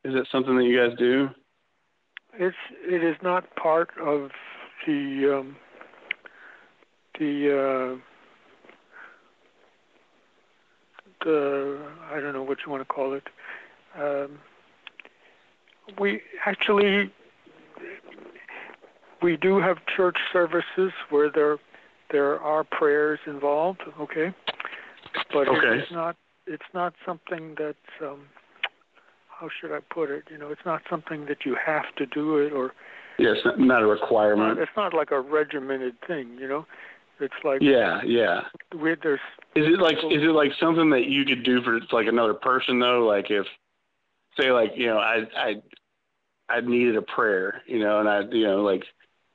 Is 0.04 0.14
it 0.14 0.26
something 0.32 0.56
that 0.56 0.64
you 0.64 0.78
guys 0.78 0.96
do? 0.98 1.28
It's 2.32 2.56
it 2.82 3.04
is 3.04 3.16
not 3.22 3.54
part 3.56 3.90
of 4.00 4.30
the 4.86 5.38
um, 5.38 5.56
the 7.18 7.98
uh, 7.98 8.00
the 11.26 11.78
I 12.10 12.20
don't 12.20 12.32
know 12.32 12.42
what 12.42 12.56
you 12.64 12.72
want 12.72 12.80
to 12.80 12.86
call 12.86 13.12
it. 13.12 13.24
Um, 14.00 14.38
we 16.00 16.22
actually 16.46 17.12
we 19.22 19.36
do 19.36 19.58
have 19.58 19.78
church 19.96 20.16
services 20.32 20.92
where 21.10 21.30
there 21.30 21.58
there 22.10 22.40
are 22.40 22.64
prayers 22.64 23.18
involved. 23.26 23.80
Okay, 24.00 24.34
but 25.32 25.48
Okay. 25.48 25.80
it's 25.80 25.92
not 25.92 26.16
it's 26.46 26.70
not 26.74 26.94
something 27.04 27.54
that's 27.58 27.78
um, 28.02 28.26
how 29.28 29.48
should 29.60 29.72
I 29.72 29.80
put 29.92 30.10
it? 30.10 30.24
You 30.30 30.38
know, 30.38 30.50
it's 30.50 30.64
not 30.64 30.82
something 30.88 31.26
that 31.26 31.38
you 31.44 31.56
have 31.64 31.84
to 31.96 32.06
do 32.06 32.38
it 32.38 32.52
or 32.52 32.72
Yes, 33.18 33.36
not, 33.46 33.58
not 33.58 33.82
a 33.82 33.86
requirement. 33.86 34.58
it's 34.58 34.70
not 34.76 34.92
like 34.92 35.10
a 35.10 35.20
regimented 35.20 35.94
thing, 36.06 36.36
you 36.38 36.46
know. 36.46 36.66
It's 37.18 37.34
like 37.44 37.62
Yeah, 37.62 38.00
yeah. 38.04 38.42
we 38.78 38.94
there's 39.02 39.20
Is 39.54 39.64
it 39.66 39.80
like 39.80 39.96
is 39.96 40.22
it 40.22 40.32
like 40.32 40.50
something 40.60 40.90
that 40.90 41.06
you 41.06 41.24
could 41.24 41.42
do 41.44 41.62
for 41.62 41.80
like 41.92 42.06
another 42.06 42.34
person 42.34 42.78
though? 42.78 43.06
Like 43.06 43.30
if 43.30 43.46
say 44.38 44.50
like 44.50 44.72
you 44.76 44.86
know 44.86 44.98
I 44.98 45.22
I 45.36 45.54
I 46.48 46.60
needed 46.60 46.96
a 46.96 47.02
prayer, 47.02 47.62
you 47.66 47.78
know, 47.78 48.00
and 48.00 48.08
I 48.08 48.20
you 48.30 48.44
know 48.46 48.62
like 48.62 48.84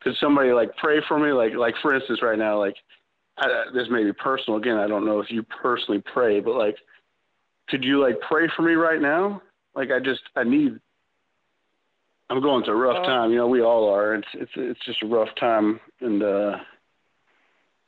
could 0.01 0.15
somebody 0.19 0.51
like 0.51 0.75
pray 0.77 0.99
for 1.07 1.19
me? 1.19 1.31
Like 1.31 1.53
like 1.53 1.75
for 1.81 1.95
instance 1.95 2.21
right 2.21 2.37
now 2.39 2.59
like 2.59 2.75
I, 3.37 3.65
this 3.73 3.87
may 3.89 4.03
be 4.03 4.13
personal 4.13 4.59
again. 4.59 4.77
I 4.77 4.87
don't 4.87 5.05
know 5.05 5.19
if 5.19 5.31
you 5.31 5.43
personally 5.43 6.03
pray, 6.13 6.39
but 6.39 6.55
like 6.55 6.75
could 7.69 7.83
you 7.83 8.01
like 8.01 8.19
pray 8.27 8.47
for 8.55 8.61
me 8.63 8.73
right 8.73 9.01
now? 9.01 9.41
Like 9.75 9.89
I 9.91 9.99
just 9.99 10.21
I 10.35 10.43
need 10.43 10.79
I'm 12.29 12.41
going 12.41 12.63
through 12.63 12.75
a 12.75 12.87
rough 12.87 13.03
Uh, 13.03 13.07
time. 13.07 13.31
You 13.31 13.37
know, 13.37 13.47
we 13.47 13.61
all 13.61 13.93
are. 13.93 14.15
It's 14.15 14.27
it's 14.33 14.51
it's 14.55 14.85
just 14.85 15.03
a 15.03 15.07
rough 15.07 15.33
time, 15.39 15.79
and 16.01 16.23
uh 16.23 16.57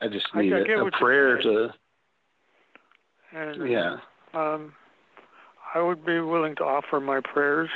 I 0.02 0.07
just 0.07 0.27
I- 0.34 0.40
I 0.40 0.41
need 0.41 0.49
get 0.65 0.77
a, 0.77 0.85
a 0.85 0.91
prayer 0.91 1.41
to 1.41 1.69
and 3.35 3.69
yeah. 3.69 3.98
um 4.34 4.73
I 5.76 5.81
would 5.81 6.06
be 6.06 6.19
willing 6.19 6.56
to 6.57 6.64
offer 6.64 6.99
my 6.99 7.19
prayers 7.19 7.69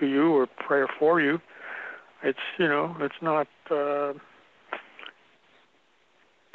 to 0.00 0.06
you 0.06 0.32
or 0.32 0.46
prayer 0.46 0.88
for 0.98 1.20
you. 1.20 1.38
It's 2.22 2.38
you 2.58 2.68
know, 2.68 2.96
it's 3.00 3.14
not 3.22 3.46
uh 3.70 4.12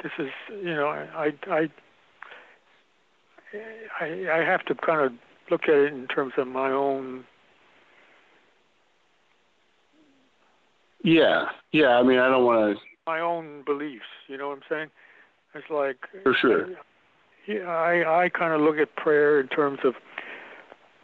this 0.02 0.12
is 0.18 0.30
you 0.50 0.74
know, 0.74 0.88
I 0.88 1.32
I 1.48 1.68
I 4.00 4.30
I 4.32 4.44
have 4.44 4.64
to 4.66 4.74
kind 4.74 5.00
of 5.00 5.12
look 5.50 5.62
at 5.64 5.74
it 5.74 5.92
in 5.92 6.06
terms 6.08 6.34
of 6.36 6.48
my 6.48 6.70
own 6.70 7.24
Yeah, 11.04 11.44
yeah. 11.72 11.98
I 11.98 12.02
mean, 12.02 12.18
I 12.18 12.28
don't 12.28 12.44
want 12.46 12.78
to. 12.78 12.82
my 13.06 13.20
own 13.20 13.62
beliefs. 13.64 14.04
You 14.26 14.38
know 14.38 14.48
what 14.48 14.56
I'm 14.56 14.62
saying? 14.70 14.88
It's 15.54 15.70
like 15.70 15.98
For 16.22 16.34
sure. 16.40 16.68
Yeah, 17.46 17.68
I 17.68 18.24
I 18.24 18.28
kind 18.30 18.54
of 18.54 18.62
look 18.62 18.78
at 18.78 18.96
prayer 18.96 19.38
in 19.38 19.48
terms 19.48 19.80
of 19.84 19.94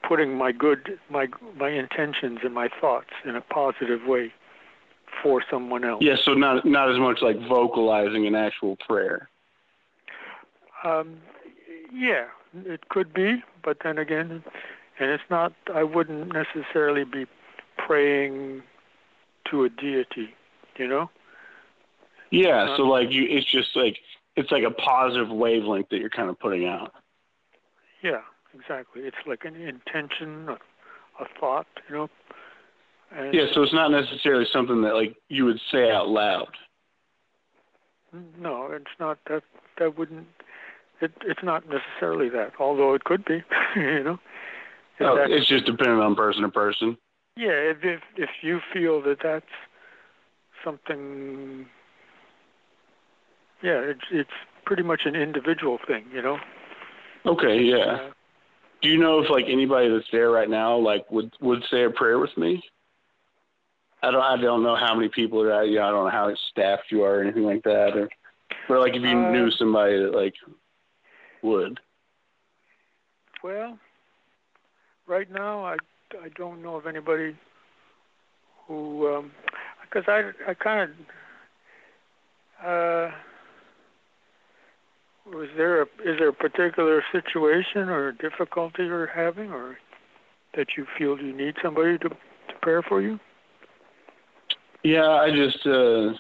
putting 0.09 0.37
my 0.37 0.53
good 0.53 0.99
my 1.11 1.29
my 1.57 1.69
intentions 1.71 2.39
and 2.43 2.55
my 2.55 2.69
thoughts 2.81 3.11
in 3.27 3.37
a 3.37 3.43
positive 3.43 4.01
way 4.07 4.33
for 5.23 5.43
someone 5.51 5.85
else. 5.85 6.03
Yeah, 6.03 6.17
so 6.25 6.33
not 6.33 6.65
not 6.65 6.91
as 6.91 6.99
much 6.99 7.19
like 7.23 7.37
vocalizing 7.49 8.27
an 8.27 8.35
actual 8.35 8.77
prayer. 8.87 9.29
Um, 10.85 11.19
yeah, 11.93 12.27
it 12.55 12.89
could 12.89 13.13
be, 13.13 13.43
but 13.63 13.79
then 13.85 13.99
again, 13.99 14.43
and 14.99 15.11
it's 15.11 15.23
not. 15.31 15.53
I 15.75 15.83
wouldn't 15.83 16.33
necessarily 16.33 17.05
be 17.05 17.27
praying 17.77 18.63
to 19.51 19.65
a 19.65 19.69
deity. 19.69 20.35
You 20.79 20.89
know? 20.89 21.11
Yeah, 22.31 22.77
so 22.77 22.85
like 22.85 23.11
you, 23.11 23.27
it's 23.29 23.51
just 23.51 23.77
like 23.77 23.99
it's 24.37 24.51
like 24.51 24.63
a 24.65 24.71
positive 24.71 25.29
wavelength 25.29 25.89
that 25.91 25.99
you're 25.99 26.09
kind 26.09 26.31
of 26.31 26.39
putting 26.39 26.67
out. 26.67 26.93
Yeah, 28.03 28.21
exactly. 28.55 29.03
It's 29.03 29.17
like 29.27 29.45
an 29.45 29.57
intention, 29.57 30.49
a, 30.49 30.53
a 31.23 31.27
thought. 31.39 31.67
You 31.89 31.95
know? 31.95 32.09
And 33.17 33.35
Yeah, 33.35 33.47
so 33.55 33.63
it's 33.63 33.75
not 33.75 33.91
necessarily 33.91 34.47
something 34.53 34.83
that 34.83 34.95
like 34.95 35.17
you 35.29 35.45
would 35.45 35.61
say 35.73 35.91
out 35.91 36.09
loud. 36.09 36.49
No, 38.39 38.69
it's 38.73 38.87
not 38.99 39.19
that. 39.29 39.43
That 39.79 39.97
wouldn't. 39.99 40.27
It, 41.01 41.13
it's 41.23 41.43
not 41.43 41.65
necessarily 41.69 42.29
that, 42.31 42.53
although 42.59 42.95
it 42.95 43.05
could 43.05 43.25
be. 43.25 43.43
you 43.77 44.05
know. 44.05 44.19
Oh, 45.01 45.17
it's 45.27 45.49
just 45.49 45.65
dependent 45.65 46.01
on 46.01 46.15
person 46.15 46.43
to 46.43 46.51
person. 46.51 46.97
yeah. 47.37 47.53
If 47.53 47.79
if 47.83 48.01
if 48.17 48.31
you 48.43 48.61
feel 48.73 49.03
that 49.03 49.19
that's 49.23 49.47
something. 50.65 51.67
Yeah, 53.63 53.81
it's 53.81 54.01
it's 54.11 54.31
pretty 54.65 54.83
much 54.83 55.03
an 55.05 55.17
individual 55.17 55.79
thing, 55.87 56.05
you 56.13 56.23
know. 56.23 56.39
Okay, 57.27 57.61
yeah. 57.61 58.11
Do 58.83 58.89
you 58.89 58.99
know 58.99 59.21
if 59.21 59.31
like 59.31 59.45
anybody 59.49 59.91
that's 59.91 60.09
there 60.13 60.31
right 60.31 60.49
now 60.49 60.77
like 60.77 61.11
would 61.11 61.33
would 61.41 61.63
say 61.71 61.85
a 61.85 61.91
prayer 61.91 62.19
with 62.19 62.37
me? 62.37 62.63
I 64.03 64.11
don't 64.11 64.23
I 64.23 64.37
don't 64.41 64.63
know 64.63 64.77
how 64.77 64.95
many 64.95 65.09
people 65.09 65.41
are 65.43 65.65
you 65.65 65.77
know, 65.79 65.85
I 65.87 65.91
don't 65.91 66.05
know 66.05 66.11
how 66.11 66.35
staffed 66.51 66.91
you 66.91 67.03
are 67.03 67.19
or 67.19 67.23
anything 67.23 67.45
like 67.45 67.63
that 67.65 67.97
or 67.97 68.09
but 68.69 68.81
like 68.81 68.95
if 68.95 69.03
you 69.03 69.09
Uh, 69.17 69.31
knew 69.33 69.51
somebody 69.51 69.99
that 69.99 70.15
like 70.15 70.35
would. 71.43 71.79
Well, 73.43 73.79
right 75.07 75.31
now 75.31 75.65
I 75.65 75.77
I 76.23 76.29
don't 76.37 76.63
know 76.63 76.77
of 76.77 76.87
anybody 76.87 77.37
who 78.67 79.09
um 79.15 79.33
because 79.83 80.05
I 80.09 80.31
I 80.51 80.55
kind 80.55 80.91
of 80.91 80.97
uh 82.67 83.11
was 85.27 85.49
there 85.57 85.83
a 85.83 85.85
is 86.05 86.19
there 86.19 86.29
a 86.29 86.33
particular 86.33 87.03
situation 87.13 87.89
or 87.89 88.13
difficulty 88.13 88.85
you're 88.85 89.07
having 89.07 89.51
or 89.51 89.79
that 90.57 90.69
you 90.77 90.87
feel 90.99 91.19
you 91.19 91.33
need 91.37 91.55
somebody 91.63 91.99
to 91.99 92.09
to 92.09 92.55
pray 92.63 92.81
for 92.89 93.01
you? 93.01 93.19
Yeah, 94.83 95.09
I 95.09 95.31
just 95.31 95.67
uh 95.67 96.15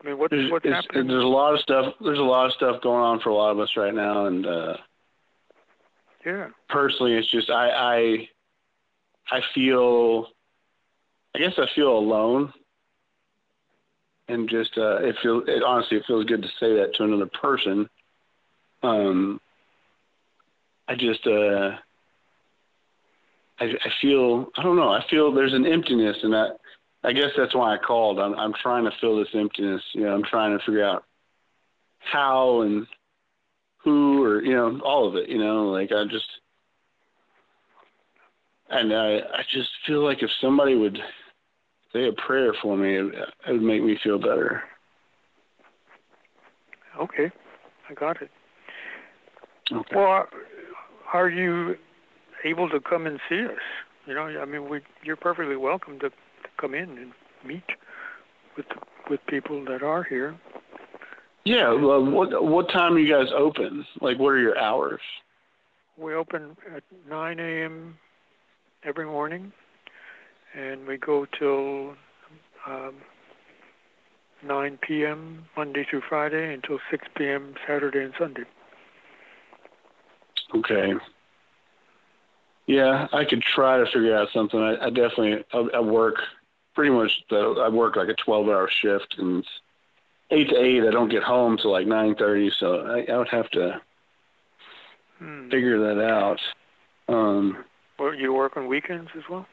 I 0.00 0.06
mean, 0.06 0.18
what, 0.18 0.30
there's, 0.30 0.50
what's 0.50 0.64
happening? 0.64 1.08
there's 1.08 1.24
a 1.24 1.26
lot 1.26 1.54
of 1.54 1.60
stuff 1.60 1.94
there's 2.00 2.18
a 2.18 2.22
lot 2.22 2.46
of 2.46 2.52
stuff 2.52 2.80
going 2.82 3.02
on 3.02 3.20
for 3.20 3.30
a 3.30 3.34
lot 3.34 3.50
of 3.50 3.58
us 3.60 3.70
right 3.76 3.94
now 3.94 4.26
and 4.26 4.46
uh 4.46 4.76
Yeah. 6.24 6.48
personally 6.68 7.14
it's 7.14 7.30
just 7.30 7.50
I 7.50 7.68
I 7.70 8.28
I 9.30 9.40
feel 9.54 10.26
I 11.34 11.38
guess 11.40 11.54
I 11.58 11.66
feel 11.74 11.96
alone 11.96 12.52
and 14.28 14.48
just 14.48 14.76
uh 14.78 14.98
it 14.98 15.16
feels 15.22 15.44
it 15.46 15.62
honestly 15.62 15.96
it 15.98 16.04
feels 16.06 16.24
good 16.26 16.42
to 16.42 16.48
say 16.60 16.74
that 16.76 16.94
to 16.94 17.04
another 17.04 17.26
person 17.40 17.88
um 18.82 19.40
I 20.86 20.94
just 20.94 21.26
uh 21.26 21.76
I 23.60 23.64
I 23.64 23.90
feel 24.00 24.46
I 24.56 24.62
don't 24.62 24.76
know 24.76 24.90
I 24.90 25.04
feel 25.10 25.32
there's 25.32 25.54
an 25.54 25.66
emptiness 25.66 26.18
and 26.22 26.32
that 26.32 26.58
I 27.04 27.12
guess 27.12 27.30
that's 27.36 27.54
why 27.54 27.74
I 27.74 27.78
called 27.78 28.18
I'm 28.18 28.34
I'm 28.34 28.54
trying 28.60 28.84
to 28.84 28.90
fill 29.00 29.18
this 29.18 29.28
emptiness 29.34 29.82
you 29.92 30.04
know 30.04 30.14
I'm 30.14 30.24
trying 30.24 30.56
to 30.56 30.64
figure 30.64 30.84
out 30.84 31.04
how 31.98 32.62
and 32.62 32.86
who 33.84 34.22
or 34.22 34.42
you 34.42 34.54
know 34.54 34.80
all 34.84 35.08
of 35.08 35.16
it 35.16 35.28
you 35.28 35.38
know 35.38 35.68
like 35.70 35.92
I 35.92 36.04
just 36.04 36.28
and 38.70 38.92
I 38.92 39.18
I 39.18 39.42
just 39.52 39.70
feel 39.86 40.04
like 40.04 40.22
if 40.22 40.30
somebody 40.40 40.74
would 40.74 40.98
say 41.92 42.08
a 42.08 42.12
prayer 42.12 42.52
for 42.60 42.76
me 42.76 42.96
it, 42.96 43.06
it 43.46 43.52
would 43.52 43.62
make 43.62 43.82
me 43.82 43.98
feel 44.02 44.18
better 44.18 44.62
Okay, 47.00 47.30
I 47.88 47.94
got 47.94 48.20
it. 48.20 48.30
Okay. 49.70 49.96
Well, 49.96 50.26
are, 51.12 51.28
you 51.28 51.76
able 52.44 52.68
to 52.70 52.80
come 52.80 53.06
and 53.06 53.20
see 53.28 53.44
us? 53.44 53.52
You 54.06 54.14
know, 54.14 54.22
I 54.22 54.44
mean, 54.44 54.68
we 54.68 54.80
you're 55.04 55.16
perfectly 55.16 55.56
welcome 55.56 56.00
to 56.00 56.10
come 56.60 56.74
in 56.74 56.90
and 56.98 57.12
meet 57.46 57.64
with 58.56 58.66
with 59.10 59.20
people 59.28 59.64
that 59.64 59.82
are 59.82 60.02
here. 60.04 60.36
yeah 61.44 61.72
well, 61.72 62.04
what 62.04 62.44
what 62.44 62.68
time 62.70 62.94
are 62.94 62.98
you 62.98 63.12
guys 63.12 63.32
open 63.36 63.84
like 64.00 64.18
what 64.18 64.30
are 64.30 64.40
your 64.40 64.58
hours 64.58 65.00
We 65.96 66.14
open 66.14 66.56
at 66.76 66.82
9 67.08 67.40
a.m. 67.40 67.98
every 68.84 69.06
morning, 69.06 69.52
and 70.54 70.86
we 70.86 70.96
go 70.96 71.26
till 71.38 71.94
um, 72.66 72.94
9 74.46 74.78
p.m. 74.86 75.44
Monday 75.56 75.84
through 75.88 76.02
Friday 76.08 76.54
until 76.54 76.78
6 76.90 77.08
p.m. 77.16 77.54
Saturday 77.66 78.04
and 78.04 78.14
Sunday. 78.18 78.44
Okay. 80.54 80.92
Yeah, 82.66 83.08
I 83.12 83.24
could 83.24 83.42
try 83.54 83.78
to 83.78 83.86
figure 83.86 84.16
out 84.16 84.28
something. 84.32 84.60
I, 84.60 84.86
I 84.86 84.90
definitely 84.90 85.44
I, 85.52 85.78
I 85.78 85.80
work 85.80 86.16
pretty 86.78 86.92
much. 86.94 87.10
The, 87.28 87.60
I 87.60 87.68
work 87.68 87.96
like 87.96 88.08
a 88.08 88.14
twelve-hour 88.24 88.70
shift, 88.80 89.16
and 89.18 89.44
eight 90.30 90.48
to 90.48 90.56
eight. 90.56 90.84
I 90.86 90.92
don't 90.92 91.10
get 91.10 91.24
home 91.24 91.58
till 91.60 91.72
like 91.72 91.88
nine 91.88 92.14
thirty, 92.14 92.52
so 92.60 92.82
I, 92.86 93.12
I 93.12 93.18
would 93.18 93.28
have 93.30 93.50
to 93.50 93.80
Hmm. 95.18 95.50
figure 95.50 95.80
that 95.80 96.00
out. 96.00 96.38
Um, 97.08 97.64
Well, 97.98 98.14
you 98.14 98.32
work 98.32 98.56
on 98.56 98.68
weekends 98.68 99.10
as 99.16 99.24
well? 99.28 99.44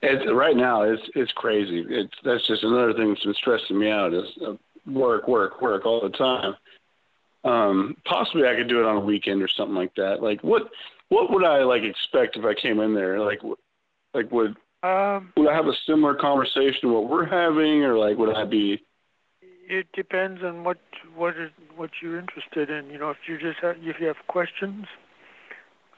it's, 0.00 0.24
right 0.32 0.56
now, 0.56 0.84
it's 0.84 1.02
it's 1.14 1.32
crazy. 1.32 1.84
It's 1.86 2.14
that's 2.24 2.46
just 2.46 2.64
another 2.64 2.94
thing 2.94 3.10
that's 3.10 3.24
been 3.24 3.34
stressing 3.34 3.78
me 3.78 3.90
out 3.90 4.14
is 4.14 4.24
uh, 4.46 4.54
work, 4.90 5.28
work, 5.28 5.60
work 5.60 5.84
all 5.84 6.00
the 6.00 6.16
time. 6.16 6.54
Um, 7.44 7.94
possibly 8.06 8.48
I 8.48 8.56
could 8.56 8.68
do 8.68 8.80
it 8.80 8.86
on 8.86 8.96
a 8.96 9.00
weekend 9.04 9.42
or 9.42 9.48
something 9.48 9.76
like 9.76 9.94
that. 9.96 10.22
Like 10.22 10.42
what 10.42 10.70
what 11.10 11.30
would 11.30 11.44
I 11.44 11.62
like 11.64 11.82
expect 11.82 12.38
if 12.38 12.44
I 12.46 12.54
came 12.54 12.80
in 12.80 12.94
there? 12.94 13.20
Like 13.20 13.40
like 14.14 14.32
would 14.32 14.56
Um, 14.82 15.32
would 15.36 15.48
I 15.48 15.54
have 15.54 15.66
a 15.66 15.72
similar 15.86 16.14
conversation 16.14 16.82
to 16.82 16.88
what 16.88 17.08
we're 17.08 17.26
having, 17.26 17.82
or 17.84 17.98
like 17.98 18.16
would 18.16 18.34
I 18.34 18.44
be? 18.44 18.80
it 19.68 19.86
depends 19.94 20.42
on 20.42 20.64
what 20.64 20.78
what 21.14 21.36
is, 21.36 21.50
what 21.76 21.90
you're 22.02 22.18
interested 22.18 22.70
in. 22.70 22.90
You 22.90 22.98
know, 22.98 23.10
if 23.10 23.18
you 23.28 23.38
just 23.38 23.58
have, 23.60 23.76
if 23.80 23.96
you 24.00 24.06
have 24.06 24.16
questions, 24.26 24.86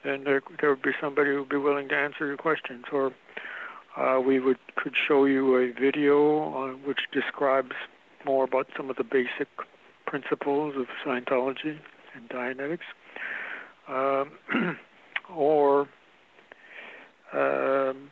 then 0.03 0.23
there 0.23 0.41
there 0.59 0.69
would 0.69 0.81
be 0.81 0.91
somebody 0.99 1.31
who 1.31 1.39
would 1.39 1.49
be 1.49 1.57
willing 1.57 1.89
to 1.89 1.95
answer 1.95 2.27
your 2.27 2.37
questions, 2.37 2.85
or 2.91 3.11
uh, 3.97 4.19
we 4.19 4.39
would 4.39 4.59
could 4.75 4.93
show 5.07 5.25
you 5.25 5.55
a 5.55 5.71
video 5.71 6.75
which 6.85 6.99
describes 7.11 7.71
more 8.25 8.43
about 8.43 8.67
some 8.77 8.89
of 8.89 8.97
the 8.97 9.03
basic 9.03 9.47
principles 10.05 10.75
of 10.77 10.85
Scientology 11.05 11.79
and 12.13 12.29
Dianetics, 12.29 12.79
um, 13.87 14.77
or 15.33 15.87
um, 17.33 18.09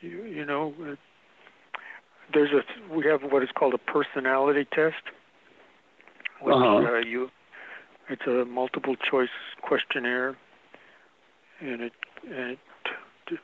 you, 0.00 0.24
you 0.24 0.44
know. 0.44 0.74
There's 2.32 2.50
a 2.52 2.62
we 2.94 3.04
have 3.06 3.22
what 3.22 3.42
is 3.42 3.48
called 3.54 3.74
a 3.74 3.78
personality 3.78 4.64
test 4.72 5.02
which 6.40 6.54
Uh-huh. 6.54 6.76
uh, 6.96 6.98
you 6.98 7.30
it's 8.08 8.22
a 8.26 8.44
multiple 8.44 8.96
choice 8.96 9.28
questionnaire 9.62 10.36
and 11.60 11.82
it 11.82 11.92
and 12.28 12.56
it 13.30 13.40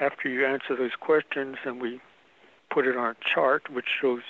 after 0.00 0.28
you 0.28 0.44
answer 0.46 0.74
those 0.76 0.92
questions 0.98 1.56
and 1.64 1.80
we 1.80 2.00
put 2.70 2.86
it 2.86 2.96
on 2.96 3.10
a 3.10 3.16
chart 3.34 3.70
which 3.70 3.86
shows 4.00 4.22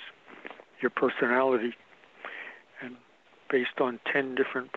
your 0.81 0.89
personality 0.91 1.73
and 2.81 2.95
based 3.49 3.79
on 3.79 3.99
10 4.11 4.35
different 4.35 4.71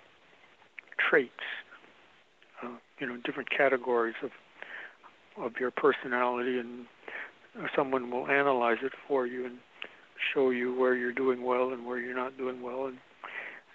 traits 0.97 1.47
uh, 2.63 2.69
you 3.01 3.07
know 3.07 3.17
different 3.25 3.51
categories 3.51 4.15
of 4.23 4.31
of 5.39 5.53
your 5.61 5.71
personality 5.71 6.59
and 6.59 6.87
someone 7.75 8.11
will 8.11 8.29
analyze 8.29 8.79
it 8.83 8.93
for 9.09 9.27
you 9.27 9.47
and 9.47 9.59
show 10.33 10.51
you 10.51 10.75
where 10.75 10.95
you're 10.95 11.13
doing 11.13 11.43
well 11.43 11.73
and 11.73 11.87
where 11.87 11.99
you're 11.99 12.17
not 12.17 12.37
doing 12.37 12.63
well. 12.63 12.87
And, 12.87 12.99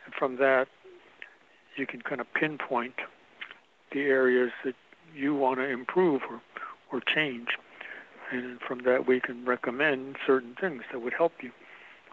and 0.06 0.14
from 0.18 0.38
that 0.38 0.68
you 1.78 1.88
can 1.88 2.02
kind 2.02 2.22
of 2.22 2.28
pinpoint 2.34 2.96
the 3.92 4.02
areas 4.02 4.52
that 4.66 4.76
you 5.16 5.36
want 5.36 5.60
to 5.60 5.68
improve 5.68 6.22
or, 6.30 6.42
or 6.92 7.02
change. 7.14 7.50
And 8.32 8.60
from 8.66 8.84
that 8.86 9.08
we 9.08 9.20
can 9.20 9.46
recommend 9.46 10.16
certain 10.26 10.56
things 10.60 10.84
that 10.92 11.02
would 11.02 11.14
help 11.14 11.34
you 11.42 11.52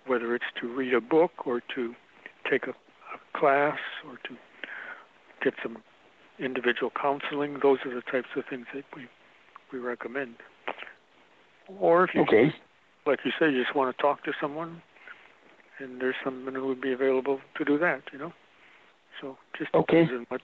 whether 0.08 0.34
it's 0.34 0.46
to 0.60 0.66
read 0.74 0.94
a 0.94 1.00
book 1.00 1.46
or 1.46 1.60
to 1.74 1.94
take 2.50 2.66
a, 2.66 2.70
a 2.70 3.38
class 3.38 3.78
or 4.06 4.16
to 4.26 4.36
get 5.42 5.54
some 5.62 5.78
individual 6.38 6.90
counseling. 7.00 7.58
Those 7.62 7.78
are 7.84 7.94
the 7.94 8.00
types 8.00 8.28
of 8.34 8.44
things 8.48 8.66
that 8.74 8.84
we 8.96 9.06
we 9.72 9.78
recommend 9.78 10.36
or 11.80 12.04
if 12.04 12.14
you 12.14 12.22
Okay. 12.22 12.52
like 13.06 13.20
you 13.24 13.32
say, 13.38 13.50
you 13.50 13.62
just 13.62 13.74
want 13.74 13.94
to 13.94 14.02
talk 14.02 14.22
to 14.24 14.32
someone, 14.40 14.82
and 15.78 16.00
there's 16.00 16.14
someone 16.24 16.54
who 16.54 16.66
would 16.66 16.80
be 16.80 16.92
available 16.92 17.40
to 17.56 17.64
do 17.64 17.78
that, 17.78 18.02
you 18.12 18.18
know. 18.18 18.32
So 19.20 19.36
just 19.58 19.74
Okay. 19.74 20.04
what. 20.28 20.40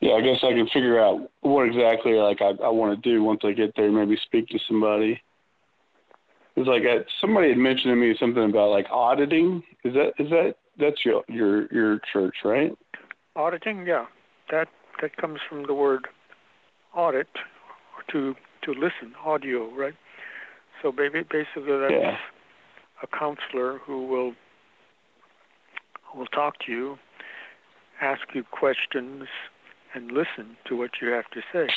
Yeah, 0.00 0.12
I 0.12 0.20
guess 0.20 0.38
I 0.42 0.52
can 0.52 0.68
figure 0.72 1.00
out 1.00 1.28
what 1.40 1.64
exactly 1.64 2.12
like 2.14 2.40
I, 2.40 2.50
I 2.62 2.68
want 2.68 3.02
to 3.02 3.10
do 3.10 3.22
once 3.22 3.40
I 3.44 3.52
get 3.52 3.72
there. 3.76 3.90
Maybe 3.90 4.16
speak 4.24 4.48
to 4.48 4.58
somebody. 4.68 5.20
It's 6.56 6.68
like 6.68 6.82
I, 6.82 7.04
somebody 7.20 7.48
had 7.50 7.58
mentioned 7.58 7.92
to 7.92 7.96
me 7.96 8.14
something 8.18 8.44
about 8.44 8.70
like 8.70 8.86
auditing. 8.90 9.62
Is 9.84 9.94
that 9.94 10.12
is 10.18 10.30
that 10.30 10.54
that's 10.78 11.04
your 11.04 11.22
your 11.28 11.66
your 11.72 12.00
church, 12.12 12.36
right? 12.44 12.72
Auditing, 13.34 13.86
yeah, 13.86 14.06
that 14.50 14.68
that 15.02 15.16
comes 15.16 15.40
from 15.48 15.66
the 15.66 15.74
word 15.74 16.06
audit, 16.94 17.28
or 17.96 18.02
to 18.12 18.34
to 18.62 18.72
listen, 18.72 19.14
audio, 19.24 19.70
right? 19.74 19.94
So 20.82 20.92
baby, 20.92 21.22
basically 21.22 21.78
that's 21.78 21.92
Yeah. 21.92 22.18
a 23.02 23.06
counselor 23.06 23.78
who 23.78 24.06
will 24.06 24.34
who 26.02 26.18
will 26.20 26.26
talk 26.26 26.58
to 26.60 26.72
you, 26.72 26.98
ask 28.00 28.34
you 28.34 28.42
questions, 28.44 29.28
and 29.94 30.10
listen 30.12 30.56
to 30.66 30.76
what 30.76 31.00
you 31.00 31.08
have 31.08 31.28
to 31.30 31.42
say. 31.52 31.68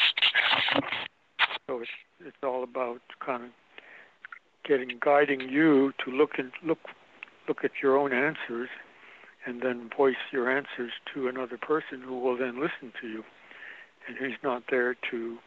So 1.68 1.80
it's 1.82 1.92
it's 2.26 2.44
all 2.44 2.64
about 2.64 3.02
kind 3.20 3.46
of 3.46 3.50
getting 4.64 5.00
guiding 5.00 5.42
you 5.42 5.94
to 6.04 6.12
look 6.12 6.38
and 6.38 6.52
look 6.64 6.80
look 7.48 7.64
at 7.64 7.72
your 7.82 7.98
own 7.98 8.14
answers 8.14 8.70
and 9.46 9.62
then 9.62 9.90
voice 9.96 10.16
your 10.32 10.50
answers 10.56 10.92
to 11.14 11.28
another 11.28 11.58
person 11.58 12.02
who 12.02 12.20
will 12.20 12.38
then 12.38 12.60
listen 12.60 12.94
to 13.02 13.08
you 13.08 13.24
and 14.08 14.18
who's 14.18 14.38
not 14.44 14.64
there 14.70 14.96
to 15.12 15.38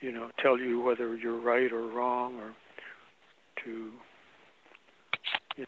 you 0.00 0.12
know 0.12 0.30
tell 0.38 0.58
you 0.58 0.80
whether 0.80 1.16
you're 1.16 1.40
right 1.40 1.72
or 1.72 1.86
wrong 1.86 2.36
or 2.36 2.52
to 3.64 3.90
you 5.56 5.64
know, 5.64 5.66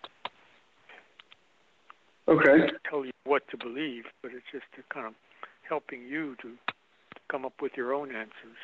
Okay. 2.26 2.72
tell 2.88 3.04
you 3.04 3.12
what 3.24 3.46
to 3.48 3.56
believe 3.56 4.04
but 4.22 4.32
it's 4.32 4.46
just 4.50 4.64
to 4.76 4.82
kind 4.92 5.06
of 5.06 5.14
helping 5.68 6.02
you 6.06 6.36
to 6.42 6.52
come 7.30 7.44
up 7.44 7.54
with 7.60 7.72
your 7.76 7.94
own 7.94 8.14
answers 8.14 8.58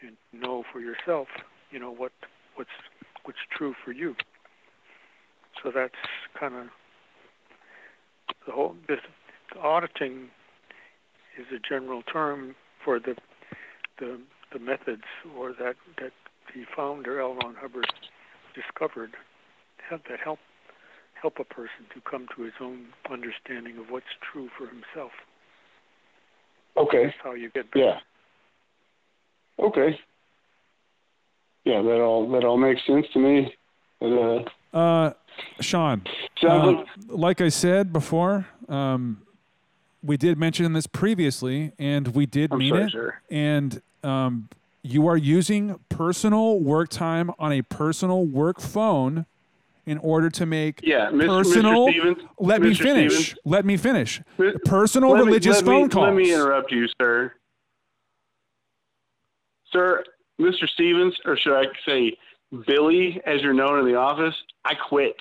and 0.00 0.16
know 0.32 0.64
for 0.72 0.80
yourself 0.80 1.28
you 1.70 1.78
know 1.78 1.90
what 1.90 2.12
what's 2.56 2.70
what's 3.24 3.38
true 3.56 3.74
for 3.84 3.92
you 3.92 4.14
so 5.62 5.70
that's 5.74 5.94
kind 6.38 6.54
of 6.54 6.66
the 8.46 8.52
whole 8.52 8.74
this 8.88 9.00
the 9.52 9.60
auditing 9.60 10.28
is 11.38 11.46
a 11.54 11.58
general 11.66 12.02
term 12.02 12.54
for 12.84 12.98
the 12.98 13.16
the 13.98 14.20
the 14.52 14.58
methods 14.58 15.04
or 15.36 15.52
that 15.52 15.76
that 15.98 16.12
the 16.54 16.64
founder 16.74 17.20
L. 17.20 17.34
Ron 17.34 17.54
Hubbard 17.60 17.86
discovered 18.54 19.12
have, 19.88 20.00
that 20.08 20.20
help 20.20 20.38
help 21.20 21.38
a 21.38 21.44
person 21.44 21.86
to 21.94 22.00
come 22.08 22.26
to 22.36 22.42
his 22.42 22.54
own 22.60 22.86
understanding 23.10 23.78
of 23.78 23.90
what's 23.90 24.06
true 24.32 24.48
for 24.56 24.66
himself. 24.66 25.12
Okay. 26.76 27.06
That's 27.06 27.16
how 27.22 27.32
you 27.34 27.50
get 27.50 27.70
better. 27.72 27.84
Yeah. 27.84 27.98
Okay. 29.64 29.98
Yeah, 31.64 31.82
that 31.82 32.00
all 32.00 32.30
that 32.30 32.44
all 32.44 32.56
makes 32.56 32.86
sense 32.86 33.06
to 33.12 33.18
me. 33.18 33.54
But, 34.00 34.06
uh, 34.06 34.44
Uh, 34.72 35.12
Sean, 35.60 36.02
uh, 36.42 36.84
like 37.08 37.40
I 37.40 37.48
said 37.48 37.92
before, 37.92 38.46
um, 38.68 39.22
we 40.02 40.16
did 40.16 40.38
mention 40.38 40.72
this 40.72 40.86
previously, 40.86 41.72
and 41.78 42.08
we 42.08 42.26
did 42.26 42.52
I'm 42.52 42.58
mean 42.58 42.74
it. 42.76 42.94
And 43.30 43.82
um, 44.02 44.48
you 44.82 45.06
are 45.08 45.16
using 45.16 45.78
personal 45.88 46.60
work 46.60 46.88
time 46.88 47.30
on 47.38 47.52
a 47.52 47.62
personal 47.62 48.24
work 48.24 48.60
phone 48.60 49.26
in 49.86 49.98
order 49.98 50.28
to 50.30 50.44
make 50.46 50.80
Yeah, 50.82 51.08
Mr. 51.10 51.22
Mr. 51.22 51.26
personal. 51.44 51.88
Stevens, 51.88 52.18
let 52.38 52.60
me 52.60 52.70
Mr. 52.72 52.82
finish. 52.82 53.12
Stevens. 53.14 53.38
Let 53.44 53.64
me 53.64 53.76
finish. 53.76 54.20
Personal 54.66 55.10
let 55.12 55.24
religious 55.24 55.60
me- 55.62 55.66
phone 55.66 55.88
calls. 55.90 56.04
Let 56.08 56.14
me 56.14 56.32
interrupt 56.32 56.70
you, 56.70 56.86
sir. 57.00 57.32
Sir, 59.72 60.04
Mr. 60.40 60.68
Stevens, 60.68 61.14
or 61.24 61.36
should 61.36 61.54
I 61.58 61.64
say 61.86 62.16
Billy, 62.66 63.20
as 63.26 63.42
you're 63.42 63.52
known 63.54 63.80
in 63.80 63.86
the 63.86 63.96
office, 63.98 64.34
I 64.64 64.74
quit. 64.74 65.16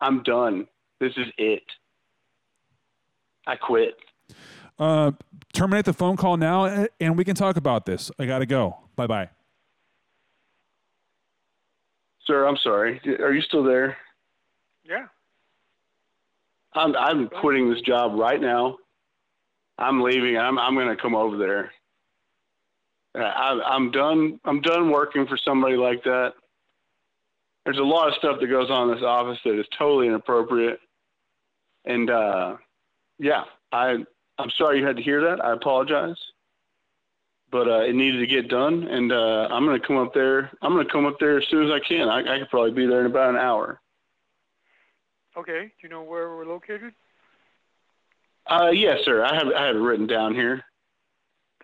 I'm 0.00 0.22
done. 0.22 0.66
This 1.00 1.12
is 1.16 1.26
it. 1.36 1.62
I 3.46 3.56
quit. 3.56 3.94
Uh, 4.78 5.12
terminate 5.52 5.84
the 5.84 5.92
phone 5.92 6.16
call 6.16 6.36
now, 6.36 6.86
and 7.00 7.16
we 7.16 7.24
can 7.24 7.34
talk 7.34 7.56
about 7.56 7.86
this. 7.86 8.10
I 8.18 8.26
gotta 8.26 8.46
go. 8.46 8.78
Bye 8.96 9.06
bye. 9.06 9.28
Sir, 12.26 12.46
I'm 12.46 12.56
sorry. 12.56 13.00
Are 13.20 13.32
you 13.32 13.42
still 13.42 13.64
there? 13.64 13.96
Yeah. 14.84 15.06
I'm 16.74 16.96
I'm 16.96 17.28
quitting 17.28 17.70
this 17.70 17.82
job 17.82 18.12
right 18.14 18.40
now. 18.40 18.78
I'm 19.78 20.00
leaving. 20.00 20.36
I'm 20.38 20.58
I'm 20.58 20.74
going 20.74 20.94
to 20.94 21.00
come 21.00 21.14
over 21.14 21.36
there. 21.36 21.72
I, 23.14 23.60
I'm 23.66 23.90
done. 23.90 24.40
I'm 24.44 24.60
done 24.60 24.90
working 24.90 25.26
for 25.26 25.36
somebody 25.36 25.76
like 25.76 26.02
that. 26.04 26.32
There's 27.64 27.78
a 27.78 27.82
lot 27.82 28.08
of 28.08 28.14
stuff 28.14 28.38
that 28.40 28.46
goes 28.46 28.70
on 28.70 28.88
in 28.88 28.94
this 28.94 29.04
office 29.04 29.38
that 29.44 29.58
is 29.58 29.66
totally 29.78 30.06
inappropriate, 30.08 30.80
and 31.84 32.10
uh, 32.10 32.56
yeah, 33.18 33.44
I 33.72 33.96
I'm 34.38 34.50
sorry 34.56 34.78
you 34.78 34.86
had 34.86 34.96
to 34.96 35.02
hear 35.02 35.20
that. 35.22 35.44
I 35.44 35.52
apologize, 35.52 36.16
but 37.50 37.68
uh, 37.68 37.80
it 37.80 37.94
needed 37.94 38.18
to 38.18 38.26
get 38.26 38.48
done, 38.48 38.84
and 38.84 39.12
uh, 39.12 39.48
I'm 39.50 39.64
gonna 39.64 39.80
come 39.80 39.98
up 39.98 40.14
there. 40.14 40.50
I'm 40.62 40.72
gonna 40.72 40.90
come 40.90 41.06
up 41.06 41.18
there 41.18 41.38
as 41.38 41.44
soon 41.50 41.64
as 41.64 41.70
I 41.70 41.86
can. 41.86 42.08
I, 42.08 42.20
I 42.20 42.38
could 42.38 42.50
probably 42.50 42.72
be 42.72 42.86
there 42.86 43.00
in 43.00 43.06
about 43.06 43.30
an 43.30 43.36
hour. 43.36 43.80
Okay. 45.36 45.64
Do 45.64 45.72
you 45.82 45.88
know 45.88 46.02
where 46.02 46.30
we're 46.36 46.46
located? 46.46 46.92
Uh, 48.46 48.70
yes, 48.72 48.98
sir. 49.04 49.24
I 49.24 49.34
have 49.34 49.48
I 49.48 49.66
have 49.66 49.76
it 49.76 49.80
written 49.80 50.06
down 50.06 50.34
here. 50.34 50.62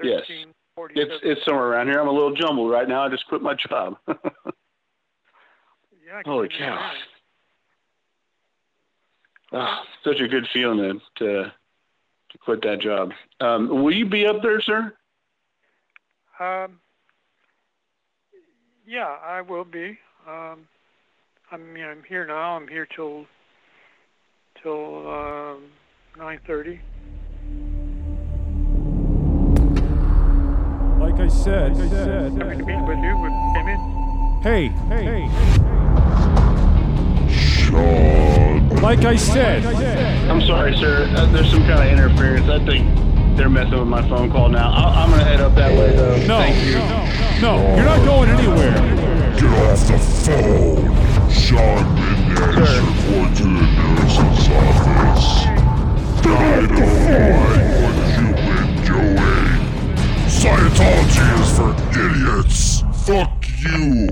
Yes, 0.03 0.23
it's 0.29 1.13
it's 1.25 1.45
somewhere 1.45 1.67
around 1.67 1.89
here. 1.89 2.01
I'm 2.01 2.09
a 2.09 2.13
little 2.13 2.35
jumbled 2.35 2.71
right 2.71 2.89
now. 2.89 3.05
I 3.05 3.09
just 3.09 3.27
quit 3.27 3.43
my 3.43 3.55
job. 3.55 3.97
Yeah. 6.09 6.23
Holy 6.25 6.49
cow! 6.49 6.91
Ah, 9.53 9.83
such 10.05 10.21
a 10.21 10.29
good 10.29 10.47
feeling 10.55 10.79
to 10.79 11.01
to, 11.19 11.53
to 12.31 12.39
quit 12.39 12.63
that 12.63 12.81
job. 12.81 13.13
Um, 13.41 13.69
will 13.83 13.95
you 13.95 14.07
be 14.07 14.27
up 14.27 14.43
there, 14.43 14.61
sir? 14.61 14.93
Um, 16.41 16.81
yeah, 18.87 19.17
I 19.25 19.41
will 19.41 19.65
be. 19.65 19.99
Um, 20.27 20.69
I 21.51 21.57
mean, 21.57 21.85
I'm 21.85 22.03
here 22.09 22.27
now. 22.27 22.57
I'm 22.57 22.69
here 22.69 22.87
till 22.87 23.27
till 24.63 25.09
um, 25.09 25.65
nine 26.17 26.41
thirty. 26.47 26.81
Like 31.01 31.21
I 31.21 31.29
said, 31.29 31.77
like 31.77 31.87
I 31.87 31.91
said. 31.91 32.33
Happy 32.33 32.57
to 32.57 32.65
meet 32.65 32.83
with 32.87 32.99
you. 32.99 33.17
When 33.17 33.33
you 33.33 33.53
came 33.55 33.69
in. 33.69 33.79
Hey, 34.43 34.69
hey. 34.89 35.29
Like 38.83 39.05
I 39.05 39.17
said. 39.17 39.65
I'm 40.31 40.41
sorry, 40.43 40.77
sir. 40.77 41.11
Uh, 41.17 41.27
there's 41.33 41.51
some 41.51 41.61
kind 41.67 41.83
of 41.83 41.87
interference. 41.99 42.49
I 42.49 42.65
think 42.65 42.87
they're 43.37 43.49
messing 43.49 43.79
with 43.79 43.89
my 43.89 44.07
phone 44.09 44.31
call 44.31 44.49
now. 44.49 44.71
I- 44.71 45.03
I'm 45.03 45.11
gonna 45.11 45.25
head 45.25 45.41
up 45.41 45.55
that 45.57 45.71
way 45.77 45.95
though. 45.97 46.17
No, 46.27 46.39
Thank 46.39 46.65
you. 46.67 46.79
No, 47.43 47.59
you're 47.77 47.85
not 47.85 48.05
going 48.05 48.29
anywhere. 48.31 48.73
Get 49.37 49.45
off 49.45 49.87
the 49.87 49.99
phone! 49.99 51.31
Sean 51.31 51.95
Mendez, 51.95 52.81
report 52.81 53.37
to 53.37 53.43
the 53.45 53.49
nurse's 53.79 54.49
office. 54.49 55.47
I 55.47 56.27
don't 56.27 57.05
like 57.05 57.69
what 57.83 57.95
you've 58.19 58.37
been 58.37 58.71
doing. 58.85 59.59
Scientology 60.29 61.27
is 61.41 61.51
for 61.57 61.71
idiots. 61.99 62.83
Fuck 63.07 63.47
you. 63.63 64.09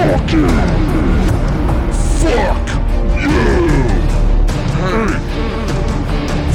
Fuck 0.00 0.32
you. 0.32 0.48
Fuck 2.20 2.68
you. 3.20 3.40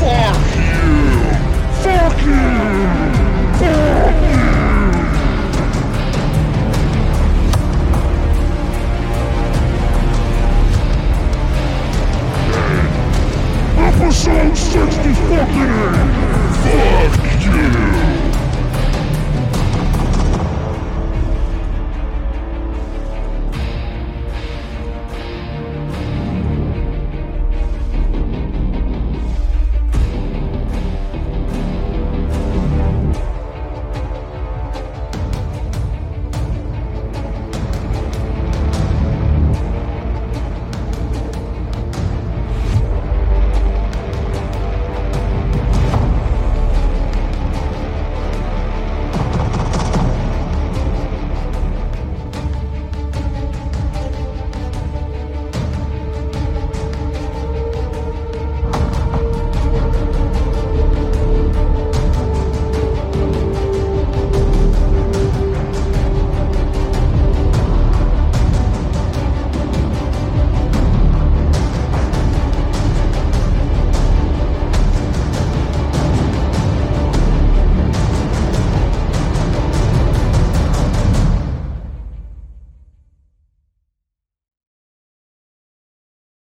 Hey. 0.02 0.34
Fuck 0.34 0.58
you. 0.66 0.90
Fuck 1.84 2.18
you. 2.26 2.42
Fuck. 3.60 4.16
Episode 13.78 14.58
60 14.58 15.14
fucking 15.30 15.74
eight. 16.66 17.12
Fuck 17.12 17.46
you. 17.46 18.15